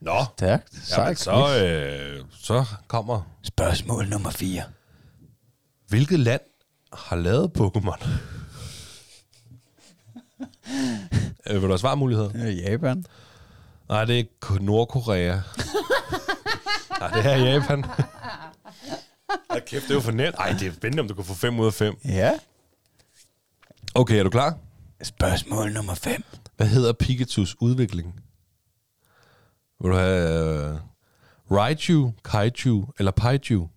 Nå, 0.00 0.24
Stærkt. 0.36 0.72
jamen, 0.72 0.84
Sejt 0.84 1.18
så, 1.18 1.64
øh, 1.64 2.24
så 2.38 2.64
kommer... 2.88 3.22
Spørgsmål 3.42 4.08
nummer 4.08 4.30
4. 4.30 4.62
Hvilket 5.88 6.20
land 6.20 6.40
har 6.92 7.16
lavet 7.16 7.50
Pokémon? 7.58 8.08
øh, 11.46 11.54
vil 11.54 11.62
du 11.62 11.66
have 11.66 11.78
svarmuligheder? 11.78 12.48
Japan. 12.50 13.04
Nej, 13.88 14.04
det 14.04 14.20
er 14.20 14.24
K- 14.44 14.58
Nordkorea. 14.64 15.40
Nej, 17.00 17.10
det 17.10 17.26
er 17.32 17.36
Japan. 17.36 17.84
Hold 19.50 19.66
kæft, 19.66 19.82
det 19.84 19.90
er 19.90 19.94
jo 19.94 20.00
for 20.00 20.12
nemt. 20.12 20.36
Ej, 20.38 20.52
det 20.60 20.68
er 20.68 20.72
spændende, 20.72 21.00
om 21.00 21.08
du 21.08 21.14
kan 21.14 21.24
få 21.24 21.34
5 21.34 21.60
ud 21.60 21.66
af 21.66 21.74
5. 21.74 21.94
Ja. 22.04 22.32
Okay, 23.94 24.18
er 24.18 24.22
du 24.22 24.30
klar? 24.30 24.58
Spørgsmål 25.02 25.72
nummer 25.72 25.94
5. 25.94 26.24
Hvad 26.56 26.66
hedder 26.66 26.92
Pikachus 26.92 27.56
udvikling? 27.60 28.20
Vil 29.82 29.90
du 29.90 29.96
have 29.96 30.74
uh, 30.74 30.78
Raichu, 31.50 32.12
Kaiju 32.24 32.86
eller 32.98 33.10
Paiju? 33.10 33.68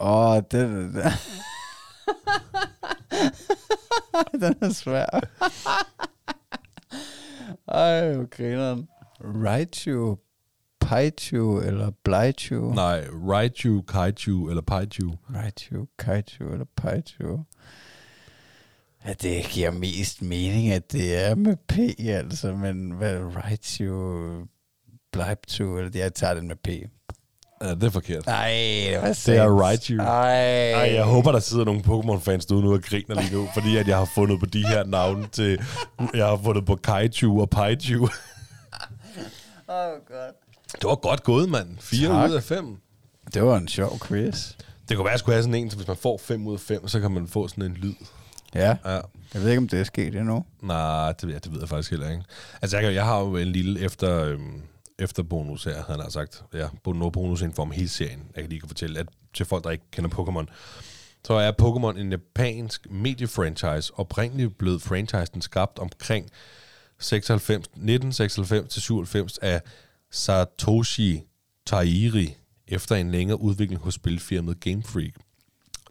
Åh, 0.00 0.30
oh, 0.30 0.42
det, 0.50 0.94
det. 0.94 1.12
Den 4.40 4.54
er 4.60 4.72
svær. 4.72 5.20
Ej, 7.68 8.14
hvor 8.14 8.26
grineren. 8.30 8.88
Raichu, 9.20 10.16
Paichu 10.80 11.60
eller 11.60 11.90
Blaichu? 12.04 12.74
Nej, 12.74 13.06
Raichu, 13.10 13.82
Kaiju 13.82 14.48
eller 14.48 14.62
Paiju. 14.62 15.14
Raichu, 15.34 15.86
Kaiju 15.98 16.52
eller 16.52 16.66
Paichu? 16.76 17.44
Ja, 19.04 19.12
det 19.12 19.44
giver 19.44 19.70
mest 19.70 20.22
mening, 20.22 20.72
at 20.72 20.92
det 20.92 21.16
er 21.16 21.34
med 21.34 21.56
P, 21.56 21.78
altså, 21.98 22.54
men 22.54 22.90
hvad 22.90 23.18
Raichu, 23.36 24.46
Bleibchu, 25.12 25.78
eller 25.78 25.90
jeg 25.94 26.14
tager 26.14 26.34
den 26.34 26.48
med 26.48 26.56
P. 26.56 26.68
Ja, 27.62 27.74
det 27.74 27.82
er 27.84 27.90
forkert. 27.90 28.26
Nej, 28.26 28.48
det 28.90 28.98
var 29.02 29.06
Det 29.26 29.28
er 29.28 29.48
Raichu. 29.62 29.96
Ej. 29.98 30.70
Ej, 30.72 30.94
jeg 30.94 31.04
håber, 31.04 31.32
der 31.32 31.38
sidder 31.40 31.64
nogle 31.64 31.80
Pokémon-fans 31.80 32.46
derude 32.46 32.64
nu 32.64 32.72
og 32.72 32.82
griner 32.82 33.20
lige 33.20 33.34
nu, 33.34 33.48
fordi 33.54 33.76
at 33.76 33.88
jeg 33.88 33.96
har 33.96 34.08
fundet 34.14 34.40
på 34.40 34.46
de 34.46 34.66
her 34.66 34.84
navne 34.84 35.26
til... 35.32 35.60
Jeg 36.14 36.26
har 36.26 36.40
fundet 36.44 36.66
på 36.66 36.76
Kaiju 36.76 37.40
og 37.40 37.50
Paichu. 37.50 38.08
Oh, 39.68 39.92
God. 40.08 40.32
Det 40.72 40.84
var 40.84 40.94
godt 40.94 41.22
gået, 41.22 41.48
mand. 41.48 41.68
4 41.80 42.08
Tak. 42.08 42.30
ud 42.30 42.34
af 42.34 42.42
5. 42.42 42.76
Det 43.34 43.42
var 43.42 43.56
en 43.56 43.68
sjov 43.68 43.98
quiz. 44.06 44.52
Det 44.88 44.96
kunne 44.96 45.04
være, 45.04 45.10
at 45.10 45.12
jeg 45.12 45.18
skulle 45.18 45.34
have 45.34 45.42
sådan 45.42 45.54
en, 45.54 45.70
så 45.70 45.76
hvis 45.76 45.88
man 45.88 45.96
får 45.96 46.18
5 46.22 46.46
ud 46.46 46.54
af 46.54 46.60
5, 46.60 46.88
så 46.88 47.00
kan 47.00 47.10
man 47.10 47.28
få 47.28 47.48
sådan 47.48 47.64
en 47.64 47.72
lyd. 47.74 47.94
Ja, 48.54 48.76
Ja. 48.84 48.90
jeg 49.34 49.42
ved 49.42 49.48
ikke, 49.48 49.58
om 49.58 49.68
det 49.68 49.80
er 49.80 49.84
sket 49.84 50.14
endnu. 50.14 50.44
Nej, 50.62 51.12
det, 51.12 51.22
ved 51.26 51.32
jeg- 51.34 51.44
det 51.44 51.52
ved 51.52 51.60
jeg 51.60 51.68
faktisk 51.68 51.90
heller 51.90 52.10
ikke. 52.10 52.22
Altså, 52.62 52.76
jeg, 52.76 52.84
kan- 52.84 52.94
jeg 52.94 53.04
har 53.04 53.18
jo 53.20 53.36
en 53.36 53.48
lille 53.48 53.80
efter, 53.80 54.24
øhm, 54.24 54.62
efter 55.02 55.22
bonus 55.22 55.64
her, 55.64 55.82
han 55.84 56.00
har 56.00 56.08
sagt. 56.08 56.44
Ja, 56.54 56.68
no 56.86 57.10
bonus 57.10 57.42
info 57.42 57.62
om 57.62 57.70
hele 57.70 57.88
serien. 57.88 58.22
Jeg 58.34 58.42
kan 58.42 58.50
lige 58.50 58.62
fortælle, 58.66 59.00
at 59.00 59.08
til 59.34 59.46
folk, 59.46 59.64
der 59.64 59.70
ikke 59.70 59.84
kender 59.90 60.10
Pokémon, 60.10 60.52
så 61.24 61.34
er 61.34 61.52
Pokémon 61.62 62.00
en 62.00 62.10
japansk 62.10 62.90
mediefranchise, 62.90 63.92
oprindeligt 63.94 64.58
blev 64.58 64.80
franchisen 64.80 65.42
skabt 65.42 65.78
omkring 65.78 66.30
96, 66.98 67.66
1996 67.66 68.72
til 68.72 68.82
97 68.82 69.38
af 69.38 69.62
Satoshi 70.10 71.22
Tairi, 71.66 72.36
efter 72.68 72.96
en 72.96 73.10
længere 73.10 73.40
udvikling 73.40 73.80
hos 73.80 73.94
spilfirmaet 73.94 74.60
Game 74.60 74.82
Freak 74.82 75.14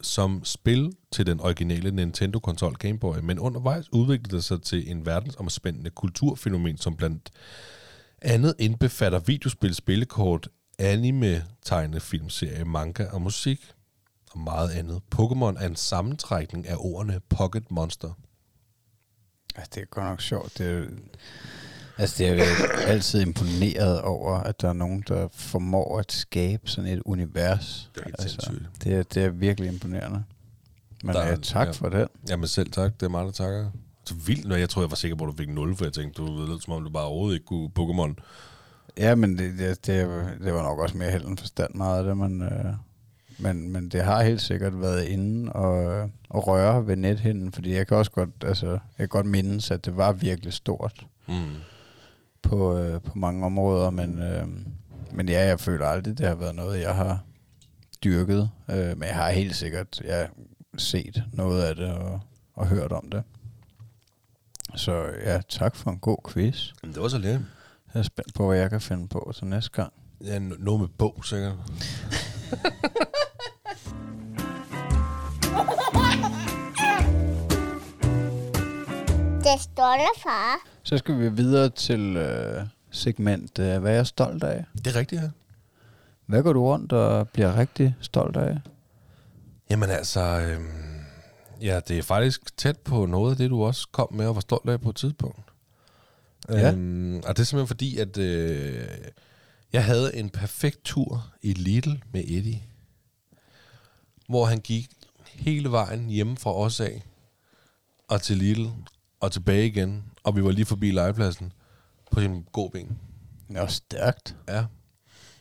som 0.01 0.41
spil 0.45 0.93
til 1.11 1.25
den 1.25 1.39
originale 1.39 1.91
Nintendo-konsol 1.91 2.73
Game 2.73 2.99
Boy, 2.99 3.17
men 3.23 3.39
undervejs 3.39 3.93
udviklede 3.93 4.35
det 4.35 4.43
sig 4.43 4.61
til 4.61 4.91
en 4.91 5.05
verdensomspændende 5.05 5.89
kulturfænomen, 5.89 6.77
som 6.77 6.95
blandt 6.95 7.31
andet 8.21 8.55
indbefatter 8.59 9.19
videospil, 9.19 9.75
spillekort, 9.75 10.49
anime, 10.79 11.43
tegnefilmserie, 11.65 12.65
manga 12.65 13.05
og 13.05 13.21
musik 13.21 13.73
og 14.31 14.39
meget 14.39 14.69
andet. 14.69 15.01
Pokémon 15.15 15.63
er 15.63 15.67
en 15.67 15.75
sammentrækning 15.75 16.67
af 16.67 16.75
ordene 16.79 17.19
Pocket 17.29 17.71
Monster. 17.71 18.13
Ja, 19.57 19.61
det 19.75 19.81
er 19.81 19.85
godt 19.85 20.05
nok 20.05 20.21
sjovt. 20.21 20.57
Det 20.57 20.67
er, 20.67 20.85
altså, 21.97 22.15
det 22.23 22.29
er 22.29 22.33
jeg 22.33 22.45
altid 22.87 23.21
imponeret 23.21 24.01
over, 24.01 24.33
at 24.37 24.61
der 24.61 24.69
er 24.69 24.73
nogen, 24.73 25.03
der 25.07 25.27
formår 25.31 25.99
at 25.99 26.11
skabe 26.11 26.69
sådan 26.69 26.89
et 26.89 27.01
univers. 27.05 27.91
Det 27.95 28.01
er 28.01 28.05
helt 28.05 28.15
altså, 28.19 28.29
sindssygt. 28.29 28.83
det, 28.83 28.93
er, 28.93 29.03
det 29.03 29.23
er 29.23 29.29
virkelig 29.29 29.71
imponerende. 29.71 30.23
Men 31.03 31.15
Der 31.15 31.21
er- 31.21 31.29
ja, 31.29 31.35
tak 31.35 31.67
ja. 31.67 31.71
for 31.71 31.89
det. 31.89 32.07
Jamen 32.29 32.47
selv 32.47 32.71
tak, 32.71 32.93
det 32.99 33.05
er 33.05 33.09
mig, 33.09 33.25
der 33.25 33.31
takker. 33.31 33.71
Så 34.05 34.15
vildt, 34.15 34.47
når 34.47 34.55
jeg 34.55 34.69
tror, 34.69 34.81
jeg 34.81 34.89
var 34.91 34.95
sikker 34.95 35.17
på, 35.17 35.23
at 35.23 35.27
du 35.31 35.37
fik 35.37 35.49
0, 35.49 35.75
for 35.75 35.85
jeg 35.85 35.93
tænkte, 35.93 36.21
du 36.21 36.33
ved, 36.33 36.59
som 36.59 36.73
om 36.73 36.83
du 36.83 36.89
bare 36.89 37.05
overhovedet 37.05 37.35
ikke 37.35 37.45
kunne 37.45 37.69
Pokémon. 37.79 38.13
Ja, 38.97 39.15
men 39.15 39.37
det, 39.37 39.59
det, 39.59 39.85
det, 39.87 40.07
det 40.43 40.53
var 40.53 40.63
nok 40.63 40.79
også 40.79 40.97
mere 40.97 41.11
held 41.11 41.25
end 41.25 41.37
forstand 41.37 41.75
meget 41.75 41.97
af 41.97 42.03
det, 42.03 42.17
men, 42.17 42.41
øh, 42.41 42.65
men, 43.37 43.71
men 43.71 43.89
det 43.89 44.03
har 44.03 44.23
helt 44.23 44.41
sikkert 44.41 44.81
været 44.81 45.03
inde 45.03 45.53
og, 45.53 46.09
og 46.29 46.47
røre 46.47 46.87
ved 46.87 46.95
nethinden, 46.95 47.51
fordi 47.51 47.73
jeg 47.73 47.87
kan 47.87 47.97
også 47.97 48.11
godt, 48.11 48.29
altså, 48.45 48.67
jeg 48.69 48.79
kan 48.97 49.07
godt 49.07 49.25
mindes, 49.25 49.71
at 49.71 49.85
det 49.85 49.97
var 49.97 50.11
virkelig 50.11 50.53
stort 50.53 51.05
Mm. 51.27 51.33
på, 52.41 52.77
øh, 52.77 53.01
på 53.01 53.11
mange 53.17 53.45
områder, 53.45 53.89
men, 53.89 54.19
øh, 54.21 54.47
men 55.11 55.29
ja, 55.29 55.45
jeg 55.45 55.59
føler 55.59 55.85
aldrig, 55.85 56.17
det 56.17 56.27
har 56.27 56.35
været 56.35 56.55
noget, 56.55 56.81
jeg 56.81 56.95
har 56.95 57.19
dyrket, 58.03 58.49
øh, 58.69 58.97
men 58.97 59.03
jeg 59.03 59.15
har 59.15 59.29
helt 59.31 59.55
sikkert 59.55 60.01
ja, 60.03 60.25
set 60.77 61.23
noget 61.33 61.63
af 61.63 61.75
det 61.75 61.93
og, 61.93 62.19
og 62.53 62.67
hørt 62.67 62.91
om 62.91 63.09
det. 63.11 63.23
Så 64.75 65.05
ja, 65.25 65.41
tak 65.49 65.75
for 65.75 65.91
en 65.91 65.99
god 65.99 66.17
quiz. 66.29 66.71
Men 66.83 66.93
det 66.93 67.01
var 67.01 67.07
så 67.07 67.17
lidt. 67.17 67.41
Jeg 67.93 67.99
er 67.99 68.03
spændt 68.03 68.33
på, 68.33 68.47
hvad 68.47 68.57
jeg 68.57 68.69
kan 68.69 68.81
finde 68.81 69.07
på 69.07 69.31
til 69.35 69.47
næste 69.47 69.71
gang. 69.71 69.93
Ja, 70.25 70.37
n- 70.37 70.63
noget 70.63 70.79
med 70.81 70.87
bog, 70.87 71.25
sikkert. 71.25 71.53
Det 79.43 79.61
står 79.61 79.91
der, 79.97 80.19
far. 80.23 80.55
Så 80.83 80.97
skal 80.97 81.19
vi 81.19 81.29
videre 81.29 81.69
til 81.69 82.15
øh, 82.17 82.63
segment, 82.91 83.59
øh, 83.59 83.77
hvad 83.81 83.91
jeg 83.91 83.99
er 83.99 84.03
stolt 84.03 84.43
af. 84.43 84.65
Det 84.77 84.87
er 84.87 84.95
rigtigt, 84.99 85.21
ja. 85.21 85.29
Hvad 86.25 86.43
går 86.43 86.53
du 86.53 86.63
rundt 86.65 86.93
og 86.93 87.29
bliver 87.29 87.57
rigtig 87.57 87.95
stolt 88.01 88.37
af? 88.37 88.57
Jamen 89.69 89.89
altså, 89.89 90.21
øhm, 90.21 90.67
ja, 91.61 91.79
det 91.79 91.97
er 91.97 92.01
faktisk 92.01 92.57
tæt 92.57 92.79
på 92.79 93.05
noget 93.05 93.31
af 93.31 93.37
det, 93.37 93.49
du 93.49 93.63
også 93.63 93.87
kom 93.91 94.13
med 94.13 94.27
og 94.27 94.35
var 94.35 94.41
stolt 94.41 94.69
af 94.69 94.81
på 94.81 94.89
et 94.89 94.95
tidspunkt. 94.95 95.51
Ja. 96.49 96.71
Øhm, 96.71 97.15
og 97.15 97.37
det 97.37 97.39
er 97.39 97.43
simpelthen 97.43 97.67
fordi, 97.67 97.97
at 97.97 98.17
øh, 98.17 98.87
jeg 99.73 99.85
havde 99.85 100.15
en 100.15 100.29
perfekt 100.29 100.79
tur 100.83 101.33
i 101.41 101.53
Lidl 101.53 101.91
med 102.13 102.23
Eddie, 102.27 102.63
hvor 104.27 104.45
han 104.45 104.59
gik 104.59 104.89
hele 105.25 105.71
vejen 105.71 106.09
hjemme 106.09 106.37
fra 106.37 106.55
os 106.55 106.79
af, 106.79 107.03
og 108.07 108.21
til 108.21 108.37
Lidl, 108.37 108.67
og 109.19 109.31
tilbage 109.31 109.67
igen, 109.67 110.03
og 110.23 110.35
vi 110.35 110.43
var 110.43 110.51
lige 110.51 110.65
forbi 110.65 110.91
legepladsen 110.91 111.53
på 112.11 112.21
sin. 112.21 112.45
Det 113.47 113.57
er 113.57 113.61
også 113.61 113.75
stærkt. 113.75 114.35
Ja, 114.47 114.65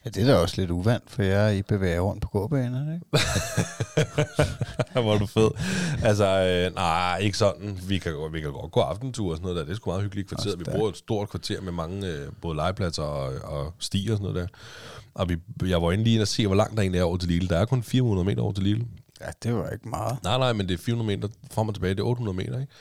Ja, 0.04 0.10
det 0.10 0.22
er 0.22 0.26
da 0.26 0.34
også 0.36 0.60
lidt 0.60 0.70
uvandt, 0.70 1.10
for 1.10 1.22
jeg 1.22 1.56
I 1.56 1.62
bevæger 1.62 2.00
rundt 2.00 2.22
på 2.22 2.28
gåbanerne, 2.28 2.94
ikke? 2.94 3.06
hvor 5.02 5.14
er 5.14 5.18
du 5.18 5.26
fed. 5.26 5.50
Altså, 6.04 6.26
øh, 6.26 6.74
nej, 6.74 7.18
ikke 7.18 7.38
sådan. 7.38 7.80
Vi 7.88 7.98
kan, 7.98 8.12
vi 8.32 8.40
kan 8.40 8.52
godt 8.52 8.72
gå 8.72 8.80
aftentur 8.80 9.30
og 9.30 9.36
sådan 9.36 9.42
noget 9.42 9.56
der. 9.56 9.64
Det 9.64 9.70
er 9.72 9.76
sgu 9.76 9.90
meget 9.90 10.02
hyggeligt 10.02 10.28
kvarter. 10.28 10.56
Vi 10.56 10.64
bruger 10.64 10.88
et 10.88 10.96
stort 10.96 11.28
kvarter 11.28 11.60
med 11.60 11.72
mange 11.72 12.06
øh, 12.08 12.28
både 12.40 12.56
legepladser 12.56 13.02
og, 13.02 13.32
og 13.42 13.72
stier 13.78 14.12
og 14.12 14.18
sådan 14.18 14.32
noget 14.32 14.48
der. 14.50 14.58
Og 15.14 15.28
vi, 15.28 15.36
jeg 15.68 15.82
var 15.82 15.92
inde 15.92 16.04
lige 16.04 16.14
inde 16.14 16.22
og 16.22 16.28
se, 16.28 16.46
hvor 16.46 16.56
langt 16.56 16.76
der 16.76 16.82
egentlig 16.82 16.98
er 16.98 17.04
over 17.04 17.16
til 17.16 17.28
Lille. 17.28 17.48
Der 17.48 17.58
er 17.58 17.64
kun 17.64 17.82
400 17.82 18.24
meter 18.26 18.42
over 18.42 18.52
til 18.52 18.64
Lille. 18.64 18.86
Ja, 19.20 19.26
det 19.42 19.54
var 19.54 19.70
ikke 19.70 19.88
meget. 19.88 20.18
Nej, 20.22 20.38
nej, 20.38 20.52
men 20.52 20.68
det 20.68 20.74
er 20.74 20.78
400 20.78 21.16
meter 21.16 21.28
frem 21.50 21.68
og 21.68 21.74
tilbage. 21.74 21.94
Det 21.94 22.00
er 22.00 22.04
800 22.04 22.36
meter, 22.36 22.60
ikke? 22.60 22.72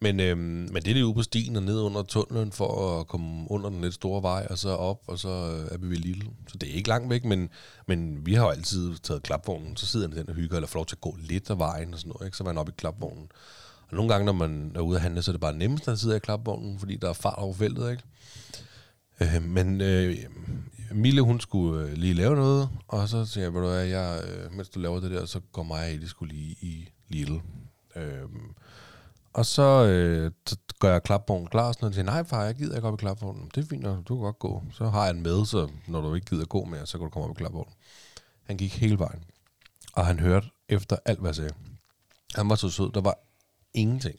Men, 0.00 0.20
øhm, 0.20 0.40
men 0.40 0.74
det 0.74 0.88
er 0.88 0.92
lige 0.92 1.06
ude 1.06 1.14
på 1.14 1.22
stien 1.22 1.56
og 1.56 1.62
ned 1.62 1.80
under 1.80 2.02
tunnelen 2.02 2.52
for 2.52 3.00
at 3.00 3.06
komme 3.06 3.50
under 3.50 3.70
den 3.70 3.80
lidt 3.80 3.94
store 3.94 4.22
vej, 4.22 4.46
og 4.50 4.58
så 4.58 4.68
op, 4.68 5.00
og 5.06 5.18
så 5.18 5.28
øh, 5.28 5.74
er 5.74 5.78
vi 5.78 5.90
ved 5.90 5.96
Lille. 5.96 6.24
Så 6.48 6.58
det 6.58 6.68
er 6.70 6.74
ikke 6.74 6.88
langt 6.88 7.10
væk, 7.10 7.24
men, 7.24 7.48
men 7.86 8.26
vi 8.26 8.34
har 8.34 8.44
jo 8.44 8.50
altid 8.50 8.94
taget 9.02 9.22
klapvognen. 9.22 9.76
Så 9.76 9.86
sidder 9.86 10.08
han 10.08 10.16
i 10.16 10.20
den 10.20 10.28
og 10.28 10.34
hygger, 10.34 10.56
eller 10.56 10.68
får 10.68 10.78
lov 10.78 10.86
til 10.86 10.96
at 10.96 11.00
gå 11.00 11.16
lidt 11.20 11.50
af 11.50 11.58
vejen 11.58 11.92
og 11.94 11.98
sådan 11.98 12.12
noget, 12.16 12.26
ikke? 12.26 12.36
Så 12.36 12.44
er 12.44 12.46
man 12.46 12.58
oppe 12.58 12.72
i 12.72 12.74
klapvognen. 12.78 13.28
Og 13.88 13.96
nogle 13.96 14.12
gange, 14.12 14.24
når 14.26 14.32
man 14.32 14.72
er 14.74 14.80
ude 14.80 14.96
at 14.96 15.02
handle, 15.02 15.22
så 15.22 15.30
er 15.30 15.32
det 15.32 15.40
bare 15.40 15.56
nemmest 15.56 15.88
at 15.88 15.98
sidde 15.98 16.16
i 16.16 16.18
klapvognen, 16.18 16.78
fordi 16.78 16.96
der 16.96 17.08
er 17.08 17.12
fart 17.12 17.38
over 17.38 17.54
feltet, 17.54 17.90
ikke? 17.90 18.02
Øh, 19.20 19.42
men 19.42 19.80
øh, 19.80 20.16
Mille, 20.92 21.22
hun 21.22 21.40
skulle 21.40 21.88
øh, 21.88 21.92
lige 21.92 22.14
lave 22.14 22.36
noget, 22.36 22.68
og 22.88 23.08
så 23.08 23.24
siger 23.26 23.44
jeg, 23.44 23.54
ved 23.54 23.60
du 23.60 23.66
hvad, 23.66 23.84
jeg, 23.84 24.22
øh, 24.28 24.52
mens 24.52 24.68
du 24.68 24.80
laver 24.80 25.00
det 25.00 25.10
der, 25.10 25.26
så 25.26 25.40
går 25.52 25.62
mig 25.62 25.86
og 25.86 25.94
Eddie 25.94 26.08
skulle 26.08 26.34
lige 26.34 26.56
i 26.60 26.88
Lille. 27.08 27.40
Øh, 27.96 28.28
og 29.34 29.46
så, 29.46 29.86
øh, 29.86 30.32
så 30.46 30.56
gør 30.80 30.92
jeg 30.92 31.02
klapvognen 31.02 31.48
klar, 31.48 31.68
og 31.68 31.74
sådan 31.74 31.84
noget, 31.84 31.94
siger, 31.94 32.04
nej 32.04 32.24
far, 32.24 32.44
jeg 32.44 32.54
gider 32.54 32.76
ikke 32.76 32.88
op 32.88 32.94
i 32.94 32.96
klapvognen. 32.96 33.50
Det 33.54 33.64
er 33.64 33.68
fint, 33.68 33.84
du 33.84 34.14
kan 34.14 34.16
godt 34.16 34.38
gå. 34.38 34.62
Så 34.72 34.88
har 34.88 35.02
jeg 35.02 35.10
en 35.10 35.22
med, 35.22 35.46
så 35.46 35.68
når 35.86 36.00
du 36.00 36.14
ikke 36.14 36.26
gider 36.30 36.44
gå 36.44 36.64
mere, 36.64 36.86
så 36.86 36.98
kan 36.98 37.04
du 37.04 37.10
komme 37.10 37.28
op 37.28 37.36
i 37.36 37.38
klapvognen. 37.38 37.74
Han 38.44 38.56
gik 38.56 38.78
hele 38.78 38.98
vejen, 38.98 39.24
og 39.92 40.06
han 40.06 40.20
hørte 40.20 40.46
efter 40.68 40.96
alt, 41.04 41.20
hvad 41.20 41.28
jeg 41.28 41.34
sagde. 41.34 41.54
Han 42.34 42.48
var 42.48 42.54
så 42.54 42.68
sød, 42.68 42.92
der 42.92 43.00
var 43.00 43.18
ingenting. 43.74 44.16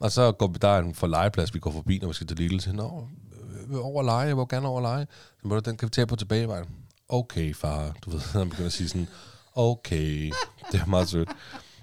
Og 0.00 0.12
så 0.12 0.32
går 0.32 0.46
vi, 0.46 0.58
der 0.62 0.68
er 0.68 0.78
en 0.78 0.94
for 0.94 1.06
legeplads, 1.06 1.54
vi 1.54 1.58
går 1.58 1.70
forbi, 1.70 1.98
når 1.98 2.08
vi 2.08 2.14
skal 2.14 2.26
til 2.26 2.36
Lille. 2.36 2.58
til, 2.58 2.74
Nå, 2.74 3.08
øh, 3.32 3.74
øh, 3.74 3.86
over 3.86 4.00
at 4.00 4.04
lege, 4.04 4.26
jeg 4.26 4.36
vil 4.36 4.46
gerne 4.48 4.68
over 4.68 4.78
at 4.78 4.82
lege. 4.82 5.06
Så 5.40 5.48
må 5.48 5.54
du, 5.54 5.60
den 5.70 5.76
kan 5.76 5.86
vi 5.86 5.90
tage 5.90 6.06
på 6.06 6.16
tilbagevejen. 6.16 6.66
Okay, 7.08 7.54
far. 7.54 7.96
Du 8.04 8.10
ved, 8.10 8.20
han 8.38 8.50
begynder 8.50 8.66
at 8.66 8.72
sige 8.72 8.88
sådan, 8.88 9.08
okay, 9.54 10.32
det 10.72 10.80
er 10.80 10.86
meget 10.86 11.08
sødt. 11.08 11.28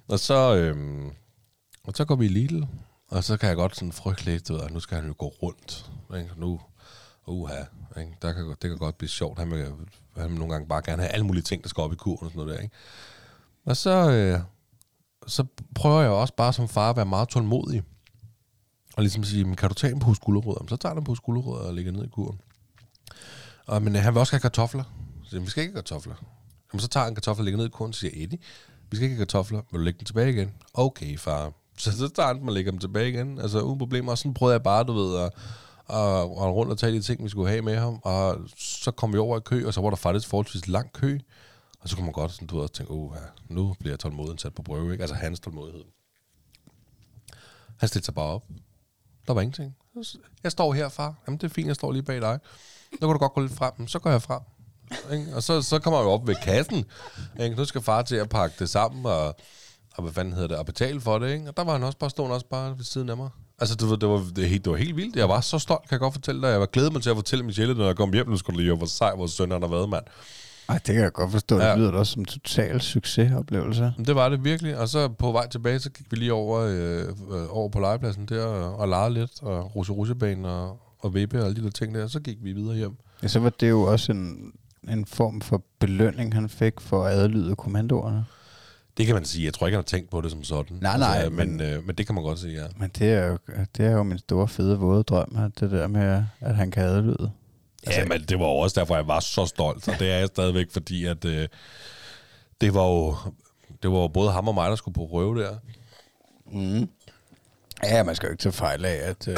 Og 0.08 0.20
så, 0.20 0.56
øhm, 0.56 1.12
og 1.88 1.93
så 1.95 2.05
går 2.05 2.15
vi 2.15 2.26
i 2.26 2.30
Lidl, 2.30 2.64
og 3.07 3.23
så 3.23 3.38
kan 3.38 3.49
jeg 3.49 3.55
godt 3.55 3.76
sådan 3.76 3.91
frygte 3.91 4.26
lidt, 4.26 4.47
du 4.47 4.53
ved, 4.53 4.61
at 4.61 4.72
nu 4.72 4.80
skal 4.80 4.97
han 4.97 5.07
jo 5.07 5.15
gå 5.18 5.27
rundt. 5.27 5.91
Ikke? 6.15 6.30
Nu, 6.38 6.60
uha, 7.27 7.64
ikke? 7.97 8.18
Der 8.22 8.34
kan, 8.34 8.49
det 8.49 8.60
kan 8.60 8.77
godt 8.77 8.97
blive 8.97 9.10
sjovt. 9.10 9.39
Han 9.39 9.51
vil, 9.51 9.65
han 10.18 10.30
vil 10.30 10.39
nogle 10.39 10.53
gange 10.53 10.68
bare 10.68 10.81
gerne 10.85 11.01
have 11.01 11.14
alle 11.14 11.26
mulige 11.26 11.43
ting, 11.43 11.64
der 11.64 11.69
skal 11.69 11.81
op 11.81 11.93
i 11.93 11.95
kurven 11.95 12.26
og 12.26 12.31
sådan 12.31 12.45
noget 12.45 12.57
der. 12.57 12.64
Ikke? 12.64 12.76
Og 13.65 13.77
så, 13.77 14.11
øh, 14.11 14.39
så 15.27 15.45
prøver 15.76 16.01
jeg 16.01 16.11
også 16.11 16.34
bare 16.35 16.53
som 16.53 16.68
far 16.68 16.89
at 16.89 16.95
være 16.95 17.05
meget 17.05 17.30
tålmodig. 17.30 17.84
Og 18.95 19.03
ligesom 19.03 19.23
sige, 19.23 19.45
men 19.45 19.55
kan 19.55 19.69
du 19.69 19.76
tage 19.76 19.93
en 19.93 19.99
på 19.99 20.14
skulderrødder? 20.14 20.65
Så 20.69 20.76
tager 20.76 20.95
han 20.95 21.03
på 21.03 21.15
skulderrødder 21.15 21.68
og 21.68 21.73
lægger 21.73 21.91
ned 21.91 22.03
i 22.03 22.10
kurven. 22.10 22.41
Og, 23.65 23.81
men 23.81 23.95
øh, 23.95 24.01
han 24.01 24.14
vil 24.14 24.19
også 24.19 24.34
have 24.34 24.41
kartofler. 24.41 24.84
Så 25.23 25.30
siger, 25.30 25.41
vi 25.41 25.49
skal 25.49 25.64
ikke 25.64 25.73
have 25.73 25.81
kartofler. 25.81 26.15
Jamen, 26.73 26.81
så 26.81 26.88
tager 26.88 27.03
han 27.03 27.15
kartofler 27.15 27.41
og 27.41 27.45
lægger 27.45 27.57
ned 27.57 27.65
i 27.65 27.69
kurven 27.69 27.89
og 27.89 27.95
siger, 27.95 28.11
Eddie, 28.23 28.39
vi 28.89 28.95
skal 28.95 29.03
ikke 29.03 29.15
have 29.15 29.26
kartofler. 29.26 29.61
Vil 29.72 29.80
du 29.80 29.84
lægge 29.84 29.97
den 29.97 30.05
tilbage 30.05 30.30
igen? 30.30 30.51
Okay, 30.73 31.18
far. 31.18 31.53
Så, 31.78 31.98
så 31.98 32.08
tager 32.08 32.28
han 32.28 32.48
og 32.48 32.54
lægger 32.54 32.72
dem 32.72 32.80
tilbage 32.80 33.10
igen. 33.10 33.40
Altså 33.40 33.62
uden 33.62 33.80
problemer. 33.80 34.12
Og 34.12 34.18
sådan 34.18 34.34
prøvede 34.34 34.54
jeg 34.54 34.64
bare, 34.64 34.84
du 34.84 34.94
ved, 34.94 35.20
at, 35.20 35.32
at, 35.90 36.20
at 36.20 36.54
rundt 36.54 36.72
og 36.72 36.78
tage 36.78 36.94
de 36.94 37.02
ting, 37.02 37.24
vi 37.24 37.30
skulle 37.30 37.50
have 37.50 37.62
med 37.62 37.78
ham. 37.78 38.00
Og 38.04 38.38
så 38.58 38.91
kom 38.91 39.14
vi 39.14 39.18
over 39.18 39.38
i 39.38 39.41
kø, 39.45 39.68
og 39.68 39.74
så 39.74 39.82
var 39.82 39.90
der 39.90 39.98
faktisk 39.98 40.28
forholdsvis 40.28 40.68
lang 40.68 40.94
kø. 40.94 41.20
Og 41.80 41.90
så 41.90 41.95
kunne 41.95 42.06
man 42.06 42.14
godt 42.14 42.32
sådan, 42.32 42.48
du 42.48 42.60
ved, 42.60 42.70
tænke, 42.70 42.91
oh, 42.91 43.12
ja, 43.16 43.54
nu 43.56 43.76
bliver 43.80 43.98
tålmodigheden 43.98 44.38
sat 44.38 44.56
på 44.56 44.62
prøve. 44.62 44.91
Ikke? 44.91 45.02
Altså 45.02 45.16
hans 45.16 45.40
tålmodighed. 45.40 45.84
Han 47.78 47.90
stillede 47.90 48.06
sig 48.06 48.16
bare 48.16 48.30
op. 48.30 48.44
Der 49.28 49.34
var 49.34 49.41
ingenting. 49.41 49.76
Jeg 50.44 50.52
står 50.52 50.74
her, 50.74 50.90
far. 50.90 51.16
Jamen, 51.28 51.38
det 51.38 51.44
er 51.44 51.54
fint, 51.54 51.68
jeg 51.68 51.76
står 51.76 51.91
lige 51.91 52.04
bag 52.04 52.22
dig. 52.22 52.40
Nu 52.91 53.08
kan 53.08 53.14
du 53.14 53.18
godt 53.18 53.34
gå 53.34 53.41
lidt 53.41 53.54
frem. 53.54 53.88
Så 53.88 54.00
går 54.00 54.10
jeg 54.10 54.22
frem. 54.22 54.41
Ikke? 55.12 55.36
Og 55.36 55.44
så, 55.44 55.62
så 55.62 55.80
kommer 55.80 56.00
jeg 56.00 56.06
jo 56.06 56.12
op 56.12 56.28
ved 56.28 56.36
kassen. 56.36 56.86
Ikke? 57.40 57.56
Nu 57.56 57.66
skal 57.66 57.82
far 57.82 58.02
til 58.02 58.16
at 58.16 58.30
pakke 58.30 58.56
det 58.60 58.70
sammen, 58.70 59.06
og, 59.06 59.36
og 59.95 60.03
hvad 60.03 60.14
fanden 60.14 60.34
hedder 60.34 60.48
det, 60.48 60.57
og 60.57 60.65
betale 60.65 61.02
for 61.02 61.20
det. 61.20 61.32
Ikke? 61.34 61.48
Og 61.49 61.57
der 61.57 61.64
var 61.64 61.72
han 61.74 61.84
også 61.84 61.98
bare 61.98 62.10
stående 62.10 62.34
også 62.36 62.45
bare 62.48 62.78
ved 62.78 62.84
siden 62.86 63.10
af 63.10 63.18
mig. 63.18 63.30
Altså, 63.60 63.76
det 63.76 63.90
var, 63.90 63.95
det, 63.95 64.10
var, 64.10 64.22
det, 64.36 64.49
helt, 64.49 64.65
det 64.65 64.72
var 64.72 64.78
helt 64.78 64.95
vildt. 64.95 65.15
Jeg 65.15 65.30
var 65.30 65.41
så 65.41 65.60
stolt, 65.60 65.82
kan 65.82 65.91
jeg 65.91 65.99
godt 65.99 66.14
fortælle 66.14 66.41
dig. 66.41 66.48
Jeg 66.48 66.60
var 66.60 66.65
glædet 66.65 66.94
mig 66.94 67.02
til 67.02 67.10
at 67.10 67.15
fortælle 67.15 67.45
Michelle, 67.45 67.74
når 67.76 67.86
jeg 67.86 67.95
kom 67.95 68.14
hjem. 68.14 68.30
Nu 68.30 68.38
skulle 68.38 68.64
det 68.64 68.68
jo, 68.70 68.76
hvor 68.76 68.86
sej 68.86 69.15
vores 69.15 69.32
søn 69.32 69.52
har 69.52 69.68
været, 69.68 69.90
mand. 69.90 70.03
Ej, 70.70 70.76
det 70.76 70.95
kan 70.95 71.03
jeg 71.03 71.14
godt 71.14 71.32
forstå. 71.32 71.56
Det 71.56 71.64
Ja. 71.64 71.76
lyder 71.76 71.91
da 71.91 71.98
også 71.98 72.11
som 72.14 72.22
en 72.22 72.26
total 72.26 72.82
succesoplevelse. 72.82 73.94
Det 74.06 74.15
var 74.15 74.30
det 74.30 74.44
virkelig. 74.44 74.78
Og 74.78 74.90
så 74.90 75.07
på 75.07 75.32
vej 75.32 75.48
tilbage, 75.48 75.80
så 75.80 75.90
gik 75.90 76.06
vi 76.11 76.18
lige 76.18 76.34
over, 76.34 76.60
øh, 76.60 77.02
øh, 77.32 77.57
over 77.57 77.70
på 77.70 77.80
legepladsen 77.80 78.26
der 78.26 78.45
og, 78.45 78.76
og 78.76 78.88
legede 78.88 79.14
lidt, 79.14 79.32
og 79.44 79.76
ruse 79.76 79.91
rusebanen 79.91 80.45
og, 80.45 80.80
og 80.99 81.14
vippe 81.15 81.40
og 81.40 81.45
alle 81.45 81.56
de 81.56 81.64
der 81.64 81.70
ting 81.72 81.95
der. 81.95 82.07
Så 82.07 82.20
gik 82.20 82.38
vi 82.41 82.52
videre 82.53 82.76
hjem. 82.76 82.98
Ja, 83.24 83.28
så 83.28 83.40
var 83.40 83.49
det 83.49 83.70
jo 83.70 83.82
også 83.82 84.11
en, 84.11 84.52
en 84.90 85.06
form 85.06 85.41
for 85.41 85.61
belønning, 85.80 86.34
han 86.34 86.49
fik 86.49 86.80
for 86.80 87.03
at 87.06 87.14
adlyde 87.14 87.56
kommandoerne. 87.56 88.26
Det 88.98 89.06
kan 89.06 89.15
man 89.15 89.26
sige. 89.26 89.45
Jeg 89.45 89.53
tror 89.53 89.68
ikke, 89.68 89.76
han 89.76 89.84
har 89.84 89.88
tænkt 89.98 90.10
på 90.10 90.22
det 90.22 90.32
som 90.32 90.44
sådan. 90.44 90.78
Nej, 90.82 90.98
nej, 90.98 91.15
Altså, 91.15 91.30
men, 91.30 91.57
men- 91.57 91.61
øh, 91.74 91.86
men 91.86 91.95
det 91.95 92.06
kan 92.06 92.15
man 92.15 92.24
godt 92.24 92.40
sige, 92.40 92.61
ja. 92.61 92.68
Men 92.78 92.91
det 92.99 93.11
er 93.14 93.28
jo, 93.28 93.38
det 93.78 93.86
er 93.86 93.91
jo 93.91 94.03
min 94.03 94.18
store 94.18 94.48
fede 94.48 94.80
våde 94.80 95.03
drøm, 95.03 95.36
at 95.38 95.60
det 95.60 95.72
der 95.72 95.88
med, 95.88 96.24
at 96.40 96.56
han 96.56 96.72
kan 96.72 96.84
adlyde. 96.84 97.32
Altså, 97.86 98.02
ja, 98.02 98.07
men 98.07 98.22
det 98.24 98.40
var 98.40 98.45
også 98.45 98.80
derfor, 98.80 98.95
jeg 98.95 99.07
var 99.07 99.20
så 99.20 99.45
stolt, 99.45 99.88
og 99.88 99.99
det 99.99 100.11
er 100.11 100.18
jeg 100.18 100.28
stadigvæk, 100.28 100.72
fordi 100.72 101.06
at 101.06 101.26
øh, 101.26 101.48
det 102.61 102.74
var 102.74 102.86
jo 102.88 103.15
det 103.84 103.91
var 103.91 103.98
jo 103.99 104.07
både 104.07 104.32
ham 104.32 104.48
og 104.48 104.53
mig, 104.53 104.70
der 104.70 104.76
skulle 104.76 104.95
på 104.95 105.06
røve 105.06 105.41
der. 105.44 105.56
Mm. 106.52 106.90
Ja, 107.84 108.03
man 108.03 108.15
skal 108.15 108.28
jo 108.28 108.32
ikke 108.32 108.41
tage 108.41 108.53
fejl 108.53 108.86
af, 108.86 108.95
at, 109.10 109.28
øh, 109.28 109.38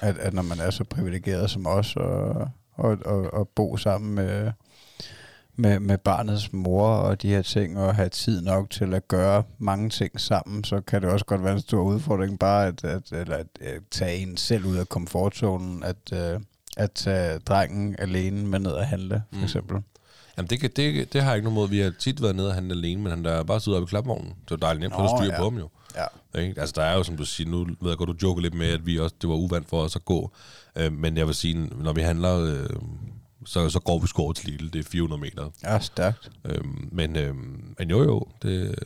at, 0.00 0.18
at 0.18 0.34
når 0.34 0.42
man 0.42 0.60
er 0.60 0.70
så 0.70 0.84
privilegeret 0.84 1.50
som 1.50 1.66
os, 1.66 1.96
og, 1.96 2.28
og, 2.74 2.98
og, 3.04 3.34
og 3.34 3.48
bo 3.48 3.76
sammen 3.76 4.14
med, 4.14 4.52
med, 5.56 5.80
med 5.80 5.98
barnets 5.98 6.52
mor 6.52 6.86
og 6.86 7.22
de 7.22 7.28
her 7.28 7.42
ting, 7.42 7.78
og 7.78 7.94
have 7.94 8.08
tid 8.08 8.40
nok 8.42 8.70
til 8.70 8.94
at 8.94 9.08
gøre 9.08 9.42
mange 9.58 9.90
ting 9.90 10.20
sammen, 10.20 10.64
så 10.64 10.80
kan 10.80 11.02
det 11.02 11.10
også 11.10 11.24
godt 11.24 11.44
være 11.44 11.52
en 11.52 11.60
stor 11.60 11.82
udfordring 11.82 12.38
bare 12.38 12.66
at, 12.66 12.84
at, 12.84 13.12
eller 13.12 13.36
at, 13.36 13.46
at 13.60 13.80
tage 13.90 14.16
en 14.18 14.36
selv 14.36 14.64
ud 14.64 14.76
af 14.76 14.88
komfortzonen, 14.88 15.82
at, 15.82 16.12
øh, 16.14 16.40
at 16.76 16.90
tage 16.92 17.38
drengen 17.38 17.96
alene 17.98 18.46
med 18.46 18.58
ned 18.58 18.70
og 18.72 18.86
handle, 18.86 19.22
for 19.32 19.38
Mm. 19.38 19.44
eksempel. 19.44 19.76
Jamen, 20.36 20.50
det, 20.50 20.60
kan, 20.60 20.70
det, 20.76 21.12
det 21.12 21.22
har 21.22 21.30
jeg 21.30 21.36
ikke 21.36 21.44
nogen 21.44 21.54
måde. 21.54 21.70
Vi 21.70 21.78
har 21.80 21.92
tit 21.98 22.22
været 22.22 22.36
nede 22.36 22.48
og 22.48 22.54
handle 22.54 22.72
alene, 22.74 23.02
men 23.02 23.10
han 23.10 23.24
der 23.24 23.42
bare 23.44 23.60
sidder 23.60 23.78
oppe 23.78 23.88
i 23.88 23.90
klapvognen. 23.90 24.28
Det 24.28 24.50
var 24.50 24.56
dejligt 24.56 24.80
nemt, 24.80 24.94
for 24.94 25.02
Nå, 25.02 25.04
at 25.08 25.18
styre 25.18 25.32
ja. 25.34 25.38
på 25.38 25.44
ham 25.44 25.58
jo. 25.58 25.68
Ja. 26.34 26.40
Ikke? 26.40 26.60
Altså, 26.60 26.72
der 26.76 26.82
er 26.82 26.96
jo, 26.96 27.02
som 27.02 27.16
du 27.16 27.24
siger, 27.24 27.50
nu 27.50 27.58
ved 27.64 27.90
jeg 27.90 27.96
godt, 27.96 28.08
du 28.08 28.14
joker 28.28 28.42
lidt 28.42 28.54
med, 28.54 28.66
at 28.66 28.86
vi 28.86 28.98
også, 28.98 29.14
det 29.22 29.28
var 29.28 29.34
uvandt 29.36 29.68
for 29.68 29.82
os 29.82 29.96
at 29.96 30.04
gå. 30.04 30.30
Øh, 30.76 30.92
men 30.92 31.16
jeg 31.16 31.26
vil 31.26 31.34
sige, 31.34 31.68
når 31.82 31.92
vi 31.92 32.00
handler, 32.00 32.38
øh, 32.40 32.66
så, 33.46 33.68
så 33.68 33.80
går 33.80 33.98
vi 33.98 34.06
sgu 34.06 34.32
til 34.32 34.48
Lidl. 34.50 34.72
Det 34.72 34.78
er 34.86 34.90
400 34.90 35.20
meter. 35.20 35.50
Ja, 35.64 35.78
stærkt. 35.78 36.30
Øhm, 36.44 36.88
men, 36.92 37.16
øhm, 37.16 37.74
men 37.78 37.90
jo 37.90 38.02
jo, 38.02 38.26
det, 38.42 38.78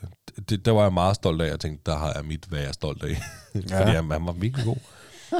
det, 0.48 0.64
der 0.64 0.72
var 0.72 0.82
jeg 0.82 0.92
meget 0.92 1.16
stolt 1.16 1.42
af. 1.42 1.48
Jeg 1.50 1.60
tænkte, 1.60 1.90
der 1.90 1.98
har 1.98 2.12
jeg 2.16 2.24
mit, 2.24 2.44
hvad 2.48 2.58
jeg 2.58 2.68
er 2.68 2.72
stolt 2.72 3.02
af. 3.02 3.08
Ja. 3.70 3.80
Fordi 3.80 3.90
han, 3.96 4.10
han 4.10 4.26
var 4.26 4.32
virkelig 4.32 4.64
god. 4.64 4.76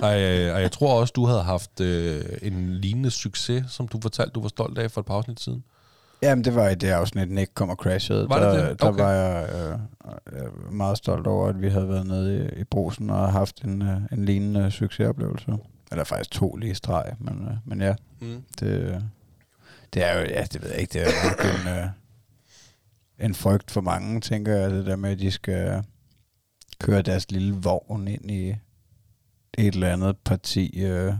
og, 0.03 0.21
øh, 0.21 0.55
og 0.55 0.61
jeg 0.63 0.73
tror 0.73 1.01
også, 1.01 1.13
du 1.17 1.27
havde 1.27 1.43
haft 1.43 1.81
øh, 1.81 2.25
en 2.43 2.75
lignende 2.75 3.11
succes, 3.11 3.65
som 3.69 3.89
du 3.89 3.99
fortalte, 4.03 4.33
du 4.33 4.41
var 4.41 4.49
stolt 4.49 4.79
af 4.79 4.91
for 4.91 5.01
et 5.01 5.07
par 5.07 5.15
afsnit 5.15 5.41
siden. 5.41 5.65
Jamen, 6.23 6.45
det 6.45 6.55
var 6.55 6.69
i 6.69 6.75
det 6.75 6.89
afsnit, 6.89 7.31
Nick 7.31 7.51
kom 7.55 7.69
og 7.71 7.77
crashede. 7.77 8.29
Var 8.29 8.37
det 8.51 8.61
der, 8.61 8.69
det? 8.69 8.81
Der 8.81 8.87
Okay. 8.89 9.03
var 9.03 9.11
jeg 9.11 9.49
øh, 9.55 10.43
øh, 10.43 10.73
meget 10.73 10.99
stolt 10.99 11.27
over, 11.27 11.49
at 11.49 11.63
vi 11.63 11.69
havde 11.69 11.89
været 11.89 12.07
nede 12.07 12.51
i, 12.57 12.61
i 12.61 12.65
brusen 12.65 13.11
og 13.11 13.33
haft 13.33 13.61
en, 13.65 13.83
øh, 13.83 13.97
en 14.13 14.25
lignende 14.25 14.71
succesoplevelse. 14.71 15.53
Eller 15.97 16.05
faktisk 16.05 16.31
to 16.31 16.57
lige 16.57 16.75
streg, 16.75 17.13
men, 17.19 17.49
øh, 17.51 17.57
men 17.65 17.81
ja, 17.81 17.95
Mm. 18.21 18.43
det, 18.61 19.03
det 19.95 20.05
er 20.05 20.19
jo, 20.21 20.27
ja, 20.27 20.43
det 20.53 20.63
ved 20.63 20.71
jeg 20.71 20.81
ikke, 20.81 20.93
det 20.93 21.03
er 21.03 21.11
jo 21.45 21.71
en, 21.73 21.79
øh, 21.79 21.89
en 23.19 23.35
frygt 23.35 23.71
for 23.71 23.81
mange, 23.81 24.21
tænker 24.21 24.57
jeg, 24.57 24.71
det 24.71 24.87
der 24.87 24.97
med, 24.97 25.11
at 25.11 25.19
de 25.19 25.31
skal 25.31 25.85
køre 26.81 27.03
deres 27.03 27.31
lille 27.31 27.55
vogn 27.55 28.09
ind 28.09 28.31
i 28.31 28.49
et 29.59 29.75
eller 29.75 29.93
andet 29.93 30.17
parti, 30.25 30.81
øh, 30.85 31.15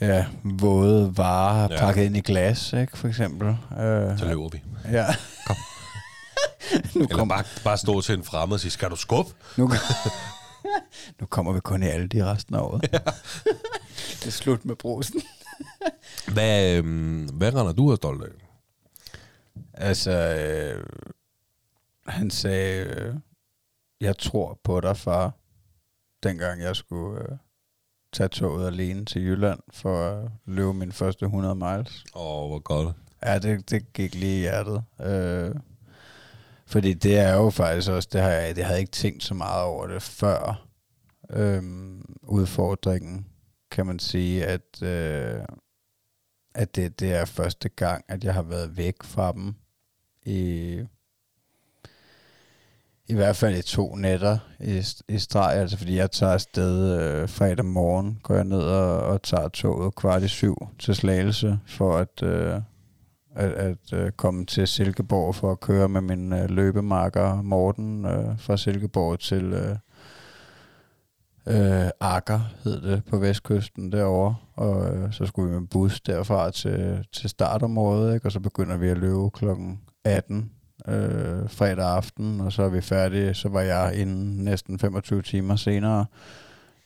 ja, 0.00 0.26
våde 0.44 1.16
varer 1.16 1.68
ja. 1.70 1.78
pakket 1.78 2.04
ind 2.04 2.16
i 2.16 2.20
glas, 2.20 2.72
ikke, 2.72 2.98
for 2.98 3.08
eksempel. 3.08 3.48
Øh, 3.48 4.18
Så 4.18 4.24
løber 4.24 4.48
vi. 4.48 4.62
Ja. 4.92 5.06
Kom. 5.46 5.56
nu, 6.94 7.02
Eller 7.02 7.16
kom, 7.16 7.28
bare, 7.28 7.44
bare 7.64 7.78
stå 7.78 8.00
til 8.00 8.14
en 8.14 8.24
fremmed 8.24 8.54
og 8.54 8.60
sige, 8.60 8.70
skal 8.70 8.90
du 8.90 8.96
skubbe? 8.96 9.30
nu, 9.56 9.70
nu 11.20 11.26
kommer 11.26 11.52
vi 11.52 11.60
kun 11.60 11.82
i 11.82 11.86
alle 11.86 12.08
de 12.08 12.24
resten 12.32 12.54
af 12.54 12.60
året. 12.60 12.82
det 14.20 14.26
er 14.26 14.30
slut 14.30 14.64
med 14.64 14.76
brusen. 14.76 15.22
Hvad, 16.32 16.76
øhm, 16.76 17.24
hvad 17.24 17.54
render 17.54 17.72
du 17.72 17.88
er 17.88 17.96
stolt 17.96 18.24
af? 18.24 18.28
Altså, 19.74 20.10
øh, 20.10 20.84
han 22.06 22.30
sagde, 22.30 22.84
øh, 22.84 23.14
jeg 24.00 24.18
tror 24.18 24.60
på 24.64 24.80
dig, 24.80 24.96
far, 24.96 25.32
dengang 26.22 26.62
jeg 26.62 26.76
skulle 26.76 27.22
øh, 27.22 27.38
tage 28.12 28.28
toget 28.28 28.66
alene 28.66 29.04
til 29.04 29.22
Jylland 29.22 29.60
for 29.70 30.08
at 30.08 30.30
løbe 30.46 30.74
min 30.74 30.92
første 30.92 31.24
100 31.24 31.54
miles. 31.54 32.04
Åh, 32.14 32.42
oh, 32.42 32.48
hvor 32.48 32.58
godt. 32.58 32.96
Ja, 33.24 33.38
det, 33.38 33.70
det 33.70 33.92
gik 33.92 34.14
lige 34.14 34.36
i 34.36 34.40
hjertet. 34.40 34.84
Øh, 35.00 35.54
fordi 36.68 36.94
det 36.94 37.18
er 37.18 37.34
jo 37.34 37.50
faktisk 37.50 37.90
også, 37.90 38.08
det 38.12 38.20
har 38.20 38.30
jeg, 38.30 38.56
det 38.56 38.64
havde 38.64 38.74
jeg 38.74 38.80
ikke 38.80 38.92
tænkt 38.92 39.24
så 39.24 39.34
meget 39.34 39.64
over 39.64 39.86
det 39.86 40.02
før. 40.02 40.66
Øhm, 41.30 42.04
udfordringen, 42.22 43.26
kan 43.70 43.86
man 43.86 43.98
sige, 43.98 44.46
at, 44.46 44.82
øh, 44.82 45.40
at 46.54 46.76
det, 46.76 47.00
det 47.00 47.12
er 47.12 47.24
første 47.24 47.68
gang, 47.68 48.04
at 48.08 48.24
jeg 48.24 48.34
har 48.34 48.42
været 48.42 48.76
væk 48.76 49.02
fra 49.02 49.32
dem 49.32 49.54
i, 50.22 50.80
i 53.06 53.14
hvert 53.14 53.36
fald 53.36 53.56
i 53.56 53.62
to 53.62 53.94
nætter 53.94 54.38
i, 54.60 54.82
i 55.08 55.18
streg, 55.18 55.56
altså 55.56 55.78
fordi 55.78 55.96
jeg 55.96 56.10
tager 56.10 56.32
afsted 56.32 57.00
øh, 57.00 57.28
fredag 57.28 57.64
morgen, 57.64 58.20
går 58.22 58.34
jeg 58.34 58.44
ned 58.44 58.62
og, 58.62 59.00
og 59.00 59.22
tager 59.22 59.48
toget 59.48 59.94
kvart 59.94 60.22
i 60.22 60.28
syv 60.28 60.56
til 60.78 60.94
Slagelse, 60.94 61.58
for 61.66 61.98
at, 61.98 62.22
øh, 62.22 62.60
at, 63.38 63.52
at 63.52 63.92
øh, 63.92 64.10
komme 64.10 64.46
til 64.46 64.66
Silkeborg 64.66 65.34
for 65.34 65.52
at 65.52 65.60
køre 65.60 65.88
med 65.88 66.00
min 66.00 66.32
øh, 66.32 66.50
løbemarker 66.50 67.42
Morten 67.42 68.04
øh, 68.04 68.38
fra 68.38 68.56
Silkeborg 68.56 69.18
til 69.18 69.44
øh, 69.44 69.76
øh, 71.46 71.90
Akker, 72.00 72.40
hed 72.64 72.82
det, 72.82 73.02
på 73.04 73.18
vestkysten 73.18 73.92
derovre. 73.92 74.36
Og 74.56 74.96
øh, 74.96 75.12
så 75.12 75.26
skulle 75.26 75.50
vi 75.50 75.58
med 75.60 75.68
bus 75.68 76.00
derfra 76.00 76.50
til, 76.50 77.06
til 77.12 77.30
startområdet, 77.30 78.14
ikke? 78.14 78.26
og 78.26 78.32
så 78.32 78.40
begynder 78.40 78.76
vi 78.76 78.88
at 78.88 78.98
løbe 78.98 79.30
klokken 79.30 79.80
18 80.04 80.50
øh, 80.88 81.50
fredag 81.50 81.88
aften, 81.96 82.40
og 82.40 82.52
så 82.52 82.62
er 82.62 82.68
vi 82.68 82.80
færdige. 82.80 83.34
Så 83.34 83.48
var 83.48 83.60
jeg 83.60 83.92
inden 83.94 84.44
næsten 84.44 84.78
25 84.78 85.22
timer 85.22 85.56
senere, 85.56 86.06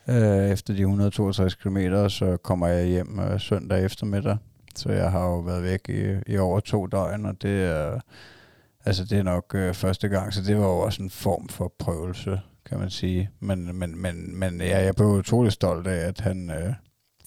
øh, 0.09 0.49
efter 0.49 0.73
de 0.73 0.81
162 0.81 1.55
km, 1.55 1.77
så 2.07 2.37
kommer 2.43 2.67
jeg 2.67 2.87
hjem 2.87 3.19
øh, 3.19 3.39
søndag 3.39 3.85
eftermiddag. 3.85 4.37
Så 4.75 4.91
jeg 4.91 5.11
har 5.11 5.25
jo 5.25 5.39
været 5.39 5.63
væk 5.63 5.89
i, 5.89 6.31
i 6.33 6.37
over 6.37 6.59
to 6.59 6.87
døgn, 6.87 7.25
og 7.25 7.41
det 7.41 7.63
er, 7.63 7.99
altså 8.85 9.05
det 9.05 9.17
er 9.17 9.23
nok 9.23 9.55
øh, 9.55 9.73
første 9.73 10.07
gang, 10.07 10.33
så 10.33 10.41
det 10.41 10.57
var 10.57 10.65
jo 10.65 10.79
også 10.79 11.03
en 11.03 11.09
form 11.09 11.49
for 11.49 11.73
prøvelse, 11.79 12.39
kan 12.65 12.79
man 12.79 12.89
sige. 12.89 13.29
Men, 13.39 13.75
men, 13.75 14.01
men, 14.01 14.39
men 14.39 14.61
ja, 14.61 14.83
jeg 14.83 14.95
blev 14.95 15.07
utrolig 15.07 15.51
stolt 15.51 15.87
af, 15.87 16.07
at 16.07 16.19
han 16.19 16.49
øh, 16.49 16.73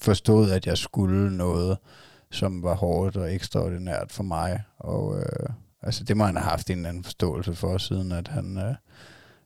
forstod, 0.01 0.51
at 0.51 0.67
jeg 0.67 0.79
skulle 0.79 1.37
noget, 1.37 1.79
som 2.31 2.63
var 2.63 2.75
hårdt 2.75 3.17
og 3.17 3.35
ekstraordinært 3.35 4.13
for 4.13 4.23
mig. 4.23 4.63
Og 4.79 5.19
øh, 5.19 5.49
altså 5.83 6.05
det 6.05 6.17
må 6.17 6.25
han 6.25 6.37
have 6.37 6.51
haft 6.51 6.71
en 6.71 6.77
eller 6.77 6.89
anden 6.89 7.05
forståelse 7.05 7.55
for, 7.55 7.79
siden 7.79 8.13
at 8.13 8.29
han, 8.29 8.59
øh, 8.59 8.75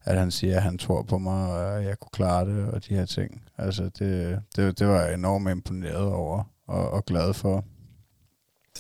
at 0.05 0.19
han 0.19 0.31
siger, 0.31 0.57
at 0.57 0.63
han 0.63 0.79
tror 0.79 1.03
på 1.03 1.19
mig, 1.19 1.53
og 1.53 1.79
at 1.79 1.85
jeg 1.85 1.99
kunne 1.99 2.11
klare 2.13 2.47
det, 2.47 2.71
og 2.71 2.85
de 2.89 2.95
her 2.95 3.07
ting. 3.07 3.43
Altså 3.59 3.91
det, 3.99 4.43
det, 4.57 4.79
det 4.79 4.87
var 4.87 5.01
jeg 5.01 5.15
enormt 5.15 5.51
imponeret 5.51 6.13
over, 6.13 6.45
og, 6.67 6.91
og 6.91 7.05
glad 7.05 7.35
for. 7.35 7.65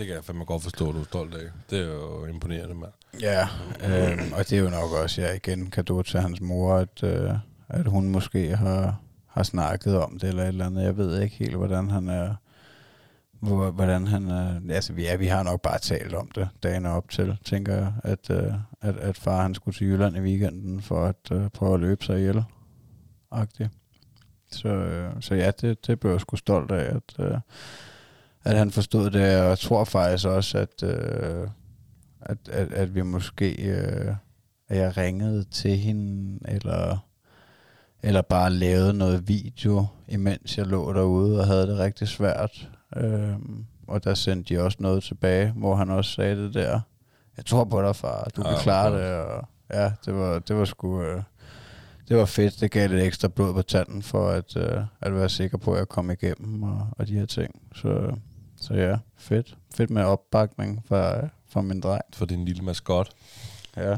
Det 0.01 0.07
kan 0.07 0.17
jeg 0.17 0.25
fandme 0.25 0.45
godt 0.45 0.63
forstå, 0.63 0.89
at 0.89 0.95
du 0.95 1.01
er 1.01 1.05
stolt 1.05 1.35
af. 1.35 1.51
Det 1.71 1.79
er 1.79 1.85
jo 1.85 2.27
imponerende, 2.27 2.75
mand. 2.75 2.93
Ja, 3.21 3.43
øh, 3.85 4.19
og 4.33 4.51
det 4.51 4.53
er 4.53 4.63
jo 4.63 4.71
nok 4.71 4.93
også, 5.03 5.23
ja, 5.23 5.35
igen, 5.35 5.71
kado 5.71 6.03
til 6.03 6.21
hans 6.21 6.41
mor, 6.41 6.75
at, 6.75 7.03
øh, 7.03 7.31
at 7.69 7.87
hun 7.87 8.09
måske 8.09 8.57
har, 8.57 9.01
har 9.27 9.43
snakket 9.43 9.99
om 9.99 10.19
det 10.19 10.29
eller 10.29 10.43
et 10.43 10.49
eller 10.49 10.67
andet. 10.67 10.83
Jeg 10.83 10.97
ved 10.97 11.23
ikke 11.23 11.37
helt, 11.37 11.57
hvordan 11.57 11.91
han 11.91 12.09
er, 12.09 12.35
hvordan 13.71 14.07
han 14.07 14.29
er, 14.29 14.61
altså 14.71 14.93
vi, 14.93 15.03
ja, 15.03 15.17
vi 15.17 15.27
har 15.27 15.43
nok 15.43 15.61
bare 15.61 15.79
talt 15.79 16.15
om 16.15 16.31
det 16.35 16.49
dagen 16.63 16.87
op 16.87 17.09
til, 17.11 17.39
tænker 17.45 17.75
jeg, 17.75 17.93
at, 18.05 18.31
øh, 18.31 18.53
at, 18.81 18.97
at 18.97 19.17
far 19.17 19.43
han 19.43 19.55
skulle 19.55 19.75
til 19.75 19.87
Jylland 19.87 20.17
i 20.17 20.21
weekenden 20.21 20.83
for 20.83 21.05
at 21.05 21.31
øh, 21.33 21.49
prøve 21.49 21.75
at 21.75 21.81
løbe 21.81 22.05
sig 22.05 22.19
ihjel. 22.19 22.45
Agtigt. 23.31 23.71
Så, 24.53 24.69
øh, 24.69 25.13
så 25.21 25.35
ja, 25.35 25.51
det, 25.51 25.87
det 25.87 26.01
blev 26.01 26.13
jeg 26.13 26.21
sgu 26.21 26.37
stolt 26.37 26.71
af, 26.71 26.97
at, 26.97 27.27
øh, 27.27 27.39
at 28.45 28.57
han 28.59 28.71
forstod 28.71 29.11
det, 29.11 29.41
og 29.41 29.49
jeg 29.49 29.59
tror 29.59 29.85
faktisk 29.85 30.27
også, 30.27 30.59
at, 30.59 30.83
øh, 30.83 31.49
at, 32.21 32.39
at, 32.53 32.73
at 32.73 32.95
vi 32.95 33.03
måske, 33.03 33.71
øh, 33.71 34.15
at 34.69 34.77
jeg 34.79 34.97
ringede 34.97 35.45
til 35.45 35.77
hende, 35.77 36.39
eller, 36.49 36.99
eller 38.03 38.23
bare 38.23 38.51
lavede 38.51 38.93
noget 38.95 39.29
video, 39.29 39.87
imens 40.09 40.59
jeg 40.59 40.67
lå 40.67 40.93
derude 40.93 41.41
og 41.41 41.47
havde 41.47 41.67
det 41.67 41.79
rigtig 41.79 42.09
svært. 42.09 42.69
Øh, 42.97 43.33
og 43.89 44.05
der 44.05 44.15
sendte 44.15 44.55
de 44.55 44.61
også 44.61 44.79
noget 44.81 45.03
tilbage, 45.03 45.53
hvor 45.57 45.75
han 45.75 45.91
også 45.91 46.11
sagde 46.13 46.37
det 46.37 46.55
der, 46.55 46.81
jeg 47.37 47.45
tror 47.45 47.65
på 47.65 47.83
dig, 47.83 47.97
far, 47.97 48.29
du 48.37 48.43
kan 48.43 48.53
Ja, 48.53 48.63
klare 48.63 48.93
okay. 48.93 49.05
det, 49.05 49.15
og 49.15 49.49
ja, 49.73 49.93
det 50.05 50.15
var, 50.15 50.39
det 50.39 50.57
var 50.57 50.65
sgu, 50.65 51.03
øh, 51.03 51.23
det 52.09 52.17
var 52.17 52.25
fedt, 52.25 52.61
det 52.61 52.71
gav 52.71 52.89
lidt 52.89 53.03
ekstra 53.03 53.29
blod 53.29 53.55
på 53.55 53.63
tanden, 53.63 54.03
for 54.03 54.29
at, 54.29 54.57
øh, 54.57 54.83
at 55.01 55.15
være 55.15 55.29
sikker 55.29 55.59
på, 55.59 55.73
at 55.73 55.79
jeg 55.79 55.89
kom 55.89 56.11
igennem, 56.11 56.63
og, 56.63 56.87
og 56.93 57.07
de 57.09 57.15
her 57.15 57.27
ting, 57.27 57.63
så, 57.75 58.17
så 58.61 58.75
ja, 58.75 58.99
fedt, 59.17 59.57
fedt 59.75 59.91
med 59.91 60.03
opbakning 60.05 60.85
fra, 60.89 61.29
fra 61.49 61.61
min 61.63 61.81
dreng, 61.81 62.03
For 62.13 62.27
din 62.27 62.45
lille 62.45 62.63
maskot. 62.63 63.11
ja. 63.77 63.97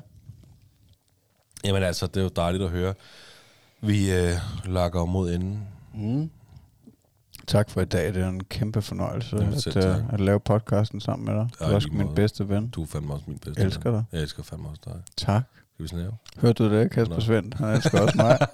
Jamen 1.64 1.82
altså, 1.82 2.06
det 2.06 2.16
er 2.16 2.22
jo 2.22 2.28
dejligt 2.36 2.62
at 2.64 2.70
høre. 2.70 2.94
Vi 3.80 4.12
øh, 4.12 4.32
lakker 4.64 5.04
mod 5.04 5.32
enden. 5.34 5.68
Mm. 5.94 6.30
Tak 7.46 7.70
for 7.70 7.80
i 7.80 7.84
dag. 7.84 8.14
Det 8.14 8.22
er 8.22 8.28
en 8.28 8.44
kæmpe 8.44 8.82
fornøjelse 8.82 9.36
Jamen, 9.36 9.54
at, 9.54 9.66
uh, 9.66 9.72
tak. 9.72 10.02
at 10.12 10.20
lave 10.20 10.40
podcasten 10.40 11.00
sammen 11.00 11.26
med 11.26 11.34
dig. 11.34 11.48
Du 11.58 11.64
Ja, 11.64 11.66
er 11.66 11.72
i 11.72 11.74
også 11.74 11.88
min 11.88 12.02
måde. 12.06 12.14
bedste 12.14 12.48
ven. 12.48 12.68
Du 12.68 12.82
er 12.82 12.86
fandme 12.86 13.12
også 13.14 13.24
min 13.28 13.38
bedste. 13.38 13.62
Elsker 13.62 13.90
ven. 13.90 13.98
dig. 13.98 14.04
Jeg 14.12 14.20
elsker 14.22 14.42
fandme 14.42 14.68
også 14.68 14.82
dig. 14.84 14.94
Tak. 15.16 15.42
Skal 15.74 15.82
vi 15.82 15.88
snæve? 15.88 16.12
Hørte 16.38 16.64
du 16.64 16.70
det, 16.74 16.90
Kasper 16.90 17.14
Nå. 17.14 17.20
Svend? 17.20 17.54
Han 17.54 17.68
elsker 17.68 18.00
også 18.00 18.16
mig. 18.16 18.38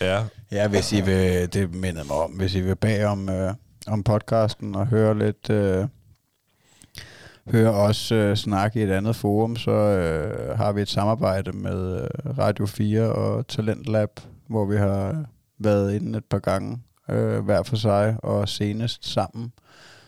Ja. 0.00 0.24
ja, 0.50 0.68
hvis 0.68 0.92
I 0.92 1.00
vil, 1.00 1.52
det 1.52 1.74
mindede 1.74 2.04
mig 2.06 2.16
om, 2.16 2.30
hvis 2.30 2.54
I 2.54 2.60
vil 2.60 2.76
bag 2.76 3.04
om, 3.06 3.28
øh, 3.28 3.54
om 3.86 4.02
podcasten 4.02 4.74
og 4.74 4.86
høre 4.86 5.18
lidt, 5.18 5.50
øh, 5.50 5.86
høre 7.50 7.70
os 7.70 8.12
øh, 8.12 8.36
snakke 8.36 8.80
i 8.80 8.82
et 8.82 8.90
andet 8.90 9.16
forum, 9.16 9.56
så 9.56 9.70
øh, 9.70 10.58
har 10.58 10.72
vi 10.72 10.82
et 10.82 10.88
samarbejde 10.88 11.52
med 11.52 12.02
øh, 12.02 12.38
Radio 12.38 12.66
4 12.66 13.12
og 13.12 13.46
Talentlab, 13.46 14.20
hvor 14.46 14.64
vi 14.64 14.76
har 14.76 15.24
været 15.58 15.94
inde 15.94 16.18
et 16.18 16.24
par 16.24 16.38
gange 16.38 16.78
øh, 17.08 17.44
hver 17.44 17.62
for 17.62 17.76
sig 17.76 18.16
og 18.22 18.48
senest 18.48 19.06
sammen. 19.06 19.52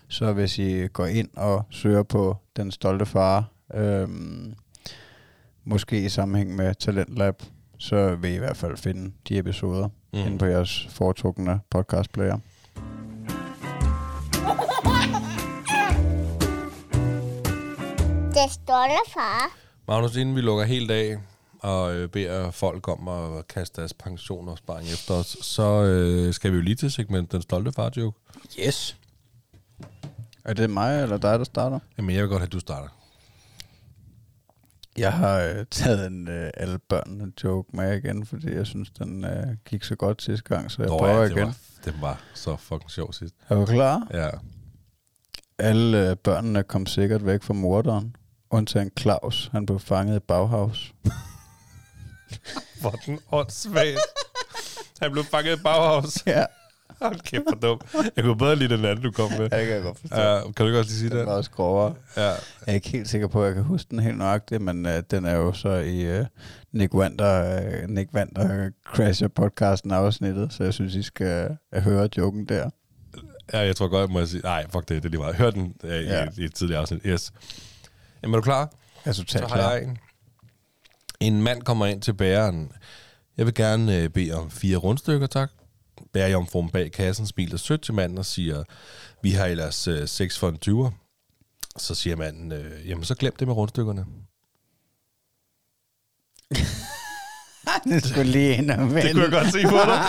Så 0.09 0.33
hvis 0.33 0.59
I 0.59 0.87
går 0.87 1.07
ind 1.07 1.29
og 1.37 1.65
søger 1.71 2.03
på 2.03 2.37
Den 2.57 2.71
Stolte 2.71 3.07
Far, 3.07 3.45
øh, 3.75 4.09
måske 5.65 6.05
i 6.05 6.09
sammenhæng 6.09 6.57
med 6.57 6.75
Talentlab, 6.75 7.43
så 7.79 8.15
vil 8.15 8.31
I 8.31 8.35
i 8.35 8.39
hvert 8.39 8.57
fald 8.57 8.77
finde 8.77 9.13
de 9.29 9.39
episoder 9.39 9.89
mm. 10.13 10.19
inde 10.19 10.39
på 10.39 10.45
jeres 10.45 10.87
foretrukne 10.91 11.61
podcastplayer. 11.71 12.39
Det 18.35 18.53
stolte 18.53 19.11
far. 19.13 19.57
Magnus, 19.89 20.17
inden 20.17 20.37
vi 20.37 20.41
lukker 20.41 20.65
helt 20.65 20.91
af 20.91 21.19
og 21.61 21.95
øh, 21.95 22.09
beder 22.09 22.51
folk 22.51 22.89
om 22.89 23.09
at 23.09 23.49
kaste 23.49 23.81
deres 23.81 23.95
pensionsopsparing 23.95 24.89
efter 24.89 25.15
os, 25.15 25.37
så 25.41 25.83
øh, 25.83 26.35
skal 26.35 26.53
vi 26.53 26.57
jo 26.57 26.63
lige 26.63 26.75
til 26.75 26.91
segment 26.91 27.33
Den 27.33 27.43
Stolte 27.43 27.73
Far 27.73 27.93
Joke. 27.97 28.19
Yes. 28.67 28.97
Er 30.45 30.55
det 30.55 30.71
mig 30.71 31.03
eller 31.03 31.17
dig, 31.17 31.39
der 31.39 31.45
starter? 31.45 31.79
Jamen, 31.99 32.15
jeg 32.15 32.23
vil 32.23 32.29
godt 32.29 32.41
have, 32.41 32.47
at 32.47 32.53
du 32.53 32.61
starter. 32.61 32.89
Jeg 34.99 35.13
har 35.13 35.41
øh, 35.41 35.67
taget 35.71 36.07
en 36.07 36.29
øh, 36.29 36.51
alle 36.55 36.79
børnene 36.79 37.33
joke 37.45 37.77
med 37.77 37.97
igen, 37.97 38.27
fordi 38.27 38.55
jeg 38.55 38.67
synes, 38.67 38.91
den 38.91 39.25
øh, 39.25 39.47
gik 39.65 39.85
så 39.85 39.97
godt 39.97 40.23
sidste 40.23 40.49
gang, 40.55 40.71
så 40.71 40.83
jeg 40.83 40.91
Nå, 40.91 40.99
prøver 40.99 41.15
ja, 41.15 41.25
det 41.25 41.31
igen. 41.31 41.47
Var, 41.47 41.55
det 41.85 41.95
var 42.01 42.21
så 42.35 42.57
fucking 42.57 42.91
sjov 42.91 43.13
sidst. 43.13 43.35
Er 43.49 43.55
du 43.55 43.67
klar? 43.67 44.07
Ja. 44.13 44.31
Alle 45.59 46.11
øh, 46.11 46.17
børnene 46.17 46.63
kom 46.63 46.87
sikkert 46.87 47.27
væk 47.27 47.43
fra 47.43 47.55
morderen, 47.55 48.17
undtagen 48.55 48.91
Claus. 48.99 49.49
Han 49.53 49.67
blev 49.67 49.81
fanget 49.81 50.17
i 50.17 50.21
Bauhaus. 50.29 50.93
Hvor 52.81 52.91
den 53.07 53.19
åndssvagt. 53.33 53.99
Han 55.03 55.13
blev 55.13 55.25
fanget 55.25 55.59
i 55.59 55.63
Bauhaus. 55.63 56.27
ja, 56.27 56.45
Hold 57.03 57.21
kæft, 57.21 57.43
for 57.49 57.57
dum. 57.59 57.81
Jeg 58.17 58.25
kunne 58.25 58.39
bedre 58.39 58.57
lide 58.57 58.77
den 58.77 58.85
anden, 58.85 59.05
du 59.05 59.11
kom 59.11 59.31
med. 59.31 59.39
det 59.41 59.51
kan 59.51 59.69
jeg 59.69 59.83
godt 59.83 59.99
forstå. 59.99 60.17
Ja, 60.21 60.41
kan 60.57 60.67
du 60.67 60.79
også 60.79 60.91
lige 60.91 60.99
sige 60.99 61.11
Den 61.11 61.19
det? 61.19 61.27
var 61.27 61.33
også 61.33 61.51
grovere. 61.51 61.95
Ja. 62.17 62.23
Jeg 62.29 62.37
er 62.67 62.73
ikke 62.73 62.89
helt 62.89 63.09
sikker 63.09 63.27
på, 63.29 63.41
at 63.43 63.47
jeg 63.47 63.55
kan 63.55 63.65
huske 63.65 63.91
den 63.91 63.99
helt 63.99 64.19
nøjagtigt, 64.19 64.63
men 64.63 64.87
øh, 64.87 65.03
den 65.11 65.25
er 65.25 65.35
jo 65.37 65.53
så 65.53 65.69
i 65.71 66.01
øh, 66.03 66.27
Nick 66.73 66.95
Wander, 66.95 67.57
øh, 67.83 67.89
Nick 67.89 68.15
Wander 68.15 68.71
Crasher 68.87 69.29
podcasten 69.29 69.93
afsnittet, 69.93 70.53
så 70.53 70.65
jeg 70.65 70.75
synes, 70.75 70.95
I 70.95 71.03
skal 71.03 71.57
øh, 71.75 71.83
høre 71.83 72.09
joken 72.17 72.45
der. 72.49 72.71
ja, 73.53 73.59
jeg 73.59 73.77
tror 73.77 73.89
godt, 73.89 74.11
må 74.11 74.19
jeg 74.19 74.29
sige. 74.29 74.41
Nej, 74.45 74.67
fuck 74.71 74.89
det, 74.89 75.03
det 75.03 75.05
er 75.05 75.11
lige 75.11 75.21
meget. 75.21 75.35
Hør 75.37 75.51
den 75.51 75.75
øh, 75.85 76.01
i, 76.01 76.05
Ja. 76.05 76.27
i 76.39 76.45
et 76.45 76.55
tidligere 76.55 76.81
afsnit. 76.81 77.01
Yes. 77.07 77.33
Jamen, 78.25 78.35
er 78.35 78.39
du 78.39 78.43
klar? 78.45 78.71
Jeg 79.05 79.11
er 79.11 79.13
Så 79.13 79.23
totalt 79.25 79.49
har 79.49 79.57
klar. 79.57 79.73
jeg 79.73 79.83
en. 79.85 79.99
En 81.21 81.43
mand 81.43 81.63
kommer 81.63 81.87
ind 81.87 82.03
til 82.03 82.15
bæreren. 82.15 82.73
Jeg 83.37 83.47
vil 83.47 83.55
gerne 83.55 83.97
øh, 83.97 84.09
bede 84.11 84.33
om 84.33 84.51
fire 84.51 84.77
rundstykker, 84.77 85.27
tak. 85.27 85.51
Bærjomfruen 86.13 86.71
bag 86.71 86.93
kassen 86.93 87.27
smiler 87.27 87.57
sødt 87.57 87.83
til 87.83 87.95
manden 87.95 88.19
og 88.19 88.27
siger, 88.27 88.63
vi 89.23 89.31
har 89.31 89.47
ellers 89.47 89.89
øh, 89.89 90.09
seks 90.09 90.39
for 90.39 90.49
en 90.49 90.59
20'er. 90.69 90.91
Så 91.79 91.95
siger 91.95 92.17
manden, 92.17 92.53
øh, 92.53 92.89
jamen 92.89 93.05
så 93.05 93.15
glem 93.15 93.37
det 93.39 93.47
med 93.49 93.55
rundstykkerne. 93.55 94.05
det 97.85 98.05
skulle 98.05 98.31
lige 98.31 98.57
ind 98.57 98.71
og 98.71 98.79
vende. 98.79 99.03
Det 99.03 99.13
kunne 99.13 99.23
jeg 99.23 99.31
godt 99.33 99.53
se 99.53 99.63
på 99.63 99.77
dig. 99.77 100.01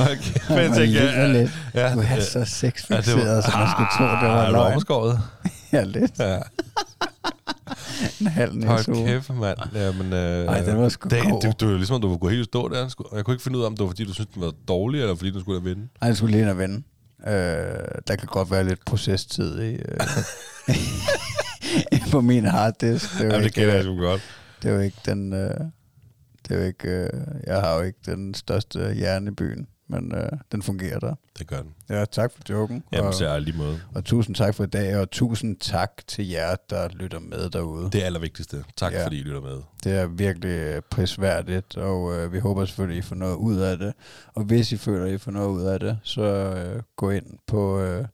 okay, 0.10 0.40
men 0.48 0.58
jeg 0.58 0.70
tænkte, 0.76 0.98
ja, 1.00 1.26
ja, 1.26 1.48
ja, 1.74 1.94
Du 1.94 2.00
er 2.00 2.20
så 2.20 2.44
sexfixeret, 2.44 3.44
så 3.44 3.50
man 3.58 3.68
skulle 3.70 3.88
tro, 3.98 4.04
det 4.04 4.32
var 4.34 4.46
Ah, 4.46 4.52
løgn. 4.52 4.80
Ja, 5.72 5.84
lidt. 5.84 6.18
Ja. 6.18 6.38
En 8.20 8.26
halv 8.26 8.54
næse 8.54 8.68
Hold 8.68 9.06
kæft, 9.06 9.30
mand. 9.30 9.58
Jamen, 9.74 10.12
øh, 10.12 10.46
Ej, 10.46 10.60
den 10.60 10.78
var 10.78 10.88
sgu 10.88 11.08
det, 11.08 11.22
god. 11.22 11.42
det, 11.42 11.60
det, 11.60 11.68
var 11.68 11.74
ligesom, 11.74 11.94
om 11.94 12.00
du 12.00 12.08
var 12.08 12.16
gået 12.16 12.32
helt 12.32 12.44
stå 12.44 12.68
der. 12.68 12.94
Jeg 13.16 13.24
kunne 13.24 13.34
ikke 13.34 13.42
finde 13.42 13.58
ud 13.58 13.62
af, 13.62 13.66
om 13.66 13.76
det 13.76 13.82
var, 13.82 13.88
fordi 13.88 14.04
du 14.04 14.14
syntes, 14.14 14.34
den 14.34 14.42
var 14.42 14.52
dårlig, 14.68 15.00
eller 15.00 15.14
fordi 15.14 15.30
du 15.30 15.40
skulle 15.40 15.60
have 15.60 15.68
vinde. 15.68 15.88
Ej, 16.02 16.08
det 16.08 16.16
skulle 16.16 16.36
lige 16.36 16.50
og 16.50 16.58
vende. 16.58 16.82
Øh, 17.26 17.32
der 18.06 18.16
kan 18.18 18.26
godt 18.26 18.50
være 18.50 18.64
lidt 18.64 18.84
procestid 18.84 19.62
i, 19.62 19.74
øh, 19.74 19.98
på 22.12 22.20
min 22.20 22.44
harddisk. 22.44 23.12
Det 23.12 23.20
Jamen, 23.20 23.34
det 23.34 23.44
ikke, 23.44 23.54
kender 23.54 23.74
jeg 23.74 23.78
øh, 23.78 23.84
sgu 23.84 23.96
godt. 23.96 24.22
Det 24.62 24.70
er 24.70 24.74
jo 24.74 24.80
ikke 24.80 24.98
den... 25.06 25.32
Øh, 25.32 25.50
det 26.48 26.56
er 26.56 26.60
jo 26.60 26.64
ikke... 26.64 26.88
Øh, 26.88 27.10
jeg 27.46 27.60
har 27.60 27.74
jo 27.74 27.82
ikke 27.82 27.98
den 28.06 28.34
største 28.34 28.94
hjerne 28.94 29.30
i 29.30 29.34
byen, 29.34 29.66
men 29.88 30.14
øh, 30.14 30.28
den 30.52 30.62
fungerer 30.62 30.98
der. 30.98 31.14
Det 31.38 31.46
gør 31.46 31.62
den. 31.62 31.74
Ja, 31.88 32.04
tak 32.04 32.32
for 32.32 32.42
joken. 32.50 32.84
Jamen, 32.92 33.12
og, 33.28 33.40
lige 33.40 33.56
måde. 33.58 33.80
og 33.94 34.04
tusind 34.04 34.34
tak 34.34 34.54
for 34.54 34.64
i 34.64 34.66
dag, 34.66 34.96
og 34.96 35.10
tusind 35.10 35.56
tak 35.56 35.90
til 36.06 36.28
jer, 36.28 36.56
der 36.70 36.88
lytter 36.88 37.18
med 37.18 37.50
derude. 37.50 37.90
Det, 37.90 38.02
er 38.02 38.06
allervigtigste. 38.06 38.64
Tak, 38.76 38.92
Ja. 38.92 38.98
ja. 38.98 39.04
fordi 39.06 39.18
I 39.18 39.22
lytter 39.22 39.40
med. 39.40 39.58
det 39.84 39.92
er 39.92 40.06
virkelig 40.06 40.50
øh, 40.50 40.82
prisværdigt, 40.90 41.76
og 41.76 42.14
øh, 42.16 42.32
vi 42.32 42.38
håber 42.38 42.64
selvfølgelig, 42.64 42.98
I 42.98 43.02
får 43.02 43.16
noget 43.16 43.36
ud 43.36 43.56
af 43.56 43.78
det. 43.78 43.92
Og 44.34 44.44
hvis 44.44 44.72
I 44.72 44.76
føler, 44.76 45.06
I 45.06 45.18
får 45.18 45.30
noget 45.30 45.48
ud 45.48 45.62
af 45.62 45.80
det, 45.80 45.98
så 46.02 46.22
øh, 46.22 46.82
gå 46.96 47.10
ind 47.10 47.26
på... 47.46 47.80
Øh, 47.80 48.04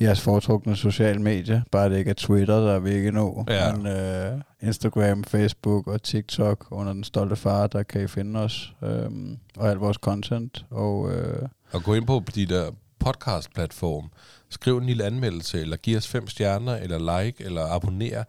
jeres 0.00 0.20
foretrukne 0.20 0.76
sociale 0.76 1.22
medier. 1.22 1.60
Bare 1.72 1.90
det 1.90 1.98
ikke 1.98 2.10
er 2.10 2.14
Twitter, 2.14 2.60
der 2.60 2.72
er 2.74 2.78
vi 2.78 2.90
ikke 2.90 3.10
nå. 3.10 3.44
Ja. 3.48 3.74
Men 3.74 3.86
øh, 3.86 4.40
Instagram, 4.62 5.24
Facebook 5.24 5.86
og 5.86 6.02
TikTok 6.02 6.66
under 6.70 6.92
den 6.92 7.04
stolte 7.04 7.36
far, 7.36 7.66
der 7.66 7.82
kan 7.82 8.04
I 8.04 8.06
finde 8.06 8.40
os. 8.40 8.72
Øhm, 8.82 9.38
og 9.56 9.70
alt 9.70 9.80
vores 9.80 9.96
content. 9.96 10.64
Og 10.70 11.12
øh, 11.12 11.48
Og 11.72 11.82
gå 11.82 11.94
ind 11.94 12.06
på 12.06 12.22
de 12.34 12.46
der 12.46 12.70
podcast-platform. 12.98 14.10
Skriv 14.50 14.78
en 14.78 14.86
lille 14.86 15.04
anmeldelse, 15.04 15.60
eller 15.60 15.76
giv 15.76 15.96
os 15.96 16.08
fem 16.08 16.28
stjerner, 16.28 16.76
eller 16.76 17.22
like, 17.22 17.44
eller 17.44 17.66
abonner. 17.66 18.24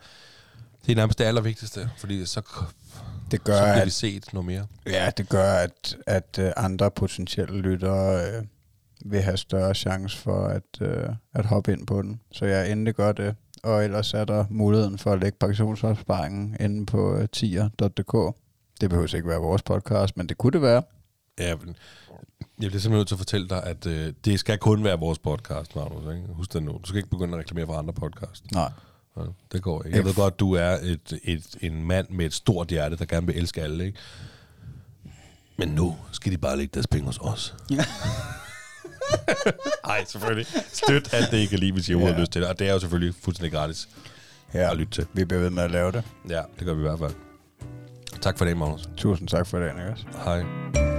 Det 0.86 0.92
er 0.92 0.96
nærmest 0.96 1.20
det 1.20 1.26
allervigtigste, 1.26 1.90
fordi 1.98 2.26
så, 2.26 2.42
det 3.32 3.40
så 3.40 3.44
gør, 3.44 3.62
bliver 3.62 3.74
vi 3.76 3.82
at, 3.82 3.92
set 3.92 4.34
noget 4.34 4.46
mere. 4.46 4.66
ja, 4.88 5.10
det 5.18 5.30
gør, 5.30 5.54
at, 5.54 5.98
at 6.08 6.40
øh, 6.40 6.52
andre 6.58 6.92
potentielle 6.92 7.62
lyttere 7.62 8.28
øh, 8.28 8.44
vil 9.06 9.22
have 9.22 9.38
større 9.38 9.76
chance 9.76 10.18
for 10.18 10.46
at, 10.46 10.82
øh, 10.82 11.10
at 11.34 11.46
hoppe 11.46 11.74
ind 11.74 11.88
på 11.88 12.02
den. 12.02 12.22
Så 12.32 12.46
jeg 12.46 12.72
endelig 12.72 12.96
gør 12.96 13.12
det. 13.12 13.36
Og 13.64 13.84
ellers 13.84 14.14
er 14.14 14.26
der 14.26 14.46
muligheden 14.50 14.98
for 14.98 15.12
at 15.12 15.20
lægge 15.20 15.38
pensionsopsparingen 15.40 16.58
inde 16.60 16.86
på 16.86 17.16
øh, 17.16 17.30
tier.dk. 17.30 18.36
Det 18.82 18.90
behøver 18.90 19.16
ikke 19.16 19.28
være 19.28 19.40
vores 19.40 19.62
podcast, 19.62 20.18
men 20.18 20.30
det 20.30 20.38
kunne 20.38 20.52
det 20.52 20.62
være. 20.62 20.84
Ja, 21.40 21.56
men 21.56 21.76
jeg 22.62 22.70
bliver 22.70 22.72
simpelthen 22.72 22.92
nødt 22.92 23.08
til 23.08 23.16
at 23.16 23.20
fortælle 23.20 23.50
dig, 23.50 23.64
at 23.64 23.86
øh, 23.86 24.14
det 24.26 24.40
skal 24.40 24.58
kun 24.58 24.84
være 24.84 25.00
vores 25.00 25.20
podcast, 25.20 25.76
Magnus. 25.76 26.16
Ikke? 26.16 26.28
Husk 26.34 26.54
det 26.54 26.64
nu. 26.64 26.72
Du 26.72 26.88
skal 26.88 26.98
ikke 26.98 27.10
begynde 27.10 27.34
at 27.34 27.40
reklamere 27.40 27.66
for 27.66 27.74
andre 27.74 27.94
podcast. 27.94 28.52
Nej. 28.52 28.72
Ja, 29.18 29.22
det 29.52 29.62
går 29.62 29.84
ikke. 29.84 29.98
Jeg 29.98 30.06
ved 30.06 30.14
godt, 30.14 30.40
du 30.40 30.54
er 30.54 30.78
et, 30.82 31.20
et, 31.24 31.56
en 31.62 31.84
mand 31.84 32.10
med 32.10 32.26
et 32.26 32.34
stort 32.34 32.68
hjerte, 32.68 32.96
der 32.96 33.06
gerne 33.06 33.28
vil 33.28 33.38
elske 33.38 33.62
alle, 33.62 33.86
ikke? 33.86 34.00
Men 35.58 35.70
nu 35.70 35.98
skal 36.12 36.32
de 36.32 36.38
bare 36.38 36.58
lægge 36.58 36.72
deres 36.74 36.88
penge 36.88 37.06
hos 37.06 37.18
os. 37.22 37.56
Nej, 39.88 40.06
selvfølgelig. 40.08 40.46
Støt 40.74 41.10
alt 41.14 41.32
det, 41.32 41.38
I 41.38 41.46
kan 41.46 41.60
lide, 41.60 41.72
hvis 41.72 41.90
I 41.90 41.94
Ja. 41.94 42.06
har 42.14 42.20
lyst 42.20 42.32
til 42.32 42.42
det. 42.42 42.50
Og 42.50 42.60
det 42.60 42.70
er 42.70 42.74
jo 42.74 42.80
selvfølgelig 42.80 43.16
fuldstændig 43.24 43.52
gratis 43.52 43.90
Ja, 44.54 44.72
at 44.72 44.78
lytte 44.78 44.92
til. 44.94 45.08
vi 45.14 45.26
bliver 45.26 45.42
ved 45.42 45.50
med 45.50 45.64
at 45.64 45.72
lave 45.72 45.92
det. 45.92 46.04
Ja, 46.30 46.42
det 46.60 46.66
gør 46.66 46.74
vi 46.74 46.80
i 46.80 46.88
hvert 46.88 47.00
fald. 47.00 47.12
Tak 48.22 48.38
for 48.38 48.46
det, 48.46 48.58
Magnus. 48.58 48.90
Tusind 48.98 49.28
tak 49.28 49.48
for 49.48 49.60
det, 49.60 49.76
Niklas. 49.76 50.06
Hej. 50.26 50.99